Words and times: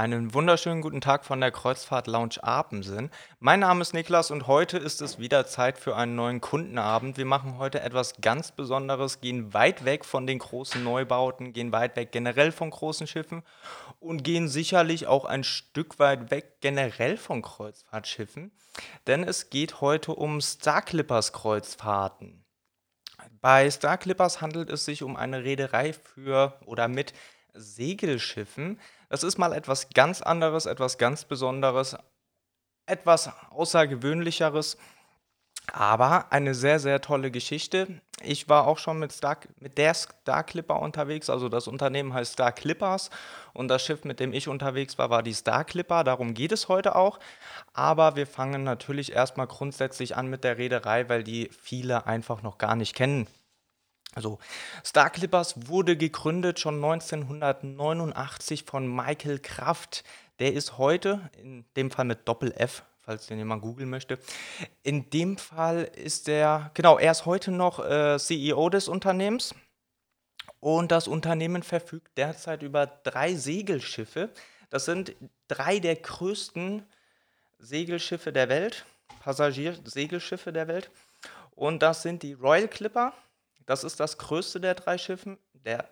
Einen 0.00 0.32
wunderschönen 0.32 0.80
guten 0.80 1.02
Tag 1.02 1.26
von 1.26 1.42
der 1.42 1.50
Kreuzfahrt 1.50 2.06
Lounge 2.06 2.42
Apensen. 2.42 3.10
Mein 3.38 3.60
Name 3.60 3.82
ist 3.82 3.92
Niklas 3.92 4.30
und 4.30 4.46
heute 4.46 4.78
ist 4.78 5.02
es 5.02 5.18
wieder 5.18 5.44
Zeit 5.46 5.76
für 5.76 5.94
einen 5.94 6.14
neuen 6.14 6.40
Kundenabend. 6.40 7.18
Wir 7.18 7.26
machen 7.26 7.58
heute 7.58 7.82
etwas 7.82 8.14
ganz 8.22 8.50
Besonderes, 8.50 9.20
gehen 9.20 9.52
weit 9.52 9.84
weg 9.84 10.06
von 10.06 10.26
den 10.26 10.38
großen 10.38 10.82
Neubauten, 10.82 11.52
gehen 11.52 11.70
weit 11.70 11.96
weg 11.96 12.12
generell 12.12 12.50
von 12.50 12.70
großen 12.70 13.06
Schiffen 13.06 13.42
und 13.98 14.24
gehen 14.24 14.48
sicherlich 14.48 15.06
auch 15.06 15.26
ein 15.26 15.44
Stück 15.44 15.98
weit 15.98 16.30
weg 16.30 16.62
generell 16.62 17.18
von 17.18 17.42
Kreuzfahrtschiffen, 17.42 18.52
denn 19.06 19.22
es 19.22 19.50
geht 19.50 19.82
heute 19.82 20.14
um 20.14 20.40
Star 20.40 20.80
Clippers 20.80 21.34
Kreuzfahrten. 21.34 22.42
Bei 23.42 23.70
Star 23.70 23.98
Clippers 23.98 24.40
handelt 24.40 24.70
es 24.70 24.86
sich 24.86 25.02
um 25.02 25.16
eine 25.16 25.44
Reederei 25.44 25.92
für 25.92 26.58
oder 26.64 26.88
mit 26.88 27.12
Segelschiffen. 27.52 28.78
Das 29.10 29.24
ist 29.24 29.38
mal 29.38 29.52
etwas 29.52 29.88
ganz 29.90 30.22
anderes, 30.22 30.66
etwas 30.66 30.96
ganz 30.96 31.24
Besonderes, 31.24 31.96
etwas 32.86 33.28
Außergewöhnlicheres, 33.50 34.78
aber 35.72 36.30
eine 36.32 36.54
sehr, 36.54 36.78
sehr 36.78 37.00
tolle 37.00 37.32
Geschichte. 37.32 38.00
Ich 38.22 38.48
war 38.48 38.68
auch 38.68 38.78
schon 38.78 39.00
mit, 39.00 39.10
Star, 39.10 39.36
mit 39.58 39.78
der 39.78 39.94
Star 39.94 40.44
Clipper 40.44 40.80
unterwegs, 40.80 41.28
also 41.28 41.48
das 41.48 41.66
Unternehmen 41.66 42.14
heißt 42.14 42.34
Star 42.34 42.52
Clippers 42.52 43.10
und 43.52 43.66
das 43.66 43.84
Schiff, 43.84 44.04
mit 44.04 44.20
dem 44.20 44.32
ich 44.32 44.46
unterwegs 44.46 44.96
war, 44.96 45.10
war 45.10 45.24
die 45.24 45.34
Star 45.34 45.64
Clipper. 45.64 46.04
Darum 46.04 46.32
geht 46.32 46.52
es 46.52 46.68
heute 46.68 46.94
auch. 46.94 47.18
Aber 47.72 48.14
wir 48.14 48.28
fangen 48.28 48.62
natürlich 48.62 49.12
erstmal 49.12 49.48
grundsätzlich 49.48 50.16
an 50.16 50.28
mit 50.28 50.44
der 50.44 50.56
Reederei, 50.56 51.08
weil 51.08 51.24
die 51.24 51.50
viele 51.60 52.06
einfach 52.06 52.42
noch 52.42 52.58
gar 52.58 52.76
nicht 52.76 52.94
kennen. 52.94 53.26
Also 54.14 54.38
Star 54.84 55.10
Clippers 55.10 55.68
wurde 55.68 55.96
gegründet 55.96 56.58
schon 56.58 56.76
1989 56.76 58.64
von 58.64 58.92
Michael 58.92 59.38
Kraft. 59.38 60.04
Der 60.40 60.52
ist 60.52 60.78
heute, 60.78 61.30
in 61.40 61.64
dem 61.76 61.90
Fall 61.90 62.06
mit 62.06 62.26
Doppel-F, 62.26 62.82
falls 63.00 63.26
den 63.26 63.38
jemand 63.38 63.62
googeln 63.62 63.88
möchte. 63.88 64.18
In 64.82 65.10
dem 65.10 65.36
Fall 65.36 65.84
ist 65.84 66.28
er, 66.28 66.70
genau, 66.74 66.98
er 66.98 67.12
ist 67.12 67.26
heute 67.26 67.52
noch 67.52 67.78
äh, 67.78 68.18
CEO 68.18 68.68
des 68.68 68.88
Unternehmens. 68.88 69.54
Und 70.58 70.92
das 70.92 71.08
Unternehmen 71.08 71.62
verfügt 71.62 72.18
derzeit 72.18 72.62
über 72.62 72.86
drei 72.86 73.34
Segelschiffe. 73.34 74.30
Das 74.68 74.84
sind 74.84 75.14
drei 75.48 75.78
der 75.78 75.96
größten 75.96 76.86
Segelschiffe 77.58 78.32
der 78.32 78.48
Welt, 78.48 78.84
Passagiersegelschiffe 79.20 80.52
der 80.52 80.68
Welt. 80.68 80.90
Und 81.54 81.82
das 81.82 82.02
sind 82.02 82.22
die 82.22 82.34
Royal 82.34 82.68
Clipper, 82.68 83.12
das 83.70 83.84
ist 83.84 84.00
das 84.00 84.18
größte 84.18 84.60
der 84.60 84.74
drei 84.74 84.98
Schiffe, 84.98 85.38
der, 85.52 85.88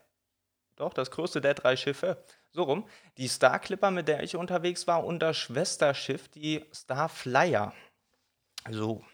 doch, 0.75 0.93
das 0.93 1.13
größte 1.13 1.41
der 1.41 1.55
drei 1.55 1.77
Schiffe, 1.77 2.21
so 2.51 2.65
rum. 2.65 2.89
Die 3.19 3.29
Star 3.29 3.61
Clipper, 3.61 3.93
mit 3.93 4.09
der 4.09 4.25
ich 4.25 4.35
unterwegs 4.35 4.89
war, 4.89 5.05
und 5.05 5.21
das 5.21 5.37
Schwesterschiff, 5.37 6.27
die 6.27 6.65
Star 6.75 7.09
Flyer. 7.09 7.73
So. 8.69 9.05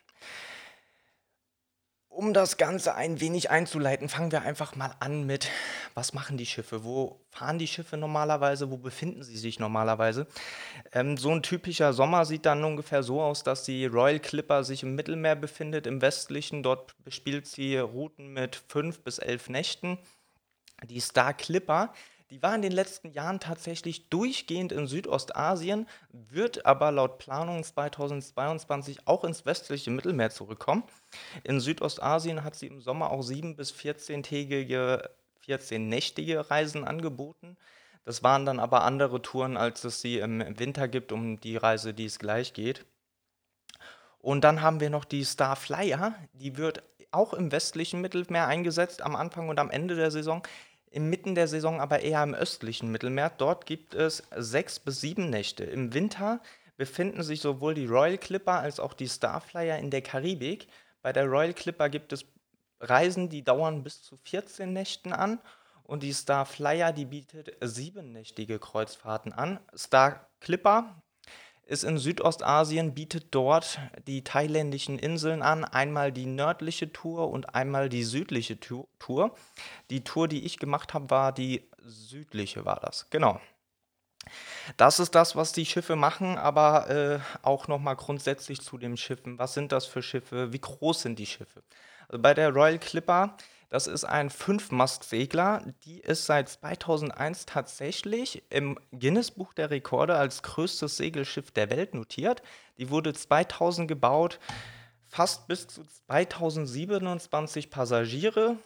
Um 2.15 2.33
das 2.33 2.59
Ganze 2.59 2.95
ein 2.95 3.19
wenig 3.21 3.51
einzuleiten, 3.51 4.09
fangen 4.09 4.31
wir 4.31 4.43
einfach 4.43 4.77
mal 4.77 4.95
an 5.01 5.27
mit, 5.27 5.49
was 5.95 6.13
machen 6.13 6.37
die 6.37 6.47
Schiffe? 6.47 6.85
Wo 6.85 7.21
fahren 7.29 7.59
die 7.59 7.67
Schiffe 7.67 7.97
normalerweise? 7.97 8.71
Wo 8.71 8.77
befinden 8.77 9.25
sie 9.25 9.37
sich 9.37 9.59
normalerweise? 9.59 10.29
Ähm, 10.93 11.17
so 11.17 11.33
ein 11.33 11.43
typischer 11.43 11.93
Sommer 11.93 12.25
sieht 12.25 12.47
dann 12.47 12.63
ungefähr 12.63 13.03
so 13.03 13.21
aus, 13.21 13.43
dass 13.43 13.65
die 13.65 13.87
Royal 13.87 14.21
Clipper 14.21 14.63
sich 14.63 14.85
im 14.85 14.95
Mittelmeer 14.95 15.35
befindet, 15.35 15.89
im 15.89 16.01
westlichen. 16.03 16.63
Dort 16.63 16.95
bespielt 17.03 17.49
sie 17.49 17.79
Routen 17.79 18.33
mit 18.33 18.63
fünf 18.69 19.01
bis 19.01 19.19
elf 19.19 19.49
Nächten. 19.49 19.99
Die 20.85 21.01
Star 21.01 21.35
Clipper 21.35 21.93
die 22.35 22.43
war 22.43 22.57
in 22.57 22.63
den 22.63 22.73
letzten 22.73 23.13
Jahren 23.13 23.39
tatsächlich 23.39 24.09
durchgehend 24.09 24.73
in 24.73 24.89
Südostasien, 24.89 25.87
wird 26.11 26.67
aber 26.67 26.91
laut 26.91 27.19
Planung 27.19 27.63
2022 27.63 29.07
auch 29.07 29.23
ins 29.23 29.47
westliche 29.47 29.93
Mittelmeer 29.93 30.31
zurückkommen. 30.31 30.83
In 31.45 31.61
Südostasien 31.61 32.43
hat 32.43 32.57
sie 32.57 32.67
im 32.67 32.81
Sommer 32.81 33.13
auch 33.13 33.21
7- 33.21 33.55
bis 33.55 33.73
14-tägige, 33.73 35.11
14-nächtige 35.47 36.51
Reisen 36.51 36.83
angeboten. 36.83 37.57
Das 38.05 38.25
waren 38.25 38.45
dann 38.45 38.59
aber 38.59 38.83
andere 38.83 39.23
Touren, 39.23 39.57
als 39.57 39.85
es 39.85 40.01
sie 40.01 40.19
im 40.19 40.59
Winter 40.59 40.89
gibt, 40.89 41.13
um 41.13 41.39
die 41.39 41.57
Reise, 41.57 41.95
die 41.95 42.07
es 42.07 42.19
gleich 42.19 42.53
geht. 42.53 42.85
Und 44.19 44.43
dann 44.43 44.61
haben 44.61 44.81
wir 44.81 44.91
noch 44.91 45.05
die 45.05 45.23
Star 45.23 45.55
Flyer, 45.55 46.17
die 46.33 46.57
wird 46.57 46.83
auch 47.13 47.33
im 47.33 47.53
westlichen 47.53 48.01
Mittelmeer 48.01 48.49
eingesetzt 48.49 49.03
am 49.03 49.15
Anfang 49.15 49.49
und 49.49 49.61
am 49.61 49.71
Ende 49.71 49.95
der 49.95 50.11
Saison 50.11 50.43
inmitten 50.95 51.35
der 51.35 51.49
Saison 51.49 51.81
aber 51.81 52.01
eher 52.01 52.23
im 52.23 52.35
östlichen 52.35 52.91
Mittelmeer. 52.91 53.31
Dort 53.37 53.67
gibt 53.67 53.95
es 53.95 54.23
sechs 54.37 54.79
bis 54.79 55.01
sieben 55.01 55.29
Nächte. 55.29 55.65
Im 55.65 55.93
Winter 55.93 56.41
befinden 56.77 57.23
sich 57.23 57.41
sowohl 57.41 57.75
die 57.75 57.87
Royal 57.87 58.19
Clipper 58.19 58.61
als 58.61 58.81
auch 58.81 58.95
die 58.95 59.09
Starflyer 59.09 59.79
in 59.79 59.91
der 59.91 60.03
Karibik. 60.03 60.69
Bei 61.03 61.13
der 61.13 61.27
Royal 61.27 61.53
Clipper 61.53 61.89
gibt 61.89 62.13
es 62.13 62.25
Reisen, 62.81 63.29
die 63.29 63.43
dauern 63.43 63.83
bis 63.83 64.03
zu 64.03 64.17
14 64.17 64.73
Nächten 64.73 65.13
an 65.13 65.41
und 65.83 66.03
die 66.03 66.15
Starflyer, 66.15 66.93
die 66.93 67.07
bietet 67.07 67.57
siebennächtige 67.61 68.59
Kreuzfahrten 68.59 69.33
an. 69.33 69.61
Star 69.77 70.29
Clipper 70.41 71.03
ist 71.67 71.85
in 71.85 71.99
Südostasien, 71.99 72.95
bietet 72.95 73.35
dort 73.35 73.79
die 74.07 74.23
thailändischen 74.23 74.99
Inseln 74.99 75.43
an. 75.43 75.65
Einmal 75.65 76.13
die 76.13 76.27
nördliche 76.27 76.93
Tour 76.93 77.31
und 77.31 77.55
einmal 77.55 77.89
die 77.89 78.05
südliche 78.05 78.59
Tour. 78.61 79.35
Die 79.91 80.05
Tour, 80.05 80.29
die 80.29 80.45
ich 80.45 80.59
gemacht 80.59 80.95
habe, 80.95 81.11
war 81.11 81.33
die 81.33 81.69
südliche, 81.83 82.65
war 82.65 82.81
das. 82.81 83.09
Genau. 83.11 83.41
Das 84.77 85.01
ist 85.01 85.15
das, 85.15 85.37
was 85.37 85.53
die 85.53 85.67
Schiffe 85.67 85.97
machen, 85.97 86.39
aber 86.39 86.89
äh, 86.89 87.19
auch 87.43 87.69
nochmal 87.69 87.97
grundsätzlich 87.97 88.61
zu 88.63 88.79
den 88.79 88.97
Schiffen. 88.97 89.39
Was 89.39 89.55
sind 89.55 89.73
das 89.73 89.87
für 89.87 90.03
Schiffe? 90.03 90.53
Wie 90.53 90.61
groß 90.61 91.03
sind 91.03 91.19
die 91.19 91.27
Schiffe? 91.27 91.63
Also 92.09 92.23
bei 92.23 92.35
der 92.35 92.51
Royal 92.51 92.79
Clipper 92.79 93.37
das 93.71 93.87
ist 93.87 94.05
ein 94.05 94.31
Fünfmastsegler. 94.31 95.63
Die 95.85 96.01
ist 96.01 96.27
seit 96.27 96.49
2001 96.49 97.47
tatsächlich 97.47 98.43
im 98.51 98.79
Guinness-Buch 98.93 99.55
der 99.55 99.71
Rekorde 99.71 100.17
als 100.17 100.43
größtes 100.43 100.97
Segelschiff 100.97 101.51
der 101.51 101.71
Welt 101.71 101.95
notiert. 101.95 102.43
Die 102.79 102.91
wurde 102.91 103.13
2000 103.13 103.89
gebaut, 103.89 104.39
fast 105.07 105.47
bis 105.47 105.67
zu 105.67 105.85
2027 106.07 107.71
Passagiere, 107.71 108.59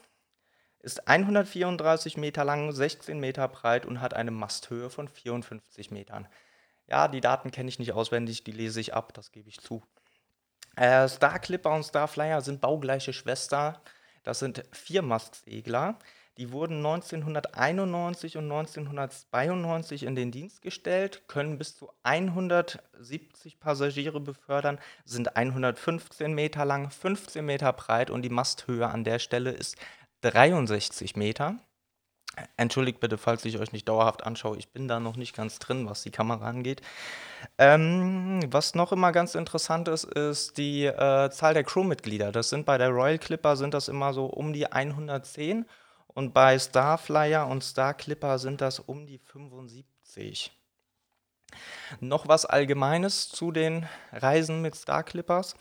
ist 0.81 1.09
134 1.09 2.17
Meter 2.17 2.45
lang, 2.45 2.73
16 2.73 3.19
Meter 3.19 3.49
breit 3.49 3.85
und 3.85 4.01
hat 4.01 4.15
eine 4.15 4.31
Masthöhe 4.31 4.91
von 4.91 5.09
54 5.09 5.91
Metern. 5.91 6.29
Ja, 6.87 7.09
die 7.09 7.21
Daten 7.21 7.51
kenne 7.51 7.69
ich 7.69 7.79
nicht 7.79 7.93
auswendig, 7.93 8.45
die 8.45 8.53
lese 8.53 8.81
ich 8.81 8.95
ab, 8.95 9.13
das 9.13 9.33
gebe 9.33 9.49
ich 9.49 9.61
zu. 9.61 9.83
Äh, 10.77 11.09
Star 11.09 11.39
Clipper 11.39 11.75
und 11.75 11.83
Star 11.83 12.09
Flyer 12.09 12.41
sind 12.41 12.61
baugleiche 12.61 13.13
Schwestern. 13.13 13.77
Das 14.29 14.41
sind 14.41 14.63
vier 14.73 15.01
Mastsegler. 15.01 15.99
Die 16.37 16.53
wurden 16.53 16.85
1991 16.85 18.37
und 18.37 18.45
1992 18.45 20.03
in 20.03 20.17
den 20.17 20.31
Dienst 20.31 20.61
gestellt, 20.61 21.23
können 21.29 21.57
bis 21.57 21.79
zu 21.79 21.91
170 22.03 23.59
Passagiere 23.59 24.21
befördern, 24.21 24.79
sind 25.07 25.35
115 25.35 26.35
Meter 26.35 26.67
lang, 26.67 26.91
15 26.91 27.43
Meter 27.43 27.73
breit 27.73 28.11
und 28.11 28.21
die 28.21 28.29
Masthöhe 28.29 28.87
an 28.89 29.03
der 29.03 29.19
Stelle 29.19 29.51
ist 29.51 29.77
63 30.21 31.17
Meter. 31.17 31.57
Entschuldigt 32.57 33.01
bitte, 33.01 33.19
falls 33.19 33.45
ich 33.45 33.59
euch 33.59 33.73
nicht 33.73 33.89
dauerhaft 33.89 34.25
anschaue. 34.25 34.57
Ich 34.59 34.69
bin 34.69 34.89
da 34.89 35.01
noch 35.01 35.17
nicht 35.17 35.35
ganz 35.35 35.59
drin, 35.59 35.89
was 35.89 36.03
die 36.03 36.11
Kamera 36.11 36.47
angeht. 36.47 36.83
Ähm, 37.57 38.41
was 38.51 38.75
noch 38.75 38.93
immer 38.93 39.13
ganz 39.13 39.35
interessant 39.35 39.89
ist, 39.89 40.05
ist 40.05 40.59
die 40.59 40.85
äh, 40.85 41.31
Zahl 41.31 41.55
der 41.55 41.65
Crewmitglieder. 41.65 42.33
Das 42.33 42.51
sind 42.51 42.67
bei 42.67 42.79
der 42.79 42.89
Royal 42.91 43.19
Clipper 43.19 43.57
sind 43.57 43.75
das 43.75 43.89
immer 43.89 44.13
so 44.13 44.27
um 44.27 44.53
die 44.53 44.71
110 44.71 45.67
und 46.09 46.35
bei 46.35 46.59
Starflyer 46.59 47.47
und 47.47 47.63
Star 47.63 47.95
Clipper 47.95 48.39
sind 48.39 48.61
das 48.61 48.81
um 48.81 49.07
die 49.07 49.19
75. 49.19 50.53
Noch 52.01 52.29
was 52.29 52.45
Allgemeines 52.45 53.29
zu 53.29 53.53
den 53.53 53.87
Reisen 54.13 54.61
mit 54.61 54.75
Star 54.75 55.03
Clippers. 55.03 55.55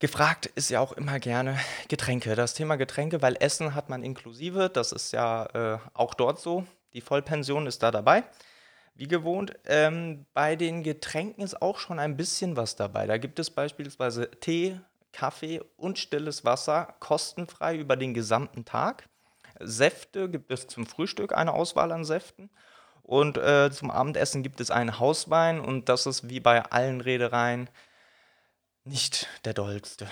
Gefragt 0.00 0.46
ist 0.46 0.70
ja 0.70 0.78
auch 0.78 0.92
immer 0.92 1.18
gerne 1.18 1.58
Getränke. 1.88 2.36
Das 2.36 2.54
Thema 2.54 2.76
Getränke, 2.76 3.20
weil 3.20 3.36
Essen 3.40 3.74
hat 3.74 3.88
man 3.88 4.04
inklusive, 4.04 4.70
das 4.70 4.92
ist 4.92 5.12
ja 5.12 5.46
äh, 5.46 5.78
auch 5.92 6.14
dort 6.14 6.38
so. 6.40 6.64
Die 6.92 7.00
Vollpension 7.00 7.66
ist 7.66 7.82
da 7.82 7.90
dabei, 7.90 8.22
wie 8.94 9.08
gewohnt. 9.08 9.54
Ähm, 9.66 10.24
bei 10.34 10.54
den 10.54 10.84
Getränken 10.84 11.42
ist 11.42 11.60
auch 11.60 11.78
schon 11.78 11.98
ein 11.98 12.16
bisschen 12.16 12.56
was 12.56 12.76
dabei. 12.76 13.08
Da 13.08 13.18
gibt 13.18 13.40
es 13.40 13.50
beispielsweise 13.50 14.30
Tee, 14.40 14.78
Kaffee 15.10 15.60
und 15.76 15.98
stilles 15.98 16.44
Wasser 16.44 16.94
kostenfrei 17.00 17.76
über 17.76 17.96
den 17.96 18.14
gesamten 18.14 18.64
Tag. 18.64 19.08
Säfte 19.58 20.30
gibt 20.30 20.52
es 20.52 20.68
zum 20.68 20.86
Frühstück 20.86 21.34
eine 21.34 21.54
Auswahl 21.54 21.90
an 21.90 22.04
Säften. 22.04 22.50
Und 23.02 23.36
äh, 23.36 23.70
zum 23.72 23.90
Abendessen 23.90 24.44
gibt 24.44 24.60
es 24.60 24.70
einen 24.70 25.00
Hauswein 25.00 25.60
und 25.60 25.88
das 25.88 26.06
ist 26.06 26.28
wie 26.28 26.38
bei 26.38 26.62
allen 26.62 27.00
Reedereien 27.00 27.68
nicht 28.88 29.28
der 29.44 29.54
dollste. 29.54 30.08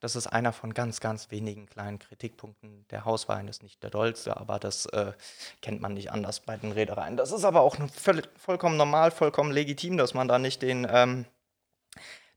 Das 0.00 0.14
ist 0.14 0.28
einer 0.28 0.52
von 0.52 0.74
ganz, 0.74 1.00
ganz 1.00 1.30
wenigen 1.32 1.66
kleinen 1.66 1.98
Kritikpunkten. 1.98 2.86
Der 2.88 3.04
Hauswein 3.04 3.48
ist 3.48 3.64
nicht 3.64 3.82
der 3.82 3.90
dollste, 3.90 4.36
aber 4.36 4.60
das 4.60 4.86
äh, 4.86 5.12
kennt 5.60 5.80
man 5.80 5.94
nicht 5.94 6.12
anders 6.12 6.40
bei 6.40 6.56
den 6.56 6.70
Reedereien. 6.70 7.16
Das 7.16 7.32
ist 7.32 7.44
aber 7.44 7.62
auch 7.62 7.76
völlig, 7.90 8.28
vollkommen 8.36 8.76
normal, 8.76 9.10
vollkommen 9.10 9.50
legitim, 9.50 9.96
dass 9.96 10.14
man 10.14 10.28
da 10.28 10.38
nicht 10.38 10.62
den, 10.62 10.86
ähm, 10.88 11.26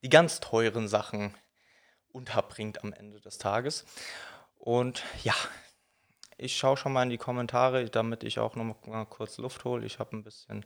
die 0.02 0.10
ganz 0.10 0.40
teuren 0.40 0.88
Sachen 0.88 1.36
unterbringt 2.12 2.84
am 2.84 2.94
Ende 2.94 3.20
des 3.20 3.38
Tages. 3.38 3.86
Und 4.58 5.04
ja, 5.24 5.36
ich 6.38 6.58
schaue 6.58 6.78
schon 6.78 6.94
mal 6.94 7.04
in 7.04 7.12
die 7.12 7.20
Kommentare, 7.20 7.86
damit 7.90 8.24
ich 8.24 8.40
auch 8.40 8.56
noch 8.56 8.76
mal 8.88 9.06
kurz 9.06 9.38
Luft 9.38 9.64
hole. 9.66 9.86
Ich 9.86 10.00
habe 10.00 10.18
ein 10.18 10.24
bisschen 10.24 10.66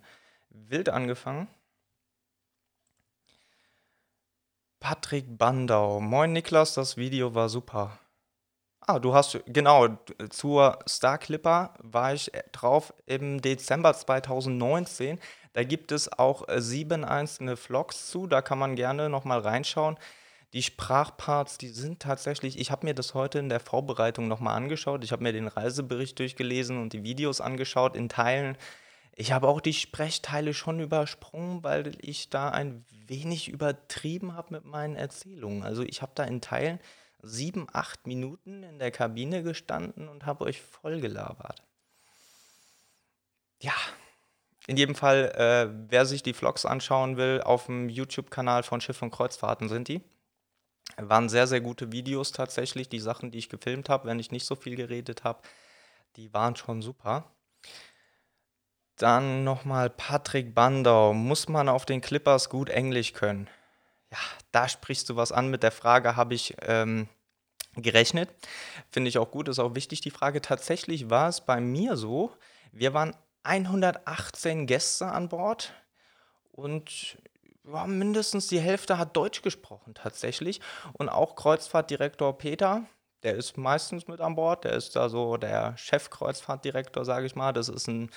wild 0.50 0.88
angefangen. 0.88 1.50
Patrick 4.80 5.38
Bandau. 5.38 6.00
Moin 6.00 6.34
Niklas, 6.34 6.74
das 6.74 6.98
Video 6.98 7.34
war 7.34 7.50
super. 7.50 8.00
Ah, 8.82 9.00
du 9.00 9.16
hast, 9.16 9.40
genau, 9.48 9.98
zur 10.30 10.78
Star 10.88 11.18
Clipper 11.18 11.74
war 11.80 12.14
ich 12.14 12.32
drauf 12.52 12.94
im 13.08 13.42
Dezember 13.42 13.94
2019. 13.94 15.20
Da 15.54 15.64
gibt 15.64 15.92
es 15.92 16.12
auch 16.12 16.48
äh, 16.48 16.62
sieben 16.62 17.04
einzelne 17.04 17.58
Vlogs 17.58 18.12
zu, 18.12 18.28
da 18.28 18.44
kann 18.44 18.60
man 18.60 18.76
gerne 18.76 19.10
nochmal 19.10 19.40
reinschauen. 19.40 19.98
Die 20.54 20.62
Sprachparts, 20.62 21.58
die 21.58 21.70
sind 21.70 22.00
tatsächlich, 22.00 22.60
ich 22.60 22.70
habe 22.70 22.86
mir 22.86 22.94
das 22.94 23.14
heute 23.14 23.40
in 23.40 23.50
der 23.50 23.60
Vorbereitung 23.60 24.28
nochmal 24.28 24.56
angeschaut. 24.56 25.04
Ich 25.04 25.12
habe 25.12 25.24
mir 25.24 25.34
den 25.34 25.48
Reisebericht 25.48 26.20
durchgelesen 26.20 26.80
und 26.80 26.94
die 26.94 27.04
Videos 27.04 27.42
angeschaut 27.42 27.96
in 27.96 28.08
Teilen. 28.08 28.56
Ich 29.16 29.32
habe 29.32 29.48
auch 29.48 29.62
die 29.62 29.74
Sprechteile 29.74 30.54
schon 30.54 30.82
übersprungen, 30.82 31.64
weil 31.64 31.94
ich 32.02 32.30
da 32.30 32.50
ein 32.50 32.86
wenig 33.08 33.48
übertrieben 33.48 34.34
habe 34.34 34.54
mit 34.54 34.66
meinen 34.66 34.98
Erzählungen. 34.98 35.64
Also 35.64 35.84
ich 35.84 36.02
habe 36.02 36.12
da 36.16 36.26
in 36.26 36.42
Teilen 36.42 36.80
sieben, 37.22 37.68
acht 37.72 38.06
Minuten 38.08 38.64
in 38.64 38.78
der 38.78 38.92
Kabine 38.92 39.42
gestanden 39.42 40.10
und 40.10 40.26
habe 40.26 40.44
euch 40.44 40.62
voll 40.62 41.00
gelabert. 41.00 41.64
Ja, 43.62 43.74
in 44.68 44.78
jedem 44.78 44.96
Fall, 44.96 45.32
äh, 45.36 45.70
wer 45.90 46.06
sich 46.06 46.24
die 46.24 46.34
Vlogs 46.34 46.66
anschauen 46.66 47.18
will, 47.18 47.42
auf 47.42 47.68
dem 47.68 47.88
YouTube-Kanal 47.88 48.64
von 48.64 48.82
Schiff 48.82 49.02
und 49.02 49.12
Kreuzfahrten 49.12 49.70
sind 49.70 49.88
die. 49.88 50.02
Waren 50.98 51.30
sehr, 51.30 51.48
sehr 51.48 51.62
gute 51.62 51.92
Videos 51.92 52.32
tatsächlich. 52.32 52.90
Die 52.90 53.00
Sachen, 53.00 53.32
die 53.32 53.38
ich 53.38 53.50
gefilmt 53.50 53.90
habe, 53.90 54.08
wenn 54.08 54.20
ich 54.20 54.32
nicht 54.32 54.46
so 54.46 54.56
viel 54.56 54.76
geredet 54.76 55.24
habe, 55.24 55.42
die 56.16 56.34
waren 56.34 56.56
schon 56.56 56.82
super. 56.82 57.32
Dann 58.98 59.44
nochmal 59.44 59.90
Patrick 59.90 60.56
Bandau. 60.56 61.14
Muss 61.14 61.50
man 61.50 61.70
auf 61.70 61.86
den 61.86 62.02
Clippers 62.02 62.50
gut 62.50 62.70
Englisch 62.70 63.14
können? 63.14 63.50
Ja, 64.12 64.18
da 64.52 64.70
sprichst 64.70 65.10
du 65.10 65.16
was 65.16 65.32
an. 65.32 65.50
Mit 65.50 65.64
der 65.64 65.72
Frage 65.72 66.16
habe 66.16 66.34
ich 66.34 66.56
ähm, 66.62 67.10
gerechnet. 67.76 68.30
Finde 68.90 69.10
ich 69.10 69.18
auch 69.18 69.32
gut, 69.32 69.50
ist 69.50 69.60
auch 69.60 69.76
wichtig 69.76 70.02
die 70.02 70.12
Frage. 70.12 70.42
Tatsächlich 70.42 71.10
war 71.10 71.30
es 71.30 71.42
bei 71.42 71.60
mir 71.60 71.98
so, 71.98 72.32
wir 72.72 72.94
waren 72.94 73.16
118 73.44 74.66
Gäste 74.66 75.08
an 75.08 75.30
Bord 75.30 75.74
und 76.52 77.18
ja, 77.68 77.86
mindestens 77.88 78.48
die 78.48 78.60
Hälfte 78.60 78.98
hat 78.98 79.16
Deutsch 79.16 79.42
gesprochen 79.42 79.94
tatsächlich. 79.94 80.62
Und 80.94 81.10
auch 81.10 81.36
Kreuzfahrtdirektor 81.36 82.38
Peter, 82.38 82.86
der 83.24 83.36
ist 83.36 83.58
meistens 83.58 84.08
mit 84.08 84.22
an 84.22 84.36
Bord, 84.36 84.64
der 84.64 84.74
ist 84.74 84.96
da 84.96 85.10
so 85.10 85.38
der 85.38 85.76
Chefkreuzfahrtdirektor, 85.78 87.06
sage 87.06 87.26
ich 87.26 87.36
mal. 87.36 87.54
Das 87.54 87.70
ist 87.70 87.88
ein 87.88 88.10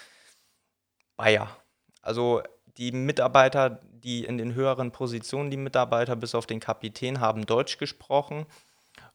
Bayer. 1.18 1.54
Also 2.00 2.42
die 2.78 2.92
Mitarbeiter, 2.92 3.80
die 3.92 4.24
in 4.24 4.38
den 4.38 4.54
höheren 4.54 4.92
Positionen, 4.92 5.50
die 5.50 5.58
Mitarbeiter 5.58 6.16
bis 6.16 6.34
auf 6.34 6.46
den 6.46 6.60
Kapitän, 6.60 7.20
haben 7.20 7.44
Deutsch 7.44 7.76
gesprochen. 7.76 8.46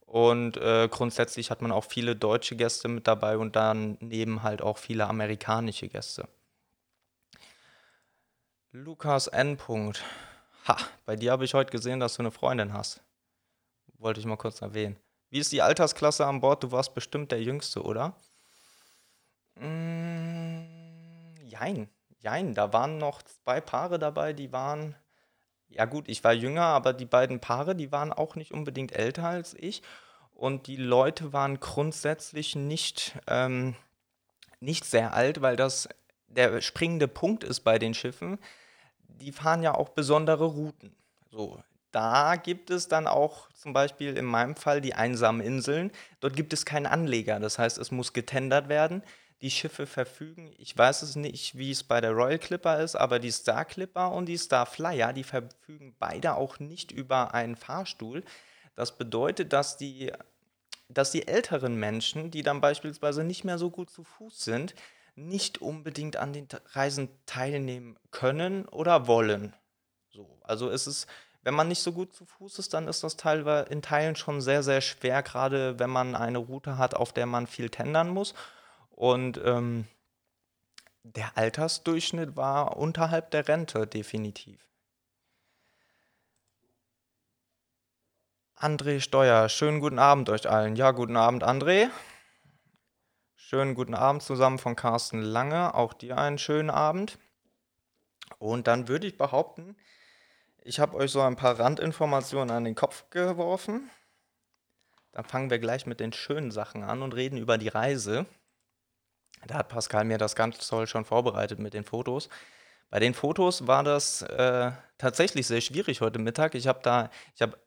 Und 0.06 0.58
äh, 0.58 0.90
grundsätzlich 0.92 1.50
hat 1.50 1.64
man 1.64 1.72
auch 1.72 1.86
viele 1.86 2.16
deutsche 2.16 2.56
Gäste 2.56 2.88
mit 2.88 3.08
dabei 3.08 3.38
und 3.38 3.56
daneben 3.56 4.44
halt 4.44 4.62
auch 4.62 4.78
viele 4.78 5.08
amerikanische 5.08 5.88
Gäste. 5.88 6.28
Lukas 8.72 9.28
N. 9.28 9.58
Ha, 10.68 10.78
bei 11.06 11.16
dir 11.16 11.32
habe 11.32 11.46
ich 11.46 11.54
heute 11.54 11.72
gesehen, 11.72 12.00
dass 12.00 12.16
du 12.16 12.22
eine 12.22 12.32
Freundin 12.32 12.74
hast. 12.74 13.02
Wollte 13.98 14.20
ich 14.20 14.26
mal 14.26 14.36
kurz 14.36 14.62
erwähnen. 14.62 14.98
Wie 15.30 15.40
ist 15.40 15.52
die 15.52 15.62
Altersklasse 15.62 16.26
an 16.26 16.42
Bord? 16.42 16.64
Du 16.64 16.72
warst 16.72 16.94
bestimmt 16.94 17.32
der 17.32 17.42
Jüngste, 17.42 17.82
oder? 17.82 18.16
Mm, 19.56 20.33
jein, 21.66 21.90
jein. 22.20 22.54
Da 22.54 22.74
waren 22.74 22.98
noch 22.98 23.22
zwei 23.22 23.62
Paare 23.62 24.00
dabei, 24.00 24.34
die 24.34 24.52
waren. 24.52 24.96
Ja, 25.70 25.86
gut, 25.86 26.08
ich 26.08 26.24
war 26.24 26.34
jünger, 26.34 26.66
aber 26.66 26.94
die 26.94 27.06
beiden 27.06 27.40
Paare, 27.40 27.76
die 27.76 27.92
waren 27.92 28.14
auch 28.14 28.36
nicht 28.36 28.52
unbedingt 28.52 28.92
älter 28.92 29.26
als 29.26 29.56
ich. 29.56 29.82
Und 30.36 30.68
die 30.68 30.76
Leute 30.76 31.34
waren 31.34 31.60
grundsätzlich 31.60 32.56
nicht, 32.56 33.18
ähm, 33.28 33.76
nicht 34.60 34.86
sehr 34.86 35.14
alt, 35.14 35.42
weil 35.42 35.56
das 35.56 35.90
der 36.28 36.62
springende 36.62 37.08
Punkt 37.08 37.44
ist 37.44 37.62
bei 37.62 37.80
den 37.80 37.94
Schiffen 37.94 38.38
die 39.24 39.32
fahren 39.32 39.64
ja 39.64 39.74
auch 39.74 39.90
besondere 39.90 40.46
Routen. 40.46 40.96
So, 41.32 41.62
da 41.92 42.36
gibt 42.36 42.70
es 42.70 42.88
dann 42.88 43.08
auch 43.08 43.50
zum 43.52 43.74
Beispiel 43.74 44.18
in 44.18 44.26
meinem 44.26 44.56
Fall 44.56 44.82
die 44.82 44.94
einsamen 44.94 45.42
Inseln. 45.42 45.92
Dort 46.20 46.36
gibt 46.36 46.54
es 46.54 46.66
keinen 46.66 46.86
Anleger, 46.86 47.40
das 47.40 47.60
heißt, 47.60 47.78
es 47.78 47.92
muss 47.92 48.14
getendert 48.14 48.70
werden. 48.70 49.04
Die 49.44 49.52
Schiffe 49.52 49.88
verfügen, 49.88 50.54
ich 50.58 50.78
weiß 50.78 51.02
es 51.02 51.18
nicht, 51.18 51.58
wie 51.58 51.70
es 51.70 51.84
bei 51.84 52.00
der 52.00 52.12
Royal 52.12 52.40
Clipper 52.40 52.80
ist, 52.80 52.96
aber 52.96 53.20
die 53.20 53.30
Star 53.30 53.66
Clipper 53.66 54.14
und 54.14 54.28
die 54.28 54.38
Star 54.38 54.66
Flyer, 54.66 55.12
die 55.12 55.26
verfügen 55.26 55.98
beide 56.00 56.36
auch 56.36 56.60
nicht 56.60 56.94
über 56.94 57.34
einen 57.34 57.58
Fahrstuhl. 57.58 58.24
Das 58.76 58.98
bedeutet, 58.98 59.52
dass 59.52 59.76
die, 59.76 60.14
dass 60.88 61.12
die 61.12 61.28
älteren 61.28 61.76
Menschen, 61.76 62.32
die 62.32 62.42
dann 62.42 62.62
beispielsweise 62.62 63.26
nicht 63.26 63.44
mehr 63.44 63.58
so 63.58 63.70
gut 63.70 63.90
zu 63.90 64.06
Fuß 64.06 64.46
sind, 64.46 64.76
nicht 65.16 65.62
unbedingt 65.62 66.16
an 66.16 66.32
den 66.32 66.48
Reisen 66.72 67.10
teilnehmen 67.26 67.98
können 68.12 68.66
oder 68.70 69.08
wollen. 69.08 69.54
So, 70.10 70.40
also 70.44 70.70
ist 70.70 70.88
es, 70.88 71.06
wenn 71.42 71.54
man 71.54 71.68
nicht 71.68 71.84
so 71.84 71.92
gut 71.92 72.14
zu 72.14 72.26
Fuß 72.26 72.60
ist, 72.60 72.74
dann 72.74 72.88
ist 72.88 73.04
das 73.04 73.18
teilweise 73.18 73.70
in 73.70 73.82
Teilen 73.82 74.16
schon 74.16 74.40
sehr, 74.40 74.64
sehr 74.64 74.80
schwer, 74.80 75.22
gerade 75.22 75.80
wenn 75.80 75.90
man 75.90 76.16
eine 76.16 76.38
Route 76.38 76.78
hat, 76.78 76.96
auf 76.96 77.12
der 77.12 77.26
man 77.26 77.46
viel 77.46 77.70
tendern 77.70 78.08
muss. 78.08 78.34
Und 78.96 79.42
ähm, 79.44 79.88
der 81.04 81.38
Altersdurchschnitt 81.38 82.38
war 82.38 82.78
unterhalb 82.78 83.32
der 83.32 83.48
Rente, 83.48 83.86
definitiv. 83.88 84.70
André 88.56 89.02
Steuer, 89.02 89.50
schönen 89.50 89.82
guten 89.82 90.00
Abend 90.00 90.30
euch 90.30 90.50
allen. 90.50 90.78
Ja, 90.78 90.92
guten 90.92 91.18
Abend, 91.18 91.44
André. 91.44 91.90
Schönen 93.36 93.76
guten 93.76 93.94
Abend 93.94 94.24
zusammen 94.24 94.58
von 94.58 94.76
Carsten 94.76 95.22
Lange. 95.22 95.76
Auch 95.76 95.94
dir 95.94 96.18
einen 96.18 96.38
schönen 96.38 96.70
Abend. 96.70 97.20
Und 98.38 98.68
dann 98.68 98.88
würde 98.88 99.08
ich 99.08 99.18
behaupten, 99.18 99.76
ich 100.62 100.80
habe 100.80 100.96
euch 100.96 101.12
so 101.12 101.20
ein 101.20 101.36
paar 101.36 101.60
Randinformationen 101.60 102.56
an 102.56 102.64
den 102.64 102.76
Kopf 102.76 103.10
geworfen. 103.10 103.90
Dann 105.12 105.26
fangen 105.26 105.50
wir 105.50 105.60
gleich 105.60 105.86
mit 105.86 106.00
den 106.00 106.14
schönen 106.14 106.52
Sachen 106.52 106.84
an 106.84 107.02
und 107.02 107.14
reden 107.14 107.38
über 107.38 107.58
die 107.58 107.68
Reise. 107.68 108.26
Da 109.48 109.56
hat 109.56 109.70
Pascal 109.70 110.06
mir 110.06 110.18
das 110.18 110.36
ganz 110.36 110.68
toll 110.68 110.88
schon 110.88 111.06
vorbereitet 111.06 111.60
mit 111.60 111.74
den 111.74 111.84
Fotos. 111.84 112.30
Bei 112.90 113.00
den 113.00 113.14
Fotos 113.14 113.68
war 113.68 113.84
das 113.84 114.22
äh, 114.22 114.72
tatsächlich 114.98 115.48
sehr 115.48 115.62
schwierig 115.62 116.02
heute 116.02 116.20
Mittag. 116.20 116.56
Ich 116.56 116.68
habe 116.68 116.80
da, 116.84 117.10
ich 117.36 117.42
habe 117.42 117.58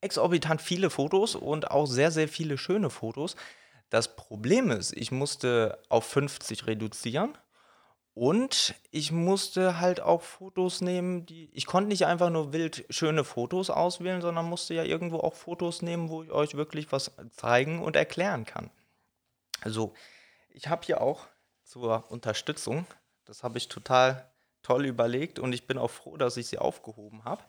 exorbitant 0.00 0.60
viele 0.60 0.90
Fotos 0.90 1.34
und 1.34 1.70
auch 1.70 1.86
sehr, 1.86 2.10
sehr 2.10 2.28
viele 2.28 2.58
schöne 2.58 2.90
Fotos. 2.90 3.36
Das 3.90 4.14
Problem 4.16 4.70
ist, 4.70 4.92
ich 4.92 5.10
musste 5.10 5.78
auf 5.88 6.04
50 6.04 6.66
reduzieren 6.66 7.36
und 8.12 8.74
ich 8.90 9.12
musste 9.12 9.80
halt 9.80 10.00
auch 10.00 10.22
Fotos 10.22 10.80
nehmen, 10.80 11.24
die 11.24 11.48
ich 11.52 11.66
konnte 11.66 11.88
nicht 11.88 12.04
einfach 12.04 12.30
nur 12.30 12.52
wild 12.52 12.84
schöne 12.90 13.24
Fotos 13.24 13.70
auswählen, 13.70 14.20
sondern 14.20 14.44
musste 14.44 14.74
ja 14.74 14.82
irgendwo 14.82 15.18
auch 15.20 15.34
Fotos 15.34 15.82
nehmen, 15.82 16.08
wo 16.08 16.22
ich 16.22 16.30
euch 16.30 16.54
wirklich 16.54 16.92
was 16.92 17.12
zeigen 17.30 17.80
und 17.80 17.96
erklären 17.96 18.44
kann. 18.44 18.70
Also, 19.60 19.94
ich 20.48 20.68
habe 20.68 20.84
hier 20.84 21.00
auch 21.00 21.26
zur 21.62 22.10
Unterstützung, 22.10 22.86
das 23.24 23.42
habe 23.42 23.58
ich 23.58 23.68
total 23.68 24.30
toll 24.62 24.86
überlegt 24.86 25.38
und 25.38 25.52
ich 25.52 25.66
bin 25.66 25.78
auch 25.78 25.90
froh, 25.90 26.16
dass 26.16 26.36
ich 26.36 26.46
sie 26.46 26.58
aufgehoben 26.58 27.24
habe 27.24 27.42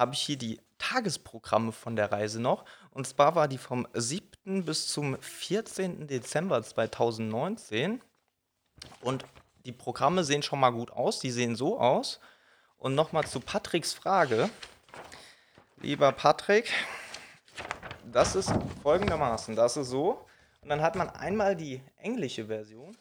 habe 0.00 0.14
ich 0.14 0.22
hier 0.22 0.38
die 0.38 0.58
Tagesprogramme 0.78 1.72
von 1.72 1.94
der 1.94 2.10
Reise 2.10 2.40
noch. 2.40 2.64
Und 2.90 3.06
zwar 3.06 3.34
war 3.34 3.48
die 3.48 3.58
vom 3.58 3.86
7. 3.92 4.64
bis 4.64 4.88
zum 4.88 5.20
14. 5.20 6.06
Dezember 6.06 6.62
2019. 6.62 8.00
Und 9.02 9.26
die 9.66 9.72
Programme 9.72 10.24
sehen 10.24 10.42
schon 10.42 10.58
mal 10.58 10.70
gut 10.70 10.90
aus. 10.90 11.20
Die 11.20 11.30
sehen 11.30 11.54
so 11.54 11.78
aus. 11.78 12.18
Und 12.78 12.94
nochmal 12.94 13.26
zu 13.26 13.40
Patricks 13.40 13.92
Frage. 13.92 14.48
Lieber 15.76 16.12
Patrick, 16.12 16.72
das 18.10 18.36
ist 18.36 18.54
folgendermaßen. 18.82 19.54
Das 19.54 19.76
ist 19.76 19.90
so. 19.90 20.26
Und 20.62 20.68
dann 20.68 20.82
hat 20.82 20.96
man 20.96 21.08
einmal 21.10 21.56
die 21.56 21.82
englische 21.96 22.46
Version, 22.46 22.96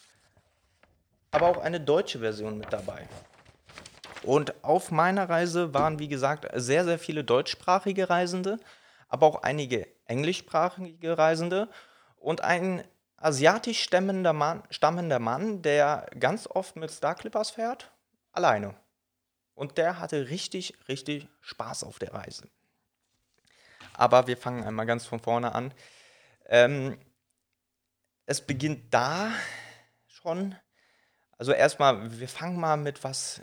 aber 1.32 1.48
auch 1.48 1.58
eine 1.58 1.80
deutsche 1.80 2.20
Version 2.20 2.58
mit 2.58 2.72
dabei. 2.72 3.08
Und 4.24 4.63
auf 4.63 4.92
meiner 4.92 5.30
Reise 5.30 5.74
waren, 5.74 6.00
wie 6.00 6.08
gesagt, 6.08 6.48
sehr, 6.54 6.84
sehr 6.84 7.00
viele 7.00 7.24
deutschsprachige 7.24 8.10
Reisende, 8.10 8.60
aber 9.08 9.28
auch 9.28 9.44
einige 9.44 9.88
englischsprachige 10.06 11.18
Reisende 11.18 11.70
und 12.18 12.42
ein 12.42 12.84
asiatisch 13.18 13.82
stammender 13.82 14.34
Mann, 14.34 14.63
stammender 14.70 15.20
Mann, 15.20 15.62
der 15.62 16.10
ganz 16.20 16.48
oft 16.48 16.75
mit 16.75 16.92
Star 16.92 17.16
Clippers 17.16 17.51
fährt, 17.51 17.92
alleine. 18.32 18.75
Und 19.56 19.78
der 19.78 20.00
hatte 20.00 20.30
richtig, 20.30 20.74
richtig 20.88 21.28
Spaß 21.42 21.84
auf 21.84 22.00
der 22.00 22.13
Reise. 22.13 22.48
Aber 23.94 24.28
wir 24.28 24.38
fangen 24.38 24.63
einmal 24.63 24.86
ganz 24.86 25.06
von 25.06 25.20
vorne 25.20 25.54
an. 25.54 25.74
Ähm, 26.46 26.98
es 28.29 28.41
beginnt 28.41 28.93
da 28.93 29.31
schon. 30.05 30.55
Also 31.39 31.51
erstmal, 31.51 32.19
wir 32.19 32.29
fangen 32.29 32.59
mal 32.59 32.77
mit 32.77 33.03
was 33.03 33.41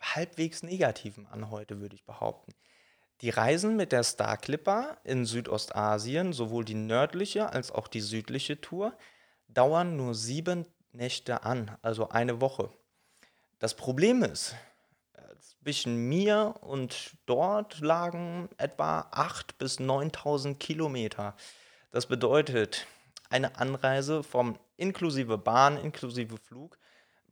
halbwegs 0.00 0.64
Negativem 0.64 1.28
an 1.30 1.50
heute, 1.50 1.80
würde 1.80 1.94
ich 1.94 2.04
behaupten. 2.04 2.52
Die 3.20 3.30
Reisen 3.30 3.76
mit 3.76 3.92
der 3.92 4.02
Star 4.02 4.36
Clipper 4.36 4.98
in 5.04 5.24
Südostasien, 5.24 6.32
sowohl 6.32 6.64
die 6.64 6.74
nördliche 6.74 7.52
als 7.52 7.70
auch 7.70 7.86
die 7.86 8.00
südliche 8.00 8.60
Tour, 8.60 8.98
dauern 9.46 9.96
nur 9.96 10.16
sieben 10.16 10.66
Nächte 10.90 11.44
an, 11.44 11.70
also 11.80 12.08
eine 12.08 12.40
Woche. 12.40 12.72
Das 13.60 13.74
Problem 13.76 14.24
ist, 14.24 14.56
zwischen 15.62 16.08
mir 16.08 16.56
und 16.60 17.12
dort 17.26 17.78
lagen 17.78 18.48
etwa 18.56 19.02
8.000 19.12 19.44
bis 19.58 19.78
9.000 19.78 20.56
Kilometer. 20.56 21.36
Das 21.92 22.06
bedeutet, 22.06 22.88
eine 23.34 23.56
Anreise 23.58 24.22
vom 24.22 24.56
inklusive 24.76 25.36
Bahn, 25.38 25.76
inklusive 25.76 26.36
Flug, 26.38 26.78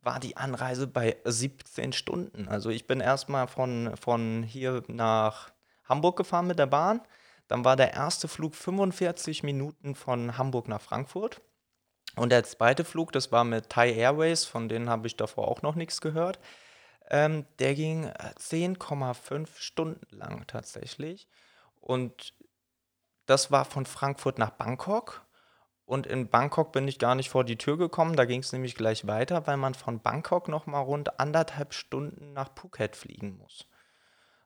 war 0.01 0.19
die 0.19 0.35
Anreise 0.35 0.85
bei 0.85 1.15
17 1.23 1.93
Stunden. 1.93 2.49
Also 2.49 2.69
ich 2.69 2.87
bin 2.87 2.99
erstmal 2.99 3.47
von, 3.47 3.95
von 3.95 4.43
hier 4.43 4.83
nach 4.87 5.53
Hamburg 5.85 6.17
gefahren 6.17 6.47
mit 6.47 6.59
der 6.59 6.65
Bahn. 6.65 7.01
Dann 7.47 7.63
war 7.63 7.77
der 7.77 7.93
erste 7.93 8.27
Flug 8.27 8.53
45 8.53 9.43
Minuten 9.43 9.95
von 9.95 10.37
Hamburg 10.37 10.67
nach 10.67 10.81
Frankfurt. 10.81 11.41
Und 12.17 12.31
der 12.31 12.43
zweite 12.43 12.83
Flug, 12.83 13.13
das 13.13 13.31
war 13.31 13.45
mit 13.45 13.69
Thai 13.69 13.93
Airways, 13.93 14.43
von 14.43 14.67
denen 14.67 14.89
habe 14.89 15.07
ich 15.07 15.15
davor 15.15 15.47
auch 15.47 15.61
noch 15.61 15.75
nichts 15.75 16.01
gehört. 16.01 16.37
Ähm, 17.09 17.45
der 17.59 17.75
ging 17.75 18.09
10,5 18.09 19.47
Stunden 19.57 20.17
lang 20.17 20.45
tatsächlich. 20.47 21.29
Und 21.79 22.33
das 23.25 23.51
war 23.51 23.63
von 23.63 23.85
Frankfurt 23.85 24.37
nach 24.37 24.51
Bangkok. 24.51 25.25
Und 25.85 26.07
in 26.07 26.29
Bangkok 26.29 26.71
bin 26.71 26.87
ich 26.87 26.97
gar 26.97 27.15
nicht 27.15 27.29
vor 27.29 27.43
die 27.43 27.57
Tür 27.57 27.77
gekommen. 27.77 28.15
Da 28.15 28.25
ging 28.25 28.39
es 28.39 28.53
nämlich 28.53 28.75
gleich 28.75 29.05
weiter, 29.05 29.47
weil 29.47 29.57
man 29.57 29.73
von 29.73 29.99
Bangkok 29.99 30.47
nochmal 30.47 30.83
rund 30.83 31.19
anderthalb 31.19 31.73
Stunden 31.73 32.33
nach 32.33 32.49
Phuket 32.55 32.95
fliegen 32.95 33.37
muss. 33.37 33.67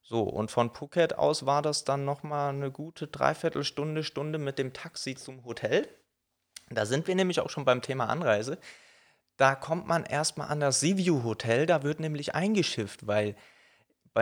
So, 0.01 0.23
und 0.23 0.49
von 0.49 0.73
Phuket 0.73 1.17
aus 1.17 1.45
war 1.45 1.61
das 1.61 1.83
dann 1.83 2.05
nochmal 2.05 2.49
eine 2.49 2.71
gute 2.71 3.07
Dreiviertelstunde, 3.07 4.03
Stunde 4.03 4.39
mit 4.39 4.57
dem 4.57 4.73
Taxi 4.73 5.15
zum 5.15 5.43
Hotel. 5.43 5.87
Da 6.69 6.85
sind 6.85 7.07
wir 7.07 7.15
nämlich 7.15 7.39
auch 7.39 7.49
schon 7.49 7.65
beim 7.65 7.81
Thema 7.81 8.07
Anreise. 8.07 8.57
Da 9.35 9.53
kommt 9.53 9.85
man 9.85 10.05
erstmal 10.05 10.47
an 10.47 10.59
das 10.59 10.79
Seaview 10.79 11.23
Hotel, 11.23 11.65
da 11.65 11.83
wird 11.83 11.99
nämlich 11.99 12.33
eingeschifft, 12.33 13.05
weil 13.05 13.35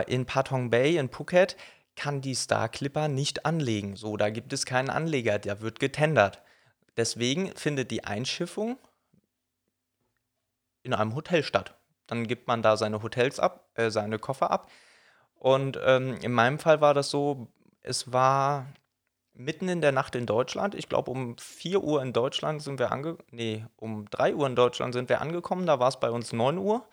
in 0.08 0.26
Patong 0.26 0.70
Bay 0.70 0.98
in 0.98 1.08
Phuket 1.08 1.56
kann 1.94 2.20
die 2.20 2.34
Star 2.34 2.68
Clipper 2.68 3.08
nicht 3.08 3.46
anlegen. 3.46 3.96
So, 3.96 4.16
da 4.18 4.28
gibt 4.28 4.52
es 4.52 4.66
keinen 4.66 4.90
Anleger, 4.90 5.38
der 5.38 5.62
wird 5.62 5.80
getendert. 5.80 6.42
Deswegen 6.96 7.54
findet 7.56 7.90
die 7.90 8.04
Einschiffung 8.04 8.78
in 10.82 10.94
einem 10.94 11.14
Hotel 11.14 11.42
statt. 11.42 11.74
Dann 12.06 12.26
gibt 12.26 12.46
man 12.46 12.62
da 12.62 12.76
seine 12.76 13.02
Hotels 13.02 13.40
ab, 13.40 13.68
äh, 13.74 13.90
seine 13.90 14.18
Koffer 14.18 14.50
ab. 14.50 14.70
Und 15.34 15.78
ähm, 15.84 16.14
in 16.22 16.32
meinem 16.32 16.58
Fall 16.58 16.80
war 16.80 16.94
das 16.94 17.10
so, 17.10 17.48
es 17.82 18.12
war 18.12 18.66
mitten 19.34 19.68
in 19.68 19.80
der 19.80 19.92
Nacht 19.92 20.14
in 20.14 20.26
Deutschland. 20.26 20.74
Ich 20.74 20.88
glaube, 20.88 21.10
um 21.10 21.36
4 21.38 21.82
Uhr 21.82 22.02
in 22.02 22.12
Deutschland 22.12 22.62
sind 22.62 22.78
wir 22.78 22.92
angekommen. 22.92 23.28
Nee, 23.30 23.66
um 23.76 24.08
3 24.10 24.34
Uhr 24.34 24.46
in 24.46 24.56
Deutschland 24.56 24.94
sind 24.94 25.08
wir 25.08 25.20
angekommen. 25.20 25.66
Da 25.66 25.78
war 25.78 25.88
es 25.88 26.00
bei 26.00 26.10
uns 26.10 26.32
9 26.32 26.58
Uhr. 26.58 26.86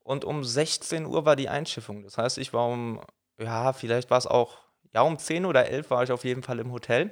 Und 0.00 0.24
um 0.24 0.44
16 0.44 1.06
Uhr 1.06 1.24
war 1.24 1.36
die 1.36 1.48
Einschiffung. 1.48 2.02
Das 2.02 2.18
heißt, 2.18 2.38
ich 2.38 2.52
war 2.52 2.68
um, 2.68 3.00
ja, 3.38 3.72
vielleicht 3.72 4.10
war 4.10 4.18
es 4.18 4.26
auch, 4.26 4.58
ja, 4.92 5.02
um 5.02 5.18
10 5.18 5.46
oder 5.46 5.66
11 5.66 5.90
war 5.90 6.02
ich 6.04 6.12
auf 6.12 6.24
jeden 6.24 6.42
Fall 6.42 6.58
im 6.58 6.70
Hotel. 6.72 7.10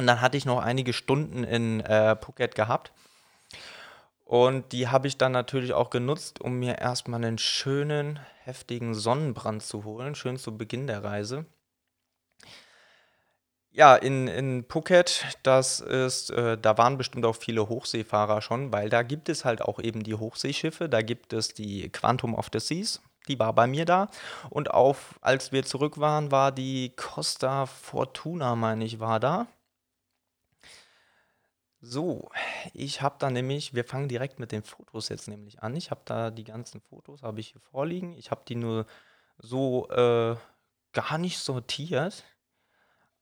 Und 0.00 0.06
dann 0.06 0.22
hatte 0.22 0.38
ich 0.38 0.46
noch 0.46 0.62
einige 0.62 0.94
Stunden 0.94 1.44
in 1.44 1.80
äh, 1.80 2.16
Phuket 2.16 2.54
gehabt. 2.54 2.90
Und 4.24 4.72
die 4.72 4.88
habe 4.88 5.06
ich 5.06 5.18
dann 5.18 5.32
natürlich 5.32 5.74
auch 5.74 5.90
genutzt, 5.90 6.40
um 6.40 6.58
mir 6.58 6.78
erstmal 6.78 7.22
einen 7.22 7.36
schönen, 7.36 8.18
heftigen 8.42 8.94
Sonnenbrand 8.94 9.62
zu 9.62 9.84
holen, 9.84 10.14
schön 10.14 10.38
zu 10.38 10.56
Beginn 10.56 10.86
der 10.86 11.04
Reise. 11.04 11.44
Ja, 13.72 13.94
in, 13.94 14.26
in 14.26 14.64
Phuket, 14.66 15.36
das 15.42 15.80
ist, 15.80 16.30
äh, 16.30 16.56
da 16.56 16.78
waren 16.78 16.96
bestimmt 16.96 17.26
auch 17.26 17.36
viele 17.36 17.68
Hochseefahrer 17.68 18.40
schon, 18.40 18.72
weil 18.72 18.88
da 18.88 19.02
gibt 19.02 19.28
es 19.28 19.44
halt 19.44 19.60
auch 19.60 19.78
eben 19.78 20.02
die 20.02 20.14
Hochseeschiffe, 20.14 20.88
da 20.88 21.02
gibt 21.02 21.34
es 21.34 21.52
die 21.52 21.90
Quantum 21.90 22.34
of 22.34 22.48
the 22.50 22.58
Seas, 22.58 23.02
die 23.28 23.38
war 23.38 23.52
bei 23.52 23.66
mir 23.66 23.84
da. 23.84 24.08
Und 24.48 24.70
auch 24.70 24.96
als 25.20 25.52
wir 25.52 25.62
zurück 25.66 26.00
waren, 26.00 26.30
war 26.32 26.52
die 26.52 26.94
Costa 26.96 27.66
Fortuna, 27.66 28.56
meine 28.56 28.86
ich, 28.86 28.98
war 28.98 29.20
da. 29.20 29.46
So, 31.82 32.28
ich 32.74 33.00
habe 33.00 33.16
da 33.18 33.30
nämlich, 33.30 33.72
wir 33.72 33.84
fangen 33.84 34.08
direkt 34.08 34.38
mit 34.38 34.52
den 34.52 34.62
Fotos 34.62 35.08
jetzt 35.08 35.28
nämlich 35.28 35.62
an. 35.62 35.74
Ich 35.76 35.90
habe 35.90 36.02
da 36.04 36.30
die 36.30 36.44
ganzen 36.44 36.80
Fotos, 36.82 37.22
habe 37.22 37.40
ich 37.40 37.48
hier 37.52 37.60
vorliegen. 37.60 38.12
Ich 38.12 38.30
habe 38.30 38.42
die 38.46 38.54
nur 38.54 38.86
so 39.38 39.88
äh, 39.88 40.36
gar 40.92 41.18
nicht 41.18 41.38
sortiert. 41.38 42.24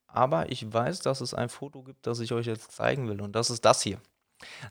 Aber 0.08 0.50
ich 0.50 0.72
weiß, 0.72 1.00
dass 1.00 1.20
es 1.20 1.34
ein 1.34 1.50
Foto 1.50 1.82
gibt, 1.82 2.06
das 2.06 2.18
ich 2.18 2.32
euch 2.32 2.46
jetzt 2.46 2.72
zeigen 2.72 3.08
will. 3.08 3.20
Und 3.20 3.32
das 3.32 3.50
ist 3.50 3.64
das 3.64 3.82
hier. 3.82 4.00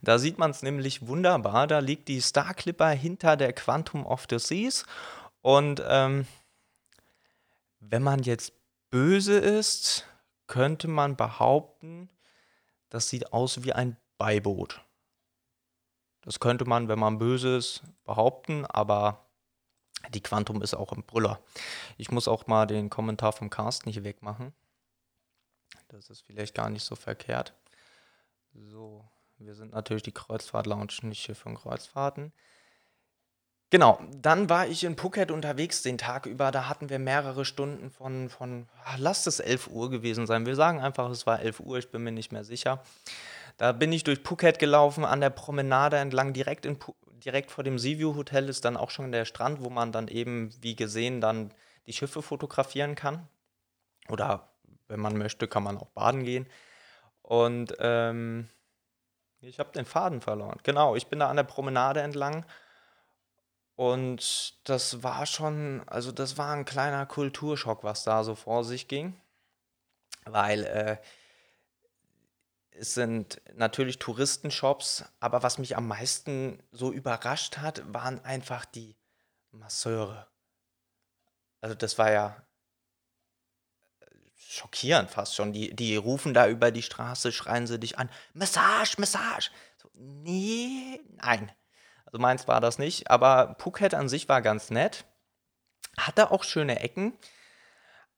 Da 0.01 0.17
sieht 0.19 0.37
man 0.37 0.51
es 0.51 0.63
nämlich 0.63 1.07
wunderbar. 1.07 1.67
Da 1.67 1.79
liegt 1.79 2.09
die 2.09 2.19
Star 2.19 2.53
Clipper 2.53 2.89
hinter 2.89 3.37
der 3.37 3.53
Quantum 3.53 4.05
of 4.05 4.25
the 4.29 4.39
Seas. 4.39 4.85
Und 5.41 5.81
ähm, 5.87 6.27
wenn 7.79 8.03
man 8.03 8.23
jetzt 8.23 8.51
böse 8.89 9.37
ist, 9.37 10.05
könnte 10.47 10.87
man 10.89 11.15
behaupten, 11.15 12.09
das 12.89 13.09
sieht 13.09 13.33
aus 13.33 13.63
wie 13.63 13.73
ein 13.73 13.97
Beiboot. 14.17 14.81
Das 16.21 16.39
könnte 16.39 16.65
man, 16.65 16.87
wenn 16.87 16.99
man 16.99 17.19
böse 17.19 17.55
ist, 17.55 17.83
behaupten, 18.03 18.65
aber 18.65 19.25
die 20.09 20.21
Quantum 20.21 20.61
ist 20.61 20.73
auch 20.73 20.91
ein 20.91 21.03
Brüller. 21.03 21.39
Ich 21.97 22.11
muss 22.11 22.27
auch 22.27 22.47
mal 22.47 22.65
den 22.65 22.89
Kommentar 22.89 23.33
vom 23.33 23.49
Cast 23.49 23.85
nicht 23.85 24.03
wegmachen. 24.03 24.53
Das 25.87 26.09
ist 26.09 26.21
vielleicht 26.21 26.53
gar 26.53 26.69
nicht 26.69 26.83
so 26.83 26.95
verkehrt. 26.95 27.53
So, 28.53 29.05
wir 29.37 29.55
sind 29.55 29.73
natürlich 29.73 30.03
die 30.03 30.13
Kreuzfahrt-Lounge, 30.13 30.93
nicht 31.03 31.21
Schiff 31.21 31.45
und 31.45 31.55
Kreuzfahrten. 31.55 32.33
Genau, 33.69 33.99
dann 34.15 34.49
war 34.49 34.67
ich 34.67 34.85
in 34.85 34.95
Phuket 34.95 35.29
unterwegs 35.29 35.81
den 35.81 35.97
Tag 35.97 36.25
über. 36.25 36.51
Da 36.51 36.69
hatten 36.69 36.89
wir 36.89 36.99
mehrere 36.99 37.43
Stunden 37.43 37.91
von, 37.91 38.29
von 38.29 38.67
ah, 38.85 38.95
lasst 38.97 39.27
es 39.27 39.41
11 39.41 39.67
Uhr 39.67 39.89
gewesen 39.89 40.25
sein. 40.25 40.45
Wir 40.45 40.55
sagen 40.55 40.79
einfach, 40.79 41.09
es 41.09 41.27
war 41.27 41.41
11 41.41 41.59
Uhr, 41.59 41.77
ich 41.77 41.91
bin 41.91 42.03
mir 42.03 42.13
nicht 42.13 42.31
mehr 42.31 42.45
sicher. 42.45 42.81
Da 43.57 43.73
bin 43.73 43.91
ich 43.91 44.05
durch 44.05 44.19
Phuket 44.23 44.57
gelaufen, 44.59 45.03
an 45.03 45.19
der 45.19 45.31
Promenade 45.31 45.97
entlang, 45.97 46.31
direkt, 46.31 46.65
in, 46.65 46.77
direkt 47.25 47.51
vor 47.51 47.65
dem 47.65 47.77
Seaview 47.77 48.15
Hotel 48.15 48.47
ist 48.47 48.63
dann 48.63 48.77
auch 48.77 48.89
schon 48.89 49.11
der 49.11 49.25
Strand, 49.25 49.61
wo 49.61 49.69
man 49.69 49.91
dann 49.91 50.07
eben, 50.07 50.53
wie 50.61 50.75
gesehen, 50.75 51.19
dann 51.19 51.53
die 51.87 51.93
Schiffe 51.93 52.21
fotografieren 52.21 52.95
kann. 52.95 53.27
Oder 54.07 54.47
wenn 54.87 55.01
man 55.01 55.17
möchte, 55.17 55.47
kann 55.49 55.63
man 55.63 55.77
auch 55.77 55.87
baden 55.87 56.23
gehen. 56.23 56.47
Und 57.21 57.75
ähm, 57.79 58.47
ich 59.41 59.59
habe 59.59 59.73
den 59.73 59.85
Faden 59.85 60.21
verloren. 60.21 60.59
Genau, 60.63 60.95
ich 60.95 61.07
bin 61.07 61.19
da 61.19 61.29
an 61.29 61.35
der 61.35 61.43
Promenade 61.43 61.99
entlang 61.99 62.45
und 63.77 64.55
das 64.65 65.03
war 65.03 65.25
schon 65.25 65.83
also, 65.87 66.11
das 66.11 66.37
war 66.37 66.51
ein 66.53 66.65
kleiner 66.65 67.05
Kulturschock, 67.05 67.83
was 67.85 68.03
da 68.03 68.23
so 68.25 68.35
vor 68.35 68.63
sich 68.65 68.87
ging, 68.89 69.15
weil, 70.25 70.63
äh 70.65 70.97
es 72.71 72.93
sind 72.93 73.41
natürlich 73.55 73.99
Touristenshops, 73.99 75.03
aber 75.19 75.43
was 75.43 75.57
mich 75.57 75.75
am 75.77 75.87
meisten 75.87 76.61
so 76.71 76.91
überrascht 76.91 77.57
hat, 77.57 77.81
waren 77.93 78.23
einfach 78.23 78.65
die 78.65 78.95
Masseure. 79.51 80.27
Also, 81.63 81.75
das 81.75 81.97
war 81.97 82.11
ja 82.11 82.47
äh, 84.01 84.05
schockierend 84.35 85.09
fast 85.09 85.35
schon. 85.35 85.53
Die 85.53 85.75
die 85.75 85.95
rufen 85.95 86.33
da 86.33 86.47
über 86.47 86.71
die 86.71 86.81
Straße, 86.83 87.31
schreien 87.31 87.67
sie 87.67 87.79
dich 87.79 87.97
an: 87.97 88.09
„Massage, 88.33 88.95
Massage!“ 88.99 89.51
So: 89.81 89.89
„Ne, 89.93 90.99
nein.“ 91.21 91.51
Also 92.17 92.21
meins 92.23 92.47
war 92.47 92.61
das 92.61 92.79
nicht, 92.79 93.11
aber 93.11 93.55
Phuket 93.59 93.93
an 93.93 94.09
sich 94.09 94.27
war 94.27 94.41
ganz 94.41 94.71
nett. 94.71 95.05
Hatte 95.97 96.31
auch 96.31 96.43
schöne 96.43 96.79
Ecken. 96.79 97.13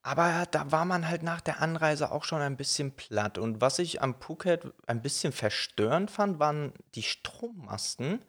Aber 0.02 0.46
da 0.52 0.72
war 0.72 0.86
man 0.86 1.10
halt 1.10 1.22
nach 1.22 1.42
der 1.42 1.62
Anreise 1.62 2.10
auch 2.12 2.24
schon 2.24 2.42
ein 2.42 2.56
bisschen 2.56 2.96
platt. 2.96 3.38
Und 3.38 3.60
was 3.60 3.78
ich 3.78 4.02
am 4.02 4.16
Phuket 4.22 4.74
ein 4.88 5.02
bisschen 5.02 5.34
verstörend 5.34 6.12
fand, 6.12 6.40
waren 6.40 6.72
die 6.96 7.04
Strommasten. 7.04 8.24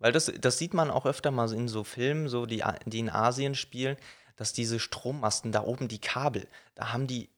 Weil 0.00 0.10
das, 0.10 0.32
das 0.40 0.58
sieht 0.58 0.74
man 0.74 0.90
auch 0.90 1.06
öfter 1.06 1.30
mal 1.30 1.52
in 1.52 1.68
so 1.68 1.84
Filmen, 1.84 2.28
so 2.28 2.44
die, 2.44 2.64
die 2.86 2.98
in 2.98 3.08
Asien 3.08 3.54
spielen, 3.54 3.96
dass 4.34 4.52
diese 4.52 4.80
Strommasten 4.80 5.52
da 5.52 5.62
oben, 5.62 5.86
die 5.86 6.00
Kabel, 6.00 6.48
da 6.74 6.92
haben 6.92 7.06
die 7.06 7.30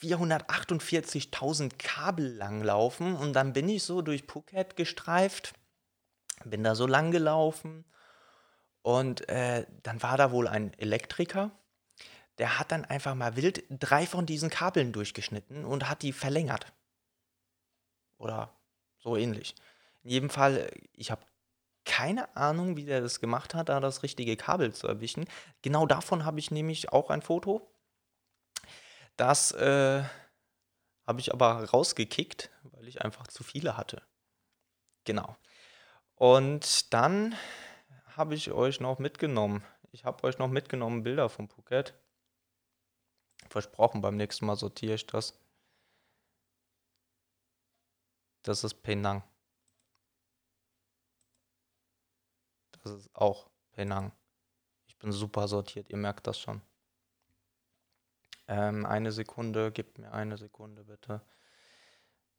448.000 0.00 1.72
Kabel 1.78 2.32
langlaufen 2.32 3.16
und 3.16 3.32
dann 3.32 3.52
bin 3.52 3.68
ich 3.68 3.82
so 3.82 4.02
durch 4.02 4.24
Phuket 4.24 4.76
gestreift, 4.76 5.52
bin 6.44 6.64
da 6.64 6.74
so 6.74 6.86
lang 6.86 7.10
gelaufen 7.10 7.84
und 8.82 9.28
äh, 9.28 9.66
dann 9.82 10.02
war 10.02 10.16
da 10.16 10.32
wohl 10.32 10.48
ein 10.48 10.72
Elektriker, 10.78 11.50
der 12.38 12.58
hat 12.58 12.72
dann 12.72 12.84
einfach 12.84 13.14
mal 13.14 13.36
wild 13.36 13.64
drei 13.70 14.06
von 14.06 14.24
diesen 14.26 14.48
Kabeln 14.48 14.92
durchgeschnitten 14.92 15.64
und 15.64 15.88
hat 15.88 16.02
die 16.02 16.12
verlängert. 16.12 16.72
Oder 18.16 18.54
so 18.98 19.16
ähnlich. 19.16 19.54
In 20.02 20.10
jedem 20.10 20.30
Fall, 20.30 20.70
ich 20.94 21.10
habe 21.10 21.22
keine 21.84 22.34
Ahnung, 22.36 22.76
wie 22.76 22.84
der 22.84 23.00
das 23.00 23.20
gemacht 23.20 23.54
hat, 23.54 23.68
da 23.68 23.80
das 23.80 24.02
richtige 24.02 24.36
Kabel 24.36 24.72
zu 24.72 24.86
erwischen. 24.86 25.26
Genau 25.62 25.86
davon 25.86 26.24
habe 26.24 26.38
ich 26.38 26.50
nämlich 26.50 26.92
auch 26.92 27.10
ein 27.10 27.22
Foto. 27.22 27.70
Das 29.16 29.52
äh, 29.52 30.02
habe 31.06 31.20
ich 31.20 31.32
aber 31.32 31.64
rausgekickt, 31.64 32.50
weil 32.62 32.88
ich 32.88 33.02
einfach 33.02 33.26
zu 33.26 33.42
viele 33.42 33.76
hatte. 33.76 34.02
Genau. 35.04 35.36
Und 36.20 36.92
dann 36.92 37.34
habe 38.14 38.34
ich 38.34 38.52
euch 38.52 38.78
noch 38.78 38.98
mitgenommen. 38.98 39.64
Ich 39.90 40.04
habe 40.04 40.22
euch 40.24 40.36
noch 40.36 40.48
mitgenommen 40.48 41.02
Bilder 41.02 41.30
von 41.30 41.48
Phuket. 41.48 41.94
Versprochen, 43.48 44.02
beim 44.02 44.18
nächsten 44.18 44.44
Mal 44.44 44.56
sortiere 44.56 44.96
ich 44.96 45.06
das. 45.06 45.40
Das 48.42 48.64
ist 48.64 48.82
Penang. 48.82 49.24
Das 52.72 52.92
ist 52.92 53.16
auch 53.16 53.48
Penang. 53.72 54.12
Ich 54.88 54.98
bin 54.98 55.12
super 55.12 55.48
sortiert, 55.48 55.88
ihr 55.88 55.96
merkt 55.96 56.26
das 56.26 56.38
schon. 56.38 56.60
Ähm, 58.46 58.84
eine 58.84 59.10
Sekunde, 59.10 59.72
gebt 59.72 59.96
mir 59.96 60.12
eine 60.12 60.36
Sekunde 60.36 60.84
bitte. 60.84 61.22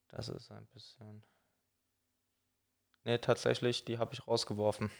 Das 0.10 0.30
ist 0.30 0.52
ein 0.52 0.68
bisschen. 0.68 1.24
Ne, 3.04 3.20
tatsächlich, 3.20 3.86
die 3.86 3.98
habe 3.98 4.14
ich 4.14 4.28
rausgeworfen. 4.28 4.92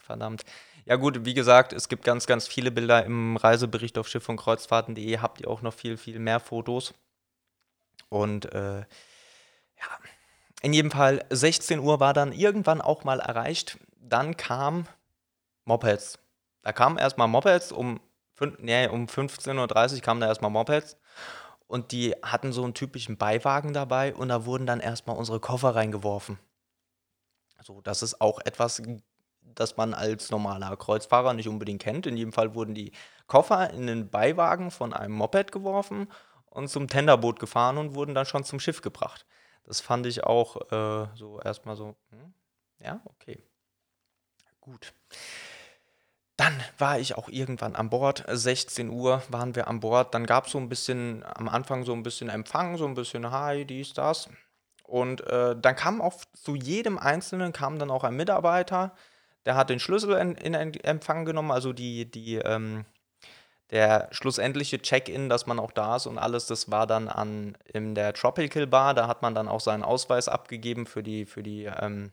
Verdammt. 0.00 0.44
Ja 0.84 0.96
gut, 0.96 1.24
wie 1.24 1.34
gesagt, 1.34 1.72
es 1.72 1.88
gibt 1.88 2.04
ganz, 2.04 2.26
ganz 2.26 2.46
viele 2.46 2.70
Bilder 2.70 3.04
im 3.04 3.36
Reisebericht 3.36 3.98
auf 3.98 4.08
Schiff 4.08 4.28
und 4.28 4.36
Kreuzfahrten.de. 4.36 5.18
Habt 5.18 5.40
ihr 5.40 5.48
auch 5.48 5.62
noch 5.62 5.74
viel, 5.74 5.96
viel 5.96 6.18
mehr 6.18 6.40
Fotos. 6.40 6.94
Und 8.08 8.52
äh, 8.52 8.80
ja, 8.80 8.86
in 10.62 10.72
jedem 10.72 10.90
Fall 10.90 11.24
16 11.30 11.80
Uhr 11.80 12.00
war 12.00 12.14
dann 12.14 12.32
irgendwann 12.32 12.80
auch 12.80 13.04
mal 13.04 13.20
erreicht. 13.20 13.78
Dann 13.98 14.36
kam 14.36 14.86
Mopeds. 15.64 16.18
Da 16.62 16.72
kamen 16.72 16.98
erstmal 16.98 17.28
Mopeds 17.28 17.72
um, 17.72 18.00
nee, 18.58 18.88
um 18.88 19.06
15.30 19.06 19.94
Uhr 19.94 20.00
kamen 20.02 20.20
da 20.20 20.28
erstmal 20.28 20.50
Mopeds. 20.50 20.96
Und 21.66 21.90
die 21.90 22.14
hatten 22.22 22.52
so 22.52 22.62
einen 22.62 22.74
typischen 22.74 23.16
Beiwagen 23.16 23.72
dabei 23.72 24.14
und 24.14 24.28
da 24.28 24.44
wurden 24.46 24.66
dann 24.66 24.78
erstmal 24.78 25.16
unsere 25.16 25.40
Koffer 25.40 25.74
reingeworfen. 25.74 26.38
So, 27.62 27.80
das 27.80 28.02
ist 28.02 28.20
auch 28.20 28.40
etwas, 28.44 28.82
das 29.42 29.76
man 29.76 29.94
als 29.94 30.30
normaler 30.30 30.76
Kreuzfahrer 30.76 31.32
nicht 31.34 31.48
unbedingt 31.48 31.82
kennt. 31.82 32.06
In 32.06 32.16
jedem 32.16 32.32
Fall 32.32 32.54
wurden 32.54 32.74
die 32.74 32.92
Koffer 33.26 33.70
in 33.70 33.86
den 33.86 34.08
Beiwagen 34.08 34.70
von 34.70 34.92
einem 34.92 35.14
Moped 35.14 35.52
geworfen 35.52 36.08
und 36.46 36.68
zum 36.68 36.88
Tenderboot 36.88 37.38
gefahren 37.38 37.78
und 37.78 37.94
wurden 37.94 38.14
dann 38.14 38.26
schon 38.26 38.44
zum 38.44 38.60
Schiff 38.60 38.82
gebracht. 38.82 39.26
Das 39.64 39.80
fand 39.80 40.06
ich 40.06 40.24
auch 40.24 40.56
äh, 40.70 41.08
so 41.16 41.40
erstmal 41.40 41.76
so, 41.76 41.96
hm, 42.10 42.34
ja, 42.78 43.00
okay. 43.04 43.42
Gut. 44.60 44.92
Dann 46.36 46.62
war 46.78 46.98
ich 46.98 47.16
auch 47.16 47.28
irgendwann 47.28 47.76
an 47.76 47.88
Bord. 47.88 48.24
16 48.28 48.90
Uhr 48.90 49.22
waren 49.30 49.54
wir 49.54 49.68
an 49.68 49.80
Bord. 49.80 50.12
Dann 50.12 50.26
gab 50.26 50.46
es 50.46 50.52
so 50.52 50.58
ein 50.58 50.68
bisschen, 50.68 51.24
am 51.24 51.48
Anfang 51.48 51.84
so 51.84 51.92
ein 51.94 52.02
bisschen 52.02 52.28
Empfang, 52.28 52.76
so 52.76 52.86
ein 52.86 52.94
bisschen 52.94 53.30
Hi, 53.30 53.64
dies, 53.64 53.94
das. 53.94 54.28
Und 54.86 55.26
äh, 55.26 55.56
dann 55.60 55.76
kam 55.76 56.00
auch 56.00 56.14
zu 56.32 56.54
jedem 56.54 56.98
Einzelnen 56.98 57.52
kam 57.52 57.78
dann 57.78 57.90
auch 57.90 58.04
ein 58.04 58.14
Mitarbeiter, 58.14 58.94
der 59.44 59.56
hat 59.56 59.70
den 59.70 59.80
Schlüssel 59.80 60.16
in, 60.16 60.34
in 60.34 60.54
Empfang 60.54 61.24
genommen, 61.24 61.52
also 61.52 61.72
die, 61.72 62.10
die, 62.10 62.36
ähm, 62.36 62.84
der 63.70 64.08
schlussendliche 64.12 64.80
Check-in, 64.80 65.28
dass 65.28 65.46
man 65.46 65.58
auch 65.58 65.72
da 65.72 65.96
ist 65.96 66.06
und 66.06 66.18
alles, 66.18 66.46
das 66.46 66.70
war 66.70 66.86
dann 66.86 67.08
an 67.08 67.56
in 67.72 67.94
der 67.94 68.12
Tropical 68.12 68.66
Bar. 68.66 68.94
Da 68.94 69.08
hat 69.08 69.22
man 69.22 69.34
dann 69.34 69.48
auch 69.48 69.60
seinen 69.60 69.82
Ausweis 69.82 70.28
abgegeben 70.28 70.86
für 70.86 71.02
die, 71.02 71.26
für 71.26 71.42
die, 71.42 71.64
ähm, 71.64 72.12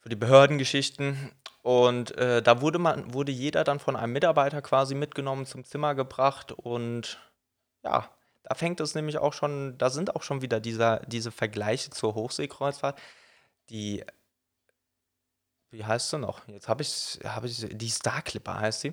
für 0.00 0.08
die 0.08 0.16
Behördengeschichten. 0.16 1.30
Und 1.62 2.16
äh, 2.18 2.42
da 2.42 2.60
wurde 2.60 2.78
man, 2.78 3.14
wurde 3.14 3.32
jeder 3.32 3.64
dann 3.64 3.80
von 3.80 3.96
einem 3.96 4.12
Mitarbeiter 4.12 4.62
quasi 4.62 4.94
mitgenommen, 4.94 5.46
zum 5.46 5.64
Zimmer 5.64 5.94
gebracht 5.94 6.52
und 6.52 7.18
ja, 7.82 8.08
da 8.44 8.54
fängt 8.54 8.80
es 8.80 8.94
nämlich 8.94 9.18
auch 9.18 9.32
schon, 9.32 9.76
da 9.78 9.90
sind 9.90 10.14
auch 10.14 10.22
schon 10.22 10.42
wieder 10.42 10.60
dieser, 10.60 11.00
diese 11.00 11.32
Vergleiche 11.32 11.90
zur 11.90 12.14
Hochseekreuzfahrt. 12.14 12.98
Die 13.70 14.04
wie 15.74 15.84
heißt 15.84 16.10
sie 16.10 16.18
noch? 16.18 16.46
Jetzt 16.46 16.68
habe 16.68 16.82
ich, 16.82 17.18
hab 17.24 17.44
ich, 17.44 17.66
die 17.68 17.88
Star 17.90 18.22
Clipper 18.22 18.60
heißt 18.60 18.80
sie. 18.80 18.92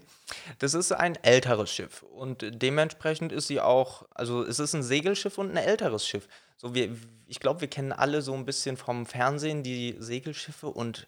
Das 0.60 0.74
ist 0.74 0.92
ein 0.92 1.16
älteres 1.24 1.72
Schiff 1.72 2.04
und 2.04 2.44
dementsprechend 2.44 3.32
ist 3.32 3.48
sie 3.48 3.62
auch, 3.62 4.08
also 4.16 4.44
es 4.44 4.60
ist 4.60 4.74
ein 4.74 4.84
Segelschiff 4.84 5.38
und 5.38 5.52
ein 5.52 5.58
älteres 5.58 6.08
Schiff. 6.08 6.28
So 6.58 6.74
wir, 6.74 6.96
ich 7.28 7.40
glaube, 7.40 7.62
wir 7.62 7.70
kennen 7.70 7.92
alle 7.92 8.22
so 8.22 8.34
ein 8.34 8.46
bisschen 8.46 8.78
vom 8.78 9.06
Fernsehen 9.06 9.64
die 9.64 9.96
Segelschiffe 10.00 10.68
und 10.68 11.08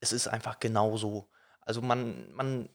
es 0.00 0.12
ist 0.12 0.28
einfach 0.28 0.60
genauso. 0.60 1.28
Also 1.60 1.82
man, 1.82 2.32
man 2.32 2.68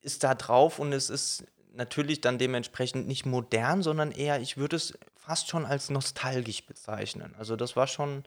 ist 0.00 0.24
da 0.24 0.34
drauf 0.34 0.78
und 0.78 0.92
es 0.92 1.10
ist 1.10 1.44
natürlich 1.74 2.20
dann 2.20 2.38
dementsprechend 2.38 3.06
nicht 3.06 3.26
modern, 3.26 3.82
sondern 3.82 4.12
eher, 4.12 4.40
ich 4.40 4.56
würde 4.56 4.76
es 4.76 4.98
fast 5.16 5.48
schon 5.48 5.66
als 5.66 5.90
nostalgisch 5.90 6.66
bezeichnen. 6.66 7.34
Also 7.38 7.56
das 7.56 7.76
war 7.76 7.86
schon 7.86 8.24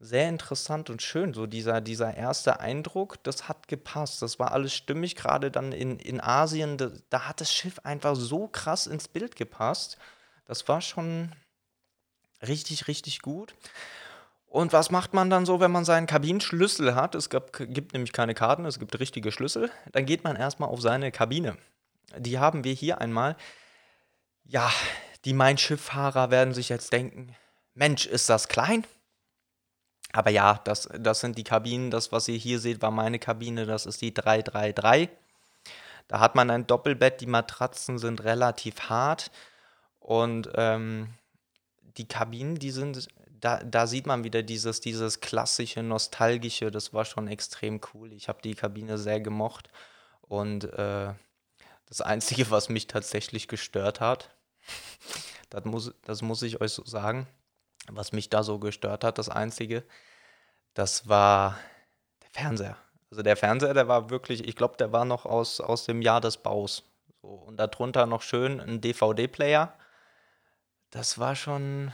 sehr 0.00 0.28
interessant 0.28 0.90
und 0.90 1.02
schön. 1.02 1.34
So 1.34 1.46
dieser, 1.46 1.80
dieser 1.80 2.14
erste 2.14 2.60
Eindruck, 2.60 3.22
das 3.22 3.48
hat 3.48 3.68
gepasst. 3.68 4.22
Das 4.22 4.38
war 4.38 4.52
alles 4.52 4.74
stimmig. 4.74 5.16
Gerade 5.16 5.50
dann 5.50 5.72
in, 5.72 5.98
in 5.98 6.20
Asien, 6.20 6.76
da, 6.76 6.90
da 7.10 7.28
hat 7.28 7.40
das 7.40 7.52
Schiff 7.52 7.78
einfach 7.84 8.14
so 8.16 8.48
krass 8.48 8.86
ins 8.86 9.08
Bild 9.08 9.36
gepasst. 9.36 9.98
Das 10.46 10.68
war 10.68 10.80
schon 10.80 11.32
richtig, 12.46 12.88
richtig 12.88 13.22
gut. 13.22 13.54
Und 14.46 14.72
was 14.72 14.90
macht 14.90 15.14
man 15.14 15.30
dann 15.30 15.46
so, 15.46 15.58
wenn 15.58 15.72
man 15.72 15.84
seinen 15.84 16.06
Kabinenschlüssel 16.06 16.94
hat? 16.94 17.14
Es 17.14 17.28
gab, 17.28 17.52
gibt 17.52 17.92
nämlich 17.92 18.12
keine 18.12 18.34
Karten, 18.34 18.66
es 18.66 18.78
gibt 18.78 18.98
richtige 19.00 19.32
Schlüssel. 19.32 19.70
Dann 19.92 20.06
geht 20.06 20.22
man 20.22 20.36
erstmal 20.36 20.68
auf 20.68 20.80
seine 20.80 21.10
Kabine. 21.10 21.56
Die 22.18 22.38
haben 22.38 22.64
wir 22.64 22.72
hier 22.72 23.00
einmal. 23.00 23.36
Ja, 24.44 24.70
die 25.24 25.32
Mein-Schiff-Fahrer 25.32 26.30
werden 26.30 26.54
sich 26.54 26.68
jetzt 26.68 26.92
denken: 26.92 27.34
Mensch, 27.74 28.06
ist 28.06 28.28
das 28.28 28.48
klein? 28.48 28.84
Aber 30.14 30.30
ja, 30.30 30.60
das, 30.64 30.88
das 30.96 31.20
sind 31.20 31.36
die 31.38 31.44
Kabinen. 31.44 31.90
Das, 31.90 32.12
was 32.12 32.28
ihr 32.28 32.36
hier 32.36 32.60
seht, 32.60 32.82
war 32.82 32.92
meine 32.92 33.18
Kabine. 33.18 33.66
Das 33.66 33.84
ist 33.84 34.00
die 34.00 34.14
333. 34.14 35.08
Da 36.06 36.20
hat 36.20 36.36
man 36.36 36.50
ein 36.50 36.68
Doppelbett. 36.68 37.20
Die 37.20 37.26
Matratzen 37.26 37.98
sind 37.98 38.22
relativ 38.22 38.88
hart. 38.88 39.32
Und 39.98 40.50
ähm, 40.54 41.14
die 41.96 42.06
Kabinen, 42.06 42.54
die 42.54 42.70
sind, 42.70 43.08
da, 43.40 43.64
da 43.64 43.88
sieht 43.88 44.06
man 44.06 44.22
wieder 44.22 44.44
dieses, 44.44 44.80
dieses 44.80 45.18
klassische, 45.18 45.82
nostalgische. 45.82 46.70
Das 46.70 46.94
war 46.94 47.04
schon 47.04 47.26
extrem 47.26 47.80
cool. 47.92 48.12
Ich 48.12 48.28
habe 48.28 48.40
die 48.40 48.54
Kabine 48.54 48.98
sehr 48.98 49.20
gemocht. 49.20 49.68
Und 50.20 50.72
äh, 50.74 51.12
das 51.94 52.00
Einzige, 52.00 52.50
was 52.50 52.68
mich 52.68 52.88
tatsächlich 52.88 53.46
gestört 53.46 54.00
hat, 54.00 54.34
das 55.48 55.64
muss, 55.64 55.94
das 56.02 56.22
muss 56.22 56.42
ich 56.42 56.60
euch 56.60 56.72
so 56.72 56.84
sagen, 56.84 57.28
was 57.86 58.10
mich 58.10 58.28
da 58.28 58.42
so 58.42 58.58
gestört 58.58 59.04
hat, 59.04 59.16
das 59.16 59.28
Einzige, 59.28 59.84
das 60.74 61.08
war 61.08 61.56
der 62.22 62.30
Fernseher. 62.30 62.76
Also 63.10 63.22
der 63.22 63.36
Fernseher, 63.36 63.74
der 63.74 63.86
war 63.86 64.10
wirklich, 64.10 64.48
ich 64.48 64.56
glaube, 64.56 64.76
der 64.76 64.90
war 64.90 65.04
noch 65.04 65.24
aus, 65.24 65.60
aus 65.60 65.84
dem 65.84 66.02
Jahr 66.02 66.20
des 66.20 66.38
Baus. 66.38 66.82
So, 67.22 67.28
und 67.28 67.58
darunter 67.58 68.06
noch 68.06 68.22
schön 68.22 68.60
ein 68.60 68.80
DVD-Player. 68.80 69.72
Das 70.90 71.20
war 71.20 71.36
schon, 71.36 71.92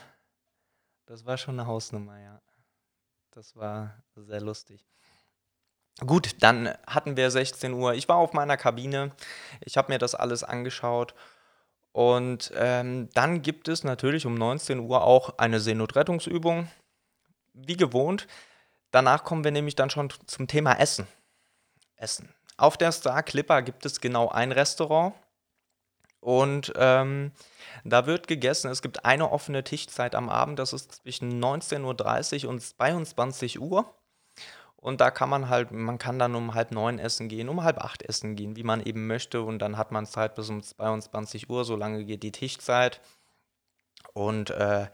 das 1.04 1.26
war 1.26 1.36
schon 1.36 1.60
eine 1.60 1.66
Hausnummer, 1.66 2.18
ja. 2.18 2.40
Das 3.32 3.54
war 3.54 4.02
sehr 4.16 4.40
lustig. 4.40 4.82
Gut, 5.98 6.36
dann 6.40 6.72
hatten 6.86 7.16
wir 7.16 7.30
16 7.30 7.74
Uhr. 7.74 7.94
Ich 7.94 8.08
war 8.08 8.16
auf 8.16 8.32
meiner 8.32 8.56
Kabine. 8.56 9.10
Ich 9.60 9.76
habe 9.76 9.92
mir 9.92 9.98
das 9.98 10.14
alles 10.14 10.44
angeschaut 10.44 11.14
und 11.92 12.52
ähm, 12.54 13.08
dann 13.14 13.42
gibt 13.42 13.68
es 13.68 13.84
natürlich 13.84 14.26
um 14.26 14.34
19 14.34 14.78
Uhr 14.78 15.02
auch 15.02 15.38
eine 15.38 15.60
Seenotrettungsübung, 15.60 16.68
wie 17.52 17.76
gewohnt. 17.76 18.28
Danach 18.92 19.24
kommen 19.24 19.44
wir 19.44 19.50
nämlich 19.50 19.74
dann 19.74 19.90
schon 19.90 20.12
zum 20.26 20.46
Thema 20.46 20.74
Essen. 20.74 21.06
Essen. 21.96 22.32
Auf 22.56 22.76
der 22.76 22.92
Star 22.92 23.22
Clipper 23.22 23.62
gibt 23.62 23.84
es 23.86 24.00
genau 24.00 24.28
ein 24.28 24.52
Restaurant 24.52 25.14
und 26.20 26.72
ähm, 26.76 27.32
da 27.84 28.06
wird 28.06 28.28
gegessen. 28.28 28.70
Es 28.70 28.82
gibt 28.82 29.04
eine 29.04 29.30
offene 29.30 29.64
Tischzeit 29.64 30.14
am 30.14 30.28
Abend, 30.28 30.58
das 30.58 30.72
ist 30.72 30.92
zwischen 30.92 31.42
19.30 31.42 32.44
Uhr 32.44 32.50
und 32.50 32.60
22 32.60 33.60
Uhr. 33.60 33.92
Und 34.80 35.02
da 35.02 35.10
kann 35.10 35.28
man 35.28 35.48
halt, 35.50 35.72
man 35.72 35.98
kann 35.98 36.18
dann 36.18 36.34
um 36.34 36.54
halb 36.54 36.72
neun 36.72 36.98
essen 36.98 37.28
gehen, 37.28 37.50
um 37.50 37.62
halb 37.62 37.78
acht 37.78 38.02
essen 38.02 38.34
gehen, 38.34 38.56
wie 38.56 38.62
man 38.62 38.82
eben 38.82 39.06
möchte. 39.06 39.42
Und 39.42 39.58
dann 39.58 39.76
hat 39.76 39.92
man 39.92 40.06
Zeit 40.06 40.34
bis 40.34 40.48
um 40.48 40.62
22 40.62 41.50
Uhr, 41.50 41.64
so 41.64 41.76
lange 41.76 42.04
geht 42.04 42.22
die 42.22 42.32
Tischzeit. 42.32 43.00
Und 44.14 44.50
äh, 44.50 44.88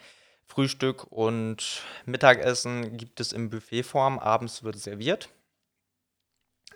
Frühstück 0.45 1.05
und 1.11 1.83
Mittagessen 2.05 2.97
gibt 2.97 3.21
es 3.21 3.33
in 3.33 3.51
Buffetform, 3.51 4.19
abends 4.19 4.65
wird 4.65 4.77
serviert. 4.79 5.29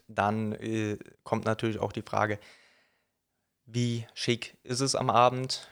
Dann 0.06 0.52
äh, 0.52 0.98
kommt 1.24 1.44
natürlich 1.44 1.78
auch 1.78 1.92
die 1.92 2.02
Frage, 2.02 2.38
wie 3.66 4.06
schick 4.14 4.56
ist 4.62 4.80
es 4.80 4.94
am 4.94 5.10
Abend? 5.10 5.68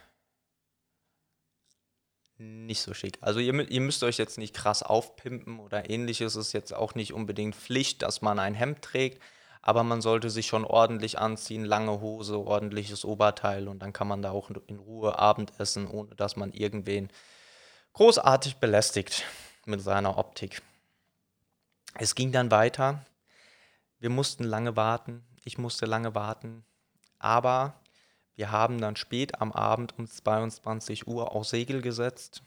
Nicht 2.40 2.82
so 2.82 2.94
schick. 2.94 3.18
Also 3.20 3.40
ihr, 3.40 3.68
ihr 3.68 3.80
müsst 3.80 4.04
euch 4.04 4.16
jetzt 4.16 4.38
nicht 4.38 4.54
krass 4.54 4.84
aufpimpen 4.84 5.58
oder 5.58 5.90
ähnliches. 5.90 6.36
Es 6.36 6.46
ist 6.48 6.52
jetzt 6.52 6.72
auch 6.72 6.94
nicht 6.94 7.12
unbedingt 7.12 7.56
Pflicht, 7.56 8.02
dass 8.02 8.22
man 8.22 8.38
ein 8.38 8.54
Hemd 8.54 8.80
trägt, 8.80 9.20
aber 9.60 9.82
man 9.82 10.00
sollte 10.00 10.30
sich 10.30 10.46
schon 10.46 10.64
ordentlich 10.64 11.18
anziehen, 11.18 11.64
lange 11.64 12.00
Hose, 12.00 12.38
ordentliches 12.38 13.04
Oberteil 13.04 13.66
und 13.66 13.80
dann 13.80 13.92
kann 13.92 14.06
man 14.06 14.22
da 14.22 14.30
auch 14.30 14.50
in 14.68 14.78
Ruhe 14.78 15.18
Abend 15.18 15.52
essen, 15.58 15.88
ohne 15.88 16.14
dass 16.14 16.36
man 16.36 16.52
irgendwen 16.52 17.10
großartig 17.94 18.58
belästigt 18.58 19.24
mit 19.66 19.80
seiner 19.80 20.16
Optik. 20.16 20.62
Es 21.94 22.14
ging 22.14 22.30
dann 22.30 22.52
weiter. 22.52 23.04
Wir 23.98 24.10
mussten 24.10 24.44
lange 24.44 24.76
warten. 24.76 25.26
Ich 25.42 25.58
musste 25.58 25.86
lange 25.86 26.14
warten. 26.14 26.64
Aber 27.18 27.80
wir 28.38 28.52
haben 28.52 28.80
dann 28.80 28.94
spät 28.94 29.40
am 29.40 29.50
Abend 29.50 29.98
um 29.98 30.06
22 30.06 31.08
Uhr 31.08 31.34
auch 31.34 31.44
Segel 31.44 31.82
gesetzt. 31.82 32.44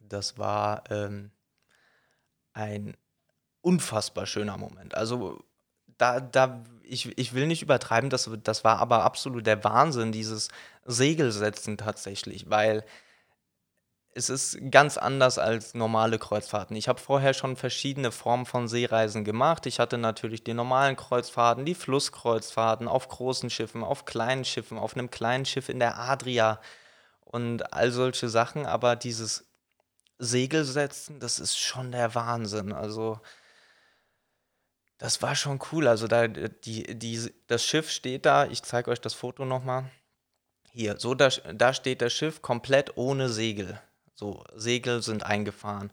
Das 0.00 0.38
war 0.38 0.90
ähm, 0.90 1.30
ein 2.52 2.96
unfassbar 3.60 4.26
schöner 4.26 4.58
Moment. 4.58 4.96
Also 4.96 5.40
da, 5.98 6.18
da, 6.18 6.64
ich, 6.82 7.16
ich 7.16 7.32
will 7.32 7.46
nicht 7.46 7.62
übertreiben, 7.62 8.10
das, 8.10 8.28
das 8.42 8.64
war 8.64 8.80
aber 8.80 9.04
absolut 9.04 9.46
der 9.46 9.62
Wahnsinn, 9.62 10.10
dieses 10.10 10.48
Segelsetzen 10.84 11.78
tatsächlich, 11.78 12.50
weil 12.50 12.84
es 14.12 14.28
ist 14.28 14.58
ganz 14.70 14.96
anders 14.96 15.38
als 15.38 15.74
normale 15.74 16.18
Kreuzfahrten. 16.18 16.74
Ich 16.76 16.88
habe 16.88 17.00
vorher 17.00 17.32
schon 17.32 17.56
verschiedene 17.56 18.10
Formen 18.10 18.44
von 18.44 18.66
Seereisen 18.66 19.24
gemacht. 19.24 19.66
Ich 19.66 19.78
hatte 19.78 19.98
natürlich 19.98 20.42
die 20.42 20.54
normalen 20.54 20.96
Kreuzfahrten, 20.96 21.64
die 21.64 21.76
Flusskreuzfahrten 21.76 22.88
auf 22.88 23.08
großen 23.08 23.50
Schiffen, 23.50 23.84
auf 23.84 24.06
kleinen 24.06 24.44
Schiffen, 24.44 24.78
auf 24.78 24.94
einem 24.94 25.10
kleinen 25.10 25.44
Schiff 25.44 25.68
in 25.68 25.78
der 25.78 25.98
Adria 25.98 26.60
und 27.20 27.72
all 27.72 27.92
solche 27.92 28.28
Sachen. 28.28 28.66
Aber 28.66 28.96
dieses 28.96 29.46
Segelsetzen, 30.18 31.20
das 31.20 31.38
ist 31.38 31.56
schon 31.56 31.92
der 31.92 32.14
Wahnsinn. 32.16 32.72
Also 32.72 33.20
das 34.98 35.22
war 35.22 35.36
schon 35.36 35.60
cool. 35.70 35.86
Also 35.86 36.08
da, 36.08 36.26
die, 36.26 36.98
die, 36.98 37.32
das 37.46 37.64
Schiff 37.64 37.88
steht 37.90 38.26
da. 38.26 38.46
Ich 38.46 38.64
zeige 38.64 38.90
euch 38.90 39.00
das 39.00 39.14
Foto 39.14 39.44
nochmal. 39.44 39.88
Hier, 40.72 40.98
so 40.98 41.14
da, 41.14 41.28
da 41.28 41.72
steht 41.72 42.02
das 42.02 42.12
Schiff 42.12 42.42
komplett 42.42 42.96
ohne 42.96 43.28
Segel. 43.28 43.80
So, 44.20 44.44
Segel 44.54 45.00
sind 45.00 45.24
eingefahren. 45.24 45.90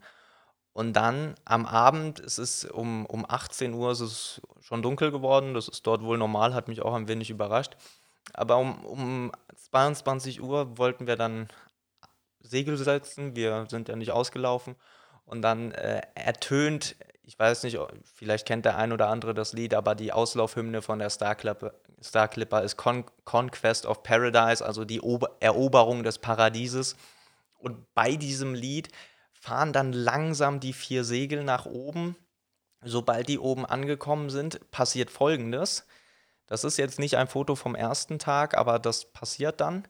Und 0.74 0.92
dann 0.92 1.36
am 1.46 1.66
Abend, 1.66 2.20
es 2.20 2.38
ist 2.38 2.66
um, 2.66 3.06
um 3.06 3.26
18 3.26 3.74
Uhr, 3.74 3.90
es 3.92 4.02
ist 4.02 4.42
schon 4.60 4.82
dunkel 4.82 5.12
geworden, 5.12 5.54
das 5.54 5.70
ist 5.70 5.88
dort 5.88 6.04
wohl 6.04 6.18
normal, 6.18 6.54
hat 6.54 6.68
mich 6.68 6.82
auch 6.82 6.94
ein 6.94 7.08
wenig 7.08 7.30
überrascht. 7.30 7.78
Aber 8.34 8.58
um, 8.58 8.84
um 8.84 9.32
22 9.72 10.42
Uhr 10.42 10.78
wollten 10.78 11.08
wir 11.08 11.16
dann 11.16 11.48
Segel 12.42 12.76
setzen, 12.76 13.38
wir 13.38 13.66
sind 13.70 13.88
ja 13.88 13.96
nicht 13.96 14.12
ausgelaufen. 14.12 14.76
Und 15.24 15.42
dann 15.42 15.72
äh, 15.72 16.02
ertönt, 16.13 16.98
ich 17.24 17.40
weiß 17.40 17.63
nicht, 17.63 17.80
vielleicht 18.13 18.46
kennt 18.46 18.66
der 18.66 18.78
ein 18.78 18.92
oder 18.92 19.08
andere 19.08 19.34
das 19.34 19.54
Lied, 19.54 19.74
aber 19.74 19.96
die 19.96 20.12
Auslaufhymne 20.12 20.82
von 20.82 21.00
der 21.00 21.12
Star 21.12 21.36
Clipper, 21.36 21.76
Star 22.04 22.28
Clipper 22.28 22.62
ist 22.62 22.76
Con 22.76 23.06
Conquest 23.24 23.86
of 23.86 24.04
Paradise, 24.04 24.66
also 24.66 24.84
die 24.84 25.00
Ober 25.00 25.38
Eroberung 25.40 26.04
des 26.04 26.20
Paradieses. 26.20 26.98
Und 27.58 27.93
bei 27.93 28.15
diesem 28.15 28.54
Lied 28.54 28.89
fahren 29.34 29.74
dann 29.74 29.93
langsam 29.93 30.60
die 30.60 30.74
vier 30.74 31.04
Segel 31.04 31.43
nach 31.43 31.65
oben. 31.65 32.15
Sobald 32.82 33.28
die 33.28 33.39
oben 33.39 33.65
angekommen 33.65 34.30
sind, 34.30 34.72
passiert 34.72 35.10
Folgendes. 35.10 35.86
Das 36.46 36.63
ist 36.63 36.78
jetzt 36.78 37.00
nicht 37.00 37.17
ein 37.17 37.28
Foto 37.28 37.56
vom 37.56 37.76
ersten 37.76 38.20
Tag, 38.20 38.58
aber 38.58 38.80
das 38.80 39.12
passiert 39.12 39.60
dann. 39.60 39.88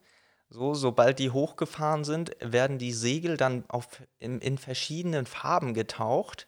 So, 0.50 0.74
sobald 0.74 1.18
die 1.18 1.30
hochgefahren 1.30 2.04
sind, 2.04 2.34
werden 2.40 2.78
die 2.78 2.92
Segel 2.92 3.36
dann 3.36 3.64
auf, 3.68 3.86
in, 4.18 4.40
in 4.40 4.56
verschiedenen 4.56 5.26
Farben 5.26 5.74
getaucht. 5.74 6.46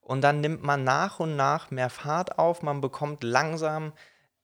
Und 0.00 0.20
dann 0.20 0.40
nimmt 0.40 0.62
man 0.62 0.84
nach 0.84 1.18
und 1.18 1.36
nach 1.36 1.70
mehr 1.70 1.90
Fahrt 1.90 2.38
auf. 2.38 2.62
Man 2.62 2.80
bekommt 2.80 3.24
langsam 3.24 3.92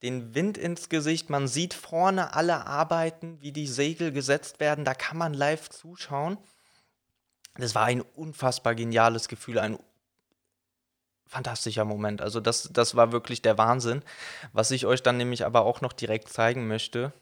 den 0.05 0.35
Wind 0.35 0.59
ins 0.59 0.89
Gesicht. 0.89 1.31
Man 1.31 1.49
sieht 1.49 1.75
vorne 1.75 2.35
alle 2.35 2.67
Arbeiten, 2.67 3.41
wie 3.41 3.53
die 3.53 3.67
Segel 3.67 4.13
gesetzt 4.13 4.61
werden. 4.61 4.85
Da 4.85 4.95
kann 4.95 5.17
man 5.17 5.35
live 5.35 5.71
zuschauen. 5.71 6.39
Das 7.57 7.75
war 7.75 7.85
ein 7.85 8.03
unfassbar 8.03 8.75
geniales 8.75 9.29
Gefühl, 9.29 9.59
ein 9.59 9.79
fantastischer 11.27 11.85
Moment. 11.85 12.21
Also 12.21 12.41
das, 12.41 12.69
das 12.73 12.95
war 12.97 13.13
wirklich 13.13 13.43
der 13.43 13.57
Wahnsinn. 13.57 14.03
Was 14.53 14.71
ich 14.71 14.87
euch 14.87 15.03
dann 15.03 15.17
nämlich 15.17 15.47
aber 15.47 15.65
auch 15.65 15.81
noch 15.81 15.93
direkt 15.93 16.29
zeigen 16.29 16.69
möchte, 16.69 17.13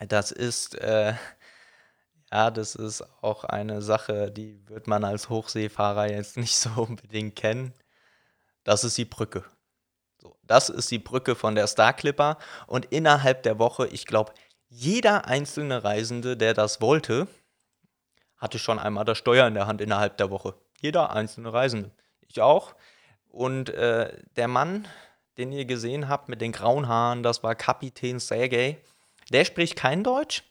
das 0.00 0.32
ist, 0.32 0.74
äh, 0.76 1.14
ja, 2.32 2.50
das 2.50 2.74
ist 2.74 3.02
auch 3.22 3.44
eine 3.44 3.82
Sache, 3.82 4.30
die 4.30 4.66
wird 4.68 4.86
man 4.86 5.04
als 5.04 5.28
Hochseefahrer 5.28 6.10
jetzt 6.10 6.38
nicht 6.38 6.56
so 6.56 6.70
unbedingt 6.76 7.36
kennen. 7.36 7.74
Das 8.64 8.84
ist 8.84 8.96
die 8.96 9.04
Brücke. 9.04 9.44
Das 10.52 10.68
ist 10.68 10.90
die 10.90 10.98
Brücke 10.98 11.34
von 11.34 11.54
der 11.54 11.66
Star 11.66 11.94
Clipper 11.94 12.36
und 12.66 12.84
innerhalb 12.92 13.42
der 13.42 13.58
Woche, 13.58 13.86
ich 13.86 14.04
glaube, 14.04 14.34
jeder 14.68 15.24
einzelne 15.26 15.82
Reisende, 15.82 16.36
der 16.36 16.52
das 16.52 16.82
wollte, 16.82 17.26
hatte 18.36 18.58
schon 18.58 18.78
einmal 18.78 19.06
das 19.06 19.16
Steuer 19.16 19.46
in 19.46 19.54
der 19.54 19.66
Hand 19.66 19.80
innerhalb 19.80 20.18
der 20.18 20.28
Woche. 20.28 20.54
Jeder 20.82 21.10
einzelne 21.16 21.54
Reisende. 21.54 21.90
Ich 22.28 22.42
auch. 22.42 22.74
Und 23.30 23.70
äh, 23.70 24.14
der 24.36 24.46
Mann, 24.46 24.86
den 25.38 25.52
ihr 25.52 25.64
gesehen 25.64 26.10
habt 26.10 26.28
mit 26.28 26.42
den 26.42 26.52
grauen 26.52 26.86
Haaren, 26.86 27.22
das 27.22 27.42
war 27.42 27.54
Kapitän 27.54 28.20
Sergei. 28.20 28.76
Der 29.30 29.46
spricht 29.46 29.74
kein 29.74 30.04
Deutsch, 30.04 30.42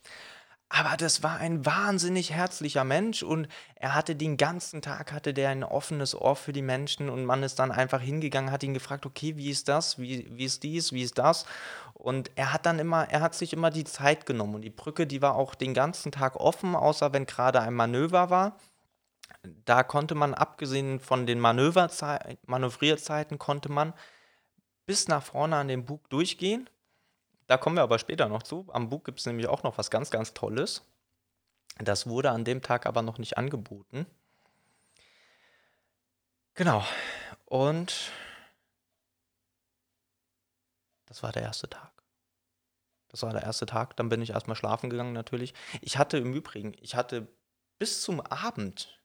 aber 0.73 0.95
das 0.95 1.21
war 1.21 1.37
ein 1.37 1.65
wahnsinnig 1.65 2.31
herzlicher 2.31 2.85
Mensch 2.85 3.23
und 3.23 3.49
er 3.75 3.93
hatte 3.93 4.15
den 4.15 4.37
ganzen 4.37 4.81
Tag 4.81 5.11
hatte 5.11 5.33
der 5.33 5.49
ein 5.49 5.65
offenes 5.65 6.15
Ohr 6.15 6.37
für 6.37 6.53
die 6.53 6.61
Menschen 6.61 7.09
und 7.09 7.25
man 7.25 7.43
ist 7.43 7.59
dann 7.59 7.73
einfach 7.73 7.99
hingegangen, 7.99 8.51
hat 8.51 8.63
ihn 8.63 8.73
gefragt, 8.73 9.05
okay, 9.05 9.35
wie 9.35 9.49
ist 9.49 9.67
das, 9.67 9.99
wie, 9.99 10.25
wie 10.31 10.45
ist 10.45 10.63
dies, 10.63 10.93
wie 10.93 11.03
ist 11.03 11.17
das? 11.17 11.45
Und 11.93 12.31
er 12.35 12.53
hat 12.53 12.65
dann 12.65 12.79
immer, 12.79 13.09
er 13.09 13.19
hat 13.19 13.35
sich 13.35 13.51
immer 13.51 13.69
die 13.69 13.83
Zeit 13.83 14.25
genommen 14.25 14.55
und 14.55 14.61
die 14.61 14.69
Brücke, 14.69 15.05
die 15.05 15.21
war 15.21 15.35
auch 15.35 15.55
den 15.55 15.73
ganzen 15.73 16.13
Tag 16.13 16.37
offen, 16.37 16.73
außer 16.73 17.11
wenn 17.11 17.25
gerade 17.25 17.59
ein 17.59 17.73
Manöver 17.73 18.29
war. 18.29 18.57
Da 19.65 19.83
konnte 19.83 20.15
man, 20.15 20.33
abgesehen 20.33 21.01
von 21.01 21.25
den 21.25 21.39
Manöverzeiten, 21.41 22.37
Manövrierzeiten, 22.45 23.39
konnte 23.39 23.69
man 23.69 23.93
bis 24.85 25.09
nach 25.09 25.23
vorne 25.23 25.57
an 25.57 25.67
den 25.67 25.83
Bug 25.83 26.09
durchgehen 26.09 26.69
da 27.51 27.57
kommen 27.57 27.75
wir 27.75 27.83
aber 27.83 27.99
später 27.99 28.29
noch 28.29 28.43
zu. 28.43 28.65
Am 28.71 28.87
Bug 28.87 29.03
gibt 29.03 29.19
es 29.19 29.25
nämlich 29.25 29.47
auch 29.47 29.61
noch 29.63 29.77
was 29.77 29.91
ganz, 29.91 30.09
ganz 30.09 30.33
Tolles. 30.33 30.83
Das 31.79 32.07
wurde 32.07 32.31
an 32.31 32.45
dem 32.45 32.61
Tag 32.61 32.85
aber 32.85 33.01
noch 33.01 33.17
nicht 33.17 33.37
angeboten. 33.37 34.05
Genau. 36.53 36.81
Und 37.43 38.09
das 41.07 41.23
war 41.23 41.33
der 41.33 41.41
erste 41.41 41.69
Tag. 41.69 41.91
Das 43.09 43.21
war 43.21 43.33
der 43.33 43.43
erste 43.43 43.65
Tag. 43.65 43.97
Dann 43.97 44.07
bin 44.07 44.21
ich 44.21 44.29
erstmal 44.29 44.55
schlafen 44.55 44.89
gegangen 44.89 45.11
natürlich. 45.11 45.53
Ich 45.81 45.97
hatte 45.97 46.19
im 46.19 46.33
Übrigen, 46.33 46.73
ich 46.79 46.95
hatte 46.95 47.27
bis 47.79 48.01
zum 48.01 48.21
Abend, 48.21 48.97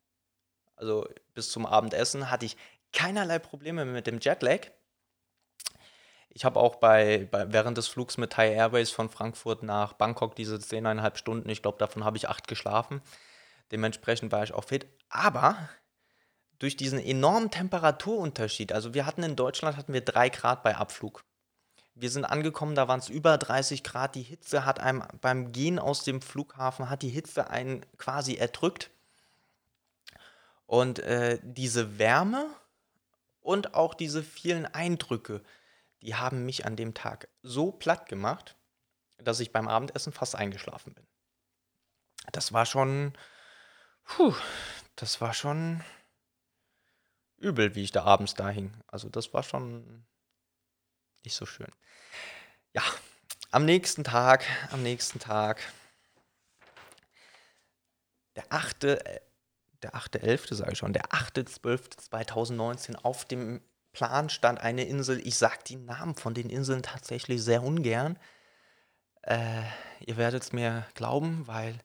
also 0.77 1.09
bis 1.35 1.51
zum 1.51 1.67
Abendessen, 1.67 2.31
hatte 2.31 2.47
ich 2.47 2.57
keinerlei 2.93 3.41
Probleme 3.41 3.85
mit 3.87 4.07
dem 4.07 4.21
Jetlag. 4.21 4.69
Ich 6.37 6.45
habe 6.45 6.61
auch 6.61 6.77
bei, 6.77 7.27
bei, 7.31 7.51
während 7.51 7.79
des 7.79 7.89
Flugs 7.89 8.19
mit 8.19 8.35
Thai 8.35 8.53
Airways 8.53 8.91
von 8.91 9.09
Frankfurt 9.09 9.63
nach 9.63 9.95
Bangkok 9.95 10.37
diese 10.37 10.57
10,5 10.57 11.17
Stunden, 11.17 11.49
ich 11.49 11.63
glaube, 11.63 11.79
davon 11.79 12.05
habe 12.05 12.19
ich 12.19 12.29
acht 12.29 12.47
geschlafen. 12.47 13.01
Dementsprechend 13.73 14.33
war 14.33 14.45
ich 14.45 14.53
auch 14.53 14.65
fit. 14.65 14.87
Aber 15.09 15.57
durch 16.59 16.77
diesen 16.77 16.99
enormen 16.99 17.51
Temperaturunterschied, 17.51 18.75
also 18.75 18.93
wir 18.93 19.07
hatten 19.07 19.23
in 19.23 19.35
Deutschland 19.35 19.79
hatten 19.79 19.95
wir 19.95 20.03
3 20.03 20.29
Grad 20.29 20.63
bei 20.63 20.77
Abflug. 20.77 21.25
Wir 21.95 22.11
sind 22.11 22.27
angekommen, 22.27 22.75
da 22.75 22.87
waren 22.87 23.01
es 23.01 23.09
über 23.09 23.39
30 23.39 23.83
Grad. 23.83 24.15
Die 24.15 24.23
Hitze 24.23 24.67
hat 24.67 24.79
einem 24.79 25.05
beim 25.23 25.53
Gehen 25.53 25.79
aus 25.79 26.05
dem 26.05 26.21
Flughafen, 26.21 26.91
hat 26.91 27.01
die 27.01 27.09
Hitze 27.09 27.49
einen 27.49 27.81
quasi 27.97 28.35
erdrückt. 28.35 28.91
Und 30.67 30.99
äh, 30.99 31.39
diese 31.43 31.99
Wärme 31.99 32.51
und 33.41 33.73
auch 33.73 33.95
diese 33.95 34.23
vielen 34.23 34.67
Eindrücke, 34.67 35.41
die 36.03 36.15
haben 36.15 36.45
mich 36.45 36.67
an 36.67 36.77
dem 36.77 36.95
Tag 36.95 37.29
so 37.43 37.73
platt 37.73 38.09
gemacht, 38.09 38.57
dass 39.19 39.41
ich 39.41 39.53
beim 39.53 39.69
Abendessen 39.69 40.13
fast 40.13 40.37
eingeschlafen 40.37 40.95
bin. 40.95 41.07
Das 42.33 42.53
war 42.53 42.67
schon, 42.67 43.17
puh, 44.05 44.35
das 44.97 45.21
war 45.21 45.33
schon 45.33 45.83
übel, 47.39 47.75
wie 47.75 47.85
ich 47.85 47.93
da 47.93 48.05
abends 48.05 48.35
da 48.35 48.49
hing. 48.49 48.75
Also 48.87 49.09
das 49.09 49.33
war 49.33 49.43
schon 49.43 50.07
nicht 51.25 51.35
so 51.35 51.47
schön. 51.47 51.71
Ja, 52.73 52.83
am 53.51 53.65
nächsten 53.65 54.05
Tag, 54.05 54.45
am 54.71 54.83
nächsten 54.83 55.19
Tag, 55.19 55.63
der 58.37 58.53
8. 58.53 58.85
Äh, 58.85 59.21
der 59.83 59.95
8.11., 59.95 60.55
sage 60.55 60.73
ich 60.73 60.79
schon, 60.79 60.93
der 60.93 61.07
8.12.2019 61.11 62.97
auf 62.97 63.25
dem 63.25 63.63
Plan 63.97 64.29
stand 64.29 64.61
eine 64.61 64.85
Insel. 64.85 65.27
Ich 65.27 65.37
sage 65.37 65.61
die 65.67 65.77
Namen 65.77 66.17
von 66.17 66.35
den 66.35 66.51
Inseln 66.51 66.83
tatsächlich 66.83 67.43
sehr 67.43 67.63
ungern. 67.63 68.19
Äh, 69.23 69.63
ihr 70.05 70.19
werdet 70.19 70.43
es 70.43 70.53
mir 70.53 70.87
glauben, 70.93 71.47
weil, 71.47 71.79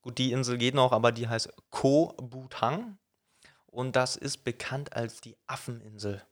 gut, 0.00 0.16
die 0.16 0.32
Insel 0.32 0.56
geht 0.56 0.74
noch, 0.74 0.92
aber 0.92 1.12
die 1.12 1.28
heißt 1.28 1.52
Ko 1.68 2.14
Butang. 2.16 2.96
Und 3.66 3.94
das 3.94 4.16
ist 4.16 4.38
bekannt 4.38 4.96
als 4.96 5.20
die 5.20 5.36
Affeninsel. 5.46 6.24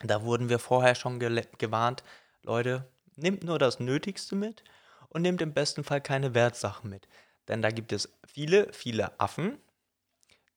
Da 0.00 0.22
wurden 0.22 0.50
wir 0.50 0.58
vorher 0.58 0.94
schon 0.94 1.18
gewarnt, 1.18 2.04
Leute, 2.42 2.92
nehmt 3.16 3.42
nur 3.42 3.58
das 3.58 3.80
Nötigste 3.80 4.36
mit 4.36 4.64
und 5.08 5.22
nehmt 5.22 5.40
im 5.40 5.54
besten 5.54 5.82
Fall 5.82 6.02
keine 6.02 6.34
Wertsachen 6.34 6.90
mit. 6.90 7.08
Denn 7.48 7.62
da 7.62 7.70
gibt 7.70 7.90
es 7.90 8.12
viele, 8.26 8.70
viele 8.74 9.18
Affen, 9.18 9.58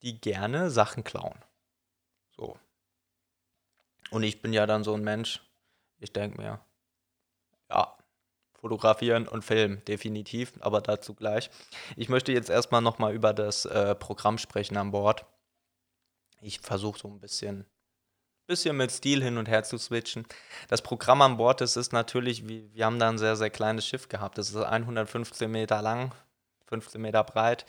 die 0.02 0.20
gerne 0.20 0.70
Sachen 0.70 1.06
klauen. 1.06 1.40
Und 4.12 4.24
ich 4.24 4.42
bin 4.42 4.54
ja 4.54 4.66
dann 4.66 4.84
so 4.84 4.94
ein 4.94 5.04
Mensch, 5.04 5.42
ich 6.00 6.14
denke 6.14 6.42
mir, 6.42 6.60
ja, 7.70 7.98
fotografieren 8.54 9.28
und 9.28 9.44
filmen, 9.44 9.84
definitiv, 9.86 10.54
aber 10.62 10.82
dazu 10.82 11.14
gleich. 11.14 11.50
Ich 11.98 12.10
möchte 12.10 12.32
jetzt 12.32 12.50
erstmal 12.50 12.82
nochmal 12.82 13.14
über 13.14 13.34
das 13.34 13.66
äh, 13.66 13.96
Programm 13.96 14.38
sprechen 14.38 14.78
an 14.78 14.92
Bord. 14.92 15.26
Ich 16.42 16.60
versuche 16.60 17.00
so 17.00 17.08
ein 17.08 17.20
bisschen 17.20 17.66
bisschen 18.48 18.76
mit 18.76 18.92
Stil 18.92 19.24
hin 19.24 19.38
und 19.38 19.48
her 19.48 19.64
zu 19.64 19.78
switchen. 19.78 20.26
Das 20.68 20.82
Programm 20.82 21.22
an 21.22 21.38
Bord, 21.38 21.62
das 21.62 21.78
ist 21.78 21.94
natürlich, 21.94 22.48
wir, 22.48 22.74
wir 22.74 22.86
haben 22.86 23.00
da 23.00 23.10
ein 23.10 23.18
sehr, 23.18 23.36
sehr 23.36 23.50
kleines 23.50 23.88
Schiff 23.88 24.10
gehabt. 24.10 24.38
Das 24.38 24.50
ist 24.50 24.56
115 24.56 25.50
Meter 25.50 25.82
lang, 25.82 26.14
15 26.68 27.02
Meter 27.02 27.24
breit. 27.24 27.66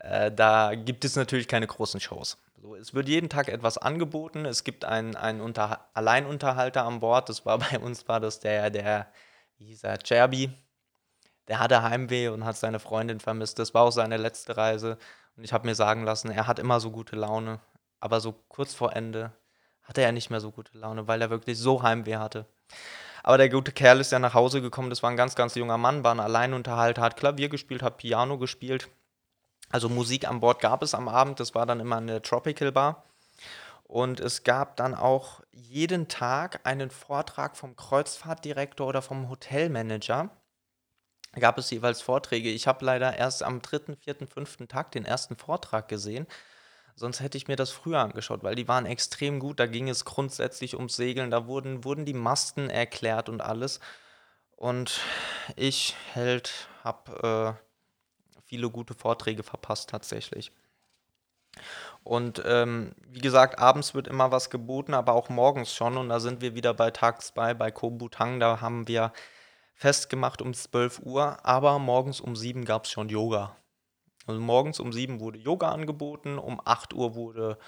Äh, 0.00 0.32
da 0.32 0.74
gibt 0.74 1.04
es 1.04 1.16
natürlich 1.16 1.48
keine 1.48 1.66
großen 1.66 2.00
Shows. 2.00 2.38
So, 2.64 2.74
es 2.76 2.94
wird 2.94 3.10
jeden 3.10 3.28
Tag 3.28 3.48
etwas 3.48 3.76
angeboten. 3.76 4.46
Es 4.46 4.64
gibt 4.64 4.86
einen, 4.86 5.16
einen 5.16 5.42
Unter 5.42 5.86
Alleinunterhalter 5.92 6.86
an 6.86 7.00
Bord. 7.00 7.28
Das 7.28 7.44
war 7.44 7.58
bei 7.70 7.78
uns, 7.78 8.08
war 8.08 8.20
das 8.20 8.40
der, 8.40 8.70
der, 8.70 9.06
wie 9.58 9.66
hieß 9.66 9.84
er, 9.84 9.98
Cherby. 9.98 10.50
Der 11.46 11.58
hatte 11.58 11.82
Heimweh 11.82 12.28
und 12.28 12.46
hat 12.46 12.56
seine 12.56 12.80
Freundin 12.80 13.20
vermisst. 13.20 13.58
Das 13.58 13.74
war 13.74 13.82
auch 13.82 13.90
seine 13.90 14.16
letzte 14.16 14.56
Reise. 14.56 14.96
Und 15.36 15.44
ich 15.44 15.52
habe 15.52 15.66
mir 15.66 15.74
sagen 15.74 16.04
lassen, 16.04 16.30
er 16.30 16.46
hat 16.46 16.58
immer 16.58 16.80
so 16.80 16.90
gute 16.90 17.16
Laune. 17.16 17.60
Aber 18.00 18.22
so 18.22 18.32
kurz 18.48 18.72
vor 18.72 18.96
Ende 18.96 19.32
hatte 19.82 20.00
er 20.00 20.12
nicht 20.12 20.30
mehr 20.30 20.40
so 20.40 20.50
gute 20.50 20.78
Laune, 20.78 21.06
weil 21.06 21.20
er 21.20 21.28
wirklich 21.28 21.58
so 21.58 21.82
Heimweh 21.82 22.16
hatte. 22.16 22.46
Aber 23.22 23.36
der 23.36 23.50
gute 23.50 23.72
Kerl 23.72 24.00
ist 24.00 24.10
ja 24.10 24.18
nach 24.18 24.32
Hause 24.32 24.62
gekommen, 24.62 24.88
das 24.88 25.02
war 25.02 25.10
ein 25.10 25.18
ganz, 25.18 25.34
ganz 25.34 25.54
junger 25.54 25.76
Mann, 25.76 26.02
war 26.02 26.14
ein 26.14 26.20
Alleinunterhalter, 26.20 27.02
hat 27.02 27.18
Klavier 27.18 27.50
gespielt, 27.50 27.82
hat 27.82 27.98
Piano 27.98 28.38
gespielt. 28.38 28.88
Also 29.74 29.88
Musik 29.88 30.28
an 30.28 30.38
Bord 30.38 30.60
gab 30.60 30.84
es 30.84 30.94
am 30.94 31.08
Abend, 31.08 31.40
das 31.40 31.56
war 31.56 31.66
dann 31.66 31.80
immer 31.80 31.96
eine 31.96 32.22
Tropical 32.22 32.70
Bar. 32.70 33.02
Und 33.82 34.20
es 34.20 34.44
gab 34.44 34.76
dann 34.76 34.94
auch 34.94 35.40
jeden 35.50 36.06
Tag 36.06 36.60
einen 36.62 36.90
Vortrag 36.90 37.56
vom 37.56 37.74
Kreuzfahrtdirektor 37.74 38.86
oder 38.86 39.02
vom 39.02 39.28
Hotelmanager. 39.28 40.30
Gab 41.40 41.58
es 41.58 41.72
jeweils 41.72 42.02
Vorträge. 42.02 42.50
Ich 42.50 42.68
habe 42.68 42.84
leider 42.84 43.16
erst 43.16 43.42
am 43.42 43.62
dritten, 43.62 43.96
vierten, 43.96 44.28
fünften 44.28 44.68
Tag 44.68 44.92
den 44.92 45.04
ersten 45.04 45.34
Vortrag 45.34 45.88
gesehen. 45.88 46.28
Sonst 46.94 47.18
hätte 47.18 47.36
ich 47.36 47.48
mir 47.48 47.56
das 47.56 47.72
früher 47.72 47.98
angeschaut, 47.98 48.44
weil 48.44 48.54
die 48.54 48.68
waren 48.68 48.86
extrem 48.86 49.40
gut. 49.40 49.58
Da 49.58 49.66
ging 49.66 49.88
es 49.88 50.04
grundsätzlich 50.04 50.76
ums 50.76 50.94
Segeln. 50.94 51.32
Da 51.32 51.48
wurden, 51.48 51.82
wurden 51.82 52.04
die 52.04 52.14
Masten 52.14 52.70
erklärt 52.70 53.28
und 53.28 53.40
alles. 53.40 53.80
Und 54.54 55.00
ich, 55.56 55.96
Held, 56.12 56.68
habe 56.84 57.58
äh, 57.58 57.73
viele 58.54 58.70
gute 58.70 58.94
Vorträge 58.94 59.42
verpasst 59.42 59.90
tatsächlich. 59.90 60.52
Und 62.04 62.40
ähm, 62.46 62.94
wie 63.08 63.18
gesagt, 63.18 63.58
abends 63.58 63.94
wird 63.94 64.06
immer 64.06 64.30
was 64.30 64.48
geboten, 64.48 64.94
aber 64.94 65.14
auch 65.14 65.28
morgens 65.28 65.74
schon. 65.74 65.96
Und 65.96 66.08
da 66.08 66.20
sind 66.20 66.40
wir 66.40 66.54
wieder 66.54 66.72
bei 66.72 66.92
Tag 66.92 67.20
2 67.20 67.54
bei 67.54 67.72
Kobutang. 67.72 68.38
Da 68.38 68.60
haben 68.60 68.86
wir 68.86 69.12
festgemacht 69.74 70.40
um 70.40 70.54
12 70.54 71.00
Uhr, 71.00 71.44
aber 71.44 71.80
morgens 71.80 72.20
um 72.20 72.36
7 72.36 72.64
gab 72.64 72.84
es 72.84 72.92
schon 72.92 73.08
Yoga. 73.08 73.56
Also 74.24 74.40
morgens 74.40 74.78
um 74.78 74.92
7 74.92 75.18
wurde 75.18 75.40
Yoga 75.40 75.72
angeboten, 75.72 76.38
um 76.38 76.60
8 76.64 76.94
Uhr 76.94 77.16
wurde, 77.16 77.58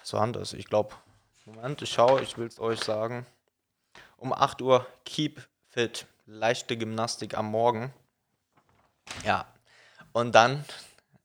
was 0.00 0.12
war 0.12 0.26
das? 0.32 0.54
Ich 0.54 0.66
glaube, 0.66 0.96
Moment, 1.44 1.82
ich 1.82 1.90
schaue, 1.90 2.20
ich 2.22 2.36
will 2.36 2.48
es 2.48 2.58
euch 2.58 2.82
sagen. 2.82 3.26
Um 4.16 4.32
8 4.32 4.60
Uhr 4.60 4.86
Keep 5.04 5.46
Fit, 5.68 6.06
leichte 6.26 6.76
Gymnastik 6.76 7.38
am 7.38 7.46
Morgen. 7.46 7.94
Ja, 9.24 9.46
und 10.12 10.34
dann 10.34 10.64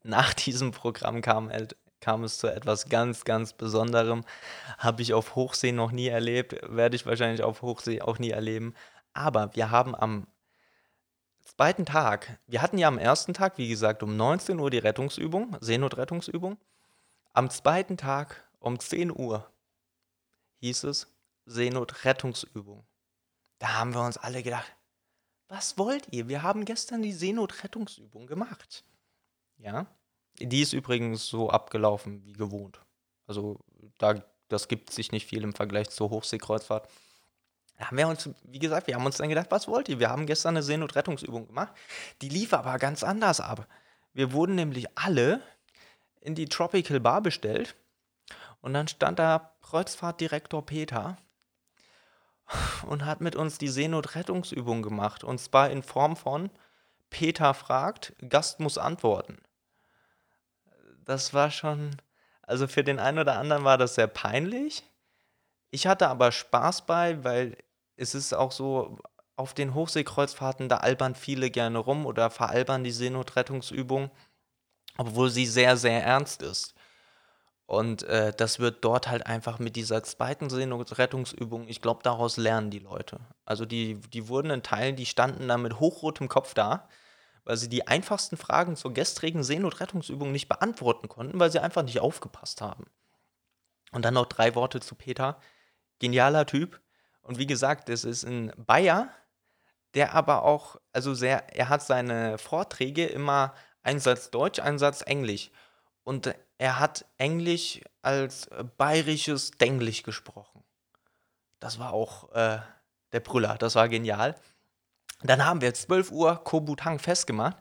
nach 0.03 0.33
diesem 0.33 0.71
Programm 0.71 1.21
kam, 1.21 1.51
kam 1.99 2.23
es 2.23 2.37
zu 2.37 2.47
etwas 2.47 2.87
ganz, 2.89 3.23
ganz 3.23 3.53
Besonderem. 3.53 4.23
Habe 4.77 5.01
ich 5.01 5.13
auf 5.13 5.35
Hochsee 5.35 5.71
noch 5.71 5.91
nie 5.91 6.07
erlebt, 6.07 6.55
werde 6.63 6.95
ich 6.95 7.05
wahrscheinlich 7.05 7.43
auf 7.43 7.61
Hochsee 7.61 8.01
auch 8.01 8.19
nie 8.19 8.29
erleben. 8.29 8.75
Aber 9.13 9.55
wir 9.55 9.71
haben 9.71 9.95
am 9.95 10.27
zweiten 11.43 11.85
Tag, 11.85 12.39
wir 12.47 12.61
hatten 12.61 12.77
ja 12.77 12.87
am 12.87 12.97
ersten 12.97 13.33
Tag, 13.33 13.57
wie 13.57 13.69
gesagt, 13.69 14.03
um 14.03 14.15
19 14.17 14.59
Uhr 14.59 14.69
die 14.69 14.77
Rettungsübung, 14.77 15.57
Seenotrettungsübung. 15.61 16.57
Am 17.33 17.49
zweiten 17.49 17.97
Tag 17.97 18.47
um 18.59 18.79
10 18.79 19.11
Uhr 19.11 19.49
hieß 20.59 20.83
es 20.85 21.07
Seenotrettungsübung. 21.45 22.85
Da 23.59 23.79
haben 23.79 23.93
wir 23.93 24.01
uns 24.01 24.17
alle 24.17 24.43
gedacht, 24.43 24.71
was 25.47 25.77
wollt 25.77 26.07
ihr? 26.11 26.27
Wir 26.27 26.43
haben 26.43 26.65
gestern 26.65 27.01
die 27.01 27.13
Seenotrettungsübung 27.13 28.27
gemacht. 28.27 28.83
Ja, 29.57 29.85
die 30.39 30.61
ist 30.61 30.73
übrigens 30.73 31.27
so 31.27 31.49
abgelaufen 31.49 32.25
wie 32.25 32.33
gewohnt. 32.33 32.79
Also 33.27 33.59
da, 33.97 34.15
das 34.49 34.67
gibt 34.67 34.91
sich 34.91 35.11
nicht 35.11 35.27
viel 35.27 35.43
im 35.43 35.53
Vergleich 35.53 35.89
zur 35.89 36.09
Hochseekreuzfahrt. 36.09 36.89
Da 37.77 37.87
haben 37.87 37.97
wir 37.97 38.07
uns, 38.07 38.29
wie 38.43 38.59
gesagt, 38.59 38.87
wir 38.87 38.95
haben 38.95 39.05
uns 39.05 39.17
dann 39.17 39.29
gedacht, 39.29 39.47
was 39.49 39.67
wollt 39.67 39.89
ihr? 39.89 39.99
Wir 39.99 40.09
haben 40.09 40.25
gestern 40.25 40.55
eine 40.55 40.63
Seenotrettungsübung 40.63 41.47
gemacht. 41.47 41.73
Die 42.21 42.29
lief 42.29 42.53
aber 42.53 42.77
ganz 42.79 43.03
anders 43.03 43.39
ab. 43.39 43.67
Wir 44.13 44.31
wurden 44.31 44.55
nämlich 44.55 44.97
alle 44.97 45.41
in 46.21 46.35
die 46.35 46.47
Tropical 46.47 46.99
Bar 46.99 47.21
bestellt 47.21 47.75
und 48.61 48.73
dann 48.73 48.87
stand 48.87 49.19
da 49.19 49.53
Kreuzfahrtdirektor 49.61 50.65
Peter 50.65 51.17
und 52.87 53.05
hat 53.05 53.21
mit 53.21 53.35
uns 53.35 53.57
die 53.57 53.67
Seenotrettungsübung 53.67 54.81
gemacht. 54.81 55.23
Und 55.23 55.39
zwar 55.39 55.69
in 55.69 55.83
Form 55.83 56.15
von 56.15 56.49
Peter 57.09 57.53
fragt, 57.53 58.13
Gast 58.29 58.59
muss 58.59 58.77
antworten. 58.77 59.37
Das 61.03 61.33
war 61.33 61.51
schon, 61.51 61.95
also 62.41 62.67
für 62.67 62.83
den 62.83 62.99
einen 62.99 63.19
oder 63.19 63.37
anderen 63.37 63.63
war 63.63 63.77
das 63.77 63.95
sehr 63.95 64.07
peinlich. 64.07 64.83
Ich 65.71 65.87
hatte 65.87 66.07
aber 66.07 66.31
Spaß 66.31 66.85
bei, 66.85 67.23
weil 67.23 67.57
es 67.95 68.15
ist 68.15 68.33
auch 68.33 68.51
so, 68.51 68.97
auf 69.35 69.53
den 69.53 69.73
Hochseekreuzfahrten, 69.73 70.69
da 70.69 70.77
albern 70.77 71.15
viele 71.15 71.51
gerne 71.51 71.77
rum 71.79 72.05
oder 72.05 72.29
veralbern 72.29 72.83
die 72.83 72.91
Seenotrettungsübung, 72.91 74.09
obwohl 74.97 75.29
sie 75.29 75.45
sehr, 75.45 75.77
sehr 75.77 76.03
ernst 76.03 76.41
ist. 76.41 76.73
Und 77.67 78.03
äh, 78.03 78.31
das 78.35 78.59
wird 78.59 78.85
dort 78.85 79.07
halt 79.07 79.25
einfach 79.25 79.57
mit 79.57 79.75
dieser 79.75 80.03
zweiten 80.03 80.49
Seenotrettungsübung, 80.49 81.67
ich 81.67 81.81
glaube, 81.81 82.01
daraus 82.03 82.37
lernen 82.37 82.69
die 82.69 82.79
Leute. 82.79 83.19
Also 83.43 83.65
die, 83.65 83.95
die 83.95 84.27
wurden 84.27 84.51
in 84.51 84.61
Teilen, 84.61 84.95
die 84.95 85.07
standen 85.07 85.47
da 85.47 85.57
mit 85.57 85.79
hochrotem 85.79 86.27
Kopf 86.27 86.53
da, 86.53 86.87
weil 87.43 87.57
sie 87.57 87.69
die 87.69 87.87
einfachsten 87.87 88.37
Fragen 88.37 88.75
zur 88.75 88.93
gestrigen 88.93 89.43
Seenotrettungsübung 89.43 90.31
nicht 90.31 90.47
beantworten 90.47 91.09
konnten, 91.09 91.39
weil 91.39 91.51
sie 91.51 91.59
einfach 91.59 91.83
nicht 91.83 91.99
aufgepasst 91.99 92.61
haben. 92.61 92.85
Und 93.91 94.05
dann 94.05 94.13
noch 94.13 94.27
drei 94.27 94.53
Worte 94.53 94.79
zu 94.79 94.93
Peter. 94.93 95.39
Genialer 95.99 96.45
Typ, 96.45 96.79
und 97.25 97.39
wie 97.39 97.47
gesagt, 97.47 97.89
es 97.89 98.03
ist 98.03 98.23
ein 98.23 98.51
Bayer, 98.55 99.09
der 99.95 100.13
aber 100.13 100.43
auch, 100.43 100.75
also 100.93 101.15
sehr, 101.15 101.55
er 101.55 101.69
hat 101.69 101.81
seine 101.81 102.37
Vorträge 102.37 103.07
immer 103.07 103.55
Einsatz 103.81 104.29
Deutsch, 104.29 104.59
Einsatz 104.59 105.01
Englisch. 105.01 105.49
Und 106.03 106.35
er 106.57 106.79
hat 106.79 107.05
Englisch 107.17 107.81
als 108.01 108.49
bayerisches 108.77 109.51
Denglisch 109.51 110.03
gesprochen. 110.03 110.63
Das 111.59 111.79
war 111.79 111.93
auch 111.93 112.31
äh, 112.33 112.59
der 113.11 113.19
Brüller, 113.19 113.57
das 113.57 113.75
war 113.75 113.89
genial. 113.89 114.35
Dann 115.23 115.45
haben 115.45 115.61
wir 115.61 115.73
12 115.73 116.11
Uhr 116.11 116.43
Kobutang 116.43 116.99
festgemacht. 116.99 117.57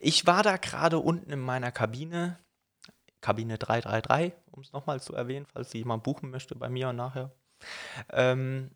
Ich 0.00 0.26
war 0.26 0.42
da 0.42 0.56
gerade 0.56 0.98
unten 0.98 1.30
in 1.30 1.38
meiner 1.38 1.70
Kabine, 1.70 2.38
Kabine 3.20 3.58
333, 3.58 4.32
um 4.50 4.62
es 4.62 4.72
nochmal 4.72 5.00
zu 5.00 5.14
erwähnen, 5.14 5.46
falls 5.46 5.72
jemand 5.72 6.02
buchen 6.02 6.30
möchte 6.30 6.54
bei 6.56 6.68
mir 6.68 6.88
und 6.88 6.96
nachher. 6.96 7.30
Ähm, 8.10 8.70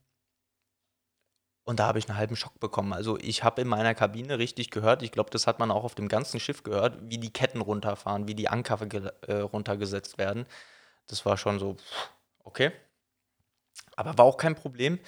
und 1.69 1.81
da 1.81 1.87
habe 1.87 1.99
ich 1.99 2.09
einen 2.09 2.17
halben 2.17 2.35
Schock 2.35 2.59
bekommen. 2.61 2.95
Also 2.95 3.19
ich 3.19 3.45
habe 3.45 3.61
in 3.61 3.69
meiner 3.69 3.95
Kabine 3.95 4.39
richtig 4.39 4.71
gehört, 4.71 5.03
ich 5.03 5.13
glaube, 5.13 5.29
das 5.29 5.47
hat 5.47 5.59
man 5.59 5.71
auch 5.71 5.85
auf 5.85 5.95
dem 5.95 6.09
ganzen 6.09 6.41
Schiff 6.41 6.63
gehört, 6.63 6.99
wie 7.03 7.19
die 7.19 7.31
Ketten 7.31 7.61
runterfahren, 7.61 8.27
wie 8.27 8.35
die 8.35 8.49
Anker 8.49 8.81
äh, 9.27 9.41
runtergesetzt 9.41 10.17
werden. 10.17 10.47
Das 11.09 11.27
war 11.27 11.37
schon 11.37 11.59
so, 11.59 11.77
Okay. 12.49 12.73
Aber 13.95 14.17
war 14.17 14.25
auch 14.25 14.39
kein 14.39 14.55
Problem. 14.55 14.99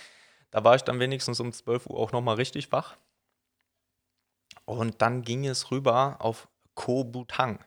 Da 0.51 0.63
war 0.63 0.75
ich 0.75 0.83
dann 0.83 1.01
wenigstens 1.01 1.41
um 1.41 1.51
12 1.51 1.87
Uhr 1.87 1.99
auch 1.99 2.13
nochmal 2.13 2.35
richtig 2.35 2.71
wach. 2.71 2.99
Und 4.67 5.01
dann 5.01 5.23
ging 5.23 5.47
es 5.47 5.71
rüber 5.71 6.17
auf 6.19 6.47
Koh 6.75 7.05
Butang. 7.05 7.65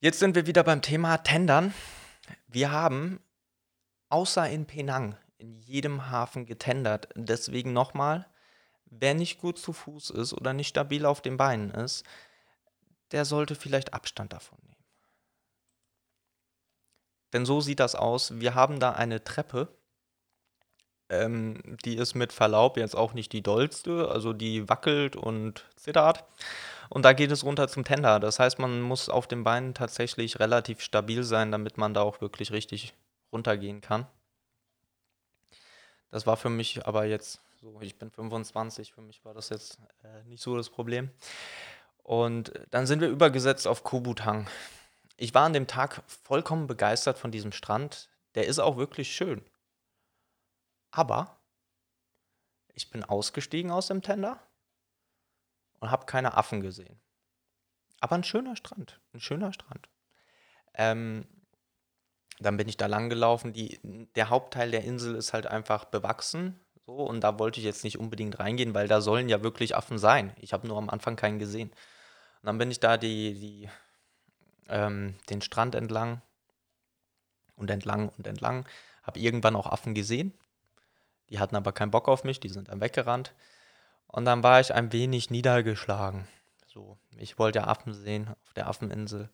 Jetzt 0.00 0.18
sind 0.20 0.34
wir 0.34 0.46
wieder 0.46 0.64
beim 0.64 0.80
Thema 0.80 1.18
Tendern. 1.18 1.74
Wir 2.46 2.70
haben 2.70 3.20
außer 4.08 4.48
in 4.48 4.64
Penang 4.64 5.18
in 5.42 5.58
jedem 5.60 6.10
Hafen 6.10 6.46
getendert. 6.46 7.08
Deswegen 7.14 7.72
nochmal, 7.72 8.26
wer 8.86 9.14
nicht 9.14 9.40
gut 9.40 9.58
zu 9.58 9.72
Fuß 9.72 10.10
ist 10.10 10.32
oder 10.32 10.52
nicht 10.52 10.68
stabil 10.68 11.04
auf 11.04 11.20
den 11.20 11.36
Beinen 11.36 11.70
ist, 11.70 12.04
der 13.10 13.24
sollte 13.24 13.54
vielleicht 13.54 13.92
Abstand 13.92 14.32
davon 14.32 14.58
nehmen. 14.62 14.72
Denn 17.32 17.44
so 17.44 17.60
sieht 17.60 17.80
das 17.80 17.94
aus. 17.94 18.40
Wir 18.40 18.54
haben 18.54 18.78
da 18.78 18.92
eine 18.92 19.24
Treppe. 19.24 19.68
Ähm, 21.08 21.76
die 21.84 21.96
ist 21.96 22.14
mit 22.14 22.32
Verlaub 22.32 22.76
jetzt 22.76 22.96
auch 22.96 23.12
nicht 23.14 23.32
die 23.32 23.42
dollste, 23.42 24.08
also 24.08 24.32
die 24.32 24.68
wackelt 24.68 25.16
und 25.16 25.66
zittert. 25.76 26.24
Und 26.88 27.04
da 27.04 27.14
geht 27.14 27.30
es 27.30 27.44
runter 27.44 27.68
zum 27.68 27.84
Tender. 27.84 28.20
Das 28.20 28.38
heißt, 28.38 28.58
man 28.58 28.80
muss 28.80 29.08
auf 29.08 29.26
den 29.26 29.44
Beinen 29.44 29.74
tatsächlich 29.74 30.40
relativ 30.40 30.80
stabil 30.80 31.24
sein, 31.24 31.50
damit 31.50 31.78
man 31.78 31.94
da 31.94 32.02
auch 32.02 32.20
wirklich 32.20 32.52
richtig 32.52 32.94
runtergehen 33.32 33.80
kann. 33.80 34.06
Das 36.12 36.26
war 36.26 36.36
für 36.36 36.50
mich 36.50 36.86
aber 36.86 37.06
jetzt 37.06 37.40
so, 37.60 37.80
ich 37.80 37.98
bin 37.98 38.10
25, 38.10 38.92
für 38.92 39.00
mich 39.00 39.24
war 39.24 39.32
das 39.32 39.48
jetzt 39.48 39.78
äh, 40.04 40.22
nicht 40.24 40.42
so 40.42 40.56
das 40.56 40.68
Problem. 40.68 41.10
Und 42.02 42.52
dann 42.70 42.86
sind 42.86 43.00
wir 43.00 43.08
übergesetzt 43.08 43.66
auf 43.66 43.82
Kobutang. 43.82 44.46
Ich 45.16 45.32
war 45.32 45.46
an 45.46 45.54
dem 45.54 45.66
Tag 45.66 46.02
vollkommen 46.06 46.66
begeistert 46.66 47.18
von 47.18 47.30
diesem 47.30 47.50
Strand. 47.50 48.10
Der 48.34 48.46
ist 48.46 48.58
auch 48.58 48.76
wirklich 48.76 49.14
schön. 49.14 49.42
Aber 50.90 51.38
ich 52.74 52.90
bin 52.90 53.04
ausgestiegen 53.04 53.70
aus 53.70 53.86
dem 53.86 54.02
Tender 54.02 54.38
und 55.80 55.90
habe 55.90 56.04
keine 56.04 56.36
Affen 56.36 56.60
gesehen. 56.60 57.00
Aber 58.00 58.16
ein 58.16 58.24
schöner 58.24 58.56
Strand, 58.56 59.00
ein 59.14 59.20
schöner 59.20 59.52
Strand. 59.54 59.88
Ähm, 60.74 61.26
dann 62.40 62.56
bin 62.56 62.68
ich 62.68 62.76
da 62.76 62.86
lang 62.86 63.08
gelaufen. 63.08 63.52
Die, 63.52 63.78
der 64.14 64.30
Hauptteil 64.30 64.70
der 64.70 64.84
Insel 64.84 65.14
ist 65.14 65.32
halt 65.32 65.46
einfach 65.46 65.84
bewachsen. 65.84 66.58
So, 66.86 66.94
und 66.94 67.20
da 67.20 67.38
wollte 67.38 67.60
ich 67.60 67.66
jetzt 67.66 67.84
nicht 67.84 67.98
unbedingt 67.98 68.38
reingehen, 68.38 68.74
weil 68.74 68.88
da 68.88 69.00
sollen 69.00 69.28
ja 69.28 69.42
wirklich 69.42 69.76
Affen 69.76 69.98
sein. 69.98 70.32
Ich 70.40 70.52
habe 70.52 70.66
nur 70.66 70.78
am 70.78 70.90
Anfang 70.90 71.16
keinen 71.16 71.38
gesehen. 71.38 71.70
Und 71.70 72.46
dann 72.46 72.58
bin 72.58 72.70
ich 72.70 72.80
da 72.80 72.96
die, 72.96 73.34
die, 73.34 73.68
ähm, 74.68 75.14
den 75.30 75.42
Strand 75.42 75.74
entlang 75.74 76.20
und 77.56 77.70
entlang 77.70 78.08
und 78.08 78.26
entlang. 78.26 78.66
Habe 79.04 79.20
irgendwann 79.20 79.56
auch 79.56 79.66
Affen 79.66 79.94
gesehen. 79.94 80.32
Die 81.30 81.38
hatten 81.38 81.56
aber 81.56 81.72
keinen 81.72 81.90
Bock 81.90 82.08
auf 82.08 82.24
mich, 82.24 82.40
die 82.40 82.48
sind 82.48 82.68
dann 82.68 82.80
weggerannt. 82.80 83.32
Und 84.08 84.24
dann 84.24 84.42
war 84.42 84.60
ich 84.60 84.74
ein 84.74 84.92
wenig 84.92 85.30
niedergeschlagen. 85.30 86.28
So, 86.66 86.98
ich 87.16 87.38
wollte 87.38 87.60
ja 87.60 87.66
Affen 87.66 87.94
sehen 87.94 88.28
auf 88.28 88.52
der 88.54 88.66
Affeninsel. 88.66 89.30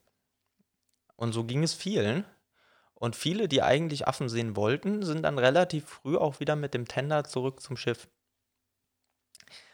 Und 1.17 1.33
so 1.33 1.45
ging 1.45 1.63
es 1.63 1.75
vielen. 1.75 2.25
Und 2.99 3.15
viele, 3.15 3.47
die 3.47 3.63
eigentlich 3.63 4.09
Affen 4.09 4.29
sehen 4.29 4.57
wollten, 4.57 5.05
sind 5.05 5.23
dann 5.23 5.39
relativ 5.39 5.87
früh 5.87 6.17
auch 6.17 6.41
wieder 6.41 6.57
mit 6.57 6.75
dem 6.75 6.89
Tender 6.89 7.23
zurück 7.23 7.61
zum 7.61 7.77
Schiff. 7.77 8.09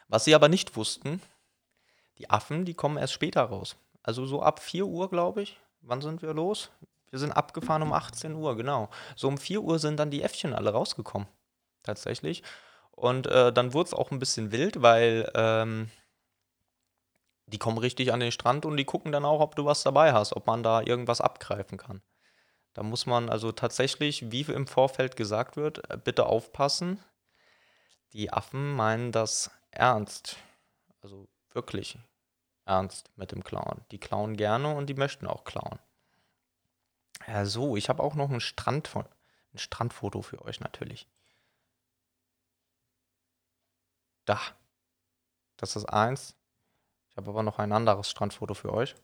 Was 0.08 0.24
sie 0.24 0.34
aber 0.34 0.50
nicht 0.50 0.76
wussten, 0.76 1.22
die 2.18 2.28
Affen, 2.28 2.66
die 2.66 2.74
kommen 2.74 2.98
erst 2.98 3.14
später 3.14 3.42
raus. 3.42 3.76
Also 4.02 4.26
so 4.26 4.42
ab 4.42 4.60
4 4.60 4.84
Uhr, 4.86 5.08
glaube 5.08 5.40
ich. 5.40 5.58
Wann 5.80 6.02
sind 6.02 6.20
wir 6.20 6.34
los? 6.34 6.70
Wir 7.10 7.18
sind 7.18 7.32
abgefahren 7.32 7.82
um 7.82 7.94
18 7.94 8.34
Uhr, 8.34 8.56
genau. 8.56 8.90
So 9.16 9.28
um 9.28 9.38
4 9.38 9.62
Uhr 9.62 9.78
sind 9.78 9.98
dann 9.98 10.10
die 10.10 10.22
Äffchen 10.22 10.52
alle 10.52 10.70
rausgekommen. 10.70 11.26
Tatsächlich. 11.82 12.42
Und 12.90 13.26
äh, 13.26 13.52
dann 13.54 13.72
wurde 13.72 13.88
es 13.88 13.94
auch 13.94 14.10
ein 14.10 14.18
bisschen 14.18 14.52
wild, 14.52 14.82
weil 14.82 15.30
ähm, 15.34 15.90
die 17.46 17.58
kommen 17.58 17.78
richtig 17.78 18.12
an 18.12 18.20
den 18.20 18.32
Strand 18.32 18.66
und 18.66 18.76
die 18.76 18.84
gucken 18.84 19.12
dann 19.12 19.24
auch, 19.24 19.40
ob 19.40 19.56
du 19.56 19.64
was 19.64 19.82
dabei 19.82 20.12
hast, 20.12 20.36
ob 20.36 20.46
man 20.46 20.62
da 20.62 20.82
irgendwas 20.82 21.22
abgreifen 21.22 21.78
kann. 21.78 22.02
Da 22.74 22.82
muss 22.82 23.06
man 23.06 23.30
also 23.30 23.52
tatsächlich, 23.52 24.30
wie 24.32 24.42
im 24.42 24.66
Vorfeld 24.66 25.16
gesagt 25.16 25.56
wird, 25.56 25.88
äh, 25.90 25.96
bitte 25.96 26.26
aufpassen. 26.26 27.02
Die 28.12 28.32
Affen 28.32 28.74
meinen 28.74 29.12
das 29.12 29.50
ernst. 29.70 30.36
Also 31.00 31.28
wirklich 31.52 31.98
ernst 32.64 33.10
mit 33.16 33.32
dem 33.32 33.44
Klauen. 33.44 33.84
Die 33.90 33.98
klauen 33.98 34.36
gerne 34.36 34.74
und 34.74 34.86
die 34.86 34.94
möchten 34.94 35.26
auch 35.26 35.44
klauen. 35.44 35.78
Ja, 37.26 37.46
so, 37.46 37.76
ich 37.76 37.88
habe 37.88 38.02
auch 38.02 38.14
noch 38.14 38.30
ein, 38.30 38.40
Strand 38.40 38.88
von, 38.88 39.04
ein 39.52 39.58
Strandfoto 39.58 40.22
für 40.22 40.42
euch 40.44 40.60
natürlich. 40.60 41.06
Da. 44.24 44.40
Das 45.56 45.76
ist 45.76 45.84
eins. 45.86 46.34
Ich 47.10 47.16
habe 47.16 47.30
aber 47.30 47.44
noch 47.44 47.60
ein 47.60 47.72
anderes 47.72 48.10
Strandfoto 48.10 48.54
für 48.54 48.72
euch. 48.72 48.96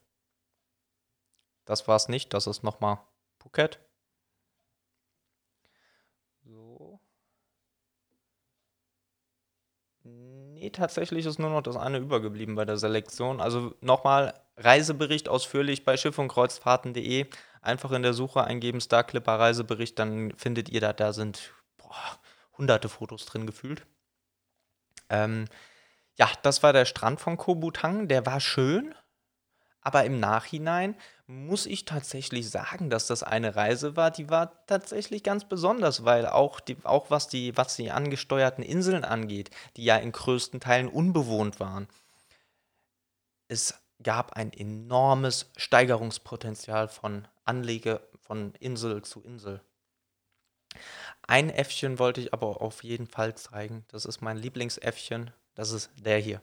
Das 1.65 1.87
war 1.87 1.95
es 1.95 2.09
nicht. 2.09 2.35
Das 2.35 2.49
ist 2.49 2.65
nochmal 2.65 2.99
Phuket. 3.41 3.81
So. 6.45 7.01
Nee, 10.03 10.71
tatsächlich 10.71 11.27
ist 11.27 11.39
nur 11.39 11.51
noch 11.51 11.63
das 11.63 11.77
eine 11.77 11.99
übergeblieben 11.99 12.55
bei 12.55 12.65
der 12.65 12.77
Selektion. 12.77 13.41
Also 13.41 13.75
nochmal 13.81 14.35
Reisebericht 14.57 15.29
ausführlich 15.29 15.85
bei 15.85 15.97
schiff 15.97 16.19
und 16.19 16.29
kreuzfahrten.de. 16.29 17.27
Einfach 17.63 17.93
in 17.93 18.03
der 18.03 18.15
Suche 18.15 18.45
eingeben 18.45 18.81
Starclipper 18.81 19.39
Reisebericht, 19.39 19.99
dann 19.99 20.33
findet 20.37 20.69
ihr 20.71 20.81
da, 20.81 20.93
da 20.93 21.13
sind 21.13 21.53
boah, 21.77 22.19
hunderte 22.57 22.89
Fotos 22.89 23.27
drin 23.27 23.47
gefühlt. 23.47 23.87
Ähm, 25.11 25.47
ja, 26.17 26.29
das 26.43 26.63
war 26.63 26.73
der 26.73 26.85
Strand 26.87 27.21
von 27.21 27.37
Kobutang. 27.37 28.09
Der 28.09 28.25
war 28.27 28.41
schön, 28.41 28.95
aber 29.83 30.05
im 30.05 30.21
Nachhinein 30.21 30.95
muss 31.27 31.67
ich 31.67 31.85
tatsächlich 31.85 32.51
sagen, 32.51 32.91
dass 32.91 33.07
das 33.07 33.23
eine 33.23 33.57
Reise 33.57 33.97
war, 33.97 34.11
die 34.11 34.29
war 34.29 34.67
tatsächlich 34.67 35.23
ganz 35.23 35.49
besonders, 35.49 36.05
weil 36.05 36.27
auch, 36.27 36.61
die, 36.61 36.77
auch 36.85 37.11
was, 37.11 37.29
die, 37.29 37.57
was 37.57 37.77
die 37.77 37.91
angesteuerten 37.91 38.65
Inseln 38.65 39.05
angeht, 39.05 39.51
die 39.77 39.85
ja 39.85 39.97
in 39.97 40.13
größten 40.13 40.61
Teilen 40.61 40.89
unbewohnt 40.89 41.61
waren, 41.61 41.89
es 43.49 43.75
gab 44.03 44.35
ein 44.35 44.53
enormes 44.53 45.51
Steigerungspotenzial 45.57 46.89
von 46.89 47.27
Anlege 47.45 48.01
von 48.21 48.55
Insel 48.61 49.03
zu 49.03 49.23
Insel. 49.23 49.61
Ein 51.23 51.51
Äffchen 51.51 51.99
wollte 51.99 52.21
ich 52.21 52.33
aber 52.33 52.61
auf 52.61 52.85
jeden 52.85 53.07
Fall 53.07 53.35
zeigen. 53.35 53.85
Das 53.89 54.05
ist 54.05 54.21
mein 54.21 54.37
Lieblingsäffchen. 54.37 55.33
Das 55.55 55.73
ist 55.73 55.91
der 55.97 56.19
hier. 56.19 56.41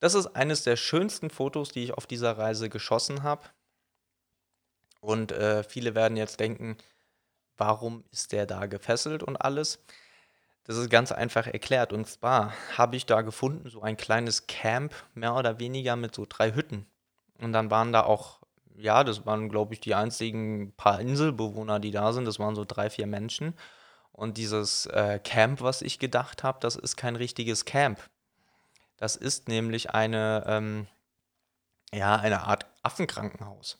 Das 0.00 0.14
ist 0.14 0.26
eines 0.28 0.62
der 0.62 0.76
schönsten 0.76 1.30
Fotos, 1.30 1.70
die 1.70 1.84
ich 1.84 1.94
auf 1.94 2.06
dieser 2.06 2.36
Reise 2.36 2.68
geschossen 2.68 3.22
habe. 3.22 3.48
Und 5.00 5.32
äh, 5.32 5.62
viele 5.62 5.94
werden 5.94 6.16
jetzt 6.16 6.40
denken, 6.40 6.76
warum 7.56 8.04
ist 8.10 8.32
der 8.32 8.46
da 8.46 8.66
gefesselt 8.66 9.22
und 9.22 9.36
alles? 9.36 9.78
Das 10.64 10.76
ist 10.76 10.90
ganz 10.90 11.12
einfach 11.12 11.46
erklärt. 11.46 11.92
Und 11.92 12.06
zwar 12.06 12.52
habe 12.76 12.96
ich 12.96 13.06
da 13.06 13.22
gefunden, 13.22 13.70
so 13.70 13.82
ein 13.82 13.96
kleines 13.96 14.48
Camp, 14.48 14.92
mehr 15.14 15.34
oder 15.36 15.60
weniger 15.60 15.96
mit 15.96 16.14
so 16.14 16.26
drei 16.28 16.52
Hütten. 16.54 16.86
Und 17.38 17.52
dann 17.52 17.70
waren 17.70 17.92
da 17.92 18.02
auch, 18.02 18.40
ja, 18.74 19.04
das 19.04 19.24
waren, 19.26 19.48
glaube 19.48 19.74
ich, 19.74 19.80
die 19.80 19.94
einzigen 19.94 20.72
paar 20.72 21.00
Inselbewohner, 21.00 21.78
die 21.78 21.92
da 21.92 22.12
sind. 22.12 22.24
Das 22.24 22.38
waren 22.38 22.56
so 22.56 22.64
drei, 22.64 22.90
vier 22.90 23.06
Menschen. 23.06 23.54
Und 24.12 24.38
dieses 24.38 24.86
äh, 24.86 25.20
Camp, 25.22 25.60
was 25.60 25.82
ich 25.82 25.98
gedacht 25.98 26.42
habe, 26.42 26.58
das 26.60 26.74
ist 26.74 26.96
kein 26.96 27.16
richtiges 27.16 27.64
Camp. 27.64 28.00
Das 28.96 29.16
ist 29.16 29.48
nämlich 29.48 29.90
eine, 29.90 30.44
ähm, 30.46 30.86
ja, 31.92 32.16
eine 32.16 32.42
Art 32.42 32.66
Affenkrankenhaus. 32.82 33.78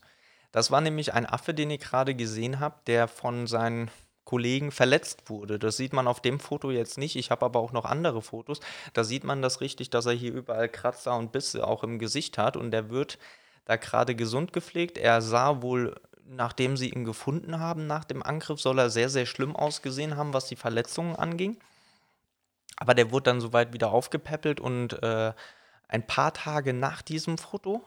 Das 0.53 0.71
war 0.71 0.81
nämlich 0.81 1.13
ein 1.13 1.27
Affe, 1.27 1.55
den 1.55 1.71
ich 1.71 1.81
gerade 1.81 2.15
gesehen 2.15 2.61
habe, 2.61 2.77
der 2.87 3.09
von 3.09 3.47
seinen 3.47 3.91
Kollegen 4.25 4.73
verletzt 4.73 5.31
wurde. 5.31 5.59
Das 5.59 5.77
sieht 5.77 5.93
man 5.93 6.09
auf 6.09 6.21
dem 6.21 6.41
Foto 6.41 6.71
jetzt 6.71 6.99
nicht. 6.99 7.17
Ich 7.17 7.31
habe 7.31 7.47
aber 7.47 7.61
auch 7.61 7.73
noch 7.73 7.85
andere 7.85 8.21
Fotos. 8.21 8.61
Da 8.93 9.05
sieht 9.05 9.25
man 9.25 9.41
das 9.41 9.61
richtig, 9.61 9.89
dass 9.91 10.07
er 10.07 10.13
hier 10.13 10.33
überall 10.33 10.69
Kratzer 10.69 11.17
und 11.17 11.33
Bisse 11.33 11.67
auch 11.67 11.85
im 11.85 11.99
Gesicht 11.99 12.37
hat 12.37 12.57
und 12.57 12.73
der 12.73 12.91
wird 12.91 13.19
da 13.65 13.77
gerade 13.77 14.15
gesund 14.15 14.53
gepflegt. 14.53 14.99
Er 14.99 15.23
sah 15.23 15.63
wohl, 15.63 15.95
nachdem 16.25 16.77
sie 16.77 16.91
ihn 16.91 17.05
gefunden 17.05 17.61
haben 17.61 17.87
nach 17.87 18.05
dem 18.05 18.23
Angriff, 18.23 18.61
soll 18.61 18.79
er 18.79 18.91
sehr, 18.91 19.09
sehr 19.09 19.27
schlimm 19.27 19.55
ausgesehen 19.55 20.17
haben, 20.17 20.35
was 20.35 20.47
die 20.49 20.57
Verletzungen 20.57 21.17
anging. 21.17 21.57
Aber 22.77 22.95
der 22.95 23.11
wurde 23.11 23.25
dann 23.25 23.41
soweit 23.41 23.73
wieder 23.73 23.91
aufgepäppelt 23.91 24.61
und 24.61 25.03
äh, 25.03 25.33
ein 25.89 26.07
paar 26.07 26.33
Tage 26.33 26.73
nach 26.73 27.03
diesem 27.03 27.39
Foto 27.39 27.85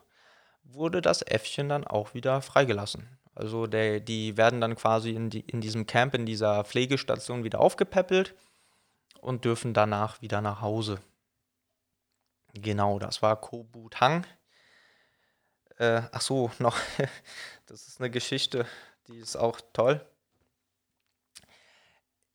wurde 0.63 1.01
das 1.01 1.21
Äffchen 1.21 1.69
dann 1.69 1.85
auch 1.85 2.13
wieder 2.13 2.41
freigelassen. 2.41 3.19
Also 3.35 3.67
der, 3.67 3.99
die 3.99 4.37
werden 4.37 4.59
dann 4.59 4.75
quasi 4.75 5.11
in, 5.11 5.29
die, 5.29 5.41
in 5.41 5.61
diesem 5.61 5.85
Camp, 5.85 6.13
in 6.13 6.25
dieser 6.25 6.63
Pflegestation 6.63 7.43
wieder 7.43 7.59
aufgepäppelt 7.59 8.35
und 9.21 9.45
dürfen 9.45 9.73
danach 9.73 10.21
wieder 10.21 10.41
nach 10.41 10.61
Hause. 10.61 10.99
Genau, 12.53 12.99
das 12.99 13.21
war 13.21 13.39
Kobu 13.39 13.89
Tang. 13.89 14.25
Äh, 15.77 16.01
ach 16.11 16.21
so, 16.21 16.51
noch, 16.59 16.77
das 17.67 17.87
ist 17.87 17.99
eine 17.99 18.09
Geschichte, 18.09 18.65
die 19.07 19.17
ist 19.17 19.35
auch 19.35 19.61
toll. 19.73 20.05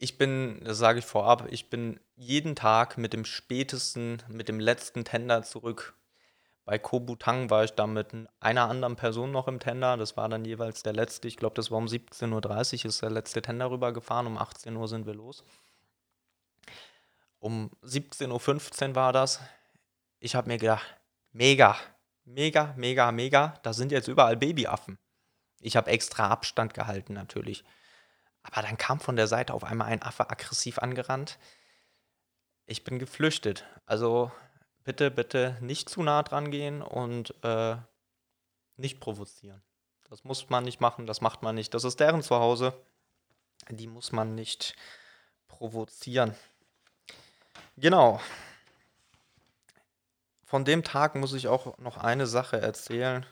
Ich 0.05 0.19
bin, 0.19 0.61
das 0.63 0.77
sage 0.77 0.99
ich 0.99 1.07
vorab, 1.07 1.47
ich 1.51 1.71
bin 1.71 1.99
jeden 2.15 2.55
Tag 2.55 2.99
mit 2.99 3.15
dem 3.15 3.25
spätesten, 3.25 4.23
mit 4.29 4.49
dem 4.49 4.61
letzten 4.61 5.05
Tender 5.05 5.43
zurück. 5.43 5.95
Bei 6.67 6.79
Kobutang 6.79 7.49
war 7.49 7.65
ich 7.65 7.73
da 7.73 7.87
mit 7.87 8.09
einer 8.39 8.69
anderen 8.69 8.97
Person 8.97 9.33
noch 9.33 9.49
im 9.49 9.61
Tender. 9.61 9.97
Das 9.97 10.17
war 10.17 10.29
dann 10.29 10.45
jeweils 10.45 10.83
der 10.83 10.93
letzte. 10.93 11.27
Ich 11.27 11.39
glaube, 11.39 11.55
das 11.55 11.71
war 11.71 11.79
um 11.79 11.87
17.30 11.87 12.85
Uhr 12.85 12.89
ist 12.91 13.03
der 13.03 13.11
letzte 13.11 13.41
Tender 13.41 13.71
rübergefahren. 13.71 14.27
Um 14.27 14.37
18 14.37 14.77
Uhr 14.77 14.89
sind 14.89 15.07
wir 15.07 15.15
los. 15.15 15.43
Um 17.39 17.71
17.15 17.83 18.89
Uhr 18.91 18.95
war 18.95 19.13
das. 19.13 19.41
Ich 20.21 20.35
habe 20.35 20.49
mir 20.49 20.59
gedacht, 20.59 20.87
mega, 21.33 21.77
mega, 22.25 22.75
mega, 22.77 23.11
mega. 23.11 23.59
Da 23.63 23.73
sind 23.73 23.91
jetzt 23.91 24.09
überall 24.09 24.37
Babyaffen. 24.37 24.99
Ich 25.61 25.77
habe 25.77 25.91
extra 25.91 26.29
Abstand 26.29 26.75
gehalten 26.75 27.15
natürlich. 27.15 27.65
Aber 28.45 28.63
dann 28.63 28.79
kam 28.79 29.01
von 29.01 29.17
der 29.17 29.27
Seite 29.27 29.53
auf 29.53 29.65
einmal 29.65 29.89
ein 29.89 30.03
Affe 30.03 30.31
aggressiv 30.31 30.79
angerannt. 30.79 31.39
Ich 32.67 32.85
bin 32.85 32.99
geflüchtet. 32.99 33.65
Also 33.87 34.31
bitte, 34.85 35.11
bitte 35.11 35.57
nicht 35.61 35.89
zu 35.89 36.03
nah 36.03 36.23
dran 36.23 36.51
gehen 36.51 36.83
und 36.83 37.35
äh, 37.43 37.77
nicht 38.77 39.01
provozieren. 39.01 39.63
Das 40.09 40.25
muss 40.25 40.49
man 40.51 40.65
nicht 40.65 40.81
machen, 40.81 41.07
das 41.07 41.21
macht 41.21 41.43
man 41.43 41.55
nicht. 41.55 41.75
Das 41.75 41.85
ist 41.85 41.99
deren 41.99 42.23
Zuhause. 42.23 42.75
Die 43.71 43.87
muss 43.87 44.13
man 44.13 44.35
nicht 44.35 44.77
provozieren. 45.49 46.37
Genau. 47.77 48.21
Von 50.45 50.65
dem 50.65 50.85
Tag 50.85 51.15
muss 51.15 51.33
ich 51.33 51.49
auch 51.49 51.79
noch 51.79 51.97
eine 51.97 52.27
Sache 52.27 52.61
erzählen. 52.61 53.27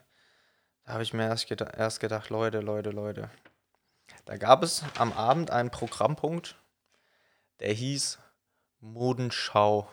Da 0.84 0.94
habe 0.94 1.02
ich 1.02 1.12
mir 1.12 1.24
erst, 1.28 1.46
geda 1.46 1.66
erst 1.66 2.00
gedacht, 2.00 2.30
Leute, 2.30 2.60
Leute, 2.60 2.90
Leute. 2.90 3.30
Da 4.25 4.37
gab 4.37 4.62
es 4.62 4.85
am 4.99 5.12
Abend 5.12 5.51
einen 5.51 5.70
Programmpunkt, 5.70 6.57
der 7.59 7.73
hieß 7.73 8.18
Modenschau 8.81 9.89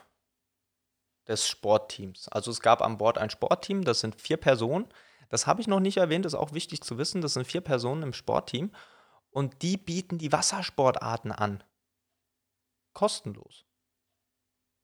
des 1.28 1.48
Sportteams. 1.48 2.28
Also 2.30 2.52
es 2.52 2.60
gab 2.60 2.82
an 2.82 2.98
Bord 2.98 3.18
ein 3.18 3.30
Sportteam, 3.30 3.84
das 3.84 4.00
sind 4.00 4.20
vier 4.20 4.38
Personen. 4.38 4.88
Das 5.30 5.46
habe 5.46 5.62
ich 5.62 5.68
noch 5.68 5.80
nicht 5.80 5.98
erwähnt, 5.98 6.26
ist 6.26 6.34
auch 6.34 6.54
wichtig 6.54 6.82
zu 6.82 6.98
wissen. 6.98 7.22
Das 7.22 7.34
sind 7.34 7.46
vier 7.46 7.62
Personen 7.62 8.04
im 8.04 8.14
Sportteam 8.14 8.72
und 9.30 9.62
die 9.62 9.78
bieten 9.78 10.18
die 10.18 10.32
Wassersportarten 10.32 11.32
an. 11.32 11.64
Kostenlos. 12.94 13.66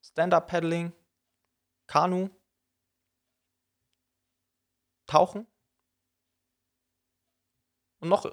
Stand-up-Paddling, 0.02 0.92
Kanu, 1.88 2.30
Tauchen 5.06 5.46
und 8.00 8.08
noch 8.08 8.24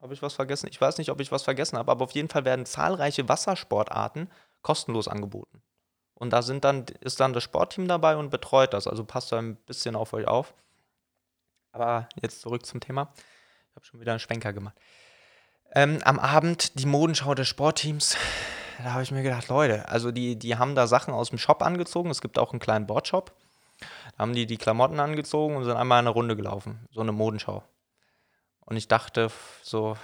habe 0.00 0.14
ich 0.14 0.22
was 0.22 0.34
vergessen? 0.34 0.68
Ich 0.70 0.80
weiß 0.80 0.98
nicht, 0.98 1.10
ob 1.10 1.20
ich 1.20 1.32
was 1.32 1.42
vergessen 1.42 1.78
habe, 1.78 1.90
aber 1.90 2.04
auf 2.04 2.12
jeden 2.12 2.28
Fall 2.28 2.44
werden 2.44 2.66
zahlreiche 2.66 3.28
Wassersportarten 3.28 4.30
kostenlos 4.62 5.08
angeboten. 5.08 5.62
Und 6.14 6.32
da 6.32 6.42
sind 6.42 6.64
dann, 6.64 6.84
ist 7.00 7.20
dann 7.20 7.32
das 7.32 7.44
Sportteam 7.44 7.86
dabei 7.86 8.16
und 8.16 8.30
betreut 8.30 8.74
das. 8.74 8.86
Also 8.86 9.04
passt 9.04 9.30
da 9.30 9.38
ein 9.38 9.56
bisschen 9.56 9.94
auf 9.94 10.12
euch 10.12 10.26
auf. 10.26 10.52
Aber 11.70 12.08
jetzt 12.20 12.40
zurück 12.40 12.66
zum 12.66 12.80
Thema. 12.80 13.12
Ich 13.70 13.76
habe 13.76 13.86
schon 13.86 14.00
wieder 14.00 14.12
einen 14.12 14.18
Schwenker 14.18 14.52
gemacht. 14.52 14.76
Ähm, 15.72 16.00
am 16.04 16.18
Abend 16.18 16.78
die 16.80 16.86
Modenschau 16.86 17.34
des 17.34 17.46
Sportteams. 17.46 18.16
Da 18.78 18.92
habe 18.92 19.02
ich 19.02 19.10
mir 19.10 19.22
gedacht, 19.22 19.48
Leute, 19.48 19.88
also 19.88 20.10
die, 20.10 20.36
die 20.36 20.56
haben 20.56 20.74
da 20.74 20.86
Sachen 20.86 21.12
aus 21.12 21.30
dem 21.30 21.38
Shop 21.38 21.62
angezogen. 21.62 22.10
Es 22.10 22.20
gibt 22.20 22.38
auch 22.38 22.52
einen 22.52 22.60
kleinen 22.60 22.86
Boardshop. 22.86 23.32
Da 23.80 24.18
haben 24.18 24.34
die 24.34 24.46
die 24.46 24.56
Klamotten 24.56 24.98
angezogen 24.98 25.56
und 25.56 25.64
sind 25.64 25.76
einmal 25.76 25.98
eine 26.00 26.10
Runde 26.10 26.36
gelaufen. 26.36 26.86
So 26.90 27.00
eine 27.00 27.12
Modenschau. 27.12 27.62
Und 28.68 28.76
ich 28.76 28.86
dachte 28.86 29.30
so, 29.62 29.96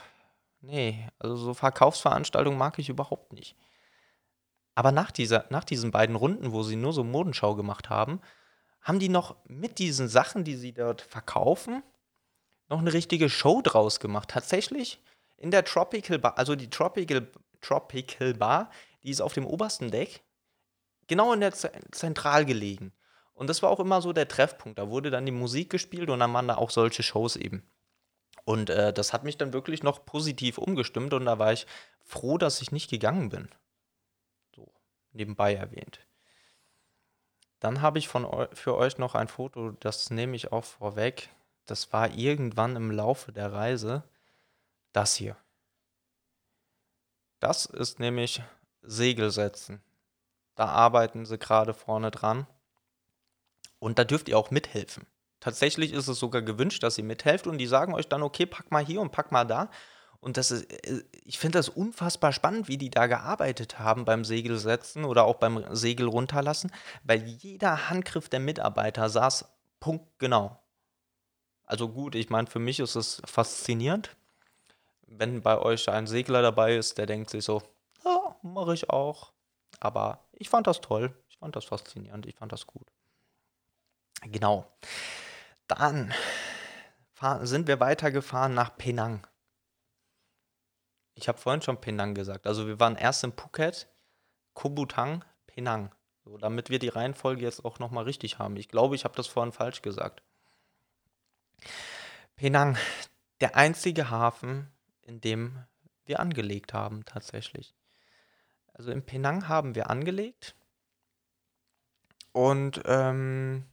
nee, 0.63 1.07
also 1.19 1.37
so 1.37 1.53
Verkaufsveranstaltungen 1.53 2.59
mag 2.59 2.79
ich 2.79 2.89
überhaupt 2.89 3.35
nicht. 3.35 3.57
Aber 4.75 4.91
nach, 4.91 5.11
dieser, 5.11 5.45
nach 5.51 5.65
diesen 5.65 5.91
beiden 5.91 6.17
Runden, 6.17 6.51
wo 6.51 6.63
sie 6.63 6.77
nur 6.77 6.95
so 6.95 7.05
Modenschau 7.05 7.57
gemacht 7.57 7.91
haben, 7.91 8.23
haben 8.81 9.01
die 9.01 9.11
noch 9.11 9.37
mit 9.45 9.79
diesen 9.79 10.09
Sachen, 10.09 10.45
die 10.45 10.57
sie 10.57 10.73
dort 10.73 11.03
verkaufen, 11.03 11.83
noch 12.71 12.79
eine 12.79 12.95
richtige 12.95 13.29
Show 13.29 13.61
draus 13.61 14.01
gemacht. 14.01 14.31
Tatsächlich 14.31 14.99
in 15.37 15.51
der 15.51 15.67
Tropical 15.67 16.19
Bar, 16.19 16.39
also 16.39 16.57
die 16.57 16.71
Tropical, 16.71 17.31
Tropical 17.61 18.33
Bar, 18.33 18.71
die 19.03 19.11
ist 19.11 19.21
auf 19.21 19.35
dem 19.35 19.45
obersten 19.45 19.91
Deck, 19.91 20.23
genau 21.07 21.35
in 21.35 21.41
der 21.41 21.53
Zentral 21.53 22.47
gelegen. 22.47 22.95
Und 23.35 23.51
das 23.51 23.63
war 23.63 23.69
auch 23.69 23.81
immer 23.81 24.01
so 24.01 24.15
der 24.15 24.27
Treffpunkt. 24.27 24.79
Da 24.79 24.89
wurde 24.89 25.11
dann 25.11 25.27
die 25.27 25.33
Musik 25.33 25.69
gespielt 25.69 26.09
und 26.09 26.21
dann 26.21 26.33
waren 26.33 26.49
da 26.49 26.57
auch 26.57 26.71
solche 26.71 27.03
Shows 27.03 27.37
eben. 27.37 27.63
Und 28.45 28.71
äh, 28.71 28.93
das 28.93 29.13
hat 29.13 29.25
mich 29.25 29.39
dann 29.39 29.53
wirklich 29.53 29.83
noch 29.83 30.05
positiv 30.05 30.59
umgestimmt 30.59 31.15
und 31.15 31.25
da 31.25 31.39
war 31.39 31.53
ich 31.53 31.67
froh, 32.03 32.39
dass 32.39 32.61
ich 32.61 32.73
nicht 32.73 32.91
gegangen 32.91 33.31
bin. 33.31 33.49
So, 34.55 34.71
nebenbei 35.13 35.55
erwähnt. 35.55 36.01
Dann 37.61 37.81
habe 37.81 37.99
ich 37.99 38.09
von 38.09 38.27
eu 38.27 38.47
für 38.53 38.77
euch 38.77 38.99
noch 38.99 39.15
ein 39.15 39.29
Foto, 39.29 39.71
das 39.81 40.11
nehme 40.11 40.37
ich 40.37 40.53
auch 40.53 40.65
vorweg. 40.65 41.31
Das 41.65 41.93
war 41.95 42.11
irgendwann 42.11 42.77
im 42.77 42.91
Laufe 42.91 43.33
der 43.33 43.53
Reise 43.53 44.05
das 44.93 45.15
hier. 45.15 45.37
Das 47.41 47.67
ist 47.67 47.99
nämlich 47.99 48.43
Segelsetzen. 48.83 49.83
Da 50.55 50.67
arbeiten 50.67 51.27
sie 51.27 51.39
gerade 51.39 51.75
vorne 51.75 52.11
dran. 52.11 52.47
Und 53.79 53.99
da 53.99 54.05
dürft 54.05 54.29
ihr 54.29 54.39
auch 54.39 54.51
mithelfen. 54.51 55.07
Tatsächlich 55.45 55.93
ist 55.93 56.09
es 56.09 56.19
sogar 56.19 56.41
gewünscht, 56.41 56.83
dass 56.83 56.97
ihr 56.97 57.05
mithelft 57.05 57.47
und 57.47 57.59
die 57.59 57.67
sagen 57.67 57.93
euch 57.93 58.09
dann, 58.09 58.23
okay, 58.23 58.47
pack 58.47 58.71
mal 58.71 58.83
hier 58.83 59.03
und 59.03 59.13
pack 59.13 59.31
mal 59.31 59.45
da. 59.45 59.69
Und 60.19 60.39
das 60.39 60.51
ist, 60.51 60.73
äh, 60.73 61.05
ich 61.23 61.39
finde 61.39 61.59
das 61.59 61.69
unfassbar 61.69 62.33
spannend, 62.33 62.67
wie 62.67 62.79
die 62.79 62.89
da 62.89 63.09
gearbeitet 63.09 63.79
haben 63.79 64.07
beim 64.07 64.25
Segelsetzen 64.25 65.05
oder 65.05 65.25
auch 65.25 65.35
beim 65.35 65.63
Segel 65.77 66.09
runterlassen, 66.09 66.73
weil 67.03 67.27
jeder 67.27 67.91
Handgriff 67.91 68.31
der 68.31 68.41
Mitarbeiter 68.41 69.11
saß 69.11 69.45
punktgenau. 69.81 70.59
Also 71.67 71.91
gut, 71.91 72.15
ich 72.15 72.31
meine, 72.31 72.47
für 72.47 72.59
mich 72.59 72.81
ist 72.81 72.95
es 72.95 73.21
faszinierend. 73.27 74.17
Wenn 75.07 75.43
bei 75.43 75.59
euch 75.59 75.91
ein 75.91 76.07
Segler 76.07 76.41
dabei 76.41 76.75
ist, 76.75 76.97
der 76.97 77.05
denkt 77.05 77.29
sich 77.29 77.45
so, 77.45 77.63
ja, 78.03 78.35
mache 78.41 78.73
ich 78.73 78.89
auch. 78.89 79.35
Aber 79.79 80.25
ich 80.33 80.49
fand 80.49 80.67
das 80.67 80.81
toll. 80.81 81.15
Ich 81.29 81.37
fand 81.37 81.55
das 81.55 81.67
faszinierend. 81.67 82.25
Ich 82.25 82.35
fand 82.35 82.51
das 82.51 82.67
gut. 82.67 82.87
Genau. 84.23 84.67
Dann 85.79 86.15
sind 87.43 87.69
wir 87.69 87.81
weitergefahren 87.81 88.55
nach 88.55 88.77
Penang. 88.77 89.27
Ich 91.15 91.29
habe 91.29 91.39
vorhin 91.39 91.63
schon 91.63 91.81
Penang 91.81 92.15
gesagt. 92.15 92.47
Also 92.47 92.67
wir 92.67 92.81
waren 92.81 92.97
erst 92.97 93.25
in 93.25 93.33
Phuket, 93.33 93.89
Kobutang, 94.53 95.25
Penang. 95.47 95.95
So, 96.25 96.39
damit 96.39 96.71
wir 96.71 96.79
die 96.79 96.89
Reihenfolge 96.89 97.43
jetzt 97.43 97.65
auch 97.65 97.79
nochmal 97.79 98.05
richtig 98.05 98.39
haben. 98.39 98.57
Ich 98.57 98.69
glaube, 98.69 98.95
ich 98.95 99.05
habe 99.05 99.15
das 99.15 99.27
vorhin 99.27 99.53
falsch 99.53 99.83
gesagt. 99.83 100.23
Penang, 102.37 102.77
der 103.41 103.57
einzige 103.57 104.11
Hafen, 104.11 104.73
in 105.03 105.21
dem 105.21 105.65
wir 106.05 106.21
angelegt 106.21 106.73
haben, 106.73 107.05
tatsächlich. 107.05 107.75
Also 108.73 108.91
in 108.91 109.05
Penang 109.05 109.49
haben 109.49 109.75
wir 109.75 109.91
angelegt. 109.91 110.57
Und 112.33 112.83
ähm, 112.87 113.67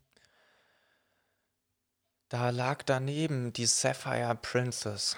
da 2.31 2.49
lag 2.49 2.83
daneben 2.83 3.51
die 3.51 3.65
Sapphire 3.65 4.35
Princess. 4.41 5.17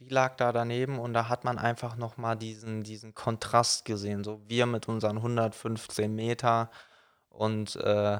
Die 0.00 0.08
lag 0.08 0.36
da 0.36 0.50
daneben 0.50 0.98
und 0.98 1.14
da 1.14 1.28
hat 1.28 1.44
man 1.44 1.58
einfach 1.58 1.94
noch 1.94 2.16
mal 2.16 2.34
diesen, 2.34 2.82
diesen 2.82 3.14
Kontrast 3.14 3.84
gesehen. 3.84 4.24
So 4.24 4.40
wir 4.48 4.66
mit 4.66 4.88
unseren 4.88 5.18
115 5.18 6.12
Meter 6.12 6.68
und 7.28 7.76
äh, 7.76 8.18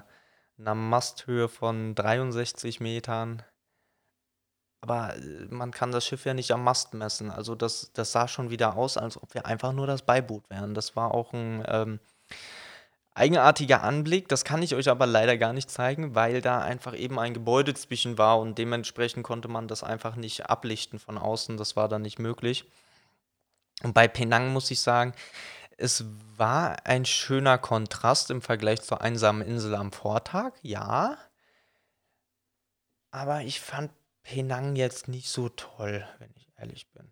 einer 0.58 0.74
Masthöhe 0.76 1.48
von 1.48 1.96
63 1.96 2.78
Metern. 2.78 3.42
Aber 4.80 5.16
äh, 5.16 5.46
man 5.48 5.72
kann 5.72 5.90
das 5.90 6.06
Schiff 6.06 6.24
ja 6.24 6.32
nicht 6.32 6.52
am 6.52 6.62
Mast 6.62 6.94
messen. 6.94 7.32
Also 7.32 7.56
das, 7.56 7.90
das 7.94 8.12
sah 8.12 8.28
schon 8.28 8.50
wieder 8.50 8.76
aus, 8.76 8.96
als 8.96 9.20
ob 9.20 9.34
wir 9.34 9.46
einfach 9.46 9.72
nur 9.72 9.88
das 9.88 10.02
Beiboot 10.02 10.48
wären. 10.50 10.74
Das 10.74 10.94
war 10.94 11.14
auch 11.14 11.32
ein 11.32 11.64
ähm, 11.66 11.98
eigenartiger 13.14 13.82
Anblick. 13.82 14.28
Das 14.28 14.44
kann 14.44 14.62
ich 14.62 14.74
euch 14.74 14.88
aber 14.88 15.06
leider 15.06 15.36
gar 15.36 15.52
nicht 15.52 15.70
zeigen, 15.70 16.14
weil 16.14 16.40
da 16.40 16.60
einfach 16.60 16.96
eben 16.96 17.18
ein 17.18 17.34
Gebäude 17.34 17.74
zwischen 17.74 18.18
war 18.18 18.38
und 18.38 18.58
dementsprechend 18.58 19.24
konnte 19.24 19.48
man 19.48 19.68
das 19.68 19.82
einfach 19.82 20.16
nicht 20.16 20.48
ablichten 20.48 20.98
von 20.98 21.18
außen. 21.18 21.56
Das 21.56 21.76
war 21.76 21.88
dann 21.88 22.02
nicht 22.02 22.18
möglich. 22.18 22.70
Und 23.82 23.94
bei 23.94 24.08
Penang 24.08 24.52
muss 24.52 24.70
ich 24.70 24.80
sagen, 24.80 25.14
es 25.76 26.04
war 26.36 26.86
ein 26.86 27.06
schöner 27.06 27.56
Kontrast 27.58 28.30
im 28.30 28.42
Vergleich 28.42 28.82
zur 28.82 29.00
einsamen 29.00 29.42
Insel 29.42 29.74
am 29.74 29.92
Vortag, 29.92 30.52
ja. 30.62 31.16
Aber 33.10 33.40
ich 33.42 33.60
fand 33.60 33.90
Penang 34.22 34.76
jetzt 34.76 35.08
nicht 35.08 35.30
so 35.30 35.48
toll, 35.48 36.06
wenn 36.18 36.30
ich 36.36 36.46
ehrlich 36.58 36.90
bin. 36.92 37.10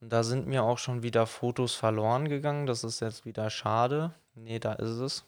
Und 0.00 0.12
da 0.12 0.22
sind 0.22 0.46
mir 0.46 0.62
auch 0.62 0.78
schon 0.78 1.02
wieder 1.02 1.26
Fotos 1.26 1.74
verloren 1.74 2.28
gegangen. 2.28 2.66
Das 2.66 2.84
ist 2.84 3.00
jetzt 3.00 3.24
wieder 3.24 3.48
schade. 3.48 4.14
Nee, 4.34 4.58
da 4.58 4.72
ist 4.74 4.98
es. 4.98 5.24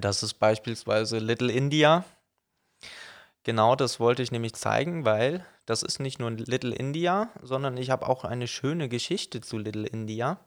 Das 0.00 0.22
ist 0.22 0.34
beispielsweise 0.34 1.18
Little 1.18 1.52
India. 1.52 2.04
Genau, 3.44 3.76
das 3.76 4.00
wollte 4.00 4.22
ich 4.22 4.32
nämlich 4.32 4.54
zeigen, 4.54 5.04
weil 5.04 5.46
das 5.66 5.82
ist 5.82 6.00
nicht 6.00 6.18
nur 6.18 6.30
Little 6.30 6.74
India, 6.74 7.30
sondern 7.42 7.76
ich 7.76 7.90
habe 7.90 8.08
auch 8.08 8.24
eine 8.24 8.48
schöne 8.48 8.88
Geschichte 8.88 9.40
zu 9.40 9.58
Little 9.58 9.86
India. 9.86 10.40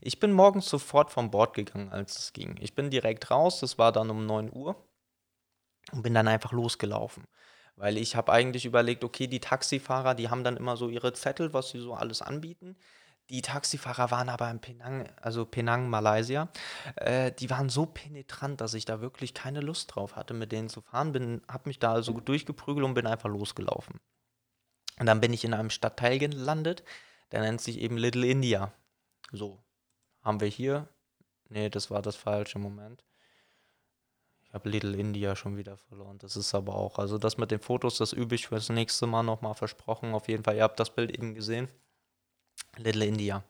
Ich 0.00 0.18
bin 0.18 0.32
morgens 0.32 0.68
sofort 0.68 1.10
vom 1.10 1.30
Bord 1.30 1.54
gegangen, 1.54 1.90
als 1.90 2.18
es 2.18 2.32
ging. 2.32 2.56
Ich 2.60 2.74
bin 2.74 2.90
direkt 2.90 3.30
raus, 3.30 3.60
das 3.60 3.78
war 3.78 3.92
dann 3.92 4.10
um 4.10 4.26
9 4.26 4.52
Uhr 4.52 4.76
und 5.92 6.02
bin 6.02 6.14
dann 6.14 6.28
einfach 6.28 6.52
losgelaufen. 6.52 7.24
Weil 7.76 7.96
ich 7.96 8.16
habe 8.16 8.32
eigentlich 8.32 8.64
überlegt, 8.64 9.04
okay, 9.04 9.26
die 9.26 9.40
Taxifahrer, 9.40 10.14
die 10.14 10.28
haben 10.28 10.44
dann 10.44 10.56
immer 10.56 10.76
so 10.76 10.88
ihre 10.88 11.12
Zettel, 11.12 11.52
was 11.52 11.70
sie 11.70 11.78
so 11.78 11.94
alles 11.94 12.22
anbieten. 12.22 12.76
Die 13.30 13.40
Taxifahrer 13.40 14.10
waren 14.10 14.28
aber 14.28 14.50
in 14.50 14.60
Penang, 14.60 15.08
also 15.20 15.46
Penang, 15.46 15.88
Malaysia, 15.88 16.48
äh, 16.96 17.32
die 17.32 17.48
waren 17.50 17.68
so 17.68 17.86
penetrant, 17.86 18.60
dass 18.60 18.74
ich 18.74 18.84
da 18.84 19.00
wirklich 19.00 19.32
keine 19.32 19.60
Lust 19.60 19.94
drauf 19.94 20.16
hatte, 20.16 20.34
mit 20.34 20.52
denen 20.52 20.68
zu 20.68 20.80
fahren. 20.82 21.12
Bin, 21.12 21.42
habe 21.48 21.68
mich 21.68 21.78
da 21.78 21.92
also 21.92 22.20
durchgeprügelt 22.20 22.84
und 22.84 22.94
bin 22.94 23.06
einfach 23.06 23.30
losgelaufen. 23.30 24.00
Und 24.98 25.06
dann 25.06 25.20
bin 25.20 25.32
ich 25.32 25.44
in 25.44 25.54
einem 25.54 25.70
Stadtteil 25.70 26.18
gelandet, 26.18 26.84
der 27.30 27.40
nennt 27.40 27.60
sich 27.60 27.78
eben 27.78 27.96
Little 27.96 28.26
India. 28.26 28.72
So, 29.32 29.62
haben 30.20 30.40
wir 30.40 30.48
hier. 30.48 30.88
Nee, 31.48 31.70
das 31.70 31.90
war 31.90 32.02
das 32.02 32.16
falsche 32.16 32.58
Moment. 32.58 33.04
Ich 34.44 34.52
habe 34.52 34.68
Little 34.68 34.96
India 34.96 35.34
schon 35.34 35.56
wieder 35.56 35.78
verloren. 35.78 36.18
Das 36.18 36.36
ist 36.36 36.54
aber 36.54 36.74
auch, 36.74 36.98
also 36.98 37.16
das 37.16 37.38
mit 37.38 37.50
den 37.50 37.60
Fotos, 37.60 37.96
das 37.96 38.12
übe 38.12 38.34
ich 38.34 38.48
fürs 38.48 38.68
nächste 38.68 39.06
Mal 39.06 39.22
nochmal 39.22 39.54
versprochen. 39.54 40.12
Auf 40.12 40.28
jeden 40.28 40.44
Fall, 40.44 40.56
ihr 40.56 40.62
habt 40.62 40.78
das 40.78 40.94
Bild 40.94 41.10
eben 41.10 41.34
gesehen. 41.34 41.68
Little 42.76 43.04
India. 43.04 43.44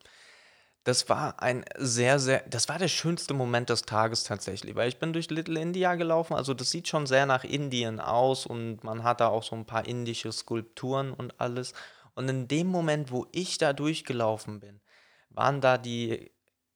Das 0.85 1.09
war 1.09 1.41
ein 1.41 1.65
sehr, 1.77 2.19
sehr, 2.19 2.43
das 2.49 2.69
war 2.69 2.79
der 2.79 2.89
schönste 2.89 3.35
Moment 3.35 3.71
des 3.71 3.83
Tages 3.83 4.25
tatsächlich, 4.25 4.75
weil 4.75 4.89
ich 4.89 4.99
bin 4.99 5.13
durch 5.13 5.31
Little 5.31 5.61
India 5.61 5.95
gelaufen, 5.95 6.35
also 6.35 6.55
das 6.55 6.71
sieht 6.71 6.89
schon 6.89 7.07
sehr 7.07 7.25
nach 7.25 7.45
Indien 7.45 8.01
aus 8.01 8.47
und 8.47 8.83
man 8.83 9.05
hat 9.05 9.21
da 9.21 9.29
auch 9.29 9.45
so 9.45 9.55
ein 9.55 9.65
paar 9.65 9.87
indische 9.87 10.33
Skulpturen 10.33 11.13
und 11.13 11.41
alles. 11.41 11.73
Und 12.15 12.29
in 12.29 12.49
dem 12.49 12.67
Moment, 12.67 13.13
wo 13.13 13.27
ich 13.33 13.59
da 13.59 13.73
durchgelaufen 13.73 14.59
bin, 14.59 14.81
waren 15.31 15.61
da 15.61 15.79
die 15.79 16.33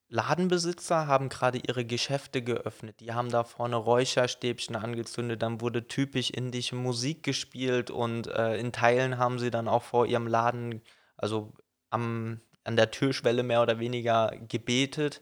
Ladenbesitzer 0.08 1.08
haben 1.08 1.28
gerade 1.28 1.58
ihre 1.58 1.84
Geschäfte 1.84 2.42
geöffnet. 2.42 3.00
Die 3.00 3.12
haben 3.12 3.30
da 3.30 3.42
vorne 3.42 3.76
Räucherstäbchen 3.76 4.76
angezündet, 4.76 5.42
dann 5.42 5.60
wurde 5.60 5.88
typisch 5.88 6.30
indische 6.30 6.76
Musik 6.76 7.24
gespielt 7.24 7.90
und 7.90 8.28
äh, 8.28 8.56
in 8.56 8.72
Teilen 8.72 9.18
haben 9.18 9.40
sie 9.40 9.50
dann 9.50 9.66
auch 9.66 9.82
vor 9.82 10.06
ihrem 10.06 10.28
Laden, 10.28 10.80
also 11.16 11.52
am, 11.96 12.40
an 12.64 12.76
der 12.76 12.90
Türschwelle 12.90 13.42
mehr 13.42 13.62
oder 13.62 13.78
weniger 13.78 14.32
gebetet. 14.48 15.20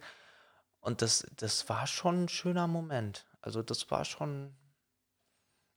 Und 0.81 1.03
das, 1.03 1.27
das 1.37 1.69
war 1.69 1.87
schon 1.87 2.25
ein 2.25 2.29
schöner 2.29 2.67
Moment. 2.67 3.27
Also 3.41 3.63
das 3.63 3.91
war 3.91 4.05
schon, 4.05 4.55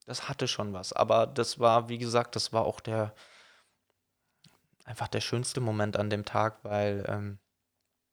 das 0.05 0.27
hatte 0.27 0.47
schon 0.47 0.73
was. 0.73 0.91
Aber 0.93 1.27
das 1.27 1.59
war, 1.59 1.87
wie 1.89 1.97
gesagt, 1.97 2.35
das 2.35 2.51
war 2.51 2.65
auch 2.65 2.79
der, 2.79 3.13
einfach 4.85 5.07
der 5.07 5.21
schönste 5.21 5.61
Moment 5.61 5.97
an 5.97 6.09
dem 6.09 6.25
Tag, 6.25 6.63
weil 6.63 7.05
ähm, 7.07 7.39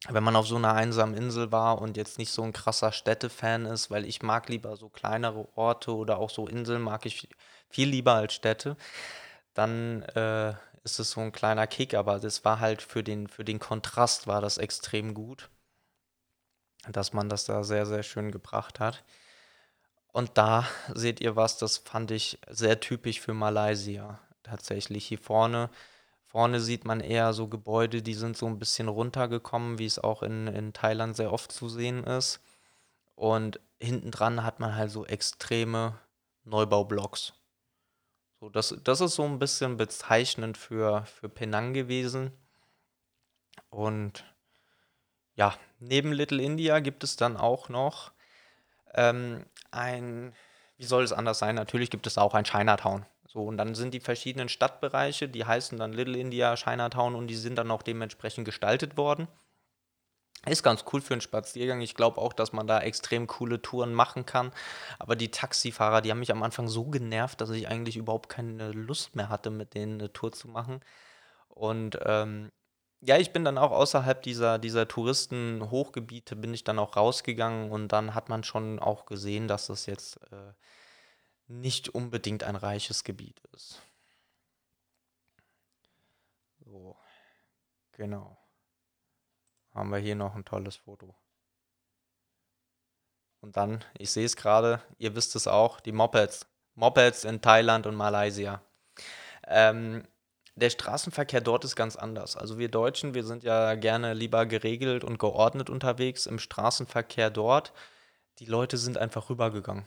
wenn 0.09 0.22
man 0.22 0.37
auf 0.37 0.47
so 0.47 0.57
einer 0.57 0.74
einsamen 0.74 1.16
Insel 1.16 1.51
war 1.51 1.80
und 1.80 1.97
jetzt 1.97 2.18
nicht 2.18 2.30
so 2.30 2.43
ein 2.43 2.53
krasser 2.53 2.93
Städtefan 2.93 3.64
ist, 3.64 3.91
weil 3.91 4.05
ich 4.05 4.22
mag 4.22 4.49
lieber 4.49 4.76
so 4.76 4.89
kleinere 4.89 5.49
Orte 5.57 5.95
oder 5.95 6.18
auch 6.18 6.30
so 6.30 6.47
Inseln 6.47 6.82
mag 6.82 7.07
ich 7.07 7.28
viel 7.70 7.89
lieber 7.89 8.14
als 8.14 8.35
Städte, 8.35 8.76
dann 9.55 10.03
äh, 10.03 10.55
ist 10.85 10.99
es 10.99 11.12
so 11.12 11.20
ein 11.20 11.32
kleiner 11.32 11.66
Kick, 11.66 11.95
aber 11.95 12.20
das 12.20 12.45
war 12.45 12.61
halt 12.61 12.82
für 12.82 13.03
den, 13.03 13.28
für 13.28 13.45
den 13.45 13.59
Kontrast 13.59 14.26
war 14.26 14.41
das 14.41 14.59
extrem 14.59 15.14
gut, 15.14 15.51
dass 16.89 17.12
man 17.12 17.28
das 17.28 17.45
da 17.47 17.64
sehr, 17.64 17.87
sehr 17.87 18.03
schön 18.03 18.30
gebracht 18.30 18.80
hat. 18.80 19.03
Und 20.12 20.39
da 20.39 20.68
seht 20.95 21.20
ihr 21.20 21.35
was, 21.35 21.59
das 21.59 21.78
fand 21.78 22.11
ich 22.11 22.39
sehr 22.49 22.78
typisch 22.80 23.20
für 23.20 23.35
Malaysia. 23.35 24.20
Tatsächlich 24.43 25.07
hier 25.07 25.18
vorne 25.18 25.70
Vorne 26.35 26.61
sieht 26.61 26.85
man 26.85 26.99
eher 26.99 27.32
so 27.32 27.47
Gebäude, 27.47 28.03
die 28.03 28.14
sind 28.14 28.37
so 28.37 28.47
ein 28.47 28.59
bisschen 28.59 28.89
runtergekommen, 28.89 29.78
wie 29.78 29.87
es 29.87 30.01
auch 30.01 30.24
in, 30.24 30.49
in 30.49 30.72
Thailand 30.72 31.14
sehr 31.14 31.32
oft 31.32 31.53
zu 31.53 31.68
sehen 31.68 32.03
ist. 32.03 32.41
Und 33.14 33.61
hinten 33.78 34.11
dran 34.11 34.43
hat 34.43 34.59
man 34.59 34.74
halt 34.74 34.91
so 34.91 35.07
extreme 35.07 35.97
Neubaublocks. 36.43 37.35
So, 38.45 38.51
das, 38.51 38.77
das 38.85 39.01
ist 39.01 39.15
so 39.15 39.25
ein 39.25 39.39
bisschen 39.39 39.79
bezeichnend 39.79 40.59
für, 40.59 41.07
für 41.07 41.31
Penang 41.31 41.73
gewesen. 41.73 42.31
Und 43.71 44.23
ja, 45.35 45.55
neben 45.79 46.13
Little 46.13 46.43
India 46.43 46.81
gibt 46.81 47.05
es 47.05 47.17
dann 47.17 47.39
auch 47.39 47.71
noch 47.71 48.13
ähm, 48.93 49.47
ein, 49.71 50.35
wie 50.77 50.85
soll 50.85 51.05
es 51.05 51.15
anders 51.15 51.39
sein? 51.39 51.55
Natürlich 51.55 51.89
gibt 51.89 52.07
es 52.07 52.19
auch 52.19 52.35
ein 52.35 52.45
Chinatown. 52.45 53.07
So, 53.27 53.45
und 53.45 53.57
dann 53.57 53.75
sind 53.75 53.95
die 53.95 54.01
verschiedenen 54.01 54.51
Stadtbereiche, 54.51 55.27
die 55.27 55.47
heißen 55.47 55.79
dann 55.79 55.95
Little 55.95 56.19
India, 56.19 56.55
Chinatown 56.55 57.15
und 57.15 57.29
die 57.29 57.37
sind 57.37 57.57
dann 57.57 57.71
auch 57.71 57.83
dementsprechend 57.83 58.45
gestaltet 58.45 58.99
worden. 58.99 59.27
Ist 60.47 60.63
ganz 60.63 60.85
cool 60.93 61.01
für 61.01 61.15
einen 61.15 61.21
Spaziergang. 61.21 61.81
Ich 61.81 61.95
glaube 61.95 62.21
auch, 62.21 62.33
dass 62.33 62.53
man 62.53 62.67
da 62.67 62.81
extrem 62.81 63.27
coole 63.27 63.63
Touren 63.63 63.95
machen 63.95 64.27
kann. 64.27 64.53
Aber 64.99 65.17
die 65.17 65.31
Taxifahrer, 65.31 66.03
die 66.03 66.11
haben 66.11 66.19
mich 66.19 66.33
am 66.33 66.43
Anfang 66.43 66.69
so 66.69 66.85
genervt, 66.85 67.41
dass 67.41 67.51
ich 67.51 67.69
eigentlich 67.69 67.97
überhaupt 67.97 68.29
keine 68.29 68.73
Lust 68.73 69.17
mehr 69.17 69.29
hatte, 69.31 69.51
mit 69.51 69.75
denen 69.75 70.01
eine 70.01 70.13
Tour 70.13 70.33
zu 70.33 70.49
machen. 70.49 70.81
Und 71.49 71.99
ähm, 72.05 72.51
ja, 73.01 73.19
ich 73.19 73.33
bin 73.33 73.45
dann 73.45 73.59
auch 73.59 73.71
außerhalb 73.73 74.23
dieser, 74.23 74.59
dieser 74.59 74.89
Touristenhochgebiete, 74.89 76.37
bin 76.37 76.55
ich 76.55 76.65
dann 76.65 76.79
auch 76.79 76.97
rausgegangen 76.97 77.71
und 77.71 77.89
dann 77.89 78.15
hat 78.15 78.29
man 78.29 78.45
schon 78.45 78.79
auch 78.81 79.07
gesehen, 79.07 79.49
dass 79.49 79.67
das 79.69 79.87
jetzt 79.87 80.19
äh, 80.33 80.53
nicht 81.49 81.91
unbedingt 81.91 82.45
ein 82.45 82.57
reiches 82.57 83.05
Gebiet 83.05 83.41
ist. 83.53 83.83
So, 86.65 86.97
genau. 87.93 88.44
Haben 89.75 89.91
wir 89.91 89.99
hier 89.99 90.14
noch 90.14 90.35
ein 90.35 90.45
tolles 90.45 90.77
Foto. 90.77 91.14
Und 93.41 93.57
dann, 93.57 93.85
ich 93.99 94.11
sehe 94.11 94.25
es 94.25 94.37
gerade, 94.37 94.81
ihr 94.99 95.14
wisst 95.14 95.37
es 95.37 95.47
auch, 95.47 95.81
die 95.81 95.93
Mopeds. 95.93 96.47
Mopeds 96.75 97.25
in 97.25 97.43
Thailand 97.43 97.87
und 97.87 97.95
Malaysia. 97.95 98.62
Ähm, 99.47 100.05
der 100.55 100.70
Straßenverkehr 100.70 101.41
dort 101.41 101.64
ist 101.64 101.77
ganz 101.77 101.97
anders. 101.97 102.37
Also 102.37 102.59
wir 102.59 102.70
Deutschen, 102.70 103.14
wir 103.14 103.25
sind 103.25 103.43
ja 103.43 103.75
gerne 103.75 104.14
lieber 104.14 104.47
geregelt 104.47 105.05
und 105.05 105.18
geordnet 105.18 105.68
unterwegs. 105.68 106.27
Im 106.27 106.39
Straßenverkehr 106.39 107.31
dort, 107.31 107.72
die 108.39 108.47
Leute 108.47 108.79
sind 108.79 108.97
einfach 108.97 109.29
rübergegangen. 109.29 109.87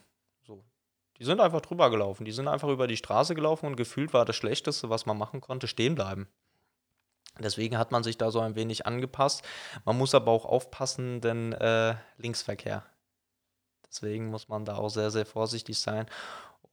Die 1.19 1.23
sind 1.23 1.39
einfach 1.39 1.61
drüber 1.61 1.89
gelaufen. 1.89 2.25
Die 2.25 2.31
sind 2.31 2.47
einfach 2.47 2.69
über 2.69 2.87
die 2.87 2.97
Straße 2.97 3.33
gelaufen 3.33 3.65
und 3.65 3.75
gefühlt 3.75 4.13
war 4.13 4.25
das 4.25 4.35
Schlechteste, 4.35 4.89
was 4.89 5.05
man 5.05 5.17
machen 5.17 5.41
konnte, 5.41 5.67
stehen 5.67 5.95
bleiben. 5.95 6.27
Deswegen 7.43 7.77
hat 7.77 7.91
man 7.91 8.03
sich 8.03 8.17
da 8.17 8.31
so 8.31 8.39
ein 8.39 8.55
wenig 8.55 8.85
angepasst. 8.85 9.43
Man 9.85 9.97
muss 9.97 10.15
aber 10.15 10.31
auch 10.31 10.45
aufpassen, 10.45 11.21
denn 11.21 11.53
äh, 11.53 11.95
Linksverkehr. 12.17 12.83
Deswegen 13.87 14.27
muss 14.27 14.49
man 14.49 14.65
da 14.65 14.77
auch 14.77 14.89
sehr, 14.89 15.11
sehr 15.11 15.25
vorsichtig 15.25 15.79
sein. 15.79 16.07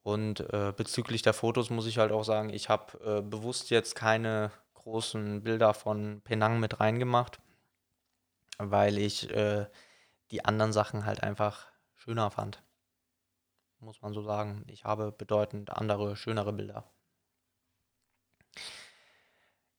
Und 0.03 0.41
äh, 0.53 0.73
bezüglich 0.77 1.23
der 1.23 1.35
Fotos 1.35 1.71
muss 1.71 1.87
ich 1.87 1.99
halt 1.99 2.13
auch 2.13 2.25
sagen, 2.25 2.51
ich 2.51 2.69
habe 2.69 3.19
äh, 3.19 3.23
bewusst 3.23 3.71
jetzt 3.71 3.95
keine 3.95 4.51
großen 4.75 5.43
Bilder 5.43 5.73
von 5.73 6.21
Penang 6.23 6.61
mit 6.61 6.81
reingemacht, 6.81 7.39
weil 8.59 8.99
ich 8.99 9.31
äh, 9.31 9.67
die 10.31 10.45
anderen 10.45 10.73
Sachen 10.73 11.07
halt 11.07 11.23
einfach 11.23 11.69
schöner 11.95 12.31
fand 12.31 12.63
muss 13.85 14.03
man 14.03 14.13
so 14.13 14.23
sagen. 14.23 14.65
Ich 14.67 14.85
habe 14.85 15.13
bedeutend 15.13 15.71
andere, 15.71 16.17
schönere 16.17 16.53
Bilder. 16.53 16.85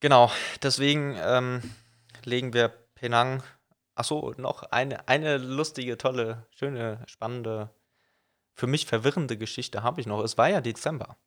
Genau, 0.05 0.29
deswegen 0.61 1.17
ähm, 1.19 1.63
legen 2.25 2.53
wir 2.53 2.67
Penang. 2.93 3.41
Achso, 3.95 4.35
noch 4.37 4.61
eine, 4.61 5.07
eine 5.07 5.37
lustige, 5.37 5.97
tolle, 5.97 6.45
schöne, 6.51 7.03
spannende, 7.07 7.71
für 8.53 8.67
mich 8.67 8.85
verwirrende 8.85 9.35
Geschichte 9.35 9.81
habe 9.81 9.99
ich 9.99 10.05
noch. 10.05 10.23
Es 10.23 10.37
war 10.37 10.47
ja 10.47 10.61
Dezember. 10.61 11.17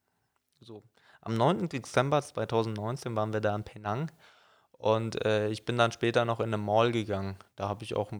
So, 0.60 0.84
am 1.22 1.36
9. 1.36 1.68
Dezember 1.70 2.22
2019 2.22 3.16
waren 3.16 3.32
wir 3.32 3.40
da 3.40 3.52
in 3.56 3.64
Penang 3.64 4.12
und 4.70 5.24
äh, 5.24 5.48
ich 5.48 5.64
bin 5.64 5.76
dann 5.76 5.90
später 5.90 6.24
noch 6.24 6.38
in 6.38 6.46
eine 6.46 6.58
Mall 6.58 6.92
gegangen. 6.92 7.36
Da 7.56 7.68
habe 7.68 7.82
ich 7.82 7.96
auch 7.96 8.12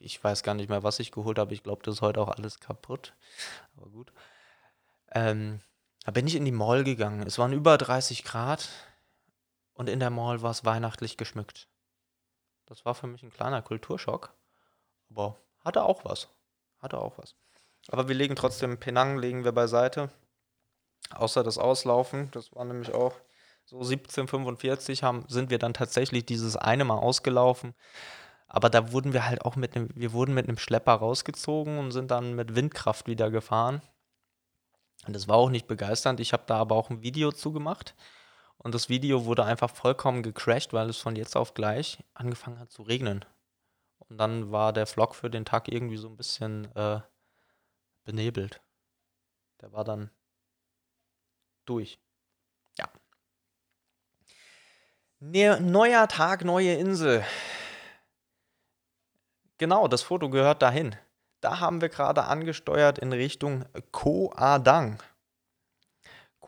ich 0.00 0.24
weiß 0.24 0.42
gar 0.42 0.54
nicht 0.54 0.70
mehr, 0.70 0.82
was 0.82 0.98
ich 0.98 1.12
geholt 1.12 1.38
habe. 1.38 1.54
Ich 1.54 1.62
glaube, 1.62 1.82
das 1.84 1.94
ist 1.94 2.02
heute 2.02 2.20
auch 2.20 2.30
alles 2.30 2.58
kaputt. 2.58 3.14
Aber 3.76 3.88
gut. 3.90 4.12
Ähm, 5.12 5.60
da 6.04 6.10
bin 6.10 6.26
ich 6.26 6.34
in 6.34 6.44
die 6.44 6.50
Mall 6.50 6.82
gegangen. 6.82 7.24
Es 7.24 7.38
waren 7.38 7.52
über 7.52 7.78
30 7.78 8.24
Grad 8.24 8.70
und 9.80 9.88
in 9.88 9.98
der 9.98 10.10
Mall 10.10 10.42
war 10.42 10.50
es 10.50 10.66
weihnachtlich 10.66 11.16
geschmückt. 11.16 11.66
Das 12.66 12.84
war 12.84 12.94
für 12.94 13.06
mich 13.06 13.22
ein 13.22 13.32
kleiner 13.32 13.62
Kulturschock. 13.62 14.34
Aber 15.08 15.38
hatte 15.64 15.84
auch 15.84 16.04
was. 16.04 16.28
Hatte 16.80 16.98
auch 16.98 17.16
was. 17.16 17.34
Aber 17.88 18.06
wir 18.06 18.14
legen 18.14 18.36
trotzdem 18.36 18.76
Penang 18.78 19.16
legen 19.16 19.42
wir 19.42 19.52
beiseite. 19.52 20.10
Außer 21.14 21.42
das 21.42 21.56
Auslaufen. 21.56 22.30
Das 22.32 22.54
war 22.54 22.66
nämlich 22.66 22.92
auch 22.92 23.14
so 23.64 23.76
1745 23.76 25.02
haben, 25.02 25.24
sind 25.28 25.48
wir 25.48 25.58
dann 25.58 25.72
tatsächlich 25.72 26.26
dieses 26.26 26.58
eine 26.58 26.84
Mal 26.84 26.98
ausgelaufen. 26.98 27.72
Aber 28.48 28.68
da 28.68 28.92
wurden 28.92 29.14
wir 29.14 29.24
halt 29.24 29.46
auch 29.46 29.56
mit 29.56 29.74
einem, 29.76 29.88
wir 29.94 30.12
wurden 30.12 30.34
mit 30.34 30.46
einem 30.46 30.58
Schlepper 30.58 30.92
rausgezogen 30.92 31.78
und 31.78 31.90
sind 31.90 32.10
dann 32.10 32.34
mit 32.34 32.54
Windkraft 32.54 33.06
wieder 33.06 33.30
gefahren. 33.30 33.80
Und 35.06 35.16
das 35.16 35.26
war 35.26 35.36
auch 35.36 35.48
nicht 35.48 35.68
begeisternd. 35.68 36.20
Ich 36.20 36.34
habe 36.34 36.42
da 36.46 36.58
aber 36.58 36.76
auch 36.76 36.90
ein 36.90 37.00
Video 37.00 37.32
zugemacht. 37.32 37.94
Und 38.62 38.74
das 38.74 38.90
Video 38.90 39.24
wurde 39.24 39.44
einfach 39.44 39.70
vollkommen 39.70 40.22
gecrashed, 40.22 40.74
weil 40.74 40.90
es 40.90 40.98
von 40.98 41.16
jetzt 41.16 41.34
auf 41.34 41.54
gleich 41.54 42.04
angefangen 42.12 42.58
hat 42.58 42.70
zu 42.70 42.82
regnen. 42.82 43.24
Und 43.98 44.18
dann 44.18 44.52
war 44.52 44.74
der 44.74 44.86
Vlog 44.86 45.14
für 45.14 45.30
den 45.30 45.46
Tag 45.46 45.68
irgendwie 45.68 45.96
so 45.96 46.08
ein 46.08 46.16
bisschen 46.16 46.70
äh, 46.76 47.00
benebelt. 48.04 48.60
Der 49.62 49.72
war 49.72 49.84
dann 49.84 50.10
durch. 51.64 51.98
Ja. 52.78 52.90
Ne 55.20 55.58
neuer 55.60 56.06
Tag, 56.06 56.44
neue 56.44 56.74
Insel. 56.74 57.24
Genau, 59.56 59.88
das 59.88 60.02
Foto 60.02 60.28
gehört 60.28 60.60
dahin. 60.60 60.96
Da 61.40 61.60
haben 61.60 61.80
wir 61.80 61.88
gerade 61.88 62.24
angesteuert 62.24 62.98
in 62.98 63.14
Richtung 63.14 63.64
Koh 63.90 64.30
Adang. 64.36 65.02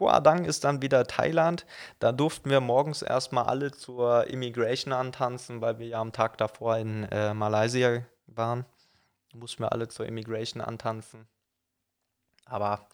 Koh 0.02 0.08
Adang 0.08 0.44
ist 0.46 0.64
dann 0.64 0.82
wieder 0.82 1.06
Thailand. 1.06 1.64
Da 2.00 2.10
durften 2.10 2.50
wir 2.50 2.60
morgens 2.60 3.02
erstmal 3.02 3.44
alle 3.44 3.70
zur 3.70 4.26
Immigration 4.26 4.92
antanzen, 4.92 5.60
weil 5.60 5.78
wir 5.78 5.86
ja 5.86 6.00
am 6.00 6.10
Tag 6.10 6.36
davor 6.38 6.76
in 6.76 7.04
äh, 7.04 7.32
Malaysia 7.34 8.04
waren. 8.26 8.66
Da 9.30 9.38
mussten 9.38 9.62
wir 9.62 9.70
alle 9.70 9.86
zur 9.86 10.06
Immigration 10.06 10.60
antanzen. 10.60 11.28
Aber 12.46 12.88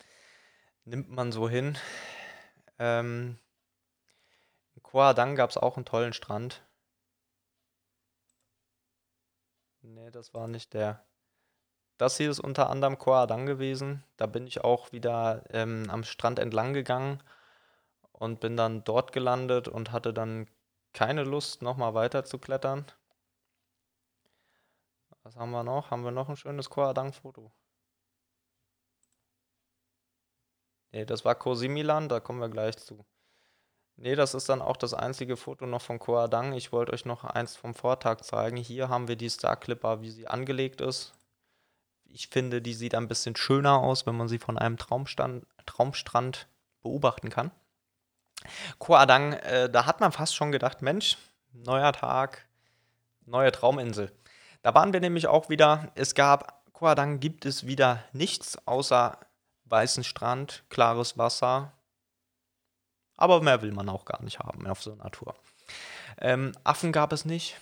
nimmt 0.84 1.08
man 1.08 1.32
so 1.32 1.48
hin. 1.48 1.78
Ähm, 2.78 3.38
in 4.74 4.82
Koh 4.82 5.00
Adang 5.00 5.34
gab 5.34 5.48
es 5.48 5.56
auch 5.56 5.76
einen 5.76 5.86
tollen 5.86 6.12
Strand. 6.12 6.62
Nee, 9.80 10.10
das 10.10 10.34
war 10.34 10.46
nicht 10.46 10.74
der. 10.74 11.02
Das 11.98 12.16
hier 12.16 12.30
ist 12.30 12.38
unter 12.38 12.70
anderem 12.70 12.96
Koh 12.96 13.14
Adang 13.14 13.44
gewesen. 13.44 14.04
Da 14.16 14.26
bin 14.26 14.46
ich 14.46 14.62
auch 14.62 14.92
wieder 14.92 15.42
ähm, 15.50 15.90
am 15.90 16.04
Strand 16.04 16.38
entlang 16.38 16.72
gegangen 16.72 17.20
und 18.12 18.38
bin 18.38 18.56
dann 18.56 18.84
dort 18.84 19.12
gelandet 19.12 19.66
und 19.66 19.90
hatte 19.90 20.14
dann 20.14 20.48
keine 20.92 21.24
Lust, 21.24 21.60
nochmal 21.60 21.94
weiter 21.94 22.24
zu 22.24 22.38
klettern. 22.38 22.86
Was 25.24 25.36
haben 25.36 25.50
wir 25.50 25.64
noch? 25.64 25.90
Haben 25.90 26.04
wir 26.04 26.12
noch 26.12 26.28
ein 26.28 26.36
schönes 26.36 26.70
Koh 26.70 26.84
Adang-Foto? 26.84 27.50
Nee, 30.92 31.04
das 31.04 31.24
war 31.24 31.34
Koh 31.34 31.54
Similan, 31.54 32.08
da 32.08 32.20
kommen 32.20 32.40
wir 32.40 32.48
gleich 32.48 32.76
zu. 32.76 33.04
Nee, 33.96 34.14
das 34.14 34.34
ist 34.34 34.48
dann 34.48 34.62
auch 34.62 34.76
das 34.76 34.94
einzige 34.94 35.36
Foto 35.36 35.66
noch 35.66 35.82
von 35.82 35.98
Koh 35.98 36.18
Adang. 36.18 36.52
Ich 36.52 36.70
wollte 36.70 36.92
euch 36.92 37.04
noch 37.04 37.24
eins 37.24 37.56
vom 37.56 37.74
Vortag 37.74 38.20
zeigen. 38.22 38.56
Hier 38.56 38.88
haben 38.88 39.08
wir 39.08 39.16
die 39.16 39.28
Star 39.28 39.56
Clipper, 39.56 40.00
wie 40.00 40.10
sie 40.10 40.28
angelegt 40.28 40.80
ist 40.80 41.17
ich 42.08 42.28
finde, 42.28 42.62
die 42.62 42.74
sieht 42.74 42.94
ein 42.94 43.08
bisschen 43.08 43.36
schöner 43.36 43.78
aus, 43.78 44.06
wenn 44.06 44.16
man 44.16 44.28
sie 44.28 44.38
von 44.38 44.58
einem 44.58 44.76
Traumstand, 44.76 45.46
Traumstrand 45.66 46.48
beobachten 46.82 47.30
kann. 47.30 47.50
Koadang, 48.78 49.34
äh, 49.34 49.68
da 49.70 49.86
hat 49.86 50.00
man 50.00 50.12
fast 50.12 50.34
schon 50.34 50.52
gedacht, 50.52 50.82
Mensch, 50.82 51.16
neuer 51.52 51.92
Tag, 51.92 52.48
neue 53.26 53.52
Trauminsel. 53.52 54.12
Da 54.62 54.74
waren 54.74 54.92
wir 54.92 55.00
nämlich 55.00 55.26
auch 55.26 55.48
wieder, 55.48 55.92
es 55.94 56.14
gab, 56.14 56.64
Koadang 56.72 57.20
gibt 57.20 57.44
es 57.44 57.66
wieder 57.66 58.02
nichts 58.12 58.66
außer 58.66 59.18
weißen 59.64 60.04
Strand, 60.04 60.64
klares 60.70 61.18
Wasser. 61.18 61.72
Aber 63.16 63.42
mehr 63.42 63.62
will 63.62 63.72
man 63.72 63.88
auch 63.88 64.04
gar 64.04 64.22
nicht 64.22 64.38
haben 64.38 64.66
auf 64.66 64.82
so 64.82 64.92
einer 64.92 65.10
Tour. 65.10 65.34
Ähm, 66.20 66.52
Affen 66.64 66.92
gab 66.92 67.12
es 67.12 67.24
nicht. 67.24 67.56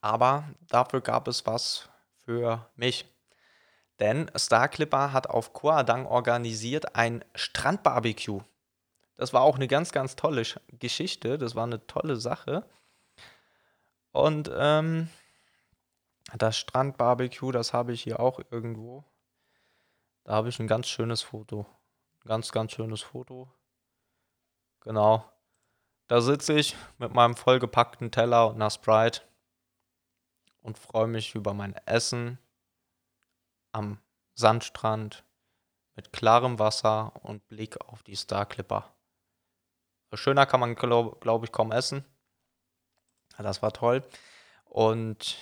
Aber 0.00 0.44
dafür 0.68 1.00
gab 1.00 1.28
es 1.28 1.46
was 1.46 1.88
für 2.32 2.66
mich. 2.76 3.04
Denn 4.00 4.30
Star 4.36 4.68
Clipper 4.68 5.12
hat 5.12 5.28
auf 5.28 5.52
Koadang 5.52 6.06
organisiert 6.06 6.96
ein 6.96 7.24
Strandbarbecue. 7.34 8.40
Das 9.16 9.32
war 9.32 9.42
auch 9.42 9.56
eine 9.56 9.68
ganz, 9.68 9.92
ganz 9.92 10.16
tolle 10.16 10.42
Geschichte. 10.68 11.36
Das 11.36 11.54
war 11.54 11.64
eine 11.64 11.86
tolle 11.86 12.16
Sache. 12.16 12.64
Und 14.12 14.50
ähm, 14.54 15.08
das 16.36 16.56
Strandbarbecue, 16.56 17.52
das 17.52 17.74
habe 17.74 17.92
ich 17.92 18.02
hier 18.02 18.18
auch 18.18 18.40
irgendwo. 18.50 19.04
Da 20.24 20.32
habe 20.32 20.48
ich 20.48 20.58
ein 20.58 20.66
ganz 20.66 20.88
schönes 20.88 21.22
Foto. 21.22 21.66
Ganz, 22.24 22.50
ganz 22.50 22.72
schönes 22.72 23.02
Foto. 23.02 23.52
Genau. 24.80 25.30
Da 26.08 26.20
sitze 26.22 26.54
ich 26.54 26.76
mit 26.98 27.12
meinem 27.12 27.36
vollgepackten 27.36 28.10
Teller 28.10 28.48
und 28.48 28.54
einer 28.54 28.70
Sprite 28.70 29.22
und 30.62 30.78
freue 30.78 31.06
mich 31.06 31.34
über 31.34 31.54
mein 31.54 31.74
Essen 31.86 32.38
am 33.72 33.98
Sandstrand 34.34 35.24
mit 35.94 36.12
klarem 36.12 36.58
Wasser 36.58 37.12
und 37.22 37.46
Blick 37.48 37.80
auf 37.88 38.02
die 38.02 38.16
Star 38.16 38.46
Clipper. 38.46 38.94
Schöner 40.14 40.46
kann 40.46 40.60
man, 40.60 40.74
glaube 40.74 41.16
glaub 41.20 41.44
ich, 41.44 41.52
kaum 41.52 41.72
essen. 41.72 42.04
Das 43.38 43.62
war 43.62 43.72
toll. 43.72 44.04
Und 44.64 45.36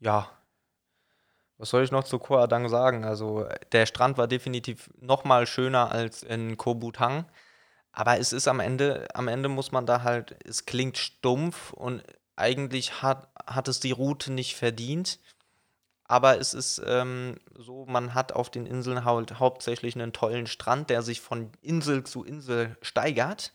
ja, 0.00 0.30
was 1.56 1.70
soll 1.70 1.84
ich 1.84 1.90
noch 1.90 2.04
zu 2.04 2.18
Koh 2.18 2.38
Adang 2.38 2.68
sagen? 2.68 3.04
Also 3.04 3.46
der 3.72 3.86
Strand 3.86 4.18
war 4.18 4.26
definitiv 4.26 4.90
noch 4.98 5.24
mal 5.24 5.46
schöner 5.46 5.92
als 5.92 6.22
in 6.22 6.56
Koh 6.56 6.74
Butang. 6.74 7.30
Aber 7.92 8.18
es 8.18 8.32
ist 8.32 8.48
am 8.48 8.60
Ende, 8.60 9.06
am 9.14 9.28
Ende 9.28 9.48
muss 9.48 9.70
man 9.70 9.86
da 9.86 10.02
halt, 10.02 10.36
es 10.44 10.66
klingt 10.66 10.98
stumpf 10.98 11.72
und 11.72 12.02
eigentlich 12.36 13.02
hat, 13.02 13.28
hat 13.46 13.68
es 13.68 13.80
die 13.80 13.92
Route 13.92 14.32
nicht 14.32 14.56
verdient. 14.56 15.18
Aber 16.06 16.38
es 16.38 16.52
ist 16.52 16.82
ähm, 16.84 17.40
so, 17.54 17.86
man 17.86 18.12
hat 18.12 18.32
auf 18.32 18.50
den 18.50 18.66
Inseln 18.66 19.04
halt 19.04 19.38
hauptsächlich 19.38 19.94
einen 19.94 20.12
tollen 20.12 20.46
Strand, 20.46 20.90
der 20.90 21.02
sich 21.02 21.20
von 21.20 21.50
Insel 21.62 22.04
zu 22.04 22.24
Insel 22.24 22.76
steigert 22.82 23.54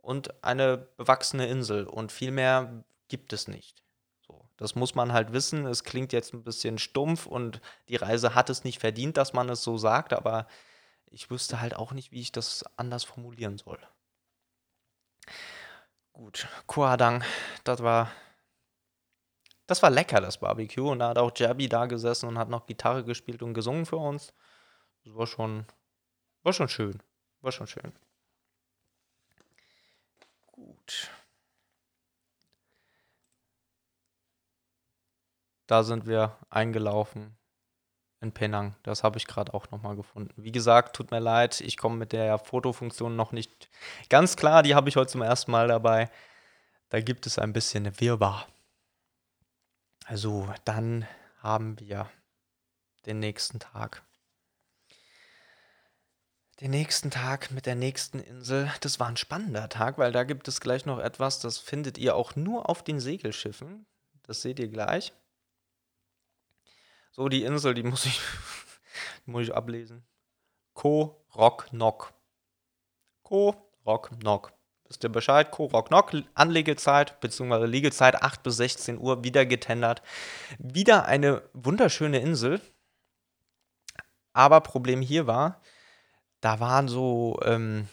und 0.00 0.42
eine 0.42 0.78
bewachsene 0.78 1.46
Insel. 1.46 1.86
Und 1.86 2.12
viel 2.12 2.30
mehr 2.30 2.84
gibt 3.08 3.34
es 3.34 3.46
nicht. 3.46 3.82
So, 4.26 4.48
das 4.56 4.74
muss 4.74 4.94
man 4.94 5.12
halt 5.12 5.32
wissen. 5.32 5.66
Es 5.66 5.84
klingt 5.84 6.14
jetzt 6.14 6.32
ein 6.32 6.44
bisschen 6.44 6.78
stumpf 6.78 7.26
und 7.26 7.60
die 7.88 7.96
Reise 7.96 8.34
hat 8.34 8.48
es 8.48 8.64
nicht 8.64 8.80
verdient, 8.80 9.18
dass 9.18 9.34
man 9.34 9.50
es 9.50 9.62
so 9.62 9.76
sagt, 9.76 10.14
aber 10.14 10.46
ich 11.06 11.30
wüsste 11.30 11.60
halt 11.60 11.76
auch 11.76 11.92
nicht, 11.92 12.10
wie 12.10 12.20
ich 12.20 12.32
das 12.32 12.64
anders 12.76 13.04
formulieren 13.04 13.58
soll. 13.58 13.78
Gut, 16.16 16.48
Kuadang, 16.66 17.22
das 17.64 17.82
war 17.82 18.10
das 19.66 19.82
war 19.82 19.90
lecker, 19.90 20.20
das 20.22 20.38
Barbecue. 20.38 20.88
Und 20.90 21.00
da 21.00 21.10
hat 21.10 21.18
auch 21.18 21.30
Jabi 21.36 21.68
da 21.68 21.84
gesessen 21.84 22.26
und 22.28 22.38
hat 22.38 22.48
noch 22.48 22.64
Gitarre 22.64 23.04
gespielt 23.04 23.42
und 23.42 23.52
gesungen 23.52 23.84
für 23.84 23.98
uns. 23.98 24.32
Das 25.04 25.14
war 25.14 25.26
schon, 25.26 25.66
war 26.42 26.54
schon 26.54 26.68
schön. 26.68 27.02
War 27.42 27.52
schon 27.52 27.66
schön. 27.66 27.92
Gut. 30.46 31.10
Da 35.66 35.82
sind 35.82 36.06
wir 36.06 36.38
eingelaufen 36.48 37.36
in 38.26 38.32
Penang. 38.32 38.76
Das 38.82 39.02
habe 39.02 39.18
ich 39.18 39.26
gerade 39.26 39.54
auch 39.54 39.70
nochmal 39.70 39.96
gefunden. 39.96 40.34
Wie 40.36 40.52
gesagt, 40.52 40.96
tut 40.96 41.10
mir 41.10 41.20
leid, 41.20 41.60
ich 41.60 41.76
komme 41.76 41.96
mit 41.96 42.12
der 42.12 42.38
Fotofunktion 42.38 43.16
noch 43.16 43.32
nicht 43.32 43.68
ganz 44.08 44.36
klar. 44.36 44.62
Die 44.62 44.74
habe 44.74 44.88
ich 44.88 44.96
heute 44.96 45.12
zum 45.12 45.22
ersten 45.22 45.50
Mal 45.50 45.68
dabei. 45.68 46.10
Da 46.90 47.00
gibt 47.00 47.26
es 47.26 47.38
ein 47.38 47.52
bisschen 47.52 48.00
Wirrwarr. 48.00 48.46
Also, 50.04 50.48
dann 50.64 51.06
haben 51.38 51.78
wir 51.80 52.08
den 53.06 53.18
nächsten 53.18 53.58
Tag. 53.58 54.02
Den 56.60 56.70
nächsten 56.70 57.10
Tag 57.10 57.50
mit 57.50 57.66
der 57.66 57.74
nächsten 57.74 58.18
Insel. 58.20 58.72
Das 58.80 58.98
war 58.98 59.08
ein 59.08 59.16
spannender 59.16 59.68
Tag, 59.68 59.98
weil 59.98 60.12
da 60.12 60.24
gibt 60.24 60.48
es 60.48 60.60
gleich 60.60 60.86
noch 60.86 60.98
etwas, 60.98 61.38
das 61.38 61.58
findet 61.58 61.98
ihr 61.98 62.16
auch 62.16 62.34
nur 62.34 62.70
auf 62.70 62.82
den 62.82 62.98
Segelschiffen. 62.98 63.86
Das 64.22 64.42
seht 64.42 64.58
ihr 64.58 64.68
gleich. 64.68 65.12
So, 67.16 67.30
die 67.30 67.44
Insel, 67.44 67.72
die 67.72 67.82
muss 67.82 68.04
ich, 68.04 68.20
die 69.26 69.30
muss 69.30 69.44
ich 69.44 69.54
ablesen. 69.54 70.04
Ko 70.74 71.24
Rock 71.34 71.72
Nok. 71.72 72.12
Ko 73.22 73.54
Rock 73.86 74.10
Nok. 74.22 74.52
Wisst 74.86 75.02
ihr 75.02 75.08
Bescheid? 75.08 75.50
Ko 75.50 75.64
Rock 75.64 75.90
Nok. 75.90 76.12
Anlegezeit 76.34 77.18
bzw. 77.20 77.64
Liegezeit 77.64 78.22
8 78.22 78.42
bis 78.42 78.58
16 78.58 78.98
Uhr 78.98 79.24
wieder 79.24 79.46
getendert. 79.46 80.02
Wieder 80.58 81.06
eine 81.06 81.42
wunderschöne 81.54 82.18
Insel. 82.18 82.60
Aber 84.34 84.60
Problem 84.60 85.00
hier 85.00 85.26
war, 85.26 85.62
da 86.42 86.60
waren 86.60 86.86
so, 86.86 87.40
ähm, 87.42 87.88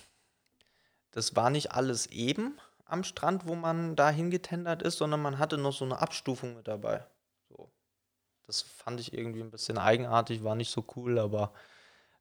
das 1.11 1.33
war 1.37 1.49
nicht 1.49 1.71
alles 1.71 2.07
eben 2.07 2.59
am 2.83 3.05
Strand, 3.05 3.47
wo 3.47 3.55
man 3.55 3.95
da 3.95 4.09
hingetendert 4.09 4.81
ist, 4.81 4.97
sondern 4.97 5.21
man 5.21 5.39
hatte 5.39 5.57
noch 5.57 5.71
so 5.71 5.85
eine 5.85 6.01
Abstufung 6.01 6.57
mit 6.57 6.67
dabei. 6.67 7.05
Das 8.47 8.61
fand 8.61 8.99
ich 8.99 9.13
irgendwie 9.13 9.41
ein 9.41 9.51
bisschen 9.51 9.77
eigenartig, 9.77 10.43
war 10.43 10.55
nicht 10.55 10.71
so 10.71 10.85
cool, 10.95 11.17
aber 11.17 11.53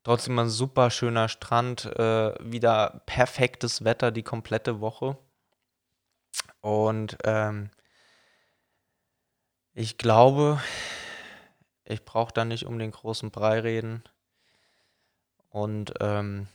trotzdem 0.05 0.39
ein 0.39 0.49
super 0.49 0.91
schöner 0.91 1.29
Strand, 1.29 1.87
äh, 1.87 2.35
wieder 2.41 3.03
perfektes 3.07 3.85
Wetter 3.85 4.11
die 4.11 4.23
komplette 4.23 4.81
Woche. 4.81 5.19
Und 6.61 7.19
ähm, 7.25 7.71
ich 9.75 9.99
glaube, 9.99 10.61
ich 11.85 12.05
brauche 12.05 12.33
da 12.33 12.45
nicht 12.45 12.67
um 12.67 12.79
den 12.79 12.91
großen 12.91 13.31
Brei 13.31 13.61
reden. 13.61 14.05
Und 15.51 15.95
ähm, 16.01 16.47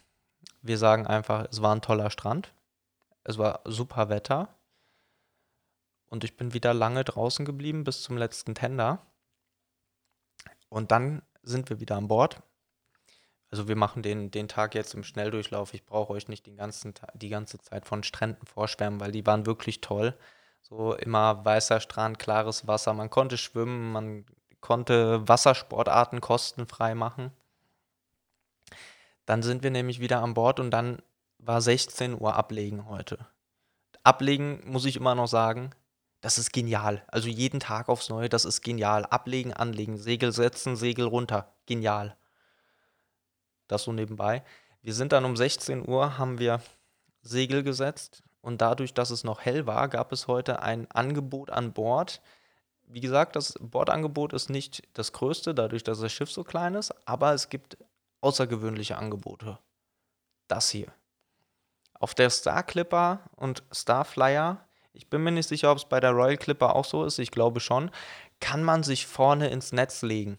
wir 0.61 0.77
sagen 0.77 1.05
einfach, 1.05 1.47
es 1.51 1.61
war 1.61 1.75
ein 1.75 1.81
toller 1.81 2.09
Strand. 2.09 2.53
Es 3.23 3.37
war 3.37 3.61
super 3.65 4.09
Wetter. 4.09 4.49
Und 6.09 6.23
ich 6.23 6.37
bin 6.37 6.53
wieder 6.53 6.73
lange 6.73 7.03
draußen 7.03 7.45
geblieben 7.45 7.83
bis 7.83 8.01
zum 8.01 8.17
letzten 8.17 8.55
Tender. 8.55 8.99
Und 10.69 10.91
dann 10.91 11.21
sind 11.43 11.69
wir 11.69 11.79
wieder 11.79 11.95
an 11.95 12.07
Bord. 12.07 12.41
Also 13.49 13.67
wir 13.67 13.75
machen 13.77 14.03
den, 14.03 14.29
den 14.31 14.47
Tag 14.47 14.75
jetzt 14.75 14.93
im 14.93 15.03
Schnelldurchlauf. 15.03 15.73
Ich 15.73 15.85
brauche 15.85 16.13
euch 16.13 16.27
nicht 16.27 16.45
den 16.45 16.57
ganzen 16.57 16.93
die 17.13 17.29
ganze 17.29 17.59
Zeit 17.59 17.85
von 17.85 18.03
Stränden 18.03 18.45
vorschwärmen, 18.45 18.99
weil 18.99 19.11
die 19.11 19.25
waren 19.25 19.45
wirklich 19.45 19.79
toll. 19.79 20.17
So 20.61 20.93
immer 20.95 21.45
weißer 21.45 21.79
Strand, 21.79 22.19
klares 22.19 22.67
Wasser. 22.67 22.93
Man 22.93 23.09
konnte 23.09 23.37
schwimmen, 23.37 23.91
man 23.93 24.25
konnte 24.59 25.25
Wassersportarten 25.27 26.19
kostenfrei 26.19 26.93
machen. 26.93 27.31
Dann 29.25 29.43
sind 29.43 29.63
wir 29.63 29.71
nämlich 29.71 29.99
wieder 29.99 30.21
an 30.21 30.33
Bord 30.33 30.59
und 30.59 30.71
dann 30.71 31.01
war 31.37 31.61
16 31.61 32.19
Uhr 32.19 32.35
ablegen 32.35 32.89
heute. 32.89 33.27
Ablegen 34.03 34.61
muss 34.65 34.85
ich 34.85 34.95
immer 34.97 35.15
noch 35.15 35.27
sagen, 35.27 35.71
das 36.21 36.37
ist 36.37 36.51
genial. 36.51 37.03
Also 37.07 37.29
jeden 37.29 37.59
Tag 37.59 37.89
aufs 37.89 38.09
Neue, 38.09 38.29
das 38.29 38.45
ist 38.45 38.61
genial. 38.61 39.05
Ablegen, 39.05 39.53
anlegen, 39.53 39.97
Segel 39.97 40.31
setzen, 40.31 40.75
Segel 40.75 41.05
runter. 41.05 41.53
Genial. 41.65 42.17
Das 43.67 43.83
so 43.83 43.91
nebenbei. 43.91 44.43
Wir 44.81 44.93
sind 44.93 45.11
dann 45.11 45.25
um 45.25 45.35
16 45.35 45.87
Uhr, 45.87 46.17
haben 46.17 46.39
wir 46.39 46.61
Segel 47.21 47.63
gesetzt 47.63 48.23
und 48.41 48.61
dadurch, 48.61 48.93
dass 48.93 49.09
es 49.09 49.23
noch 49.23 49.41
hell 49.41 49.67
war, 49.67 49.89
gab 49.89 50.11
es 50.11 50.27
heute 50.27 50.61
ein 50.61 50.89
Angebot 50.91 51.49
an 51.49 51.73
Bord. 51.73 52.21
Wie 52.83 53.01
gesagt, 53.01 53.35
das 53.35 53.55
Bordangebot 53.59 54.31
ist 54.31 54.49
nicht 54.49 54.87
das 54.93 55.11
größte, 55.11 55.53
dadurch, 55.53 55.83
dass 55.83 55.99
das 55.99 56.13
Schiff 56.13 56.31
so 56.31 56.43
klein 56.43 56.75
ist, 56.75 56.93
aber 57.05 57.33
es 57.33 57.49
gibt 57.49 57.77
außergewöhnliche 58.21 58.97
Angebote. 58.97 59.59
Das 60.47 60.69
hier. 60.69 60.87
Auf 61.93 62.15
der 62.15 62.29
Star 62.29 62.63
Clipper 62.63 63.29
und 63.35 63.63
Star 63.73 64.05
Flyer, 64.05 64.66
ich 64.97 65.09
bin 65.09 65.23
mir 65.23 65.31
nicht 65.31 65.47
sicher, 65.47 65.71
ob 65.71 65.77
es 65.77 65.85
bei 65.85 65.99
der 65.99 66.11
Royal 66.11 66.37
Clipper 66.37 66.75
auch 66.75 66.85
so 66.85 67.05
ist, 67.05 67.19
ich 67.19 67.31
glaube 67.31 67.59
schon, 67.59 67.91
kann 68.39 68.63
man 68.63 68.83
sich 68.83 69.07
vorne 69.07 69.49
ins 69.49 69.71
Netz 69.71 70.01
legen. 70.01 70.37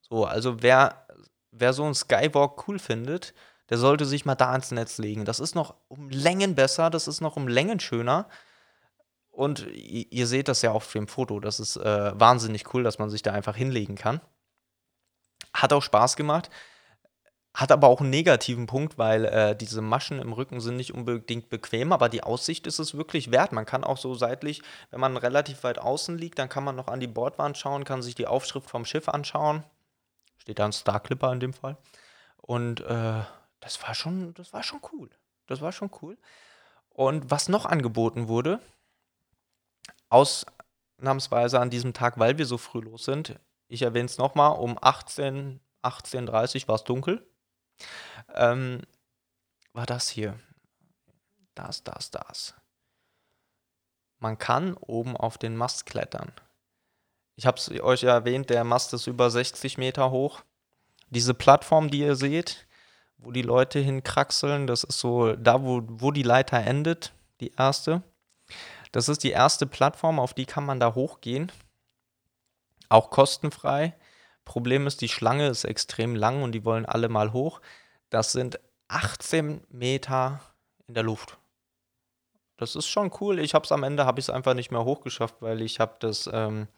So, 0.00 0.24
also 0.24 0.62
wer, 0.62 1.06
wer 1.50 1.72
so 1.72 1.84
einen 1.84 1.94
Skywalk 1.94 2.66
cool 2.68 2.78
findet, 2.78 3.34
der 3.70 3.78
sollte 3.78 4.04
sich 4.04 4.24
mal 4.24 4.34
da 4.34 4.54
ins 4.54 4.70
Netz 4.70 4.98
legen. 4.98 5.24
Das 5.24 5.40
ist 5.40 5.54
noch 5.54 5.74
um 5.88 6.08
Längen 6.10 6.54
besser, 6.54 6.90
das 6.90 7.08
ist 7.08 7.20
noch 7.20 7.36
um 7.36 7.48
Längen 7.48 7.80
schöner. 7.80 8.28
Und 9.30 9.66
ihr, 9.72 10.26
seht 10.28 10.48
das 10.48 10.62
ja 10.62 10.70
auch 10.70 10.76
auf 10.76 10.92
dem 10.92 11.08
Foto. 11.08 11.40
Das 11.40 11.58
ist 11.58 11.76
äh, 11.76 12.12
wahnsinnig 12.18 12.72
cool, 12.72 12.84
dass 12.84 13.00
man 13.00 13.10
sich 13.10 13.22
da 13.22 13.32
einfach 13.32 13.56
hinlegen 13.56 13.96
kann. 13.96 14.20
Hat 15.52 15.72
auch 15.72 15.82
Spaß 15.82 16.14
gemacht. 16.14 16.50
Hat 17.54 17.70
aber 17.70 17.86
auch 17.86 18.00
einen 18.00 18.10
negativen 18.10 18.66
Punkt, 18.66 18.98
weil 18.98 19.26
äh, 19.26 19.54
diese 19.54 19.80
Maschen 19.80 20.18
im 20.18 20.32
Rücken 20.32 20.60
sind 20.60 20.76
nicht 20.76 20.92
unbedingt 20.92 21.50
bequem, 21.50 21.92
aber 21.92 22.08
die 22.08 22.24
Aussicht 22.24 22.66
ist 22.66 22.80
es 22.80 22.96
wirklich 22.96 23.30
wert. 23.30 23.52
Man 23.52 23.64
kann 23.64 23.84
auch 23.84 23.96
so 23.96 24.16
seitlich, 24.16 24.60
wenn 24.90 24.98
man 24.98 25.16
relativ 25.16 25.62
weit 25.62 25.78
außen 25.78 26.18
liegt, 26.18 26.40
dann 26.40 26.48
kann 26.48 26.64
man 26.64 26.74
noch 26.74 26.88
an 26.88 26.98
die 26.98 27.06
Bordwand 27.06 27.56
schauen, 27.56 27.84
kann 27.84 28.02
sich 28.02 28.16
die 28.16 28.26
Aufschrift 28.26 28.68
vom 28.68 28.84
Schiff 28.84 29.08
anschauen. 29.08 29.62
Steht 30.36 30.58
da 30.58 30.64
ein 30.64 30.72
Star 30.72 30.98
Clipper 30.98 31.32
in 31.32 31.38
dem 31.38 31.52
Fall. 31.52 31.76
Und 32.38 32.80
äh, 32.80 33.22
das 33.60 33.80
war 33.84 33.94
schon, 33.94 34.34
das 34.34 34.52
war 34.52 34.64
schon 34.64 34.80
cool. 34.92 35.08
Das 35.46 35.60
war 35.60 35.70
schon 35.70 35.92
cool. 36.02 36.18
Und 36.88 37.30
was 37.30 37.48
noch 37.48 37.66
angeboten 37.66 38.26
wurde, 38.26 38.58
ausnahmsweise 40.08 41.60
an 41.60 41.70
diesem 41.70 41.92
Tag, 41.92 42.18
weil 42.18 42.36
wir 42.36 42.46
so 42.46 42.58
früh 42.58 42.80
los 42.80 43.04
sind, 43.04 43.38
ich 43.68 43.82
erwähne 43.82 44.06
es 44.06 44.18
nochmal, 44.18 44.58
um 44.58 44.76
18, 44.80 45.60
18.30 45.84 46.66
war 46.66 46.74
es 46.74 46.82
dunkel 46.82 47.24
ähm, 48.34 48.82
war 49.72 49.86
das 49.86 50.08
hier. 50.08 50.38
Das, 51.54 51.84
das, 51.84 52.10
das. 52.10 52.54
Man 54.18 54.38
kann 54.38 54.74
oben 54.74 55.16
auf 55.16 55.38
den 55.38 55.56
Mast 55.56 55.86
klettern. 55.86 56.32
Ich 57.36 57.46
habe 57.46 57.58
es 57.58 57.70
euch 57.80 58.02
ja 58.02 58.12
erwähnt, 58.12 58.50
der 58.50 58.64
Mast 58.64 58.94
ist 58.94 59.06
über 59.06 59.30
60 59.30 59.76
Meter 59.78 60.10
hoch. 60.10 60.42
Diese 61.10 61.34
Plattform, 61.34 61.90
die 61.90 62.00
ihr 62.00 62.16
seht, 62.16 62.66
wo 63.18 63.32
die 63.32 63.42
Leute 63.42 63.80
hinkraxeln, 63.80 64.66
das 64.66 64.84
ist 64.84 64.98
so 64.98 65.34
da, 65.34 65.62
wo, 65.62 65.82
wo 65.84 66.10
die 66.10 66.22
Leiter 66.22 66.58
endet, 66.58 67.12
die 67.40 67.52
erste. 67.52 68.02
Das 68.92 69.08
ist 69.08 69.24
die 69.24 69.30
erste 69.30 69.66
Plattform, 69.66 70.20
auf 70.20 70.34
die 70.34 70.46
kann 70.46 70.64
man 70.64 70.78
da 70.78 70.94
hochgehen. 70.94 71.50
Auch 72.88 73.10
kostenfrei. 73.10 73.94
Problem 74.44 74.86
ist, 74.86 75.00
die 75.00 75.08
Schlange 75.08 75.48
ist 75.48 75.64
extrem 75.64 76.14
lang 76.14 76.42
und 76.42 76.52
die 76.52 76.64
wollen 76.64 76.86
alle 76.86 77.08
mal 77.08 77.32
hoch. 77.32 77.60
Das 78.10 78.32
sind 78.32 78.60
18 78.88 79.62
Meter 79.70 80.40
in 80.86 80.94
der 80.94 81.02
Luft. 81.02 81.38
Das 82.56 82.76
ist 82.76 82.86
schon 82.86 83.10
cool. 83.20 83.38
Ich 83.38 83.54
habe 83.54 83.64
es 83.64 83.72
am 83.72 83.82
Ende, 83.82 84.06
habe 84.06 84.20
ich 84.20 84.26
es 84.26 84.30
einfach 84.30 84.54
nicht 84.54 84.70
mehr 84.70 84.84
hochgeschafft, 84.84 85.36
weil 85.40 85.62
ich 85.62 85.80
habe 85.80 85.96
das, 85.98 86.28
ähm, 86.32 86.68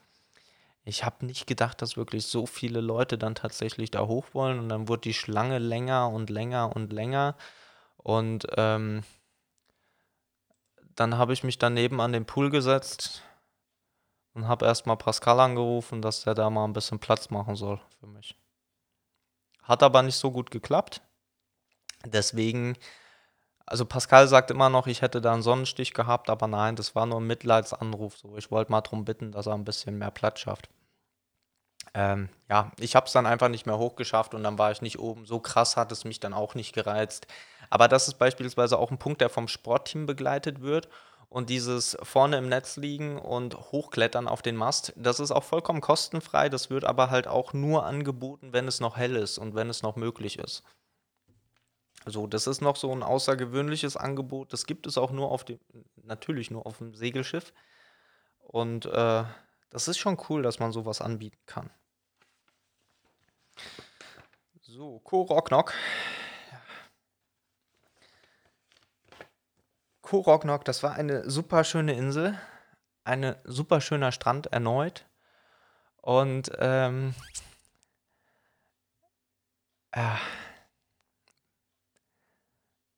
ich 0.85 1.05
habe 1.05 1.27
nicht 1.27 1.47
gedacht, 1.47 1.83
dass 1.83 1.97
wirklich 1.97 2.27
so 2.27 2.47
viele 2.47 2.81
Leute 2.81 3.19
dann 3.19 3.35
tatsächlich 3.35 3.91
da 3.91 4.07
hoch 4.07 4.27
wollen. 4.33 4.59
Und 4.59 4.69
dann 4.69 4.89
wurde 4.89 5.03
die 5.03 5.15
Schlange 5.15 5.59
länger 5.59 6.09
und 6.09 6.31
länger 6.31 6.75
und 6.75 6.93
länger. 6.93 7.37
Und 7.99 8.47
ähm, 8.57 9.03
dann 10.95 11.19
habe 11.19 11.35
ich 11.35 11.45
mich 11.45 11.59
daneben 11.59 12.01
an 12.01 12.13
den 12.13 12.25
Pool 12.25 12.51
gesetzt 12.51 13.23
und 14.37 14.47
habe 14.47 14.67
erstmal 14.67 14.99
Pascal 14.99 15.41
angerufen, 15.41 16.03
dass 16.03 16.23
der 16.23 16.35
da 16.35 16.51
mal 16.51 16.65
ein 16.65 16.75
bisschen 16.75 16.99
Platz 16.99 17.31
machen 17.31 17.57
soll 17.57 17.81
für 17.99 18.07
mich. 18.07 18.37
Hat 19.63 19.83
aber 19.83 20.03
nicht 20.03 20.17
so 20.17 20.31
gut 20.31 20.51
geklappt. 20.51 21.01
Deswegen, 22.05 22.77
also 23.65 23.87
Pascal 23.87 24.29
sagt 24.29 24.51
immer 24.51 24.69
noch, 24.69 24.87
ich 24.87 25.01
hätte 25.01 25.23
da 25.23 25.33
einen 25.33 25.43
Sonnenstich 25.43 25.95
gehabt, 25.95 26.29
aber 26.29 26.47
nein, 26.47 26.77
das 26.77 26.95
war 26.95 27.07
nur 27.07 27.19
ein 27.19 27.27
Mitleidsanruf. 27.27 28.19
So, 28.19 28.37
ich 28.37 28.51
wollte 28.51 28.71
mal 28.71 28.83
darum 28.83 29.07
bitten, 29.07 29.33
dass 29.33 29.47
er 29.47 29.55
ein 29.55 29.65
bisschen 29.65 29.97
mehr 29.97 30.11
Platz 30.11 30.41
schafft. 30.41 30.69
Ähm, 31.95 32.29
ja, 32.51 32.73
ich 32.79 32.95
habe 32.95 33.07
es 33.07 33.13
dann 33.13 33.25
einfach 33.25 33.49
nicht 33.49 33.65
mehr 33.65 33.79
hochgeschafft 33.79 34.35
und 34.35 34.45
dann 34.45 34.59
war 34.59 34.71
ich 34.71 34.83
nicht 34.83 34.99
oben. 34.99 35.25
So 35.25 35.41
krass 35.41 35.79
hat 35.79 35.91
es 35.93 36.05
mich 36.05 36.21
dann 36.21 36.35
auch 36.35 36.55
nicht 36.55 36.75
gereizt. 36.75 37.27
Aber 37.71 37.89
das 37.89 38.07
ist 38.07 38.19
beispielsweise 38.19 38.79
auch 38.79 38.91
ein 38.91 38.99
Punkt, 38.99 39.23
der 39.23 39.31
vom 39.31 39.49
Sportteam 39.49 40.05
begleitet 40.05 40.61
wird. 40.61 40.91
Und 41.29 41.51
dieses 41.51 41.97
vorne 42.03 42.39
im 42.39 42.49
Netz 42.49 42.77
liegen 42.77 43.19
und 43.19 43.57
hochklettern 43.57 44.29
auf 44.29 44.43
den 44.43 44.57
Mast, 44.57 44.93
das 44.97 45.21
ist 45.21 45.33
auch 45.33 45.45
vollkommen 45.45 45.81
kostenfrei. 45.81 46.49
Das 46.49 46.71
wird 46.71 46.85
aber 46.85 47.11
halt 47.11 47.27
auch 47.27 47.53
nur 47.53 47.85
angeboten, 47.85 48.53
wenn 48.53 48.69
es 48.69 48.81
noch 48.81 48.97
hell 48.97 49.17
ist 49.17 49.39
und 49.39 49.55
wenn 49.55 49.69
es 49.69 49.83
noch 49.83 49.97
möglich 49.97 50.39
ist. 50.39 50.63
So, 52.05 52.29
das 52.29 52.47
ist 52.47 52.61
noch 52.61 52.77
so 52.77 52.93
ein 52.93 53.03
außergewöhnliches 53.03 53.97
Angebot. 53.97 54.53
Das 54.53 54.67
gibt 54.67 54.87
es 54.87 54.97
auch 54.97 55.11
nur 55.11 55.33
auf 55.33 55.45
dem, 55.45 55.59
natürlich 56.05 56.53
nur 56.53 56.65
auf 56.65 56.79
dem 56.79 56.95
Segelschiff. 56.95 57.53
Und 58.39 58.87
äh, 58.87 59.25
das 59.71 59.89
ist 59.89 59.99
schon 59.99 60.17
cool, 60.29 60.43
dass 60.43 60.61
man 60.61 60.71
sowas 60.71 61.01
anbieten 61.01 61.39
kann. 61.47 61.69
So, 64.63 65.01
Koroknok. 65.01 65.73
Koroknok, 70.07 70.65
das 70.65 70.85
war 70.85 70.95
eine 70.95 71.29
super 71.29 71.65
schöne 71.65 71.95
Insel, 71.95 72.39
ein 73.03 73.35
super 73.45 73.81
schöner 73.81 74.13
Strand 74.13 74.47
erneut. 74.47 75.05
Und 76.01 76.53
ähm, 76.61 77.13
äh, 79.91 80.15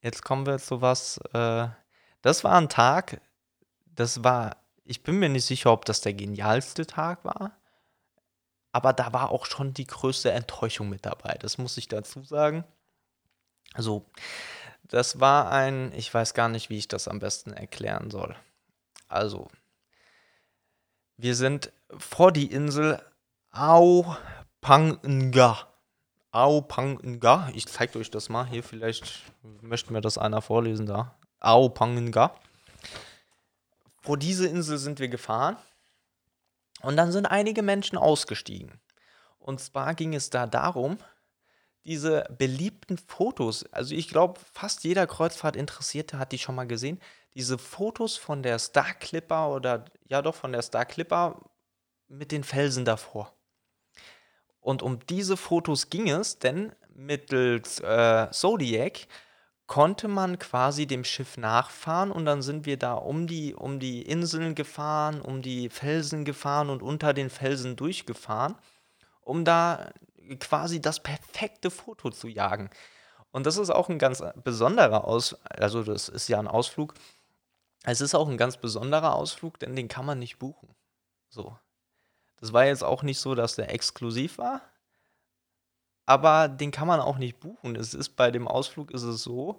jetzt 0.03 0.23
kommen 0.23 0.45
wir 0.45 0.59
zu 0.59 0.83
was. 0.83 1.17
Äh, 1.33 1.69
das 2.21 2.45
war 2.45 2.57
ein 2.57 2.69
Tag, 2.69 3.23
das 3.87 4.23
war, 4.23 4.59
ich 4.85 5.03
bin 5.03 5.19
mir 5.19 5.31
nicht 5.31 5.47
sicher, 5.47 5.73
ob 5.73 5.87
das 5.87 6.03
der 6.03 6.13
genialste 6.13 6.87
Tag 6.87 7.25
war, 7.25 7.57
aber 8.71 8.93
da 8.93 9.15
war 9.15 9.31
auch 9.31 9.47
schon 9.47 9.73
die 9.73 9.87
größte 9.87 10.31
Enttäuschung 10.33 10.91
mit 10.91 11.07
dabei. 11.07 11.39
Das 11.41 11.57
muss 11.57 11.79
ich 11.79 11.89
dazu 11.89 12.23
sagen. 12.23 12.65
Also, 13.73 14.05
das 14.89 15.21
war 15.21 15.51
ein, 15.51 15.93
ich 15.93 16.13
weiß 16.13 16.35
gar 16.35 16.49
nicht, 16.49 16.71
wie 16.71 16.79
ich 16.79 16.89
das 16.89 17.09
am 17.09 17.19
besten 17.19 17.53
erklären 17.53 18.11
soll. 18.11 18.35
Also, 19.09 19.49
wir 21.17 21.35
sind 21.35 21.73
vor 21.97 22.33
die 22.33 22.51
Insel 22.51 23.01
Aupanga. 23.51 24.19
Aupanga. 26.31 27.51
Ich 27.55 27.67
zeige 27.67 27.99
euch 27.99 28.11
das 28.11 28.29
mal 28.29 28.47
hier. 28.47 28.63
Vielleicht 28.63 29.23
möchte 29.61 29.93
mir 29.93 30.01
das 30.01 30.19
einer 30.19 30.43
vorlesen 30.43 30.87
da. 30.87 31.17
Aupanga. 31.41 32.35
Vor 34.03 34.17
diese 34.17 34.47
Insel 34.47 34.79
sind 34.79 35.01
wir 35.01 35.09
gefahren. 35.09 35.57
Und 36.83 36.97
dann 36.97 37.11
sind 37.11 37.27
einige 37.27 37.63
Menschen 37.63 37.99
ausgestiegen. 37.99 38.81
Und 39.39 39.61
zwar 39.61 39.95
ging 39.95 40.15
es 40.15 40.31
da 40.31 40.47
darum, 40.47 40.99
diese 41.85 42.25
beliebten 42.37 42.99
Fotos, 42.99 43.65
also 43.73 43.95
ich 43.95 44.09
glaube, 44.09 44.41
fast 44.53 44.85
jeder 44.85 45.07
Kreuzfahrt-Interessierte 45.07 46.19
hat 46.19 46.33
die 46.33 46.39
schon 46.39 46.55
mal 46.55 46.67
gesehen, 46.67 47.01
diese 47.35 47.59
Fotos 47.59 48.17
von 48.17 48.43
der 48.43 48.59
Star 48.59 48.95
Clipper 48.95 49.51
oder 49.51 49.85
ja 50.09 50.23
doch 50.23 50.35
von 50.35 50.53
der 50.53 50.63
Star 50.63 50.85
Clipper 50.85 51.41
mit 52.09 52.33
den 52.33 52.45
Felsen 52.45 52.85
davor. 52.85 53.33
Und 54.61 54.83
um 54.83 54.99
diese 55.07 55.37
Fotos 55.37 55.89
ging 55.89 56.11
es, 56.11 56.39
denn 56.39 56.73
mittels 56.95 57.81
äh, 57.81 58.29
Zodiac 58.33 59.07
konnte 59.67 60.09
man 60.09 60.39
quasi 60.39 60.87
dem 60.87 61.05
Schiff 61.05 61.37
nachfahren 61.37 62.11
und 62.11 62.25
dann 62.25 62.43
sind 62.43 62.67
wir 62.67 62.79
da 62.79 62.95
um 62.95 63.27
die, 63.27 63.55
um 63.55 63.79
die 63.79 64.03
Inseln 64.03 64.55
gefahren, 64.55 65.21
um 65.21 65.43
die 65.43 65.69
Felsen 65.69 66.25
gefahren 66.25 66.71
und 66.71 66.83
unter 66.83 67.13
den 67.13 67.31
Felsen 67.31 67.77
durchgefahren, 67.77 68.57
um 69.21 69.45
da 69.45 69.91
quasi 70.37 70.81
das 70.81 71.01
perfekte 71.01 71.71
Foto 71.71 72.11
zu 72.11 72.29
jagen. 72.29 72.71
Und 73.31 73.47
das 73.47 73.57
ist 73.57 73.71
auch 73.71 73.89
ein 73.89 73.99
ganz 73.99 74.23
besonderer 74.43 75.05
Aus, 75.05 75.37
also 75.45 75.83
das 75.83 76.09
ist 76.09 76.29
ja 76.29 76.39
ein 76.39 76.49
Ausflug. 76.49 76.95
Es 77.85 78.01
ist 78.01 78.15
auch 78.15 78.29
ein 78.29 78.37
ganz 78.37 78.57
besonderer 78.57 79.15
Ausflug, 79.15 79.59
denn 79.59 79.77
den 79.77 79.89
kann 79.89 80.07
man 80.07 80.19
nicht 80.19 80.39
buchen. 80.39 80.75
So. 81.29 81.57
Das 82.41 82.53
war 82.53 82.67
jetzt 82.67 82.85
auch 82.85 83.03
nicht 83.03 83.19
so, 83.19 83.35
dass 83.35 83.57
der 83.57 83.73
exklusiv 83.73 84.39
war, 84.39 84.63
aber 86.07 86.49
den 86.49 86.71
kann 86.71 86.89
man 86.89 87.01
auch 87.01 87.19
nicht 87.19 87.41
buchen. 87.41 87.77
Es 87.77 87.95
ist 87.95 88.11
bei 88.11 88.31
dem 88.31 88.49
Ausflug 88.49 88.91
ist 88.93 89.03
es 89.03 89.23
so, 89.23 89.59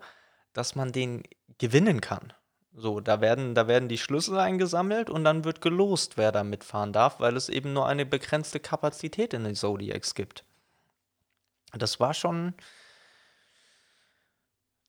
dass 0.54 0.76
man 0.76 0.92
den 0.92 1.24
gewinnen 1.58 2.02
kann. 2.02 2.34
So, 2.74 3.02
da 3.02 3.22
werden, 3.22 3.56
da 3.56 3.68
werden 3.68 3.90
die 3.90 3.98
Schlüssel 3.98 4.38
eingesammelt 4.40 5.10
und 5.10 5.24
dann 5.24 5.44
wird 5.44 5.62
gelost, 5.62 6.18
wer 6.18 6.32
da 6.32 6.44
mitfahren 6.44 6.94
darf, 6.94 7.20
weil 7.20 7.36
es 7.36 7.50
eben 7.50 7.74
nur 7.74 7.88
eine 7.88 8.06
begrenzte 8.06 8.60
Kapazität 8.60 9.34
in 9.34 9.44
den 9.44 9.56
Zodiacs 9.56 10.16
gibt. 10.16 10.46
Das 11.74 12.00
war 12.00 12.14
schon, 12.14 12.54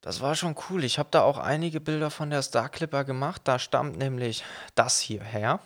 das 0.01 0.21
war 0.21 0.35
schon 0.35 0.57
cool. 0.69 0.85
Ich 0.85 0.99
habe 0.99 1.11
da 1.11 1.23
auch 1.23 1.39
einige 1.39 1.81
Bilder 1.81 2.11
von 2.11 2.31
der 2.31 2.43
Star 2.43 2.69
Clipper 2.69 3.05
gemacht. 3.05 3.43
Da 3.45 3.59
stammt 3.59 3.99
nämlich 3.99 4.45
das 4.75 4.99
hier 4.99 5.23
her. 5.23 5.61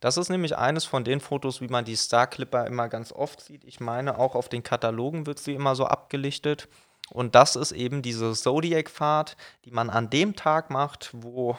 Das 0.00 0.16
ist 0.16 0.28
nämlich 0.28 0.56
eines 0.56 0.84
von 0.84 1.04
den 1.04 1.20
Fotos, 1.20 1.60
wie 1.60 1.68
man 1.68 1.84
die 1.84 1.96
Star 1.96 2.26
Clipper 2.26 2.66
immer 2.66 2.88
ganz 2.88 3.12
oft 3.12 3.40
sieht. 3.40 3.64
Ich 3.64 3.80
meine, 3.80 4.18
auch 4.18 4.34
auf 4.34 4.48
den 4.48 4.62
Katalogen 4.62 5.26
wird 5.26 5.38
sie 5.38 5.54
immer 5.54 5.74
so 5.74 5.86
abgelichtet. 5.86 6.68
Und 7.10 7.34
das 7.34 7.56
ist 7.56 7.72
eben 7.72 8.00
diese 8.00 8.32
Zodiac-Fahrt, 8.32 9.36
die 9.64 9.70
man 9.70 9.90
an 9.90 10.08
dem 10.08 10.34
Tag 10.34 10.70
macht, 10.70 11.10
wo 11.12 11.58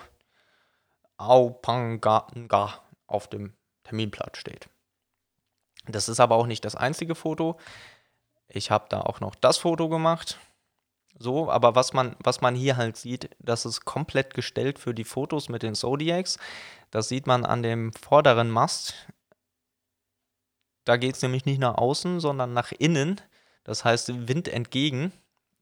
Aupanga 1.17 2.81
auf 3.07 3.27
dem 3.27 3.53
Terminblatt 3.83 4.37
steht. 4.37 4.67
Das 5.85 6.09
ist 6.09 6.19
aber 6.19 6.35
auch 6.35 6.47
nicht 6.47 6.65
das 6.65 6.75
einzige 6.75 7.13
Foto. 7.13 7.59
Ich 8.53 8.71
habe 8.71 8.85
da 8.89 9.01
auch 9.01 9.19
noch 9.19 9.35
das 9.35 9.57
Foto 9.57 9.89
gemacht. 9.89 10.39
So, 11.17 11.51
aber 11.51 11.75
was 11.75 11.93
man, 11.93 12.15
was 12.19 12.41
man 12.41 12.55
hier 12.55 12.77
halt 12.77 12.97
sieht, 12.97 13.29
das 13.39 13.65
ist 13.65 13.85
komplett 13.85 14.33
gestellt 14.33 14.79
für 14.79 14.93
die 14.93 15.03
Fotos 15.03 15.49
mit 15.49 15.63
den 15.63 15.75
Zodiacs. 15.75 16.37
Das 16.91 17.09
sieht 17.09 17.27
man 17.27 17.45
an 17.45 17.63
dem 17.63 17.93
vorderen 17.93 18.49
Mast. 18.49 18.93
Da 20.85 20.97
geht 20.97 21.15
es 21.15 21.21
nämlich 21.21 21.45
nicht 21.45 21.59
nach 21.59 21.75
außen, 21.75 22.19
sondern 22.19 22.53
nach 22.53 22.71
innen. 22.71 23.21
Das 23.63 23.85
heißt 23.85 24.27
Wind 24.27 24.47
entgegen. 24.47 25.11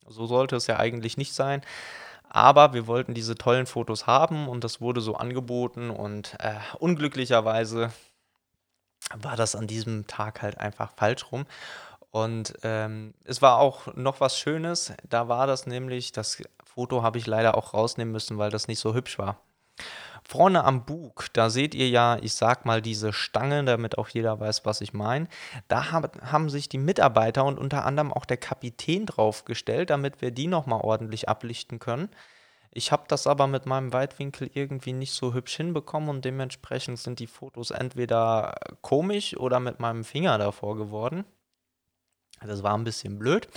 So 0.08 0.26
sollte 0.26 0.56
es 0.56 0.68
ja 0.68 0.78
eigentlich 0.78 1.18
nicht 1.18 1.34
sein. 1.34 1.62
Aber 2.28 2.74
wir 2.74 2.88
wollten 2.88 3.14
diese 3.14 3.36
tollen 3.36 3.68
Fotos 3.68 4.08
haben 4.08 4.48
und 4.48 4.64
das 4.64 4.82
wurde 4.82 5.02
so 5.02 5.16
angeboten 5.16 5.90
und 5.90 6.36
äh, 6.40 6.56
unglücklicherweise 6.80 7.92
war 9.16 9.36
das 9.36 9.56
an 9.56 9.68
diesem 9.68 10.08
Tag 10.08 10.42
halt 10.42 10.58
einfach 10.58 10.94
falsch 10.96 11.32
rum. 11.32 11.46
Und 12.12 12.54
ähm, 12.64 13.14
es 13.24 13.42
war 13.42 13.60
auch 13.60 13.94
noch 13.96 14.20
was 14.20 14.38
Schönes. 14.38 14.94
Da 15.10 15.30
war 15.30 15.48
das 15.48 15.66
nämlich, 15.66 16.12
das 16.12 16.44
Foto 16.64 17.04
habe 17.04 17.18
ich 17.18 17.26
leider 17.26 17.58
auch 17.58 17.74
rausnehmen 17.74 18.12
müssen, 18.12 18.38
weil 18.38 18.52
das 18.52 18.68
nicht 18.68 18.80
so 18.80 18.94
hübsch 18.94 19.18
war. 19.18 19.40
Vorne 20.24 20.64
am 20.64 20.86
Bug, 20.86 21.28
da 21.34 21.50
seht 21.50 21.74
ihr 21.74 21.90
ja, 21.90 22.18
ich 22.22 22.36
sag 22.36 22.66
mal, 22.66 22.82
diese 22.82 23.12
Stange, 23.12 23.64
damit 23.64 23.98
auch 23.98 24.08
jeder 24.08 24.40
weiß, 24.40 24.66
was 24.66 24.82
ich 24.82 24.94
meine. 24.94 25.28
Da 25.68 25.92
hab, 25.92 26.22
haben 26.22 26.50
sich 26.50 26.70
die 26.70 26.78
Mitarbeiter 26.78 27.44
und 27.46 27.58
unter 27.58 27.86
anderem 27.86 28.14
auch 28.14 28.26
der 28.26 28.38
Kapitän 28.38 29.06
draufgestellt, 29.06 29.90
damit 29.90 30.22
wir 30.22 30.32
die 30.32 30.48
nochmal 30.48 30.82
ordentlich 30.82 31.28
ablichten 31.28 31.80
können. 31.80 32.10
Ich 32.72 32.92
habe 32.92 33.04
das 33.08 33.28
aber 33.28 33.48
mit 33.48 33.66
meinem 33.66 33.92
Weitwinkel 33.92 34.50
irgendwie 34.54 34.94
nicht 34.94 35.14
so 35.14 35.34
hübsch 35.34 35.58
hinbekommen 35.58 36.10
und 36.10 36.24
dementsprechend 36.24 37.00
sind 37.00 37.20
die 37.20 37.28
Fotos 37.28 37.72
entweder 37.72 38.56
komisch 38.82 39.36
oder 39.36 39.60
mit 39.60 39.80
meinem 39.80 40.06
Finger 40.06 40.38
davor 40.38 40.78
geworden. 40.78 41.26
Das 42.46 42.64
war 42.64 42.76
ein 42.76 42.84
bisschen 42.84 43.20
blöd. 43.20 43.48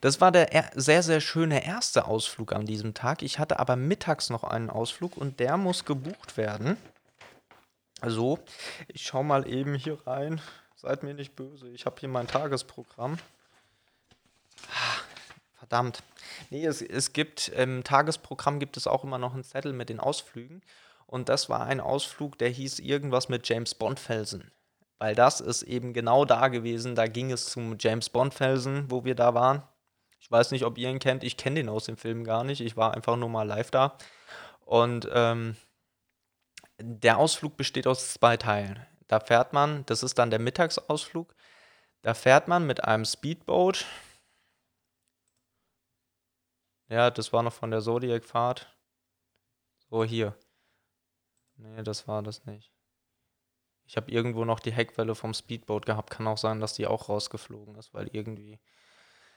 Das 0.00 0.20
war 0.20 0.30
der 0.30 0.70
sehr, 0.74 1.02
sehr 1.02 1.20
schöne 1.20 1.64
erste 1.64 2.06
Ausflug 2.06 2.52
an 2.52 2.66
diesem 2.66 2.92
Tag. 2.92 3.22
Ich 3.22 3.38
hatte 3.38 3.58
aber 3.58 3.76
mittags 3.76 4.28
noch 4.30 4.44
einen 4.44 4.70
Ausflug 4.70 5.16
und 5.16 5.40
der 5.40 5.56
muss 5.56 5.84
gebucht 5.84 6.36
werden. 6.36 6.76
So, 8.04 8.38
ich 8.88 9.06
schaue 9.06 9.24
mal 9.24 9.48
eben 9.48 9.74
hier 9.74 9.98
rein. 10.06 10.40
Seid 10.76 11.02
mir 11.02 11.14
nicht 11.14 11.34
böse. 11.34 11.68
Ich 11.70 11.86
habe 11.86 11.96
hier 11.98 12.10
mein 12.10 12.26
Tagesprogramm. 12.26 13.18
Verdammt. 15.56 16.02
Nee, 16.50 16.66
es, 16.66 16.82
es 16.82 17.14
gibt 17.14 17.48
im 17.48 17.82
Tagesprogramm 17.84 18.58
gibt 18.58 18.76
es 18.76 18.86
auch 18.86 19.04
immer 19.04 19.16
noch 19.16 19.32
einen 19.32 19.44
Zettel 19.44 19.72
mit 19.72 19.88
den 19.88 20.00
Ausflügen. 20.00 20.60
Und 21.06 21.30
das 21.30 21.48
war 21.48 21.64
ein 21.64 21.80
Ausflug, 21.80 22.36
der 22.38 22.50
hieß 22.50 22.80
irgendwas 22.80 23.30
mit 23.30 23.48
James 23.48 23.74
Bond 23.74 23.98
Felsen. 23.98 24.50
Weil 24.98 25.14
das 25.14 25.40
ist 25.40 25.62
eben 25.62 25.92
genau 25.92 26.24
da 26.24 26.48
gewesen. 26.48 26.94
Da 26.94 27.06
ging 27.06 27.32
es 27.32 27.46
zum 27.46 27.76
James 27.78 28.10
Bond-Felsen, 28.10 28.90
wo 28.90 29.04
wir 29.04 29.14
da 29.14 29.34
waren. 29.34 29.62
Ich 30.20 30.30
weiß 30.30 30.52
nicht, 30.52 30.64
ob 30.64 30.78
ihr 30.78 30.88
ihn 30.88 31.00
kennt. 31.00 31.24
Ich 31.24 31.36
kenne 31.36 31.56
den 31.56 31.68
aus 31.68 31.84
dem 31.84 31.96
Film 31.96 32.24
gar 32.24 32.44
nicht. 32.44 32.60
Ich 32.60 32.76
war 32.76 32.94
einfach 32.94 33.16
nur 33.16 33.28
mal 33.28 33.46
live 33.46 33.70
da. 33.70 33.98
Und 34.64 35.08
ähm, 35.12 35.56
der 36.78 37.18
Ausflug 37.18 37.56
besteht 37.56 37.86
aus 37.86 38.14
zwei 38.14 38.36
Teilen. 38.36 38.84
Da 39.08 39.20
fährt 39.20 39.52
man, 39.52 39.84
das 39.86 40.02
ist 40.02 40.18
dann 40.18 40.30
der 40.30 40.38
Mittagsausflug. 40.38 41.34
Da 42.02 42.14
fährt 42.14 42.48
man 42.48 42.66
mit 42.66 42.84
einem 42.84 43.04
Speedboat. 43.04 43.84
Ja, 46.88 47.10
das 47.10 47.32
war 47.32 47.42
noch 47.42 47.52
von 47.52 47.70
der 47.70 47.80
Zodiac-Fahrt. 47.80 48.74
So, 49.90 50.04
hier. 50.04 50.36
Nee, 51.56 51.82
das 51.82 52.08
war 52.08 52.22
das 52.22 52.44
nicht. 52.46 52.73
Ich 53.86 53.96
habe 53.96 54.10
irgendwo 54.10 54.44
noch 54.44 54.60
die 54.60 54.72
Heckwelle 54.72 55.14
vom 55.14 55.34
Speedboat 55.34 55.86
gehabt. 55.86 56.10
Kann 56.10 56.26
auch 56.26 56.38
sein, 56.38 56.60
dass 56.60 56.74
die 56.74 56.86
auch 56.86 57.08
rausgeflogen 57.08 57.74
ist, 57.76 57.92
weil 57.92 58.08
irgendwie 58.12 58.58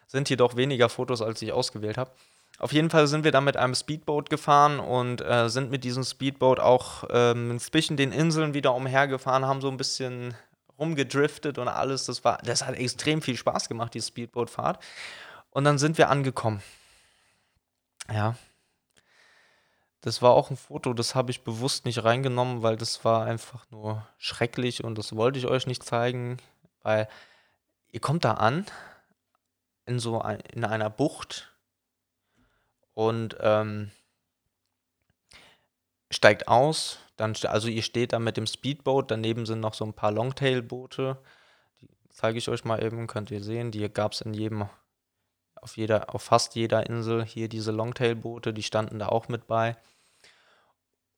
sind 0.07 0.29
hier 0.29 0.37
doch 0.37 0.55
weniger 0.55 0.89
Fotos, 0.89 1.21
als 1.21 1.41
ich 1.41 1.51
ausgewählt 1.51 1.97
habe. 1.97 2.11
Auf 2.59 2.71
jeden 2.71 2.89
Fall 2.89 3.07
sind 3.07 3.23
wir 3.23 3.31
dann 3.31 3.43
mit 3.43 3.57
einem 3.57 3.75
Speedboat 3.75 4.29
gefahren 4.29 4.79
und 4.79 5.21
äh, 5.21 5.49
sind 5.49 5.69
mit 5.69 5.83
diesem 5.83 6.03
Speedboat 6.03 6.59
auch 6.59 7.03
ähm, 7.11 7.59
zwischen 7.59 7.97
den 7.97 8.11
Inseln 8.11 8.53
wieder 8.53 8.73
umhergefahren, 8.73 9.45
haben 9.45 9.61
so 9.61 9.69
ein 9.69 9.77
bisschen 9.77 10.33
rumgedriftet 10.79 11.57
und 11.59 11.67
alles. 11.67 12.05
Das 12.05 12.23
war, 12.23 12.39
das 12.43 12.65
hat 12.65 12.75
extrem 12.75 13.21
viel 13.21 13.37
Spaß 13.37 13.67
gemacht, 13.67 13.93
die 13.93 14.01
Speedbootfahrt. 14.01 14.83
Und 15.51 15.65
dann 15.65 15.77
sind 15.77 15.97
wir 15.97 16.09
angekommen. 16.09 16.63
Ja, 18.11 18.35
das 20.01 20.21
war 20.21 20.31
auch 20.31 20.49
ein 20.49 20.57
Foto, 20.57 20.93
das 20.93 21.15
habe 21.15 21.31
ich 21.31 21.43
bewusst 21.43 21.85
nicht 21.85 22.03
reingenommen, 22.03 22.61
weil 22.63 22.77
das 22.77 23.03
war 23.03 23.25
einfach 23.25 23.69
nur 23.71 24.07
schrecklich 24.17 24.83
und 24.83 24.97
das 24.97 25.15
wollte 25.15 25.39
ich 25.39 25.47
euch 25.47 25.67
nicht 25.67 25.83
zeigen, 25.83 26.37
weil 26.83 27.07
ihr 27.91 27.99
kommt 27.99 28.23
da 28.23 28.33
an 28.33 28.65
in 29.85 29.99
so 29.99 30.21
ein, 30.21 30.39
in 30.53 30.63
einer 30.65 30.89
Bucht 30.89 31.51
und 32.93 33.37
ähm, 33.39 33.91
steigt 36.11 36.47
aus. 36.47 36.99
Dann, 37.15 37.35
also 37.43 37.67
ihr 37.67 37.81
steht 37.81 38.13
da 38.13 38.19
mit 38.19 38.37
dem 38.37 38.45
Speedboat, 38.45 39.09
daneben 39.09 39.45
sind 39.45 39.59
noch 39.59 39.73
so 39.73 39.85
ein 39.85 39.93
paar 39.93 40.11
Longtail-Boote. 40.11 41.17
Die 41.81 41.89
zeige 42.09 42.37
ich 42.37 42.49
euch 42.49 42.63
mal 42.63 42.83
eben, 42.83 43.07
könnt 43.07 43.31
ihr 43.31 43.43
sehen. 43.43 43.71
Die 43.71 43.87
gab 43.91 44.13
es 44.13 44.21
in 44.21 44.33
jedem, 44.33 44.69
auf 45.61 45.77
jeder, 45.77 46.13
auf 46.13 46.23
fast 46.23 46.55
jeder 46.55 46.87
Insel 46.87 47.25
hier 47.25 47.49
diese 47.49 47.71
Longtail-Boote, 47.71 48.53
die 48.53 48.63
standen 48.63 48.99
da 48.99 49.09
auch 49.09 49.27
mit 49.27 49.47
bei. 49.47 49.77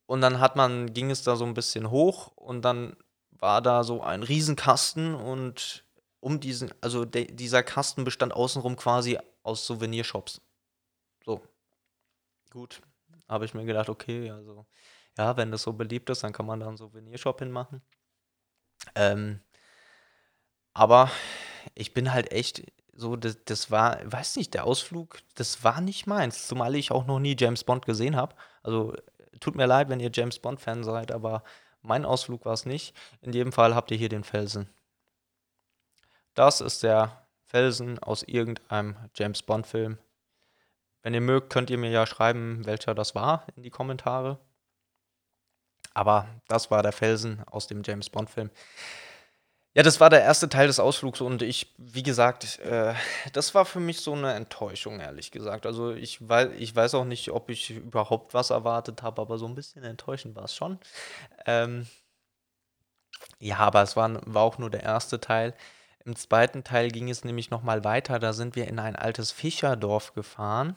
Und 0.05 0.21
dann 0.21 0.39
hat 0.39 0.55
man, 0.55 0.93
ging 0.93 1.11
es 1.11 1.23
da 1.23 1.35
so 1.35 1.45
ein 1.45 1.53
bisschen 1.53 1.91
hoch 1.91 2.31
und 2.35 2.63
dann 2.63 2.95
war 3.31 3.61
da 3.61 3.83
so 3.83 4.01
ein 4.01 4.23
Riesenkasten 4.23 5.13
und 5.15 5.85
um 6.19 6.39
diesen, 6.39 6.73
also 6.81 7.05
de, 7.05 7.31
dieser 7.31 7.63
Kasten 7.63 8.03
bestand 8.03 8.33
außenrum 8.33 8.75
quasi 8.75 9.19
aus 9.43 9.65
Souvenirshops. 9.65 10.41
So. 11.23 11.41
Gut. 12.51 12.81
Habe 13.27 13.45
ich 13.45 13.53
mir 13.53 13.65
gedacht, 13.65 13.89
okay, 13.89 14.31
also, 14.31 14.65
ja, 15.17 15.37
wenn 15.37 15.51
das 15.51 15.61
so 15.61 15.73
beliebt 15.73 16.09
ist, 16.09 16.23
dann 16.23 16.33
kann 16.33 16.45
man 16.45 16.59
da 16.59 16.67
einen 16.67 16.77
Souvenirshop 16.77 17.39
hinmachen. 17.39 17.81
Ähm, 18.95 19.41
aber 20.73 21.11
ich 21.75 21.93
bin 21.93 22.11
halt 22.11 22.31
echt 22.31 22.63
so, 22.99 23.15
das, 23.15 23.37
das 23.45 23.71
war, 23.71 23.99
weiß 24.03 24.35
nicht, 24.35 24.53
der 24.53 24.65
Ausflug, 24.65 25.19
das 25.35 25.63
war 25.63 25.81
nicht 25.81 26.05
meins, 26.05 26.47
zumal 26.47 26.75
ich 26.75 26.91
auch 26.91 27.05
noch 27.05 27.19
nie 27.19 27.35
James 27.37 27.63
Bond 27.63 27.85
gesehen 27.85 28.15
habe. 28.15 28.35
Also 28.61 28.93
tut 29.39 29.55
mir 29.55 29.65
leid, 29.65 29.89
wenn 29.89 29.99
ihr 29.99 30.11
James 30.13 30.39
Bond-Fan 30.39 30.83
seid, 30.83 31.11
aber 31.11 31.43
mein 31.81 32.05
Ausflug 32.05 32.45
war 32.45 32.53
es 32.53 32.65
nicht. 32.65 32.95
In 33.21 33.31
jedem 33.31 33.51
Fall 33.51 33.73
habt 33.73 33.91
ihr 33.91 33.97
hier 33.97 34.09
den 34.09 34.23
Felsen. 34.23 34.69
Das 36.33 36.61
ist 36.61 36.83
der 36.83 37.25
Felsen 37.45 37.99
aus 37.99 38.23
irgendeinem 38.23 38.95
James 39.15 39.41
Bond-Film. 39.41 39.97
Wenn 41.01 41.13
ihr 41.13 41.21
mögt, 41.21 41.51
könnt 41.51 41.69
ihr 41.69 41.77
mir 41.77 41.91
ja 41.91 42.05
schreiben, 42.05 42.65
welcher 42.65 42.93
das 42.93 43.15
war 43.15 43.47
in 43.55 43.63
die 43.63 43.69
Kommentare. 43.69 44.37
Aber 45.93 46.27
das 46.47 46.69
war 46.69 46.83
der 46.83 46.91
Felsen 46.91 47.43
aus 47.47 47.67
dem 47.67 47.81
James 47.83 48.09
Bond-Film. 48.09 48.51
Ja, 49.75 49.83
das 49.83 49.99
war 49.99 50.09
der 50.09 50.23
erste 50.23 50.49
Teil 50.49 50.65
des 50.65 50.79
Ausflugs 50.79 51.21
und 51.21 51.43
ich 51.43 51.71
wie 51.77 52.01
gesagt, 52.01 52.57
äh, 52.59 52.93
das 53.33 53.53
war 53.53 53.65
für 53.65 53.79
mich 53.79 53.99
so 54.01 54.15
'ne 54.15 54.33
Enttäuschung, 54.33 54.99
ehrlich 54.99 55.29
gesagt. 55.29 55.67
Also, 55.67 55.91
ich 55.93 56.27
wei 56.27 56.49
ich 56.57 56.75
weiß 56.75 56.95
auch 56.95 57.05
nicht, 57.05 57.29
ob 57.29 57.49
ich 57.51 57.69
überhaupt 57.69 58.33
was 58.33 58.49
erwartet 58.49 59.03
habe, 59.03 59.21
aber 59.21 59.37
so 59.37 59.45
'n 59.45 59.53
bisschen 59.53 59.83
enttäuschend 59.83 60.35
war's 60.35 60.55
schon. 60.55 60.79
Ähm 61.45 61.87
ja, 63.41 63.57
aber 63.57 63.81
es 63.83 63.95
war 63.95 64.19
war 64.25 64.43
auch 64.43 64.57
nur 64.57 64.69
der 64.69 64.83
erste 64.83 65.19
Teil. 65.21 65.53
Im 66.05 66.15
zweiten 66.15 66.63
Teil 66.63 66.89
ging 66.89 67.09
es 67.09 67.23
nämlich 67.23 67.49
noch 67.51 67.63
mal 67.63 67.83
weiter. 67.85 68.19
Da 68.19 68.33
sind 68.33 68.55
wir 68.55 68.67
in 68.67 68.79
ein 68.79 68.95
altes 68.97 69.31
Fischerdorf 69.31 70.13
gefahren, 70.13 70.75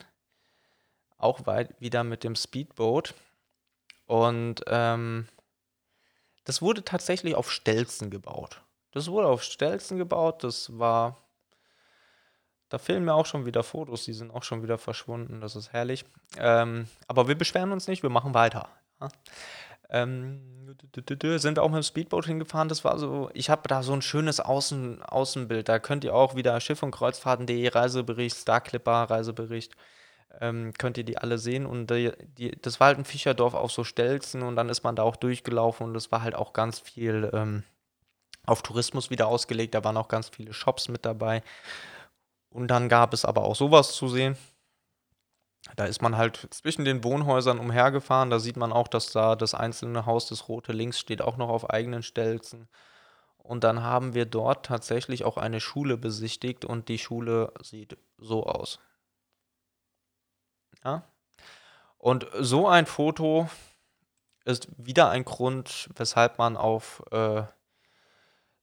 auch 1.19 1.47
weit 1.47 1.81
wieder 1.81 2.05
mit 2.05 2.25
dem 2.25 2.37
Speedboot. 2.37 3.15
Und, 4.07 4.63
ähm, 4.69 5.29
das 6.45 6.63
wurde 6.63 6.85
tatsächlich 6.85 7.35
auf 7.35 7.51
Stelzen 7.51 8.11
gebaut. 8.11 8.63
Das 8.95 9.11
wurde 9.11 9.27
auf 9.29 9.43
Stelzen 9.43 9.97
gebaut, 9.99 10.45
das 10.45 10.79
war 10.79 11.17
da 12.73 12.79
fehlen 12.79 13.05
mir 13.05 13.13
auch 13.15 13.27
schon 13.27 13.45
wieder 13.45 13.63
Fotos, 13.63 14.05
die 14.07 14.15
sind 14.15 14.31
auch 14.31 14.43
schon 14.45 14.63
wieder 14.63 14.79
verschwunden, 14.79 15.43
das 15.43 15.57
ist 15.57 15.75
herrlich. 15.75 16.07
Ähm, 16.39 16.87
aber 17.07 17.29
wir 17.29 17.37
beschweren 17.37 17.71
uns 17.71 17.87
nicht, 17.87 18.03
wir 18.03 18.09
machen 18.09 18.33
weiter, 18.33 18.67
ja. 18.99 19.09
Ähm, 19.91 20.75
sind 21.39 21.59
wir 21.59 21.63
auch 21.63 21.71
mit'm 21.71 21.83
Speedboot 21.83 22.25
hingefahren. 22.27 22.69
Das 22.71 22.83
war 22.85 22.99
so 22.99 23.31
ich 23.35 23.51
habe 23.51 23.69
da 23.69 23.83
so 23.83 23.93
'n 23.93 24.03
schönes 24.03 24.41
Außen 24.41 25.03
Außenbild. 25.03 25.69
Da 25.69 25.79
könnt 25.81 26.05
ihr 26.05 26.15
auch 26.15 26.35
wieder 26.35 26.59
Schiff 26.61 26.83
und 26.83 26.93
Kreuzfahrten.de 26.93 27.69
Reisebericht, 27.69 28.37
Star-Clipper 28.37 29.05
Reisebericht, 29.11 29.75
ähm, 30.41 30.73
könnt 30.79 30.99
ihr 30.99 31.05
die 31.05 31.19
alle 31.19 31.39
sehen 31.39 31.67
und 31.67 31.89
die 31.91 32.13
die 32.39 32.53
das 32.63 32.81
war 32.81 32.89
halt 32.89 32.99
'n 32.99 33.05
Fischerdorf 33.07 33.55
auf 33.55 33.73
so 33.73 33.85
Stelzen 33.85 34.43
und 34.43 34.57
dann 34.57 34.69
ist 34.71 34.85
man 34.85 34.97
da 34.97 35.03
auch 35.05 35.17
durchgelaufen 35.17 35.87
und 35.87 35.95
das 35.95 36.13
war 36.13 36.23
halt 36.23 36.35
auch 36.37 36.53
ganz 36.55 36.81
viel, 36.81 37.31
ähm, 37.35 37.65
auf 38.47 38.63
Tourismus 38.63 39.11
wieder 39.11 39.29
ausgelegt. 39.29 39.75
Da 39.75 39.85
waren 39.85 39.97
auch 39.97 40.09
ganz 40.09 40.29
viele 40.29 40.53
Shops 40.53 40.89
mit 40.89 41.05
dabei. 41.05 41.43
Und 42.51 42.69
dann 42.69 42.89
gab 42.89 43.15
es 43.15 43.25
aber 43.25 43.45
auch 43.45 43.57
so 43.57 43.71
was 43.71 43.95
zu 43.95 44.09
sehen. 44.09 44.37
Da 45.77 45.85
ist 45.85 46.03
man 46.03 46.17
halt 46.17 46.49
zwischen 46.51 46.85
den 46.85 47.05
Wohnhäusern 47.05 47.59
umhergefahren. 47.59 48.31
Da 48.31 48.41
sieht 48.41 48.57
man 48.57 48.73
auch, 48.73 48.89
dass 48.89 49.13
da 49.13 49.37
das 49.37 49.55
einzelne 49.55 50.07
Haus, 50.07 50.27
das 50.27 50.49
rote 50.49 50.73
links, 50.73 50.99
steht 50.99 51.23
auch 51.23 51.37
noch 51.37 51.49
auf 51.49 51.71
eigenen 51.71 52.03
Stelzen. 52.03 52.69
Und 53.39 53.65
dann 53.65 53.83
haben 53.83 54.15
wir 54.15 54.27
dort 54.27 54.67
tatsächlich 54.67 55.25
auch 55.25 55.37
eine 55.37 55.61
Schule 55.61 55.97
besichtigt 55.97 56.65
und 56.65 56.89
die 56.89 56.99
Schule 56.99 57.53
sieht 57.61 57.97
so 58.19 58.47
aus. 58.47 58.79
Ja? 60.85 61.05
Und 61.99 62.27
so 62.39 62.69
ein 62.69 62.87
Foto 62.87 63.49
ist 64.45 64.69
wieder 64.77 65.11
ein 65.11 65.25
Grund, 65.25 65.89
weshalb 65.97 66.39
man 66.39 66.57
auf, 66.57 67.03
äh, 67.13 67.43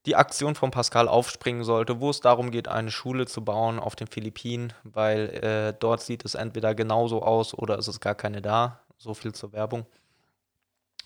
die 0.05 0.15
Aktion 0.15 0.55
von 0.55 0.71
Pascal 0.71 1.07
aufspringen 1.07 1.63
sollte, 1.63 1.99
wo 1.99 2.09
es 2.09 2.21
darum 2.21 2.51
geht, 2.51 2.67
eine 2.67 2.91
Schule 2.91 3.25
zu 3.27 3.43
bauen 3.43 3.79
auf 3.79 3.95
den 3.95 4.07
Philippinen, 4.07 4.73
weil, 4.83 5.29
äh, 5.43 5.73
dort 5.77 6.01
sieht 6.01 6.23
es 6.25 6.35
entweder 6.35 6.73
genauso 6.75 7.21
aus 7.21 7.53
oder 7.53 7.77
es 7.77 7.87
ist 7.87 7.99
gar 7.99 8.15
keine 8.15 8.41
da. 8.41 8.81
So 8.97 9.13
viel 9.13 9.33
zur 9.33 9.53
Werbung. 9.53 9.85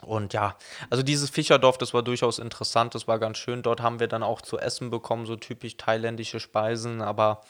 Und 0.02 0.34
ja, 0.34 0.58
also 0.90 1.04
dieses 1.04 1.30
Fischerdorf, 1.30 1.78
das 1.78 1.94
war 1.94 2.04
durchaus 2.04 2.40
interessant, 2.40 2.94
das 2.96 3.08
war 3.08 3.20
ganz 3.20 3.38
schön. 3.38 3.62
Dort 3.62 3.82
haben 3.82 4.00
wir 4.00 4.08
dann 4.08 4.24
auch 4.24 4.42
zu 4.42 4.60
essen 4.60 4.90
bekommen, 4.90 5.26
so 5.26 5.36
typisch 5.36 5.78
thailändische 5.78 6.40
Speisen, 6.40 7.02
aber, 7.02 7.42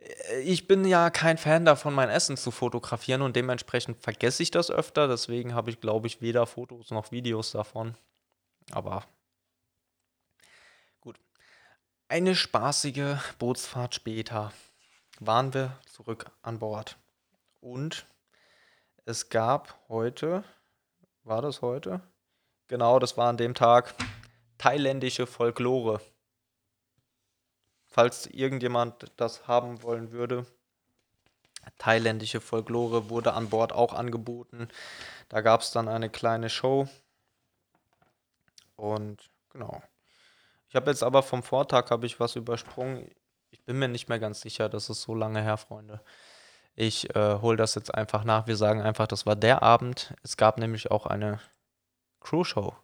äh, 0.00 0.40
ich 0.42 0.66
bin 0.68 0.84
ja 0.84 1.10
kein 1.10 1.38
Fan 1.38 1.64
davon, 1.64 1.94
mein 1.94 2.10
Essen 2.10 2.36
zu 2.36 2.50
fotografieren 2.50 3.22
und 3.22 3.36
dementsprechend 3.36 4.02
vergesse 4.02 4.42
ich 4.42 4.50
das 4.50 4.70
öfter. 4.70 5.08
Deswegen 5.08 5.54
habe 5.54 5.70
ich, 5.70 5.80
glaube 5.80 6.06
ich, 6.06 6.20
weder 6.22 6.46
Fotos 6.46 6.90
noch 6.90 7.10
Videos 7.12 7.52
davon. 7.52 7.96
Aber. 8.72 9.04
Eine 12.12 12.34
spaßige 12.34 13.16
Bootsfahrt 13.38 13.94
später 13.94 14.52
waren 15.20 15.54
wir 15.54 15.78
zurück 15.86 16.30
an 16.42 16.58
Bord. 16.58 16.98
Und 17.62 18.04
es 19.06 19.30
gab 19.30 19.78
heute 19.88 20.44
war 21.24 21.40
das 21.40 21.62
heute? 21.62 22.02
Genau, 22.68 22.98
das 22.98 23.16
war 23.16 23.30
an 23.30 23.38
dem 23.38 23.54
Tag 23.54 23.94
thailändische 24.58 25.26
Folklore. 25.26 26.02
Falls 27.86 28.26
irgendjemand 28.26 29.10
das 29.16 29.48
haben 29.48 29.82
wollen 29.82 30.12
würde. 30.12 30.44
Thailändische 31.78 32.42
Folklore 32.42 33.08
wurde 33.08 33.32
an 33.32 33.48
Bord 33.48 33.72
auch 33.72 33.94
angeboten. 33.94 34.68
Da 35.30 35.40
gab's 35.40 35.70
dann 35.72 35.88
eine 35.88 36.10
kleine 36.10 36.50
Show. 36.50 36.90
Und 38.76 39.30
genau. 39.48 39.82
Ich 40.72 40.76
habe 40.76 40.90
jetzt 40.90 41.02
aber 41.02 41.22
vom 41.22 41.42
Vortag 41.42 41.90
habe 41.90 42.06
ich 42.06 42.18
was 42.18 42.34
übersprungen. 42.34 43.10
Ich 43.50 43.62
bin 43.62 43.78
mir 43.78 43.88
nicht 43.88 44.08
mehr 44.08 44.18
ganz 44.18 44.40
sicher, 44.40 44.70
das 44.70 44.88
ist 44.88 45.02
so 45.02 45.14
lange 45.14 45.42
her, 45.42 45.58
Freunde. 45.58 46.00
Ich, 46.74 47.14
äh, 47.14 47.40
hole 47.42 47.58
das 47.58 47.74
jetzt 47.74 47.94
einfach 47.94 48.24
nach. 48.24 48.46
Wir 48.46 48.56
sagen 48.56 48.80
einfach, 48.80 49.06
das 49.06 49.26
war 49.26 49.36
der 49.36 49.62
Abend. 49.62 50.14
Es 50.22 50.38
gab 50.38 50.56
nämlich 50.56 50.90
auch 50.90 51.04
eine 51.04 51.40
Crew-Show. 52.20 52.74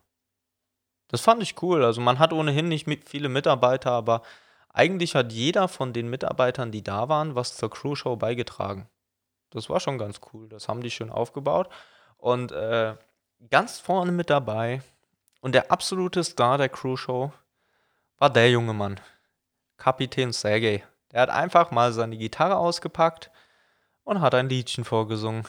Das 1.09 1.23
fand 1.23 1.43
ich 1.43 1.63
cool. 1.63 1.83
Also, 1.83 2.03
man 2.03 2.19
hat 2.19 2.35
ohnehin 2.35 2.69
nicht 2.69 2.87
mit 2.87 3.09
viele 3.09 3.31
Mitarbeiter, 3.31 3.93
aber 3.93 4.21
eigentlich 4.69 5.15
hat 5.15 5.33
jeder 5.33 5.67
von 5.67 5.95
den 5.95 6.11
Mitarbeitern, 6.11 6.71
die 6.71 6.85
da 6.85 7.09
waren, 7.09 7.37
was 7.37 7.57
zur 7.57 7.71
Crew-Show 7.71 8.17
beigetragen. 8.17 8.87
Das 9.49 9.71
war 9.71 9.81
schon 9.81 9.97
ganz 9.97 10.21
cool. 10.35 10.47
Das 10.51 10.69
haben 10.69 10.83
die 10.83 10.91
schön 10.91 11.09
aufgebaut. 11.09 11.71
Und, 12.19 12.53
äh, 12.53 12.97
ganz 13.49 13.79
vorne 13.79 14.13
mit 14.13 14.29
dabei 14.29 14.83
und 15.41 15.55
der 15.55 15.73
absolute 15.73 16.23
Star 16.23 16.59
der 16.59 16.69
Crew-Show 16.69 17.33
war 18.19 18.31
der 18.31 18.51
junge 18.51 18.75
Mann, 18.75 19.01
Kapitän 19.77 20.33
Sergej. 20.33 20.83
Der 21.13 21.23
hat 21.23 21.31
einfach 21.31 21.71
mal 21.71 21.93
seine 21.93 22.17
Gitarre 22.17 22.57
ausgepackt 22.57 23.31
und 24.05 24.21
hat 24.21 24.35
ein 24.35 24.49
Liedchen 24.49 24.85
vorgesungen. 24.85 25.47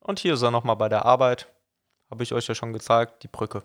Und 0.00 0.18
hier 0.18 0.34
ist 0.34 0.42
er 0.42 0.50
noch 0.50 0.64
mal 0.64 0.74
bei 0.74 0.88
der 0.88 1.04
Arbeit. 1.04 1.48
Habe 2.10 2.22
ich 2.22 2.32
euch 2.32 2.46
ja 2.46 2.54
schon 2.54 2.72
gezeigt, 2.72 3.22
die 3.22 3.28
Brücke. 3.28 3.62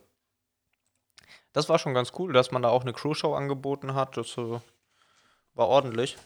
Das 1.54 1.70
war 1.70 1.80
schon 1.80 1.94
ganz 1.94 2.12
cool, 2.18 2.34
dass 2.34 2.52
man 2.52 2.62
da 2.62 2.70
auch 2.70 2.82
eine 2.82 2.94
Crew-Show 2.94 3.34
angeboten 3.34 3.94
hat. 3.94 4.18
Das 4.18 4.38
äh, 4.38 4.60
war 5.54 5.68
ordentlich. 5.68 6.18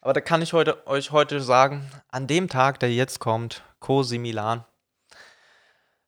Aber 0.00 0.12
da 0.12 0.20
kann 0.20 0.42
ich 0.42 0.52
heute, 0.52 0.86
euch 0.86 1.12
heute 1.12 1.40
sagen, 1.40 1.90
an 2.08 2.26
dem 2.26 2.48
Tag, 2.48 2.80
der 2.80 2.92
jetzt 2.92 3.20
kommt, 3.20 3.62
Cosi 3.78 4.18
Milan, 4.18 4.64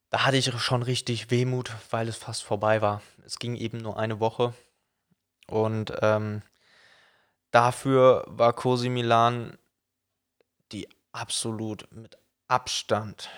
da 0.09 0.25
hatte 0.25 0.37
ich 0.37 0.51
schon 0.59 0.83
richtig 0.83 1.31
Wehmut, 1.31 1.71
weil 1.91 2.07
es 2.07 2.17
fast 2.17 2.43
vorbei 2.43 2.81
war. 2.81 3.01
Es 3.25 3.39
ging 3.39 3.55
eben 3.55 3.79
nur 3.79 3.97
eine 3.97 4.19
Woche. 4.19 4.53
Und 5.47 5.93
ähm, 6.01 6.41
Dafür 7.55 8.25
war 8.27 8.51
Cosi 8.51 8.89
Milan 8.89 9.57
die 10.73 10.89
absolut 11.13 11.89
mit 11.89 12.17
Abstand, 12.49 13.29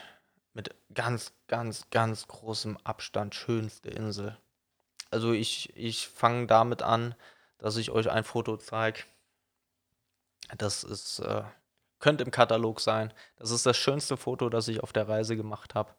mit 0.54 0.74
ganz, 0.92 1.34
ganz, 1.46 1.92
ganz 1.92 2.28
großem 2.28 2.78
Abstand 2.84 3.36
schönste 3.36 3.92
Insel. 3.92 4.36
Also 5.12 5.34
ich, 5.34 5.78
ich 5.78 6.08
fange 6.08 6.48
damit 6.48 6.82
an, 6.82 7.14
dass 7.60 7.78
ich 7.78 7.92
euch 7.92 8.10
ein 8.10 8.24
Foto 8.24 8.58
zeige. 8.58 9.04
Das 10.58 10.84
ist, 10.84 11.20
äh, 11.20 11.44
könnte 12.00 12.24
im 12.24 12.32
Katalog 12.32 12.80
sein. 12.80 13.14
Das 13.36 13.52
ist 13.52 13.68
das 13.68 13.78
schönste 13.78 14.18
Foto, 14.18 14.50
das 14.50 14.68
ich 14.68 14.82
auf 14.82 14.94
der 14.94 15.08
Reise 15.08 15.38
gemacht 15.38 15.76
habe. 15.76 15.94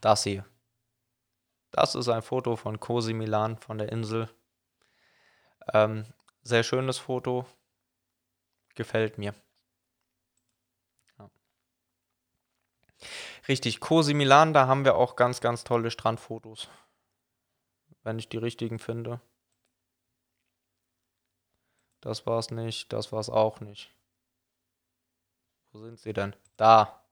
Das 0.00 0.22
hier. 0.22 0.44
Das 1.74 1.96
ist 1.96 2.08
ein 2.08 2.22
Foto 2.22 2.54
von 2.54 2.78
Cosi 2.78 3.14
Milan 3.14 3.58
von 3.58 3.78
der 3.78 3.90
Insel. 3.90 4.30
Ähm, 5.72 6.06
sehr 6.44 6.62
schönes 6.62 6.98
Foto. 6.98 7.46
Gefällt 8.76 9.18
mir. 9.18 9.34
Ja. 11.18 11.28
Richtig, 13.48 13.80
Cosi 13.80 14.14
Milan, 14.14 14.52
da 14.52 14.68
haben 14.68 14.84
wir 14.84 14.94
auch 14.94 15.16
ganz, 15.16 15.40
ganz 15.40 15.64
tolle 15.64 15.90
Strandfotos. 15.90 16.68
Wenn 18.04 18.20
ich 18.20 18.28
die 18.28 18.38
richtigen 18.38 18.78
finde. 18.78 19.20
Das 22.00 22.24
war's 22.24 22.52
nicht, 22.52 22.92
das 22.92 23.10
war's 23.10 23.30
auch 23.30 23.58
nicht. 23.58 23.92
Wo 25.72 25.80
sind 25.80 25.98
sie 25.98 26.12
denn? 26.12 26.36
Da. 26.56 27.03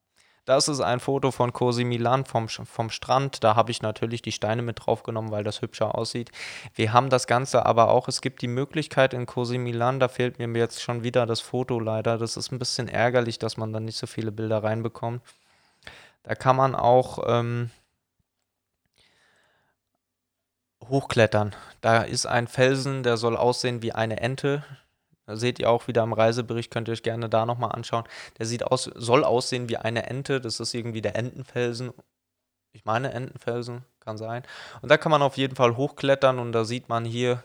Das 0.45 0.67
ist 0.67 0.81
ein 0.81 0.99
Foto 0.99 1.31
von 1.31 1.53
Cosi 1.53 1.85
Milan 1.85 2.25
vom, 2.25 2.49
vom 2.49 2.91
Strand. 2.91 3.45
Da 3.45 3.55
habe 3.55 3.71
ich 3.71 3.81
natürlich 3.81 4.23
die 4.23 4.33
Steine 4.33 4.63
mit 4.63 4.81
draufgenommen, 4.85 5.31
weil 5.31 5.45
das 5.45 5.63
hübscher 5.63 5.97
aussieht. 5.97 6.33
Wir 6.75 6.93
haben 6.93 7.11
das 7.11 7.29
Ganze 7.29 7.65
aber 7.65 7.91
auch, 7.91 8.09
es 8.09 8.21
gibt 8.21 8.43
die 8.43 8.49
Möglichkeit 8.49 9.15
in 9.15 9.27
Cosi 9.27 9.59
Milan, 9.59 10.01
da 10.01 10.09
fehlt 10.09 10.41
mir 10.41 10.49
jetzt 10.59 10.83
schon 10.83 11.05
wieder 11.05 11.27
das 11.27 11.41
Foto 11.41 11.79
leider. 11.79 12.19
Das 12.19 12.37
ist 12.37 12.51
ein 12.51 12.59
bisschen 12.59 12.89
ärgerlich, 12.89 13.39
dass 13.39 13.57
man 13.57 13.73
dann 13.73 13.85
nicht 13.85 13.97
so 13.97 14.09
viele 14.09 14.33
Bilder 14.33 14.65
reinbekommt. 14.65 15.23
Da 16.25 16.35
kann 16.35 16.57
man 16.57 16.75
auch 16.75 17.21
ähm, 17.25 17.71
hochklettern. 20.89 21.55
Da 21.81 22.03
ist 22.03 22.27
ein 22.27 22.49
Felsen, 22.49 23.05
der 23.05 23.17
soll 23.17 23.37
aussehen 23.37 23.81
wie 23.83 23.93
eine 23.93 24.21
Ente 24.21 24.65
seht 25.27 25.59
ihr 25.59 25.71
auch 25.71 25.87
wieder 25.89 26.03
im 26.03 26.13
Reisebericht, 26.13 26.71
könnt 26.71 26.89
ihr 26.89 26.93
euch 26.93 27.03
gerne 27.03 27.29
da 27.29 27.47
nochmal 27.47 27.73
anschauen. 27.73 28.05
Der 28.39 28.47
sieht 28.47 28.65
aus, 28.65 28.85
soll 28.95 29.25
aussehen 29.25 29.69
wie 29.69 29.77
eine 29.77 30.07
Ente. 30.07 30.41
Das 30.41 30.61
ist 30.61 30.75
irgendwie 30.75 31.03
der 31.03 31.17
Entenfelsen. 31.17 31.93
Ich 32.73 32.85
meine 32.85 33.13
Entenfelsen. 33.13 33.85
kann 34.01 34.17
sein. 34.17 34.43
Und 34.81 34.91
da 34.91 34.97
kann 34.97 35.13
man 35.13 35.23
auf 35.23 35.37
jeden 35.37 35.57
Fall 35.57 35.77
hochklettern 35.77 36.39
und 36.39 36.53
da 36.53 36.65
sieht 36.65 36.89
man 36.89 37.05
hier 37.05 37.45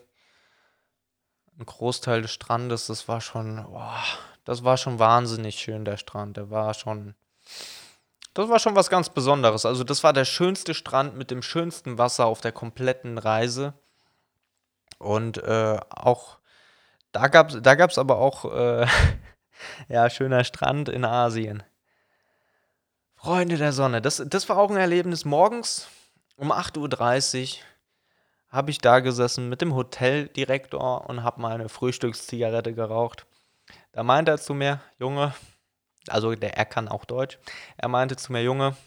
einen 1.58 1.66
Großteil 1.66 2.22
des 2.22 2.32
Strandes. 2.32 2.88
Das 2.88 3.08
war 3.08 3.22
schon, 3.22 3.64
boah, 3.64 4.04
das 4.46 4.64
war 4.64 4.78
schon 4.78 5.00
wahnsinnig 5.00 5.60
schön, 5.60 5.86
der 5.86 5.98
Strand. 5.98 6.38
Der 6.38 6.50
war 6.50 6.74
schon, 6.74 7.16
das 8.34 8.50
war 8.50 8.60
schon 8.60 8.76
was 8.76 8.90
ganz 8.90 9.10
Besonderes. 9.10 9.66
Also 9.66 9.84
das 9.84 10.04
war 10.04 10.14
der 10.14 10.26
schönste 10.26 10.74
Strand 10.74 11.16
mit 11.16 11.30
dem 11.30 11.42
schönsten 11.42 11.98
Wasser 11.98 12.26
auf 12.26 12.42
der 12.42 12.52
kompletten 12.52 13.18
Reise. 13.18 13.74
Und 15.00 15.38
äh, 15.44 15.80
auch 15.90 16.40
da 17.18 17.28
gab 17.28 17.50
es 17.50 17.62
da 17.62 17.76
gab's 17.76 17.98
aber 17.98 18.18
auch, 18.20 18.46
äh, 18.46 18.86
ja, 19.90 20.10
schöner 20.10 20.44
Strand 20.44 20.90
in 20.90 21.06
Asien. 21.06 21.64
Freunde 23.16 23.58
der 23.58 23.74
Sonne, 23.74 24.02
das, 24.02 24.24
das 24.28 24.48
war 24.48 24.58
auch 24.58 24.70
ein 24.70 24.78
Erlebnis. 24.78 25.26
Morgens 25.26 25.88
um 26.36 26.52
8.30 26.52 27.58
Uhr 27.58 27.64
habe 28.50 28.70
ich 28.70 28.78
da 28.78 29.00
gesessen 29.00 29.50
mit 29.50 29.62
dem 29.62 29.74
Hoteldirektor 29.74 31.10
und 31.10 31.24
habe 31.24 31.42
meine 31.42 31.68
Frühstückszigarette 31.68 32.74
geraucht. 32.74 33.26
Da 33.92 34.04
meinte 34.04 34.32
er 34.32 34.38
zu 34.38 34.54
mir, 34.54 34.80
Junge, 35.00 35.34
also 36.08 36.36
der, 36.36 36.56
er 36.56 36.66
kann 36.66 36.88
auch 36.88 37.06
Deutsch, 37.06 37.40
er 37.78 37.90
meinte 37.90 38.16
zu 38.16 38.32
mir, 38.32 38.44
Junge, 38.44 38.78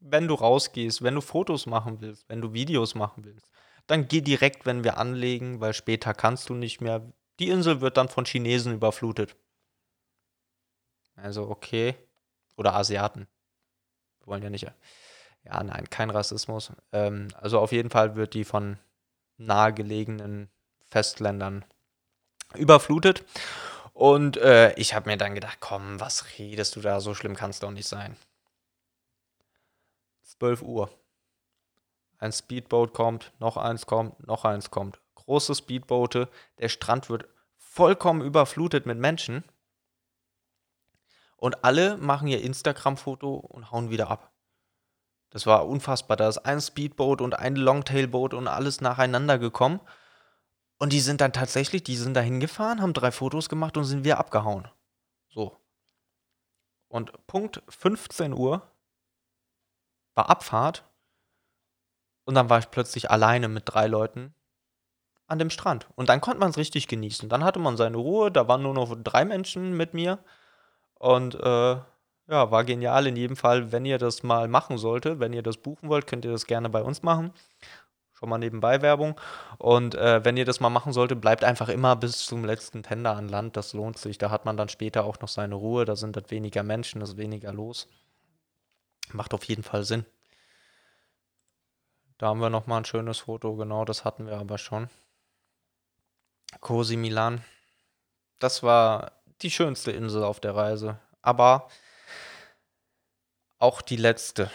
wenn 0.00 0.26
du 0.26 0.34
rausgehst, 0.34 1.02
wenn 1.02 1.14
du 1.14 1.20
Fotos 1.20 1.66
machen 1.66 2.00
willst, 2.00 2.28
wenn 2.28 2.40
du 2.40 2.54
Videos 2.54 2.94
machen 2.94 3.24
willst, 3.24 3.48
dann 3.86 4.08
geh 4.08 4.22
direkt, 4.22 4.64
wenn 4.64 4.82
wir 4.82 4.96
anlegen, 4.96 5.60
weil 5.60 5.74
später 5.74 6.14
kannst 6.14 6.48
du 6.48 6.54
nicht 6.54 6.80
mehr. 6.80 7.02
Die 7.38 7.48
Insel 7.48 7.80
wird 7.80 7.96
dann 7.96 8.08
von 8.08 8.24
Chinesen 8.24 8.74
überflutet. 8.74 9.36
Also 11.16 11.48
okay. 11.48 11.96
Oder 12.56 12.74
Asiaten. 12.74 13.26
Wir 14.20 14.26
wollen 14.26 14.42
ja 14.42 14.50
nicht. 14.50 14.70
Ja, 15.44 15.62
nein, 15.62 15.90
kein 15.90 16.10
Rassismus. 16.10 16.72
Ähm, 16.92 17.28
also 17.40 17.58
auf 17.58 17.72
jeden 17.72 17.90
Fall 17.90 18.16
wird 18.16 18.34
die 18.34 18.44
von 18.44 18.78
nahegelegenen 19.36 20.48
Festländern 20.84 21.64
überflutet. 22.54 23.24
Und 23.92 24.36
äh, 24.38 24.72
ich 24.74 24.94
habe 24.94 25.10
mir 25.10 25.16
dann 25.16 25.34
gedacht, 25.34 25.58
komm, 25.60 26.00
was 26.00 26.38
redest 26.38 26.76
du 26.76 26.80
da? 26.80 27.00
So 27.00 27.14
schlimm 27.14 27.36
kann 27.36 27.50
es 27.50 27.60
doch 27.60 27.70
nicht 27.70 27.88
sein. 27.88 28.16
12 30.22 30.62
Uhr. 30.62 30.90
Ein 32.18 32.32
Speedboat 32.32 32.94
kommt, 32.94 33.32
noch 33.38 33.56
eins 33.56 33.86
kommt, 33.86 34.26
noch 34.26 34.44
eins 34.44 34.70
kommt. 34.70 35.00
Große 35.24 35.54
Speedboote, 35.54 36.28
der 36.58 36.68
Strand 36.68 37.08
wird 37.08 37.28
vollkommen 37.56 38.20
überflutet 38.20 38.86
mit 38.86 38.98
Menschen. 38.98 39.44
Und 41.36 41.64
alle 41.64 41.96
machen 41.96 42.28
ihr 42.28 42.42
Instagram-Foto 42.42 43.34
und 43.34 43.70
hauen 43.70 43.90
wieder 43.90 44.10
ab. 44.10 44.32
Das 45.30 45.46
war 45.46 45.66
unfassbar. 45.66 46.16
Da 46.16 46.28
ist 46.28 46.38
ein 46.38 46.60
Speedboat 46.60 47.20
und 47.20 47.38
ein 47.38 47.56
Longtailboot 47.56 48.34
und 48.34 48.46
alles 48.46 48.80
nacheinander 48.80 49.38
gekommen. 49.38 49.80
Und 50.78 50.92
die 50.92 51.00
sind 51.00 51.20
dann 51.20 51.32
tatsächlich, 51.32 51.82
die 51.82 51.96
sind 51.96 52.14
da 52.14 52.20
hingefahren, 52.20 52.80
haben 52.80 52.92
drei 52.92 53.10
Fotos 53.10 53.48
gemacht 53.48 53.76
und 53.76 53.84
sind 53.84 54.04
wieder 54.04 54.18
abgehauen. 54.18 54.68
So. 55.28 55.60
Und 56.88 57.26
Punkt 57.26 57.62
15 57.68 58.32
Uhr 58.32 58.70
war 60.14 60.30
Abfahrt. 60.30 60.84
Und 62.24 62.36
dann 62.36 62.48
war 62.48 62.60
ich 62.60 62.70
plötzlich 62.70 63.10
alleine 63.10 63.48
mit 63.48 63.64
drei 63.66 63.86
Leuten 63.86 64.34
an 65.34 65.38
dem 65.40 65.50
Strand. 65.50 65.88
Und 65.96 66.08
dann 66.08 66.20
konnte 66.20 66.38
man 66.40 66.50
es 66.50 66.56
richtig 66.56 66.88
genießen. 66.88 67.28
Dann 67.28 67.44
hatte 67.44 67.58
man 67.58 67.76
seine 67.76 67.96
Ruhe, 67.96 68.30
da 68.30 68.48
waren 68.48 68.62
nur 68.62 68.72
noch 68.72 68.96
drei 69.02 69.24
Menschen 69.24 69.76
mit 69.76 69.92
mir. 69.92 70.20
Und 70.94 71.34
äh, 71.34 71.76
ja, 72.28 72.50
war 72.50 72.64
genial 72.64 73.06
in 73.06 73.16
jedem 73.16 73.36
Fall. 73.36 73.72
Wenn 73.72 73.84
ihr 73.84 73.98
das 73.98 74.22
mal 74.22 74.48
machen 74.48 74.78
solltet, 74.78 75.20
wenn 75.20 75.32
ihr 75.32 75.42
das 75.42 75.56
buchen 75.58 75.88
wollt, 75.88 76.06
könnt 76.06 76.24
ihr 76.24 76.30
das 76.30 76.46
gerne 76.46 76.70
bei 76.70 76.82
uns 76.82 77.02
machen. 77.02 77.32
Schon 78.12 78.28
mal 78.28 78.38
nebenbei 78.38 78.80
Werbung. 78.80 79.20
Und 79.58 79.96
äh, 79.96 80.24
wenn 80.24 80.36
ihr 80.36 80.44
das 80.44 80.60
mal 80.60 80.70
machen 80.70 80.92
solltet, 80.92 81.20
bleibt 81.20 81.42
einfach 81.42 81.68
immer 81.68 81.96
bis 81.96 82.24
zum 82.24 82.44
letzten 82.44 82.84
Tender 82.84 83.16
an 83.16 83.28
Land. 83.28 83.56
Das 83.56 83.72
lohnt 83.72 83.98
sich. 83.98 84.18
Da 84.18 84.30
hat 84.30 84.44
man 84.44 84.56
dann 84.56 84.68
später 84.68 85.04
auch 85.04 85.18
noch 85.20 85.28
seine 85.28 85.56
Ruhe. 85.56 85.84
Da 85.84 85.96
sind 85.96 86.16
dann 86.16 86.30
weniger 86.30 86.62
Menschen, 86.62 87.00
da 87.00 87.04
ist 87.04 87.16
weniger 87.16 87.52
los. 87.52 87.88
Macht 89.12 89.34
auf 89.34 89.44
jeden 89.44 89.64
Fall 89.64 89.82
Sinn. 89.82 90.06
Da 92.18 92.28
haben 92.28 92.40
wir 92.40 92.50
nochmal 92.50 92.78
ein 92.78 92.84
schönes 92.84 93.18
Foto. 93.18 93.56
Genau, 93.56 93.84
das 93.84 94.04
hatten 94.04 94.26
wir 94.26 94.38
aber 94.38 94.58
schon. 94.58 94.88
Cosi 96.60 96.96
Milan. 96.96 97.44
Das 98.38 98.62
war 98.62 99.12
die 99.42 99.50
schönste 99.50 99.90
Insel 99.90 100.24
auf 100.24 100.40
der 100.40 100.54
Reise. 100.54 100.98
Aber 101.22 101.68
auch 103.58 103.82
die 103.82 103.96
letzte. 103.96 104.50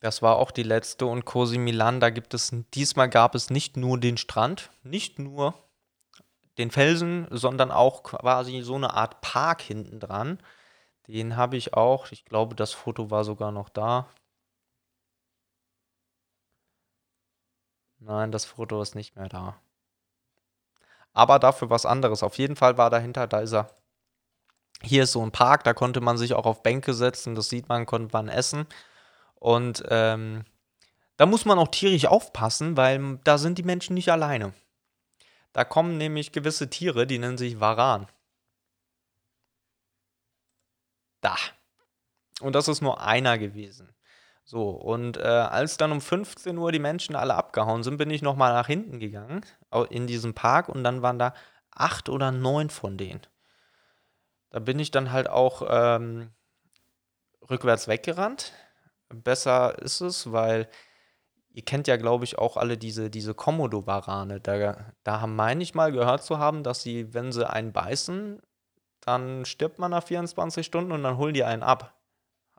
Das 0.00 0.20
war 0.20 0.36
auch 0.36 0.50
die 0.50 0.62
letzte 0.62 1.06
und 1.06 1.24
Cosi 1.24 1.56
Milan, 1.56 1.98
da 1.98 2.10
gibt 2.10 2.34
es, 2.34 2.54
diesmal 2.74 3.08
gab 3.08 3.34
es 3.34 3.48
nicht 3.48 3.76
nur 3.76 3.98
den 3.98 4.18
Strand, 4.18 4.70
nicht 4.82 5.18
nur 5.18 5.54
den 6.58 6.70
Felsen, 6.70 7.26
sondern 7.30 7.70
auch 7.70 8.02
quasi 8.02 8.60
so 8.62 8.74
eine 8.74 8.92
Art 8.94 9.20
Park 9.22 9.62
hinten 9.62 10.00
dran. 10.00 10.38
Den 11.06 11.36
habe 11.36 11.56
ich 11.56 11.74
auch, 11.74 12.12
ich 12.12 12.24
glaube, 12.24 12.54
das 12.54 12.72
Foto 12.72 13.10
war 13.10 13.24
sogar 13.24 13.52
noch 13.52 13.68
da. 13.68 14.08
Nein, 17.98 18.30
das 18.30 18.44
Foto 18.44 18.80
ist 18.82 18.94
nicht 18.94 19.16
mehr 19.16 19.28
da. 19.28 19.60
Aber 21.14 21.38
dafür 21.38 21.70
was 21.70 21.86
anderes. 21.86 22.22
Auf 22.22 22.36
jeden 22.38 22.56
Fall 22.56 22.76
war 22.76 22.90
dahinter, 22.90 23.26
da 23.26 23.40
ist 23.40 23.52
er 23.52 23.70
hier 24.82 25.04
ist 25.04 25.12
so 25.12 25.22
ein 25.22 25.32
Park, 25.32 25.64
da 25.64 25.72
konnte 25.72 26.00
man 26.00 26.18
sich 26.18 26.34
auch 26.34 26.46
auf 26.46 26.62
Bänke 26.62 26.94
setzen, 26.94 27.34
das 27.34 27.48
sieht 27.48 27.68
man, 27.68 27.86
konnte 27.86 28.12
man 28.12 28.28
essen. 28.28 28.66
Und 29.36 29.82
ähm, 29.88 30.44
da 31.16 31.26
muss 31.26 31.44
man 31.44 31.58
auch 31.58 31.68
tierisch 31.68 32.06
aufpassen, 32.06 32.76
weil 32.76 33.18
da 33.24 33.38
sind 33.38 33.58
die 33.58 33.62
Menschen 33.62 33.94
nicht 33.94 34.10
alleine. 34.10 34.52
Da 35.52 35.64
kommen 35.64 35.96
nämlich 35.98 36.32
gewisse 36.32 36.68
Tiere, 36.68 37.06
die 37.06 37.18
nennen 37.18 37.38
sich 37.38 37.60
Varan. 37.60 38.08
Da. 41.20 41.36
Und 42.40 42.54
das 42.54 42.68
ist 42.68 42.82
nur 42.82 43.00
einer 43.00 43.38
gewesen. 43.38 43.94
So, 44.44 44.70
und 44.70 45.16
äh, 45.16 45.22
als 45.22 45.78
dann 45.78 45.92
um 45.92 46.00
15 46.00 46.58
Uhr 46.58 46.70
die 46.70 46.78
Menschen 46.78 47.16
alle 47.16 47.34
abgehauen 47.34 47.82
sind, 47.82 47.96
bin 47.96 48.10
ich 48.10 48.20
nochmal 48.20 48.52
nach 48.52 48.66
hinten 48.66 48.98
gegangen, 48.98 49.46
in 49.82 50.06
diesem 50.06 50.34
Park, 50.34 50.68
und 50.68 50.84
dann 50.84 51.02
waren 51.02 51.18
da 51.18 51.34
acht 51.70 52.08
oder 52.08 52.30
neun 52.30 52.70
von 52.70 52.96
denen. 52.96 53.26
Da 54.50 54.60
bin 54.60 54.78
ich 54.78 54.90
dann 54.90 55.10
halt 55.10 55.28
auch 55.28 55.62
ähm, 55.68 56.30
rückwärts 57.50 57.88
weggerannt. 57.88 58.52
Besser 59.08 59.78
ist 59.80 60.00
es, 60.00 60.32
weil 60.32 60.68
ihr 61.50 61.64
kennt 61.64 61.86
ja, 61.86 61.96
glaube 61.96 62.24
ich, 62.24 62.38
auch 62.38 62.56
alle 62.56 62.76
diese, 62.76 63.10
diese 63.10 63.34
Komodo-Warane. 63.34 64.40
Da, 64.40 64.92
da 65.02 65.26
meine 65.26 65.62
ich 65.62 65.74
mal 65.74 65.92
gehört 65.92 66.22
zu 66.22 66.38
haben, 66.38 66.62
dass 66.62 66.82
sie, 66.82 67.14
wenn 67.14 67.32
sie 67.32 67.48
einen 67.48 67.72
beißen, 67.72 68.40
dann 69.00 69.44
stirbt 69.44 69.78
man 69.78 69.90
nach 69.90 70.04
24 70.04 70.64
Stunden 70.64 70.92
und 70.92 71.02
dann 71.02 71.16
holen 71.16 71.34
die 71.34 71.44
einen 71.44 71.62
ab. 71.62 71.94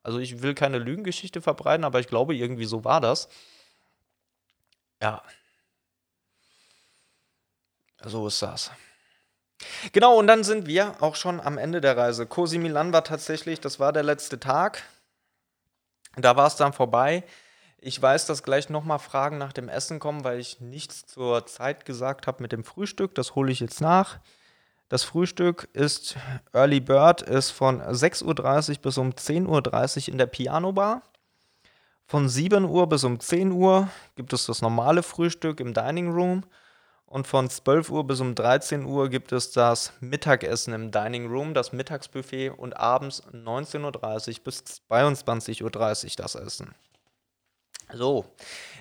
Also 0.04 0.20
ich 0.20 0.42
will 0.42 0.54
keine 0.54 0.78
Lügengeschichte 0.78 1.42
verbreiten, 1.42 1.84
aber 1.84 2.00
ich 2.00 2.08
glaube, 2.08 2.36
irgendwie 2.36 2.66
so 2.66 2.84
war 2.84 3.02
das. 3.02 3.28
Ja. 5.02 5.24
So 8.06 8.28
ist 8.28 8.42
das. 8.42 8.72
Genau, 9.92 10.18
und 10.18 10.28
dann 10.28 10.44
sind 10.44 10.68
wir 10.68 10.96
auch 11.02 11.16
schon 11.16 11.40
am 11.40 11.58
Ende 11.58 11.82
der 11.82 11.98
Reise. 11.98 12.26
Cosi 12.26 12.58
Milan 12.58 12.94
war 12.94 13.04
tatsächlich, 13.04 13.60
das 13.60 13.80
war 13.80 13.94
der 13.94 14.04
letzte 14.04 14.40
Tag. 14.40 14.84
Da 16.16 16.36
war 16.36 16.48
es 16.48 16.56
dann 16.56 16.74
vorbei. 16.74 17.24
Ich 17.78 18.02
weiß, 18.02 18.26
dass 18.26 18.44
gleich 18.44 18.70
nochmal 18.70 19.00
Fragen 19.00 19.38
nach 19.38 19.54
dem 19.54 19.70
Essen 19.70 20.00
kommen, 20.00 20.24
weil 20.24 20.40
ich 20.40 20.60
nichts 20.60 21.06
zur 21.06 21.46
Zeit 21.46 21.86
gesagt 21.86 22.28
habe 22.28 22.42
mit 22.42 22.52
dem 22.52 22.64
Frühstück. 22.64 23.16
Das 23.16 23.36
hole 23.36 23.52
ich 23.52 23.60
jetzt 23.60 23.82
nach. 23.82 24.20
Das 24.88 25.04
Frühstück 25.04 25.68
ist 25.74 26.16
Early 26.54 26.80
Bird, 26.80 27.24
ist 27.24 27.52
von 27.52 27.82
6.30 27.82 28.24
Uhr 28.70 28.82
bis 28.82 28.98
um 28.98 29.10
10.30 29.12 30.08
Uhr 30.08 30.14
in 30.14 30.18
der 30.18 30.28
Piano 30.28 30.74
Bar. 30.74 31.02
Von 32.06 32.30
7 32.30 32.66
Uhr 32.66 32.88
bis 32.88 33.04
um 33.04 33.20
10 33.20 33.52
Uhr 33.52 33.90
gibt 34.16 34.32
es 34.32 34.46
das 34.46 34.62
normale 34.62 35.02
Frühstück 35.02 35.60
im 35.60 35.74
Dining 35.74 36.12
Room. 36.12 36.44
Und 37.06 37.28
von 37.28 37.50
12 37.50 37.92
Uhr 37.92 38.06
bis 38.06 38.20
um 38.20 38.36
13 38.36 38.86
Uhr 38.86 39.10
gibt 39.10 39.32
es 39.32 39.52
das 39.52 39.94
Mittagessen 40.00 40.74
im 40.74 40.92
Dining 40.92 41.28
Room, 41.28 41.54
das 41.54 41.72
Mittagsbuffet 41.72 42.50
und 42.50 42.76
abends 42.78 43.24
19.30 43.32 44.40
Uhr 44.40 44.44
bis 44.44 44.64
22.30 44.90 45.64
Uhr 45.64 46.16
das 46.18 46.36
Essen. 46.36 46.76
So, 47.94 48.26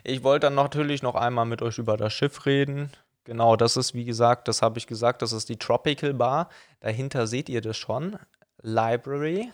ich 0.03 0.23
wollte 0.23 0.47
dann 0.47 0.55
natürlich 0.55 1.03
noch 1.03 1.15
einmal 1.15 1.45
mit 1.45 1.61
euch 1.61 1.79
über 1.79 1.97
das 1.97 2.13
Schiff 2.13 2.47
reden. 2.47 2.91
Genau, 3.25 3.57
das 3.57 3.77
ist 3.77 3.95
wie 3.95 4.05
gesagt, 4.05 4.49
das 4.49 4.63
habe 4.63 4.79
ich 4.79 4.87
gesagt, 4.87 5.23
das 5.23 5.33
ist 5.33 5.49
die 5.49 5.59
Tropical 5.59 6.15
Bar. 6.15 6.49
Dahinter 6.81 7.27
seht 7.27 7.49
ihr 7.49 7.61
das 7.61 7.77
schon. 7.77 8.19
Library, 8.63 9.51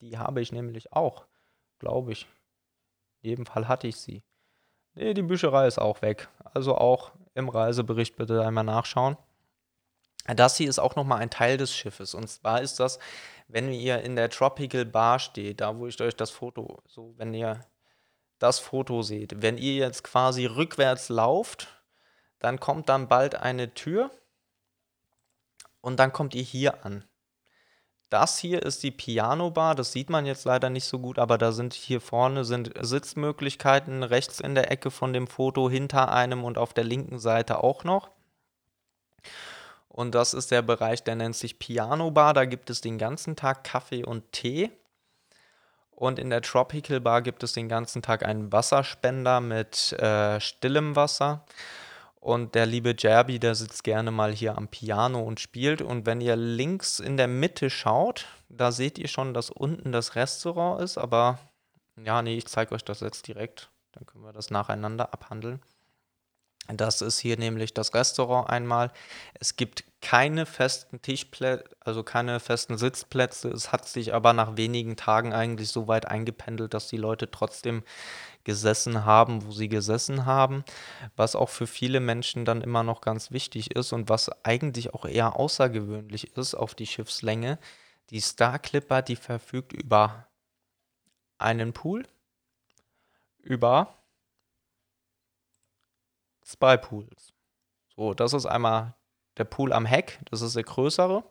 die 0.00 0.18
habe 0.18 0.40
ich 0.40 0.52
nämlich 0.52 0.92
auch, 0.92 1.26
glaube 1.78 2.12
ich. 2.12 2.26
In 3.22 3.30
jedem 3.30 3.46
Fall 3.46 3.68
hatte 3.68 3.86
ich 3.86 3.96
sie. 3.96 4.22
Nee, 4.94 5.14
die 5.14 5.22
Bücherei 5.22 5.66
ist 5.66 5.78
auch 5.78 6.02
weg. 6.02 6.28
Also 6.54 6.76
auch 6.76 7.12
im 7.38 7.48
Reisebericht 7.48 8.16
bitte 8.16 8.44
einmal 8.44 8.64
nachschauen. 8.64 9.16
Das 10.26 10.56
hier 10.56 10.68
ist 10.68 10.78
auch 10.78 10.96
nochmal 10.96 11.20
ein 11.20 11.30
Teil 11.30 11.56
des 11.56 11.74
Schiffes. 11.74 12.14
Und 12.14 12.28
zwar 12.28 12.60
ist 12.60 12.80
das, 12.80 12.98
wenn 13.46 13.72
ihr 13.72 14.02
in 14.02 14.14
der 14.16 14.28
Tropical 14.28 14.84
Bar 14.84 15.18
steht, 15.18 15.62
da 15.62 15.76
wo 15.78 15.86
ich 15.86 15.98
euch 16.02 16.16
das 16.16 16.30
Foto, 16.30 16.82
so 16.86 17.14
wenn 17.16 17.32
ihr 17.32 17.64
das 18.38 18.58
Foto 18.58 19.02
seht. 19.02 19.40
Wenn 19.40 19.56
ihr 19.56 19.74
jetzt 19.74 20.04
quasi 20.04 20.44
rückwärts 20.44 21.08
lauft, 21.08 21.68
dann 22.40 22.60
kommt 22.60 22.88
dann 22.88 23.08
bald 23.08 23.36
eine 23.36 23.72
Tür 23.72 24.10
und 25.80 25.98
dann 25.98 26.12
kommt 26.12 26.34
ihr 26.34 26.42
hier 26.42 26.84
an. 26.84 27.04
Das 28.10 28.38
hier 28.38 28.62
ist 28.62 28.82
die 28.82 28.90
Piano 28.90 29.50
Bar, 29.50 29.74
das 29.74 29.92
sieht 29.92 30.08
man 30.08 30.24
jetzt 30.24 30.46
leider 30.46 30.70
nicht 30.70 30.84
so 30.84 30.98
gut, 30.98 31.18
aber 31.18 31.36
da 31.36 31.52
sind 31.52 31.74
hier 31.74 32.00
vorne 32.00 32.44
sind 32.44 32.72
Sitzmöglichkeiten 32.80 34.02
rechts 34.02 34.40
in 34.40 34.54
der 34.54 34.70
Ecke 34.70 34.90
von 34.90 35.12
dem 35.12 35.26
Foto 35.26 35.68
hinter 35.68 36.10
einem 36.10 36.42
und 36.44 36.56
auf 36.56 36.72
der 36.72 36.84
linken 36.84 37.18
Seite 37.18 37.62
auch 37.62 37.84
noch. 37.84 38.08
Und 39.88 40.14
das 40.14 40.32
ist 40.32 40.50
der 40.52 40.62
Bereich, 40.62 41.02
der 41.02 41.16
nennt 41.16 41.36
sich 41.36 41.58
Piano 41.58 42.10
Bar. 42.12 42.32
Da 42.32 42.44
gibt 42.44 42.70
es 42.70 42.80
den 42.80 42.98
ganzen 42.98 43.34
Tag 43.36 43.64
Kaffee 43.64 44.04
und 44.04 44.30
Tee. 44.32 44.70
Und 45.90 46.20
in 46.20 46.30
der 46.30 46.40
Tropical 46.40 47.00
Bar 47.00 47.22
gibt 47.22 47.42
es 47.42 47.52
den 47.52 47.68
ganzen 47.68 48.00
Tag 48.00 48.24
einen 48.24 48.52
Wasserspender 48.52 49.40
mit 49.40 49.92
äh, 49.94 50.40
stillem 50.40 50.94
Wasser. 50.94 51.44
Und 52.28 52.54
der 52.54 52.66
liebe 52.66 52.94
Jerby, 52.94 53.38
der 53.38 53.54
sitzt 53.54 53.84
gerne 53.84 54.10
mal 54.10 54.34
hier 54.34 54.58
am 54.58 54.68
Piano 54.68 55.22
und 55.22 55.40
spielt. 55.40 55.80
Und 55.80 56.04
wenn 56.04 56.20
ihr 56.20 56.36
links 56.36 57.00
in 57.00 57.16
der 57.16 57.26
Mitte 57.26 57.70
schaut, 57.70 58.26
da 58.50 58.70
seht 58.70 58.98
ihr 58.98 59.08
schon, 59.08 59.32
dass 59.32 59.48
unten 59.48 59.92
das 59.92 60.14
Restaurant 60.14 60.82
ist. 60.82 60.98
Aber 60.98 61.38
ja, 62.04 62.20
nee, 62.20 62.36
ich 62.36 62.46
zeige 62.46 62.74
euch 62.74 62.84
das 62.84 63.00
jetzt 63.00 63.28
direkt. 63.28 63.70
Dann 63.92 64.04
können 64.04 64.24
wir 64.24 64.34
das 64.34 64.50
nacheinander 64.50 65.14
abhandeln. 65.14 65.62
Das 66.68 67.00
ist 67.00 67.18
hier 67.18 67.38
nämlich 67.38 67.72
das 67.72 67.94
Restaurant 67.94 68.50
einmal. 68.50 68.92
Es 69.34 69.56
gibt 69.56 69.84
keine 70.02 70.44
festen 70.44 71.00
Tischplätze, 71.00 71.64
also 71.80 72.02
keine 72.02 72.40
festen 72.40 72.76
Sitzplätze. 72.76 73.48
Es 73.48 73.72
hat 73.72 73.88
sich 73.88 74.12
aber 74.12 74.34
nach 74.34 74.56
wenigen 74.56 74.96
Tagen 74.96 75.32
eigentlich 75.32 75.70
so 75.70 75.88
weit 75.88 76.06
eingependelt, 76.06 76.74
dass 76.74 76.88
die 76.88 76.98
Leute 76.98 77.30
trotzdem 77.30 77.82
gesessen 78.44 79.04
haben, 79.04 79.44
wo 79.46 79.50
sie 79.50 79.68
gesessen 79.68 80.26
haben, 80.26 80.62
was 81.16 81.36
auch 81.36 81.48
für 81.48 81.66
viele 81.66 82.00
Menschen 82.00 82.44
dann 82.44 82.62
immer 82.62 82.82
noch 82.82 83.00
ganz 83.00 83.30
wichtig 83.30 83.74
ist 83.74 83.92
und 83.92 84.08
was 84.08 84.30
eigentlich 84.44 84.94
auch 84.94 85.04
eher 85.06 85.36
außergewöhnlich 85.36 86.36
ist 86.36 86.54
auf 86.54 86.74
die 86.74 86.86
Schiffslänge. 86.86 87.58
Die 88.10 88.20
Star 88.20 88.58
Clipper, 88.58 89.02
die 89.02 89.16
verfügt 89.16 89.72
über 89.72 90.28
einen 91.38 91.72
Pool, 91.72 92.04
über 93.42 93.97
zwei 96.48 96.76
Pools. 96.76 97.34
So, 97.94 98.14
das 98.14 98.32
ist 98.32 98.46
einmal 98.46 98.94
der 99.36 99.44
Pool 99.44 99.72
am 99.72 99.86
Heck, 99.86 100.18
das 100.30 100.40
ist 100.40 100.56
der 100.56 100.64
größere. 100.64 101.24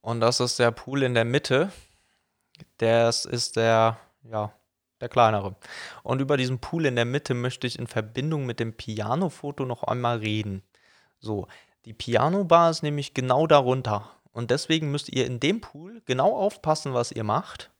Und 0.00 0.20
das 0.20 0.40
ist 0.40 0.58
der 0.58 0.70
Pool 0.70 1.02
in 1.02 1.14
der 1.14 1.24
Mitte. 1.24 1.72
Das 2.78 3.24
ist 3.24 3.56
der 3.56 3.98
ja, 4.22 4.52
der 5.00 5.08
kleinere. 5.08 5.56
Und 6.02 6.20
über 6.20 6.36
diesen 6.36 6.58
Pool 6.58 6.86
in 6.86 6.96
der 6.96 7.04
Mitte 7.04 7.34
möchte 7.34 7.66
ich 7.66 7.78
in 7.78 7.86
Verbindung 7.86 8.46
mit 8.46 8.60
dem 8.60 8.74
Piano-Foto 8.74 9.64
noch 9.64 9.82
einmal 9.84 10.18
reden. 10.18 10.62
So, 11.18 11.46
die 11.84 11.92
Piano-Bar 11.92 12.70
ist 12.70 12.82
nämlich 12.82 13.14
genau 13.14 13.46
darunter. 13.46 14.10
Und 14.32 14.50
deswegen 14.50 14.90
müsst 14.90 15.10
ihr 15.10 15.26
in 15.26 15.40
dem 15.40 15.60
Pool 15.60 16.02
genau 16.06 16.34
aufpassen, 16.36 16.94
was 16.94 17.12
ihr 17.12 17.24
macht. 17.24 17.70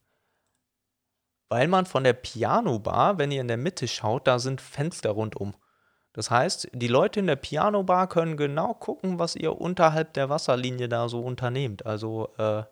Weil 1.49 1.69
man 1.69 1.87
von 1.87 2.05
der 2.05 2.15
Piano-Bar, 2.15 3.19
wenn 3.19 3.31
ihr 3.31 3.41
in 3.41 3.49
der 3.49 3.57
Mitte 3.57 3.87
schaut, 3.87 4.27
da 4.27 4.39
sind 4.39 4.61
Fenster 4.61 5.11
rundum. 5.11 5.55
Das 6.13 6.31
heißt, 6.31 6.69
die 6.73 6.89
Leute 6.89 7.21
in 7.21 7.27
der 7.27 7.37
Piano-Bar 7.37 8.09
können 8.09 8.37
genau 8.37 8.75
gucken, 8.75 9.19
was 9.19 9.37
ihr 9.37 9.61
unterhalb 9.61 10.15
der 10.15 10.31
Wasserlinie 10.31 10.89
da 10.89 11.09
so 11.09 11.21
unternehmt. 11.21 11.87
Also 11.87 12.33
äh, 12.39 12.63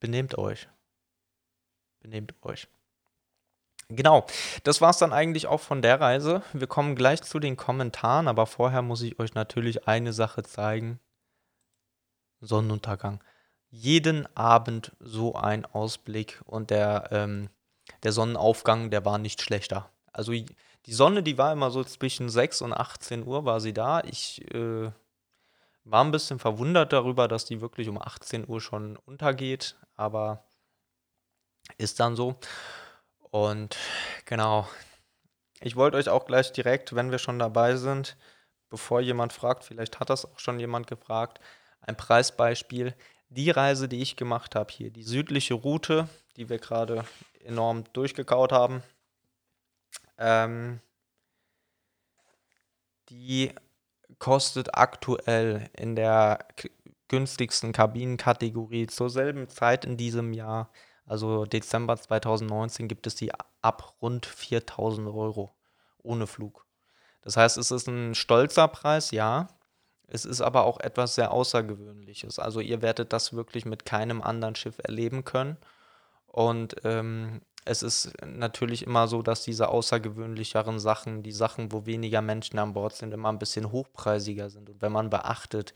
benehmt 0.00 0.36
euch 0.36 0.68
benehmt 2.00 2.34
euch. 2.42 2.66
Genau, 3.88 4.24
das 4.62 4.80
war 4.80 4.90
es 4.90 4.98
dann 4.98 5.12
eigentlich 5.12 5.46
auch 5.46 5.60
von 5.60 5.82
der 5.82 6.00
Reise. 6.00 6.42
Wir 6.52 6.66
kommen 6.66 6.94
gleich 6.94 7.22
zu 7.22 7.40
den 7.40 7.56
Kommentaren, 7.56 8.28
aber 8.28 8.46
vorher 8.46 8.82
muss 8.82 9.02
ich 9.02 9.18
euch 9.18 9.34
natürlich 9.34 9.88
eine 9.88 10.12
Sache 10.12 10.42
zeigen. 10.42 11.00
Sonnenuntergang. 12.40 13.22
Jeden 13.70 14.26
Abend 14.36 14.92
so 14.98 15.34
ein 15.34 15.64
Ausblick 15.64 16.40
und 16.44 16.70
der, 16.70 17.08
ähm, 17.12 17.50
der 18.02 18.12
Sonnenaufgang, 18.12 18.90
der 18.90 19.04
war 19.04 19.18
nicht 19.18 19.42
schlechter. 19.42 19.90
Also 20.12 20.32
die 20.32 20.92
Sonne, 20.92 21.22
die 21.22 21.38
war 21.38 21.52
immer 21.52 21.70
so 21.70 21.84
zwischen 21.84 22.28
6 22.28 22.62
und 22.62 22.72
18 22.72 23.26
Uhr 23.26 23.44
war 23.44 23.60
sie 23.60 23.72
da. 23.72 24.02
Ich 24.04 24.42
äh, 24.52 24.90
war 25.84 26.04
ein 26.04 26.10
bisschen 26.10 26.38
verwundert 26.38 26.92
darüber, 26.92 27.28
dass 27.28 27.44
die 27.44 27.60
wirklich 27.60 27.88
um 27.88 28.00
18 28.00 28.48
Uhr 28.48 28.60
schon 28.60 28.96
untergeht, 28.96 29.76
aber 29.96 30.44
ist 31.78 32.00
dann 32.00 32.16
so. 32.16 32.36
Und 33.30 33.76
genau, 34.24 34.68
ich 35.60 35.76
wollte 35.76 35.96
euch 35.96 36.08
auch 36.08 36.26
gleich 36.26 36.52
direkt, 36.52 36.94
wenn 36.94 37.10
wir 37.10 37.18
schon 37.18 37.38
dabei 37.38 37.76
sind, 37.76 38.16
bevor 38.68 39.00
jemand 39.00 39.32
fragt, 39.32 39.64
vielleicht 39.64 40.00
hat 40.00 40.10
das 40.10 40.24
auch 40.24 40.38
schon 40.38 40.58
jemand 40.58 40.86
gefragt, 40.86 41.40
ein 41.82 41.96
Preisbeispiel. 41.96 42.94
Die 43.30 43.50
Reise, 43.50 43.88
die 43.88 44.02
ich 44.02 44.16
gemacht 44.16 44.54
habe 44.54 44.72
hier, 44.72 44.90
die 44.90 45.02
südliche 45.02 45.54
Route, 45.54 46.08
die 46.36 46.48
wir 46.48 46.58
gerade 46.58 47.04
enorm 47.44 47.84
durchgekaut 47.92 48.52
haben, 48.52 48.82
ähm, 50.18 50.80
die 53.08 53.52
kostet 54.18 54.76
aktuell 54.76 55.70
in 55.76 55.96
der 55.96 56.46
günstigsten 57.08 57.72
Kabinenkategorie 57.72 58.86
zur 58.86 59.10
selben 59.10 59.48
Zeit 59.48 59.84
in 59.84 59.96
diesem 59.96 60.32
Jahr 60.32 60.70
also 61.10 61.44
Dezember 61.44 61.96
2019 61.96 62.86
gibt 62.86 63.04
es 63.08 63.16
die 63.16 63.32
ab 63.62 63.96
rund 64.00 64.26
4000 64.26 65.08
Euro 65.08 65.52
ohne 66.04 66.28
Flug. 66.28 66.64
Das 67.22 67.36
heißt, 67.36 67.58
es 67.58 67.72
ist 67.72 67.88
ein 67.88 68.14
stolzer 68.14 68.68
Preis, 68.68 69.10
ja. 69.10 69.48
Es 70.12 70.24
ist 70.24 70.40
aber 70.40 70.64
auch 70.64 70.80
etwas 70.80 71.14
sehr 71.14 71.30
Außergewöhnliches. 71.30 72.40
Also 72.40 72.58
ihr 72.58 72.82
werdet 72.82 73.12
das 73.12 73.32
wirklich 73.32 73.64
mit 73.64 73.84
keinem 73.84 74.20
anderen 74.22 74.56
Schiff 74.56 74.78
erleben 74.82 75.24
können. 75.24 75.56
Und 76.26 76.74
ähm, 76.82 77.42
es 77.64 77.84
ist 77.84 78.12
natürlich 78.26 78.82
immer 78.82 79.06
so, 79.06 79.22
dass 79.22 79.44
diese 79.44 79.68
außergewöhnlicheren 79.68 80.80
Sachen, 80.80 81.22
die 81.22 81.32
Sachen, 81.32 81.70
wo 81.70 81.86
weniger 81.86 82.22
Menschen 82.22 82.58
an 82.58 82.72
Bord 82.72 82.96
sind, 82.96 83.14
immer 83.14 83.28
ein 83.30 83.38
bisschen 83.38 83.70
hochpreisiger 83.70 84.50
sind. 84.50 84.68
Und 84.68 84.82
wenn 84.82 84.90
man 84.90 85.10
beachtet, 85.10 85.74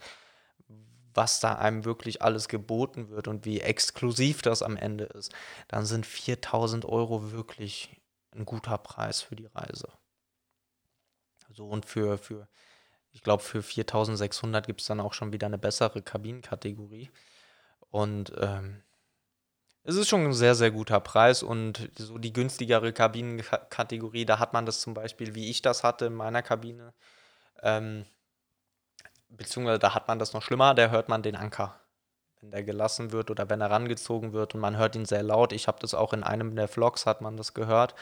was 1.13 1.39
da 1.39 1.53
einem 1.53 1.85
wirklich 1.85 2.21
alles 2.21 2.49
geboten 2.49 3.09
wird 3.09 3.29
und 3.29 3.45
wie 3.45 3.61
exklusiv 3.61 4.41
das 4.41 4.61
am 4.61 4.75
Ende 4.75 5.05
ist, 5.05 5.33
dann 5.69 5.85
sind 5.85 6.05
4000 6.05 6.83
Euro 6.83 7.31
wirklich 7.31 8.01
ein 8.35 8.43
guter 8.43 8.77
Preis 8.77 9.21
für 9.21 9.37
die 9.37 9.45
Reise. 9.45 9.87
So 11.53 11.67
und 11.67 11.85
für, 11.85 12.17
für 12.17 12.49
ich 13.15 13.23
glaube, 13.23 13.41
für 13.41 13.63
4600 13.63 14.67
gibt 14.67 14.81
es 14.81 14.87
dann 14.87 14.99
auch 14.99 15.13
schon 15.13 15.31
wieder 15.31 15.47
eine 15.47 15.57
bessere 15.57 16.01
Kabinenkategorie. 16.01 17.09
Und 17.89 18.33
ähm, 18.37 18.83
es 19.83 19.95
ist 19.95 20.09
schon 20.09 20.25
ein 20.25 20.33
sehr, 20.33 20.53
sehr 20.53 20.69
guter 20.69 20.99
Preis 20.99 21.41
und 21.41 21.89
so 21.95 22.17
die 22.17 22.33
günstigere 22.33 22.91
Kabinenkategorie, 22.91 24.25
da 24.25 24.37
hat 24.37 24.51
man 24.51 24.65
das 24.65 24.81
zum 24.81 24.93
Beispiel, 24.93 25.33
wie 25.33 25.49
ich 25.49 25.61
das 25.61 25.83
hatte 25.83 26.07
in 26.07 26.13
meiner 26.13 26.41
Kabine. 26.41 26.93
Ähm, 27.63 28.05
beziehungsweise 29.29 29.79
da 29.79 29.95
hat 29.95 30.09
man 30.09 30.19
das 30.19 30.33
noch 30.33 30.41
schlimmer, 30.41 30.73
da 30.75 30.89
hört 30.89 31.07
man 31.07 31.23
den 31.23 31.37
Anker, 31.37 31.79
wenn 32.41 32.51
der 32.51 32.63
gelassen 32.63 33.13
wird 33.13 33.31
oder 33.31 33.49
wenn 33.49 33.61
er 33.61 33.71
rangezogen 33.71 34.33
wird 34.33 34.55
und 34.55 34.59
man 34.59 34.75
hört 34.75 34.93
ihn 34.97 35.05
sehr 35.05 35.23
laut. 35.23 35.53
Ich 35.53 35.69
habe 35.69 35.79
das 35.79 35.93
auch 35.93 36.11
in 36.11 36.23
einem 36.23 36.53
der 36.57 36.67
Vlogs, 36.67 37.05
hat 37.05 37.21
man 37.21 37.37
das 37.37 37.53
gehört, 37.53 37.95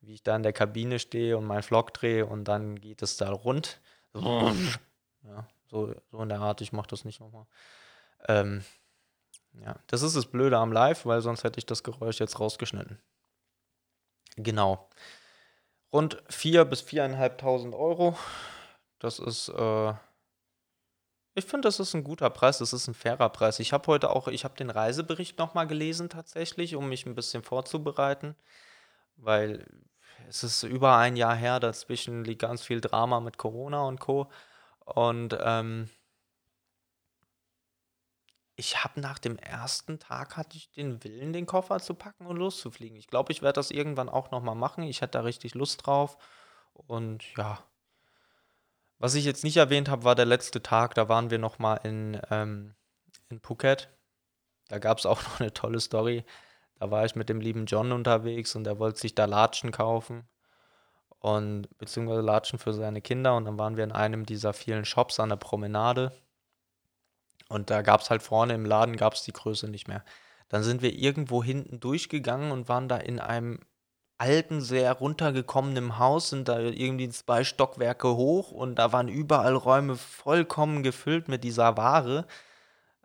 wie 0.00 0.14
ich 0.14 0.22
da 0.22 0.34
in 0.34 0.42
der 0.42 0.54
Kabine 0.54 0.98
stehe 0.98 1.36
und 1.36 1.44
meinen 1.44 1.62
Vlog 1.62 1.92
drehe 1.92 2.24
und 2.24 2.44
dann 2.44 2.80
geht 2.80 3.02
es 3.02 3.18
da 3.18 3.30
rund. 3.30 3.78
Ja, 4.14 5.48
so, 5.70 5.94
so 6.10 6.22
in 6.22 6.28
der 6.28 6.40
Art, 6.40 6.60
ich 6.60 6.72
mache 6.72 6.88
das 6.88 7.04
nicht 7.04 7.20
nochmal. 7.20 7.46
Ähm, 8.28 8.62
ja, 9.54 9.76
das 9.86 10.02
ist 10.02 10.16
das 10.16 10.26
Blöde 10.26 10.58
am 10.58 10.72
Live, 10.72 11.06
weil 11.06 11.22
sonst 11.22 11.44
hätte 11.44 11.58
ich 11.58 11.66
das 11.66 11.82
Geräusch 11.82 12.20
jetzt 12.20 12.40
rausgeschnitten. 12.40 13.00
Genau. 14.36 14.88
Rund 15.92 16.22
4.000 16.28 16.64
bis 16.64 16.82
4.500 16.82 17.74
Euro. 17.74 18.18
Das 18.98 19.18
ist 19.18 19.48
äh, 19.48 19.94
ich 21.36 21.46
finde, 21.46 21.66
das 21.66 21.80
ist 21.80 21.94
ein 21.94 22.04
guter 22.04 22.30
Preis, 22.30 22.58
das 22.58 22.72
ist 22.72 22.86
ein 22.86 22.94
fairer 22.94 23.28
Preis. 23.28 23.58
Ich 23.58 23.72
habe 23.72 23.86
heute 23.88 24.10
auch 24.10 24.28
ich 24.28 24.44
habe 24.44 24.56
den 24.56 24.70
Reisebericht 24.70 25.38
nochmal 25.38 25.66
gelesen 25.66 26.08
tatsächlich, 26.08 26.76
um 26.76 26.88
mich 26.88 27.06
ein 27.06 27.16
bisschen 27.16 27.42
vorzubereiten, 27.42 28.36
weil 29.16 29.66
es 30.34 30.42
ist 30.42 30.62
über 30.64 30.96
ein 30.96 31.16
Jahr 31.16 31.36
her, 31.36 31.60
dazwischen 31.60 32.24
liegt 32.24 32.42
ganz 32.42 32.62
viel 32.62 32.80
Drama 32.80 33.20
mit 33.20 33.38
Corona 33.38 33.82
und 33.82 34.00
Co. 34.00 34.28
Und, 34.84 35.36
ähm 35.40 35.88
ich 38.56 38.84
habe 38.84 39.00
nach 39.00 39.18
dem 39.18 39.36
ersten 39.38 39.98
Tag 39.98 40.36
hatte 40.36 40.56
ich 40.56 40.70
den 40.70 41.02
Willen, 41.02 41.32
den 41.32 41.46
Koffer 41.46 41.80
zu 41.80 41.94
packen 41.94 42.26
und 42.26 42.36
loszufliegen. 42.36 42.96
Ich 42.96 43.08
glaube, 43.08 43.32
ich 43.32 43.42
werde 43.42 43.54
das 43.54 43.70
irgendwann 43.70 44.08
auch 44.08 44.30
noch 44.30 44.42
mal 44.42 44.54
machen. 44.54 44.84
Ich 44.84 45.00
hätte 45.00 45.18
da 45.18 45.20
richtig 45.20 45.54
Lust 45.54 45.84
drauf 45.86 46.16
und 46.72 47.24
ja. 47.36 47.64
Was 48.98 49.14
ich 49.14 49.24
jetzt 49.24 49.44
nicht 49.44 49.56
erwähnt 49.56 49.88
habe, 49.88 50.04
war 50.04 50.14
der 50.14 50.24
letzte 50.24 50.62
Tag. 50.62 50.94
Da 50.94 51.08
waren 51.08 51.30
wir 51.30 51.38
noch 51.38 51.58
mal 51.58 51.76
in, 51.76 52.20
ähm, 52.30 52.74
in 53.28 53.40
Phuket. 53.40 53.88
Da 54.68 54.78
gab 54.78 54.98
es 54.98 55.06
auch 55.06 55.22
noch 55.24 55.40
eine 55.40 55.52
tolle 55.52 55.80
Story. 55.80 56.24
Da 56.84 56.90
war 56.90 57.06
ich 57.06 57.16
mit 57.16 57.30
dem 57.30 57.40
lieben 57.40 57.64
John 57.64 57.92
unterwegs 57.92 58.54
und 58.56 58.66
er 58.66 58.78
wollte 58.78 59.00
sich 59.00 59.14
da 59.14 59.24
Latschen 59.24 59.72
kaufen 59.72 60.28
und 61.18 61.66
beziehungsweise 61.78 62.20
Latschen 62.20 62.58
für 62.58 62.74
seine 62.74 63.00
Kinder 63.00 63.36
und 63.36 63.46
dann 63.46 63.58
waren 63.58 63.78
wir 63.78 63.84
in 63.84 63.92
einem 63.92 64.26
dieser 64.26 64.52
vielen 64.52 64.84
Shops 64.84 65.18
an 65.18 65.30
der 65.30 65.36
Promenade 65.36 66.12
und 67.48 67.70
da 67.70 67.80
gab 67.80 68.02
es 68.02 68.10
halt 68.10 68.20
vorne 68.20 68.52
im 68.52 68.66
Laden 68.66 68.98
gab 68.98 69.14
es 69.14 69.22
die 69.22 69.32
Größe 69.32 69.66
nicht 69.66 69.88
mehr. 69.88 70.04
Dann 70.50 70.62
sind 70.62 70.82
wir 70.82 70.92
irgendwo 70.92 71.42
hinten 71.42 71.80
durchgegangen 71.80 72.52
und 72.52 72.68
waren 72.68 72.86
da 72.86 72.98
in 72.98 73.18
einem 73.18 73.60
alten, 74.18 74.60
sehr 74.60 74.92
runtergekommenen 74.92 75.98
Haus, 75.98 76.28
sind 76.28 76.48
da 76.48 76.60
irgendwie 76.60 77.08
zwei 77.08 77.44
Stockwerke 77.44 78.14
hoch 78.14 78.50
und 78.50 78.74
da 78.74 78.92
waren 78.92 79.08
überall 79.08 79.54
Räume 79.54 79.96
vollkommen 79.96 80.82
gefüllt 80.82 81.28
mit 81.28 81.44
dieser 81.44 81.78
Ware. 81.78 82.26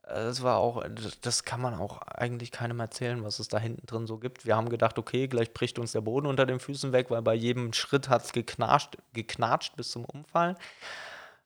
Das 0.09 0.41
war 0.41 0.57
auch, 0.57 0.83
das 1.21 1.43
kann 1.43 1.61
man 1.61 1.75
auch 1.75 2.01
eigentlich 2.01 2.51
keinem 2.51 2.79
erzählen, 2.79 3.23
was 3.23 3.37
es 3.37 3.47
da 3.47 3.59
hinten 3.59 3.85
drin 3.85 4.07
so 4.07 4.17
gibt. 4.17 4.45
Wir 4.45 4.55
haben 4.55 4.69
gedacht, 4.69 4.97
okay, 4.97 5.27
gleich 5.27 5.53
bricht 5.53 5.77
uns 5.77 5.91
der 5.91 6.01
Boden 6.01 6.25
unter 6.25 6.47
den 6.47 6.59
Füßen 6.59 6.91
weg, 6.91 7.11
weil 7.11 7.21
bei 7.21 7.35
jedem 7.35 7.73
Schritt 7.73 8.09
hat 8.09 8.25
es 8.25 8.33
geknatscht, 8.33 8.97
geknatscht 9.13 9.75
bis 9.75 9.91
zum 9.91 10.05
Umfallen. 10.05 10.57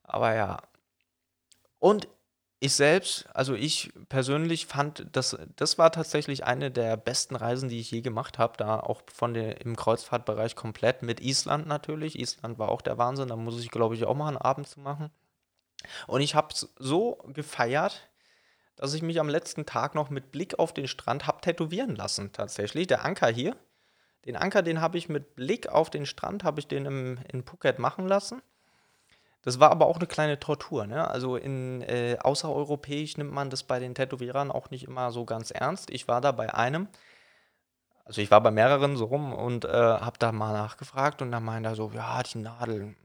Aber 0.03 0.33
ja. 0.33 0.61
Und 1.79 2.07
ich 2.61 2.75
selbst, 2.75 3.27
also 3.33 3.53
ich 3.53 3.91
persönlich 4.07 4.65
fand, 4.67 5.05
das, 5.11 5.37
das 5.57 5.77
war 5.77 5.91
tatsächlich 5.91 6.45
eine 6.45 6.71
der 6.71 6.95
besten 6.95 7.35
Reisen, 7.35 7.67
die 7.67 7.81
ich 7.81 7.91
je 7.91 7.99
gemacht 7.99 8.39
habe, 8.39 8.55
da 8.55 8.79
auch 8.79 9.01
von 9.13 9.33
der, 9.33 9.59
im 9.59 9.75
Kreuzfahrtbereich 9.75 10.55
komplett 10.55 11.03
mit 11.03 11.19
Island 11.19 11.67
natürlich. 11.67 12.17
Island 12.17 12.59
war 12.59 12.69
auch 12.69 12.81
der 12.81 12.97
Wahnsinn, 12.97 13.27
da 13.27 13.35
muss 13.35 13.59
ich 13.59 13.69
glaube 13.69 13.95
ich 13.95 14.05
auch 14.05 14.15
mal 14.15 14.29
einen 14.29 14.37
Abend 14.37 14.69
zu 14.69 14.79
machen. 14.79 15.11
Und 16.07 16.21
ich 16.21 16.35
habe 16.35 16.53
es 16.53 16.73
so 16.77 17.17
gefeiert, 17.27 18.07
dass 18.75 18.93
ich 18.93 19.01
mich 19.01 19.19
am 19.19 19.29
letzten 19.29 19.65
Tag 19.65 19.95
noch 19.95 20.09
mit 20.09 20.31
Blick 20.31 20.59
auf 20.59 20.73
den 20.73 20.87
Strand 20.87 21.27
habe 21.27 21.41
tätowieren 21.41 21.95
lassen, 21.95 22.31
tatsächlich. 22.31 22.87
Der 22.87 23.05
Anker 23.05 23.27
hier, 23.27 23.55
den 24.25 24.35
Anker, 24.35 24.61
den 24.61 24.81
habe 24.81 24.97
ich 24.97 25.09
mit 25.09 25.35
Blick 25.35 25.67
auf 25.67 25.89
den 25.89 26.05
Strand, 26.05 26.43
habe 26.43 26.59
ich 26.59 26.67
den 26.67 26.85
im, 26.85 27.19
in 27.31 27.43
Phuket 27.43 27.79
machen 27.79 28.07
lassen. 28.07 28.41
Das 29.41 29.59
war 29.59 29.71
aber 29.71 29.87
auch 29.87 29.97
eine 29.97 30.07
kleine 30.07 30.39
Tortur. 30.39 30.87
Ne? 30.87 31.05
Also 31.07 31.35
in 31.35 31.81
äh, 31.81 32.17
außereuropäisch 32.19 33.17
nimmt 33.17 33.33
man 33.33 33.49
das 33.49 33.63
bei 33.63 33.79
den 33.79 33.93
Tätowierern 33.93 34.51
auch 34.51 34.69
nicht 34.69 34.85
immer 34.85 35.11
so 35.11 35.25
ganz 35.25 35.51
ernst. 35.51 35.89
Ich 35.89 36.07
war 36.07 36.21
da 36.21 36.31
bei 36.31 36.53
einem, 36.53 36.87
also 38.05 38.21
ich 38.21 38.31
war 38.31 38.39
bei 38.39 38.51
mehreren 38.51 38.95
so 38.95 39.05
rum 39.05 39.33
und 39.33 39.65
äh, 39.65 39.69
habe 39.69 40.17
da 40.17 40.31
mal 40.31 40.53
nachgefragt 40.53 41.21
und 41.21 41.31
dann 41.31 41.43
meinte 41.43 41.69
er 41.69 41.75
so, 41.75 41.91
ja, 41.93 42.23
die 42.23 42.37
Nadel, 42.37 42.81
hm. 42.81 42.95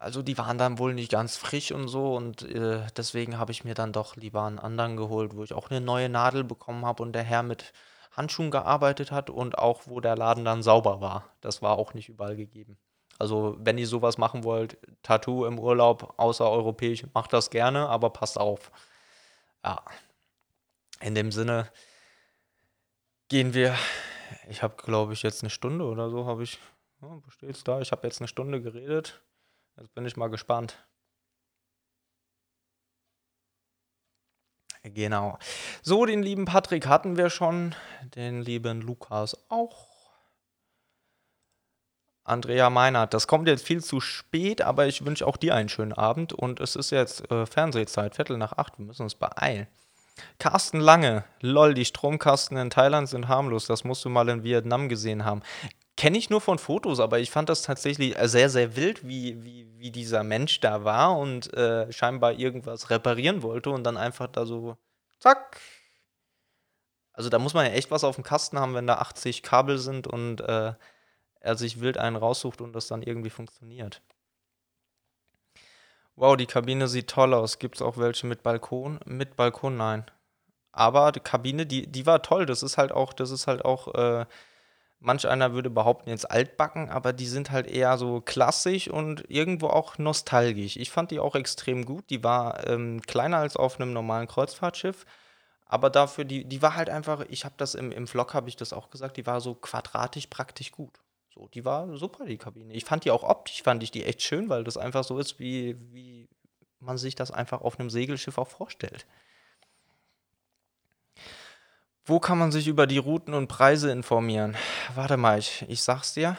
Also 0.00 0.22
die 0.22 0.38
waren 0.38 0.58
dann 0.58 0.78
wohl 0.78 0.94
nicht 0.94 1.12
ganz 1.12 1.36
frisch 1.36 1.72
und 1.72 1.86
so 1.88 2.16
und 2.16 2.42
äh, 2.42 2.86
deswegen 2.96 3.38
habe 3.38 3.52
ich 3.52 3.64
mir 3.64 3.74
dann 3.74 3.92
doch 3.92 4.16
lieber 4.16 4.42
einen 4.44 4.58
anderen 4.58 4.96
geholt, 4.96 5.36
wo 5.36 5.44
ich 5.44 5.52
auch 5.52 5.70
eine 5.70 5.80
neue 5.80 6.08
Nadel 6.08 6.42
bekommen 6.42 6.86
habe 6.86 7.02
und 7.02 7.12
der 7.12 7.22
Herr 7.22 7.42
mit 7.42 7.72
Handschuhen 8.12 8.50
gearbeitet 8.50 9.12
hat 9.12 9.28
und 9.28 9.58
auch 9.58 9.82
wo 9.86 10.00
der 10.00 10.16
Laden 10.16 10.44
dann 10.44 10.62
sauber 10.62 11.02
war. 11.02 11.30
Das 11.42 11.60
war 11.60 11.78
auch 11.78 11.92
nicht 11.92 12.08
überall 12.08 12.34
gegeben. 12.34 12.78
Also, 13.18 13.56
wenn 13.60 13.76
ihr 13.76 13.86
sowas 13.86 14.16
machen 14.16 14.44
wollt, 14.44 14.78
Tattoo 15.02 15.44
im 15.44 15.58
Urlaub, 15.58 16.14
außereuropäisch, 16.16 17.04
macht 17.12 17.34
das 17.34 17.50
gerne, 17.50 17.86
aber 17.88 18.08
passt 18.08 18.38
auf. 18.38 18.72
Ja. 19.62 19.84
In 21.00 21.14
dem 21.14 21.30
Sinne 21.30 21.70
gehen 23.28 23.52
wir. 23.52 23.76
Ich 24.48 24.62
habe, 24.62 24.76
glaube 24.76 25.12
ich, 25.12 25.22
jetzt 25.22 25.42
eine 25.42 25.50
Stunde 25.50 25.84
oder 25.84 26.08
so, 26.08 26.24
habe 26.24 26.42
ich. 26.42 26.58
Ja, 27.02 27.20
da? 27.64 27.80
Ich 27.82 27.92
habe 27.92 28.06
jetzt 28.06 28.20
eine 28.20 28.28
Stunde 28.28 28.62
geredet. 28.62 29.20
Jetzt 29.80 29.94
bin 29.94 30.04
ich 30.04 30.16
mal 30.16 30.28
gespannt. 30.28 30.76
Genau. 34.82 35.38
So, 35.82 36.04
den 36.04 36.22
lieben 36.22 36.44
Patrick 36.44 36.86
hatten 36.86 37.16
wir 37.16 37.30
schon. 37.30 37.74
Den 38.14 38.42
lieben 38.42 38.82
Lukas 38.82 39.36
auch. 39.48 39.88
Andrea 42.24 42.68
Meinert, 42.68 43.14
das 43.14 43.26
kommt 43.26 43.48
jetzt 43.48 43.66
viel 43.66 43.82
zu 43.82 44.00
spät, 44.00 44.60
aber 44.60 44.86
ich 44.86 45.04
wünsche 45.04 45.26
auch 45.26 45.38
dir 45.38 45.54
einen 45.54 45.70
schönen 45.70 45.94
Abend 45.94 46.34
und 46.34 46.60
es 46.60 46.76
ist 46.76 46.90
jetzt 46.90 47.30
äh, 47.30 47.46
Fernsehzeit, 47.46 48.14
Viertel 48.14 48.36
nach 48.36 48.52
acht, 48.52 48.78
wir 48.78 48.84
müssen 48.84 49.02
uns 49.02 49.14
beeilen. 49.14 49.66
Carsten 50.38 50.78
Lange, 50.78 51.24
lol, 51.40 51.74
die 51.74 51.86
Stromkasten 51.86 52.56
in 52.58 52.70
Thailand 52.70 53.08
sind 53.08 53.26
harmlos, 53.26 53.66
das 53.66 53.84
musst 53.84 54.04
du 54.04 54.10
mal 54.10 54.28
in 54.28 54.44
Vietnam 54.44 54.88
gesehen 54.88 55.24
haben. 55.24 55.42
Kenne 56.00 56.16
ich 56.16 56.30
nur 56.30 56.40
von 56.40 56.58
Fotos, 56.58 56.98
aber 56.98 57.18
ich 57.18 57.30
fand 57.30 57.50
das 57.50 57.60
tatsächlich 57.60 58.16
sehr, 58.22 58.48
sehr 58.48 58.74
wild, 58.74 59.06
wie, 59.06 59.44
wie, 59.44 59.68
wie 59.76 59.90
dieser 59.90 60.24
Mensch 60.24 60.58
da 60.60 60.82
war 60.82 61.18
und 61.18 61.52
äh, 61.52 61.92
scheinbar 61.92 62.32
irgendwas 62.32 62.88
reparieren 62.88 63.42
wollte 63.42 63.68
und 63.68 63.84
dann 63.84 63.98
einfach 63.98 64.26
da 64.28 64.46
so, 64.46 64.78
zack. 65.18 65.60
Also 67.12 67.28
da 67.28 67.38
muss 67.38 67.52
man 67.52 67.66
ja 67.66 67.72
echt 67.72 67.90
was 67.90 68.02
auf 68.02 68.14
dem 68.14 68.24
Kasten 68.24 68.58
haben, 68.58 68.72
wenn 68.72 68.86
da 68.86 68.94
80 68.94 69.42
Kabel 69.42 69.76
sind 69.76 70.06
und 70.06 70.40
äh, 70.40 70.72
er 71.38 71.56
sich 71.58 71.82
wild 71.82 71.98
einen 71.98 72.16
raussucht 72.16 72.62
und 72.62 72.72
das 72.72 72.86
dann 72.86 73.02
irgendwie 73.02 73.28
funktioniert. 73.28 74.00
Wow, 76.16 76.34
die 76.34 76.46
Kabine 76.46 76.88
sieht 76.88 77.10
toll 77.10 77.34
aus. 77.34 77.58
Gibt 77.58 77.74
es 77.74 77.82
auch 77.82 77.98
welche 77.98 78.26
mit 78.26 78.42
Balkon? 78.42 79.00
Mit 79.04 79.36
Balkon, 79.36 79.76
nein. 79.76 80.10
Aber 80.72 81.12
die 81.12 81.20
Kabine, 81.20 81.66
die, 81.66 81.86
die 81.86 82.06
war 82.06 82.22
toll. 82.22 82.46
Das 82.46 82.62
ist 82.62 82.78
halt 82.78 82.90
auch, 82.90 83.12
das 83.12 83.30
ist 83.30 83.46
halt 83.46 83.66
auch, 83.66 83.94
äh, 83.94 84.24
manch 85.00 85.26
einer 85.26 85.52
würde 85.54 85.70
behaupten, 85.70 86.10
jetzt 86.10 86.30
altbacken, 86.30 86.90
aber 86.90 87.12
die 87.12 87.26
sind 87.26 87.50
halt 87.50 87.66
eher 87.66 87.96
so 87.98 88.20
klassisch 88.20 88.88
und 88.88 89.24
irgendwo 89.28 89.68
auch 89.68 89.98
nostalgisch. 89.98 90.76
Ich 90.76 90.90
fand 90.90 91.10
die 91.10 91.18
auch 91.18 91.34
extrem 91.34 91.86
gut. 91.86 92.08
Die 92.10 92.22
war 92.22 92.66
ähm, 92.68 93.00
kleiner 93.02 93.38
als 93.38 93.56
auf 93.56 93.80
einem 93.80 93.92
normalen 93.92 94.28
Kreuzfahrtschiff. 94.28 95.06
Aber 95.64 95.88
dafür, 95.88 96.24
die, 96.24 96.44
die 96.44 96.62
war 96.62 96.76
halt 96.76 96.90
einfach, 96.90 97.24
ich 97.28 97.44
habe 97.44 97.54
das 97.56 97.74
im, 97.74 97.92
im 97.92 98.06
Vlog, 98.06 98.34
habe 98.34 98.48
ich 98.48 98.56
das 98.56 98.72
auch 98.72 98.90
gesagt, 98.90 99.16
die 99.16 99.26
war 99.26 99.40
so 99.40 99.54
quadratisch 99.54 100.26
praktisch 100.26 100.70
gut. 100.72 101.00
So, 101.32 101.48
die 101.48 101.64
war 101.64 101.96
super, 101.96 102.26
die 102.26 102.38
Kabine. 102.38 102.74
Ich 102.74 102.84
fand 102.84 103.04
die 103.04 103.10
auch 103.10 103.22
optisch, 103.22 103.62
fand 103.62 103.82
ich 103.82 103.90
die 103.90 104.04
echt 104.04 104.20
schön, 104.20 104.48
weil 104.48 104.64
das 104.64 104.76
einfach 104.76 105.04
so 105.04 105.18
ist, 105.18 105.38
wie, 105.38 105.76
wie 105.92 106.28
man 106.80 106.98
sich 106.98 107.14
das 107.14 107.30
einfach 107.30 107.60
auf 107.60 107.78
einem 107.78 107.88
Segelschiff 107.88 108.36
auch 108.36 108.48
vorstellt. 108.48 109.06
Wo 112.04 112.18
kann 112.18 112.38
man 112.38 112.50
sich 112.50 112.66
über 112.66 112.86
die 112.86 112.98
Routen 112.98 113.34
und 113.34 113.48
Preise 113.48 113.90
informieren? 113.92 114.56
Warte 114.94 115.16
mal, 115.16 115.38
ich, 115.38 115.64
ich 115.68 115.82
sag's 115.82 116.14
dir. 116.14 116.36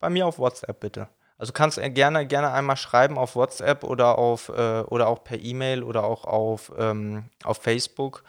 Bei 0.00 0.10
mir 0.10 0.26
auf 0.26 0.38
WhatsApp 0.38 0.80
bitte. 0.80 1.08
Also 1.36 1.52
kannst 1.52 1.80
gerne, 1.80 2.26
gerne 2.26 2.52
einmal 2.52 2.76
schreiben 2.76 3.18
auf 3.18 3.34
WhatsApp 3.34 3.82
oder 3.84 4.18
auf 4.18 4.48
äh, 4.50 4.82
oder 4.82 5.08
auch 5.08 5.24
per 5.24 5.38
E-Mail 5.38 5.82
oder 5.82 6.04
auch 6.04 6.24
auf, 6.24 6.72
ähm, 6.78 7.30
auf 7.42 7.58
Facebook 7.58 8.22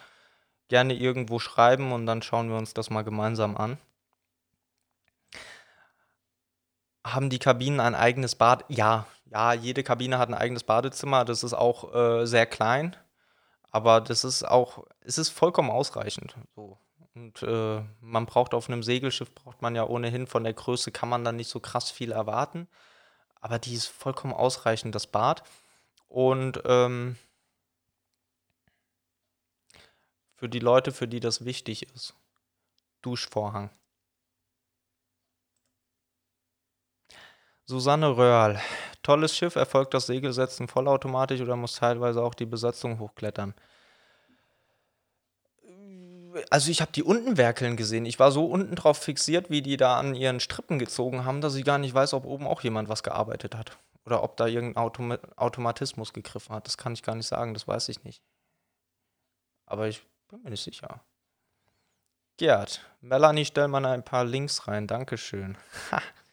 gerne 0.67 0.93
irgendwo 0.93 1.39
schreiben 1.39 1.91
und 1.91 2.07
dann 2.07 2.21
schauen 2.21 2.49
wir 2.49 2.57
uns 2.57 2.73
das 2.73 2.89
mal 2.89 3.03
gemeinsam 3.03 3.55
an. 3.55 3.77
Haben 7.05 7.29
die 7.29 7.39
Kabinen 7.39 7.79
ein 7.79 7.93
eigenes 7.93 8.35
Bad? 8.35 8.65
Ja, 8.67 9.05
ja, 9.25 9.53
jede 9.53 9.83
Kabine 9.83 10.17
hat 10.17 10.29
ein 10.29 10.35
eigenes 10.35 10.63
Badezimmer. 10.63 11.25
Das 11.25 11.43
ist 11.43 11.53
auch 11.53 11.93
äh, 11.93 12.25
sehr 12.25 12.45
klein, 12.45 12.95
aber 13.71 14.01
das 14.01 14.23
ist 14.23 14.43
auch, 14.43 14.85
es 15.01 15.17
ist 15.17 15.29
vollkommen 15.29 15.69
ausreichend. 15.69 16.35
So. 16.55 16.77
Und 17.15 17.41
äh, 17.43 17.81
man 18.01 18.25
braucht 18.25 18.53
auf 18.53 18.69
einem 18.69 18.83
Segelschiff, 18.83 19.33
braucht 19.33 19.61
man 19.61 19.75
ja 19.75 19.85
ohnehin 19.85 20.27
von 20.27 20.43
der 20.43 20.53
Größe, 20.53 20.91
kann 20.91 21.09
man 21.09 21.23
dann 21.23 21.37
nicht 21.37 21.49
so 21.49 21.59
krass 21.59 21.89
viel 21.89 22.11
erwarten. 22.11 22.67
Aber 23.39 23.59
die 23.59 23.73
ist 23.73 23.87
vollkommen 23.87 24.33
ausreichend, 24.33 24.95
das 24.95 25.07
Bad. 25.07 25.43
Und 26.09 26.61
ähm, 26.65 27.15
für 30.35 30.49
die 30.49 30.59
Leute, 30.59 30.91
für 30.91 31.07
die 31.07 31.19
das 31.19 31.45
wichtig 31.45 31.93
ist. 31.93 32.13
Duschvorhang. 33.01 33.69
Susanne 37.65 38.15
Röhrl. 38.17 38.59
Tolles 39.05 39.37
Schiff, 39.37 39.55
erfolgt 39.55 39.93
das 39.93 40.07
Segelsetzen 40.07 40.67
vollautomatisch 40.67 41.39
oder 41.39 41.55
muss 41.55 41.75
teilweise 41.75 42.23
auch 42.23 42.33
die 42.33 42.47
Besatzung 42.47 42.97
hochklettern? 42.97 43.53
Also 46.49 46.71
ich 46.71 46.81
habe 46.81 46.91
die 46.91 47.03
unten 47.03 47.37
werkeln 47.37 47.77
gesehen. 47.77 48.07
Ich 48.07 48.17
war 48.17 48.31
so 48.31 48.47
unten 48.47 48.73
drauf 48.73 48.97
fixiert, 48.97 49.51
wie 49.51 49.61
die 49.61 49.77
da 49.77 49.99
an 49.99 50.15
ihren 50.15 50.39
Strippen 50.39 50.79
gezogen 50.79 51.23
haben, 51.23 51.39
dass 51.39 51.53
ich 51.53 51.63
gar 51.63 51.77
nicht 51.77 51.93
weiß, 51.93 52.15
ob 52.15 52.25
oben 52.25 52.47
auch 52.47 52.61
jemand 52.61 52.89
was 52.89 53.03
gearbeitet 53.03 53.53
hat. 53.53 53.77
Oder 54.07 54.23
ob 54.23 54.37
da 54.37 54.47
irgendein 54.47 54.81
Autom 54.83 55.15
Automatismus 55.35 56.11
gegriffen 56.11 56.55
hat. 56.55 56.65
Das 56.65 56.75
kann 56.75 56.93
ich 56.93 57.03
gar 57.03 57.13
nicht 57.13 57.27
sagen, 57.27 57.53
das 57.53 57.67
weiß 57.67 57.89
ich 57.89 58.03
nicht. 58.03 58.23
Aber 59.67 59.87
ich 59.87 60.01
bin 60.29 60.41
mir 60.41 60.49
nicht 60.49 60.63
sicher. 60.63 61.01
Gerd, 62.37 62.81
Melanie, 63.01 63.45
stell 63.45 63.67
mal 63.67 63.85
ein 63.85 64.03
paar 64.03 64.25
Links 64.25 64.67
rein. 64.67 64.87
Dankeschön. 64.87 65.59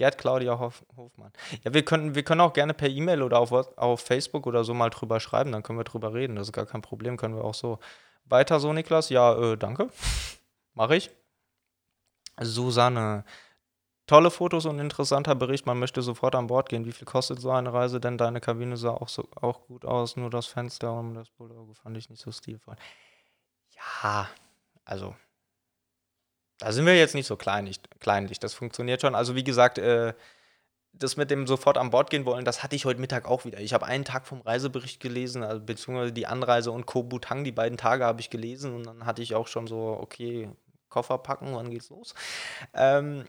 Gerd 0.00 0.16
Claudia 0.16 0.58
Hof 0.58 0.82
Hofmann. 0.96 1.30
Ja, 1.62 1.74
wir 1.74 1.84
können, 1.84 2.14
wir 2.14 2.22
können 2.22 2.40
auch 2.40 2.54
gerne 2.54 2.72
per 2.72 2.88
E-Mail 2.88 3.22
oder 3.22 3.38
auf, 3.38 3.52
auf 3.52 4.00
Facebook 4.00 4.46
oder 4.46 4.64
so 4.64 4.72
mal 4.72 4.88
drüber 4.88 5.20
schreiben, 5.20 5.52
dann 5.52 5.62
können 5.62 5.78
wir 5.78 5.84
drüber 5.84 6.14
reden. 6.14 6.36
Das 6.36 6.48
ist 6.48 6.54
gar 6.54 6.64
kein 6.64 6.80
Problem, 6.80 7.18
können 7.18 7.36
wir 7.36 7.44
auch 7.44 7.52
so. 7.52 7.78
Weiter 8.24 8.60
so, 8.60 8.72
Niklas? 8.72 9.10
Ja, 9.10 9.34
äh, 9.34 9.58
danke. 9.58 9.90
Mache 10.74 10.96
ich. 10.96 11.10
Susanne. 12.40 13.24
Tolle 14.06 14.30
Fotos 14.30 14.64
und 14.64 14.78
interessanter 14.78 15.34
Bericht. 15.34 15.66
Man 15.66 15.78
möchte 15.78 16.00
sofort 16.00 16.34
an 16.34 16.46
Bord 16.46 16.70
gehen. 16.70 16.86
Wie 16.86 16.92
viel 16.92 17.04
kostet 17.04 17.38
so 17.38 17.50
eine 17.50 17.70
Reise? 17.70 18.00
Denn 18.00 18.16
deine 18.16 18.40
Kabine 18.40 18.78
sah 18.78 18.92
auch, 18.92 19.10
so, 19.10 19.28
auch 19.38 19.66
gut 19.66 19.84
aus. 19.84 20.16
Nur 20.16 20.30
das 20.30 20.46
Fenster 20.46 20.94
und 20.94 21.14
das 21.14 21.28
Bulldog 21.28 21.76
fand 21.76 21.98
ich 21.98 22.08
nicht 22.08 22.22
so 22.22 22.32
stilvoll. 22.32 22.76
Ja, 23.76 24.30
also 24.86 25.14
da 26.60 26.72
sind 26.72 26.86
wir 26.86 26.96
jetzt 26.96 27.14
nicht 27.14 27.26
so 27.26 27.36
kleinlich. 27.36 27.80
kleinlich. 27.98 28.38
Das 28.38 28.54
funktioniert 28.54 29.00
schon. 29.00 29.14
Also 29.14 29.34
wie 29.34 29.44
gesagt, 29.44 29.78
äh, 29.78 30.14
das 30.92 31.16
mit 31.16 31.30
dem 31.30 31.46
sofort 31.46 31.78
an 31.78 31.90
Bord 31.90 32.10
gehen 32.10 32.26
wollen, 32.26 32.44
das 32.44 32.62
hatte 32.62 32.76
ich 32.76 32.84
heute 32.84 33.00
Mittag 33.00 33.26
auch 33.26 33.44
wieder. 33.44 33.60
Ich 33.60 33.72
habe 33.72 33.86
einen 33.86 34.04
Tag 34.04 34.26
vom 34.26 34.40
Reisebericht 34.42 35.00
gelesen, 35.00 35.42
also, 35.42 35.60
beziehungsweise 35.60 36.12
die 36.12 36.26
Anreise 36.26 36.72
und 36.72 36.86
Koh 36.86 37.02
Butang, 37.02 37.44
die 37.44 37.52
beiden 37.52 37.78
Tage 37.78 38.04
habe 38.04 38.20
ich 38.20 38.30
gelesen 38.30 38.74
und 38.74 38.86
dann 38.86 39.06
hatte 39.06 39.22
ich 39.22 39.34
auch 39.34 39.46
schon 39.48 39.66
so, 39.66 39.98
okay, 40.00 40.50
Koffer 40.88 41.18
packen, 41.18 41.54
wann 41.54 41.70
geht's 41.70 41.88
los? 41.90 42.14
Ähm, 42.74 43.24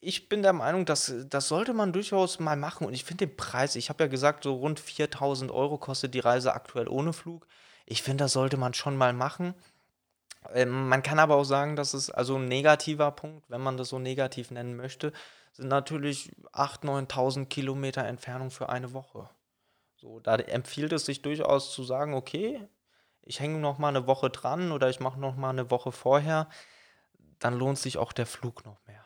ich 0.00 0.28
bin 0.28 0.42
der 0.42 0.52
Meinung, 0.52 0.84
dass 0.84 1.14
das 1.30 1.48
sollte 1.48 1.72
man 1.72 1.92
durchaus 1.92 2.38
mal 2.38 2.56
machen 2.56 2.86
und 2.86 2.92
ich 2.92 3.04
finde 3.04 3.26
den 3.26 3.36
Preis, 3.36 3.76
ich 3.76 3.88
habe 3.88 4.04
ja 4.04 4.08
gesagt, 4.08 4.44
so 4.44 4.54
rund 4.54 4.78
4000 4.80 5.50
Euro 5.50 5.78
kostet 5.78 6.12
die 6.14 6.20
Reise 6.20 6.52
aktuell 6.52 6.88
ohne 6.88 7.12
Flug. 7.12 7.46
Ich 7.86 8.02
finde, 8.02 8.24
das 8.24 8.32
sollte 8.32 8.56
man 8.56 8.74
schon 8.74 8.96
mal 8.96 9.12
machen. 9.12 9.54
Ähm, 10.52 10.88
man 10.88 11.02
kann 11.02 11.18
aber 11.18 11.36
auch 11.36 11.44
sagen, 11.44 11.76
dass 11.76 11.94
es 11.94 12.10
also 12.10 12.36
ein 12.36 12.46
negativer 12.46 13.10
Punkt, 13.10 13.48
wenn 13.48 13.60
man 13.60 13.76
das 13.76 13.88
so 13.88 13.98
negativ 13.98 14.50
nennen 14.50 14.76
möchte, 14.76 15.12
sind 15.52 15.68
natürlich 15.68 16.32
8.000, 16.52 17.08
9.000 17.08 17.46
Kilometer 17.46 18.04
Entfernung 18.04 18.50
für 18.50 18.68
eine 18.68 18.92
Woche. 18.92 19.30
So, 19.96 20.20
da 20.20 20.36
empfiehlt 20.36 20.92
es 20.92 21.06
sich 21.06 21.22
durchaus 21.22 21.72
zu 21.72 21.82
sagen, 21.82 22.12
okay, 22.12 22.60
ich 23.22 23.40
hänge 23.40 23.58
noch 23.58 23.78
mal 23.78 23.88
eine 23.88 24.06
Woche 24.06 24.28
dran 24.30 24.70
oder 24.72 24.90
ich 24.90 25.00
mache 25.00 25.18
noch 25.18 25.36
mal 25.36 25.50
eine 25.50 25.70
Woche 25.70 25.92
vorher, 25.92 26.48
dann 27.38 27.54
lohnt 27.58 27.78
sich 27.78 27.98
auch 27.98 28.12
der 28.12 28.26
Flug 28.26 28.64
noch 28.66 28.78
mehr. 28.86 29.05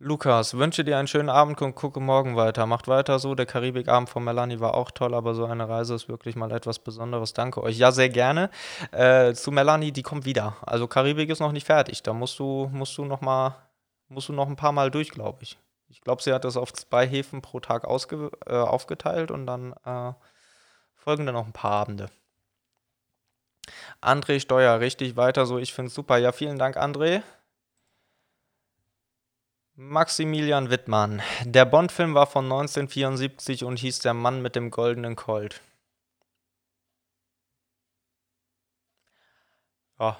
Lukas, 0.00 0.56
wünsche 0.56 0.84
dir 0.84 0.96
einen 0.96 1.08
schönen 1.08 1.28
Abend 1.28 1.60
und 1.60 1.74
gucke 1.74 1.98
morgen 1.98 2.36
weiter. 2.36 2.66
Macht 2.66 2.86
weiter 2.86 3.18
so. 3.18 3.34
Der 3.34 3.46
Karibikabend 3.46 4.08
von 4.08 4.22
Melanie 4.22 4.60
war 4.60 4.74
auch 4.74 4.92
toll, 4.92 5.12
aber 5.12 5.34
so 5.34 5.44
eine 5.44 5.68
Reise 5.68 5.96
ist 5.96 6.08
wirklich 6.08 6.36
mal 6.36 6.52
etwas 6.52 6.78
Besonderes. 6.78 7.32
Danke 7.32 7.60
euch. 7.64 7.78
Ja, 7.78 7.90
sehr 7.90 8.08
gerne. 8.08 8.48
Äh, 8.92 9.34
zu 9.34 9.50
Melanie, 9.50 9.90
die 9.90 10.04
kommt 10.04 10.24
wieder. 10.24 10.56
Also 10.60 10.86
Karibik 10.86 11.30
ist 11.30 11.40
noch 11.40 11.50
nicht 11.50 11.66
fertig. 11.66 12.04
Da 12.04 12.12
musst 12.12 12.38
du, 12.38 12.70
musst 12.72 12.96
du 12.96 13.04
noch 13.06 13.22
mal, 13.22 13.56
musst 14.08 14.28
du 14.28 14.32
noch 14.32 14.46
ein 14.46 14.54
paar 14.54 14.70
Mal 14.70 14.92
durch, 14.92 15.10
glaube 15.10 15.42
ich. 15.42 15.58
Ich 15.88 16.00
glaube, 16.00 16.22
sie 16.22 16.32
hat 16.32 16.44
das 16.44 16.56
auf 16.56 16.72
zwei 16.72 17.04
Häfen 17.04 17.42
pro 17.42 17.58
Tag 17.58 17.84
ausge, 17.84 18.30
äh, 18.46 18.54
aufgeteilt 18.54 19.32
und 19.32 19.46
dann 19.46 19.72
äh, 19.84 20.12
folgen 20.94 21.26
dann 21.26 21.34
noch 21.34 21.46
ein 21.46 21.52
paar 21.52 21.72
Abende. 21.72 22.08
André 24.00 24.38
Steuer, 24.38 24.78
richtig 24.78 25.16
weiter 25.16 25.44
so. 25.44 25.58
Ich 25.58 25.72
finde 25.72 25.88
es 25.88 25.94
super. 25.94 26.18
Ja, 26.18 26.30
vielen 26.30 26.56
Dank, 26.56 26.76
André. 26.76 27.22
Maximilian 29.80 30.70
Wittmann. 30.70 31.22
Der 31.44 31.64
Bond-Film 31.64 32.12
war 32.12 32.26
von 32.26 32.46
1974 32.46 33.62
und 33.62 33.78
hieß 33.78 34.00
Der 34.00 34.12
Mann 34.12 34.42
mit 34.42 34.56
dem 34.56 34.72
goldenen 34.72 35.14
Colt. 35.14 35.60
Ja. 40.00 40.18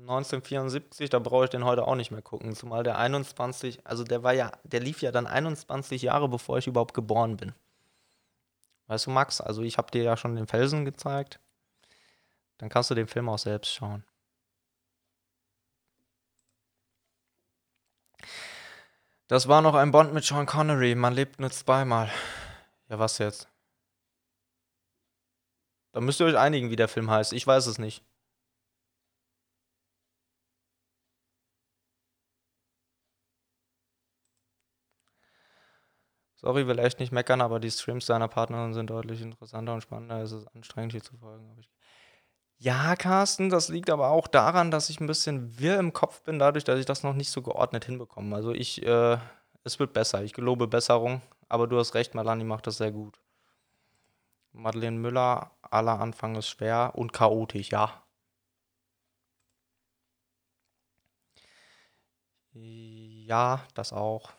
1974, 0.00 1.08
da 1.08 1.20
brauche 1.20 1.44
ich 1.44 1.50
den 1.50 1.64
heute 1.64 1.86
auch 1.86 1.94
nicht 1.94 2.10
mehr 2.10 2.20
gucken, 2.20 2.56
zumal 2.56 2.82
der 2.82 2.98
21, 2.98 3.86
also 3.86 4.02
der 4.02 4.24
war 4.24 4.32
ja, 4.32 4.50
der 4.64 4.80
lief 4.80 5.00
ja 5.00 5.12
dann 5.12 5.28
21 5.28 6.02
Jahre, 6.02 6.28
bevor 6.28 6.58
ich 6.58 6.66
überhaupt 6.66 6.94
geboren 6.94 7.36
bin. 7.36 7.52
Weißt 8.88 9.06
du, 9.06 9.12
Max, 9.12 9.40
also 9.40 9.62
ich 9.62 9.78
habe 9.78 9.92
dir 9.92 10.02
ja 10.02 10.16
schon 10.16 10.34
den 10.34 10.48
Felsen 10.48 10.84
gezeigt. 10.84 11.38
Dann 12.58 12.70
kannst 12.70 12.90
du 12.90 12.96
den 12.96 13.06
Film 13.06 13.28
auch 13.28 13.38
selbst 13.38 13.72
schauen. 13.72 14.02
Das 19.28 19.48
war 19.48 19.62
noch 19.62 19.74
ein 19.74 19.90
Bond 19.90 20.12
mit 20.12 20.24
Sean 20.24 20.46
Connery. 20.46 20.94
Man 20.94 21.14
lebt 21.14 21.40
nur 21.40 21.50
zweimal. 21.50 22.10
Ja, 22.88 22.98
was 22.98 23.18
jetzt? 23.18 23.48
Da 25.92 26.00
müsst 26.00 26.20
ihr 26.20 26.26
euch 26.26 26.36
einigen, 26.36 26.70
wie 26.70 26.76
der 26.76 26.88
Film 26.88 27.10
heißt. 27.10 27.32
Ich 27.32 27.46
weiß 27.46 27.66
es 27.66 27.78
nicht. 27.78 28.04
Sorry, 36.36 36.66
will 36.66 36.78
echt 36.78 37.00
nicht 37.00 37.10
meckern, 37.10 37.40
aber 37.40 37.58
die 37.58 37.70
Streams 37.70 38.04
seiner 38.04 38.28
Partnerin 38.28 38.74
sind 38.74 38.90
deutlich 38.90 39.22
interessanter 39.22 39.72
und 39.72 39.80
spannender. 39.80 40.20
Es 40.20 40.32
ist 40.32 40.46
anstrengend, 40.48 40.92
hier 40.92 41.02
zu 41.02 41.16
folgen. 41.16 41.56
Ja, 42.64 42.96
Carsten, 42.96 43.50
das 43.50 43.68
liegt 43.68 43.90
aber 43.90 44.08
auch 44.08 44.26
daran, 44.26 44.70
dass 44.70 44.88
ich 44.88 44.98
ein 44.98 45.06
bisschen 45.06 45.58
wirr 45.58 45.78
im 45.78 45.92
Kopf 45.92 46.22
bin, 46.22 46.38
dadurch, 46.38 46.64
dass 46.64 46.78
ich 46.80 46.86
das 46.86 47.02
noch 47.02 47.12
nicht 47.12 47.30
so 47.30 47.42
geordnet 47.42 47.84
hinbekomme. 47.84 48.34
Also 48.34 48.52
ich, 48.52 48.82
äh, 48.86 49.18
es 49.64 49.78
wird 49.78 49.92
besser. 49.92 50.22
Ich 50.22 50.32
gelobe 50.32 50.66
Besserung, 50.66 51.20
aber 51.50 51.66
du 51.66 51.78
hast 51.78 51.94
recht, 51.94 52.14
Melanie 52.14 52.44
macht 52.44 52.66
das 52.66 52.78
sehr 52.78 52.90
gut. 52.90 53.18
Madeleine 54.52 54.98
Müller, 54.98 55.50
aller 55.60 56.00
Anfang 56.00 56.34
ist 56.36 56.48
schwer 56.48 56.92
und 56.94 57.12
chaotisch, 57.12 57.68
ja. 57.72 58.02
Ja, 62.54 63.60
das 63.74 63.92
auch. 63.92 64.30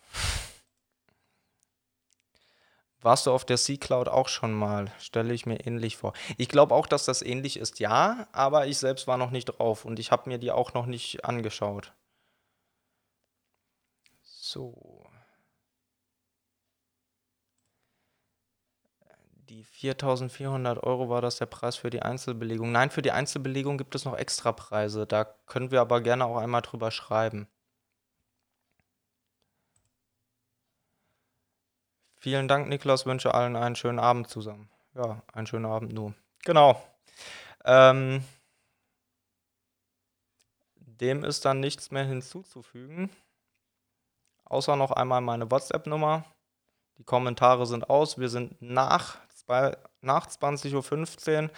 Warst 3.06 3.28
du 3.28 3.32
auf 3.32 3.46
der 3.46 3.58
C-Cloud 3.58 4.08
auch 4.10 4.28
schon 4.28 4.52
mal? 4.52 4.92
Stelle 4.98 5.32
ich 5.36 5.46
mir 5.46 5.68
ähnlich 5.68 5.96
vor. 5.96 6.14
Ich 6.38 6.50
glaube 6.50 6.74
auch, 6.74 6.88
dass 6.88 7.06
das 7.06 7.22
ähnlich 7.22 7.58
ist, 7.58 7.78
ja, 7.80 8.28
aber 8.32 8.66
ich 8.66 8.80
selbst 8.80 9.06
war 9.06 9.16
noch 9.16 9.30
nicht 9.30 9.46
drauf 9.46 9.86
und 9.86 10.00
ich 10.00 10.12
habe 10.12 10.28
mir 10.28 10.40
die 10.40 10.52
auch 10.52 10.74
noch 10.74 10.88
nicht 10.88 11.24
angeschaut. 11.24 11.94
So. 14.24 15.06
Die 19.50 19.64
4400 19.64 20.82
Euro 20.84 21.08
war 21.08 21.22
das 21.22 21.38
der 21.38 21.46
Preis 21.46 21.76
für 21.76 21.92
die 21.92 22.02
Einzelbelegung. 22.02 22.72
Nein, 22.72 22.90
für 22.90 23.04
die 23.04 23.12
Einzelbelegung 23.12 23.78
gibt 23.78 23.94
es 23.94 24.06
noch 24.06 24.18
Extrapreise. 24.18 25.06
Da 25.06 25.26
können 25.46 25.70
wir 25.70 25.82
aber 25.82 26.02
gerne 26.02 26.26
auch 26.26 26.38
einmal 26.38 26.64
drüber 26.64 26.90
schreiben. 26.90 27.48
Vielen 32.26 32.48
Dank, 32.48 32.68
Niklas. 32.70 33.06
Wünsche 33.06 33.36
allen 33.36 33.56
einen 33.56 33.76
schönen 33.76 34.00
Abend 34.00 34.32
zusammen. 34.32 34.68
Ja, 34.96 35.22
einen 35.32 35.46
schönen 35.46 35.68
Abend 35.68 35.94
nur. 35.94 36.16
Genau. 36.44 36.82
Ähm, 37.64 38.26
dem 40.76 41.24
ist 41.24 41.46
dann 41.46 41.60
nichts 41.60 41.92
mehr 41.92 42.04
hinzuzufügen. 42.04 43.12
Außer 44.44 44.76
noch 44.76 44.90
einmal 44.90 45.22
meine 45.22 45.52
WhatsApp-Nummer. 45.52 46.26
Die 46.98 47.04
Kommentare 47.04 47.68
sind 47.68 47.92
aus. 47.92 48.18
Wir 48.18 48.30
sind 48.30 48.60
nach, 48.60 49.20
nach 50.02 50.26
20.15 50.26 51.44
Uhr 51.44 51.50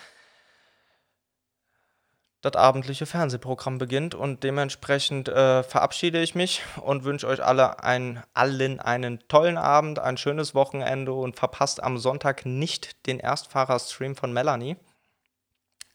das 2.42 2.56
abendliche 2.56 3.06
Fernsehprogramm 3.06 3.78
beginnt 3.78 4.14
und 4.14 4.44
dementsprechend 4.44 5.28
äh, 5.28 5.64
verabschiede 5.64 6.22
ich 6.22 6.36
mich 6.36 6.62
und 6.82 7.04
wünsche 7.04 7.28
euch 7.28 7.44
alle 7.44 7.84
ein, 7.84 8.24
allen 8.34 8.80
einen 8.80 9.28
tollen 9.28 9.58
Abend, 9.58 10.00
ein 10.00 10.18
schönes 10.18 10.54
Wochenende 10.54 11.14
und 11.14 11.36
verpasst 11.36 11.82
am 11.82 11.98
Sonntag 11.98 12.46
nicht 12.46 13.08
den 13.08 13.20
Erstfahrer-Stream 13.20 14.16
von 14.16 14.34
Melanie. 14.34 14.78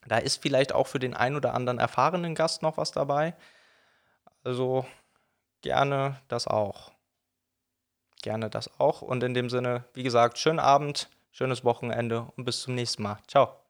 Da 0.06 0.18
ist 0.18 0.42
vielleicht 0.42 0.72
auch 0.72 0.88
für 0.88 0.98
den 0.98 1.14
ein 1.14 1.36
oder 1.36 1.54
anderen 1.54 1.78
erfahrenen 1.78 2.34
Gast 2.34 2.62
noch 2.62 2.76
was 2.76 2.90
dabei. 2.90 3.34
Also 4.42 4.84
gerne 5.60 6.20
das 6.26 6.48
auch. 6.48 6.90
Gerne 8.20 8.50
das 8.50 8.80
auch. 8.80 9.02
Und 9.02 9.22
in 9.22 9.34
dem 9.34 9.48
Sinne, 9.48 9.84
wie 9.94 10.02
gesagt, 10.02 10.38
schönen 10.38 10.58
Abend, 10.58 11.08
schönes 11.30 11.64
Wochenende 11.64 12.26
und 12.36 12.44
bis 12.44 12.62
zum 12.62 12.74
nächsten 12.74 13.04
Mal. 13.04 13.18
Ciao. 13.28 13.61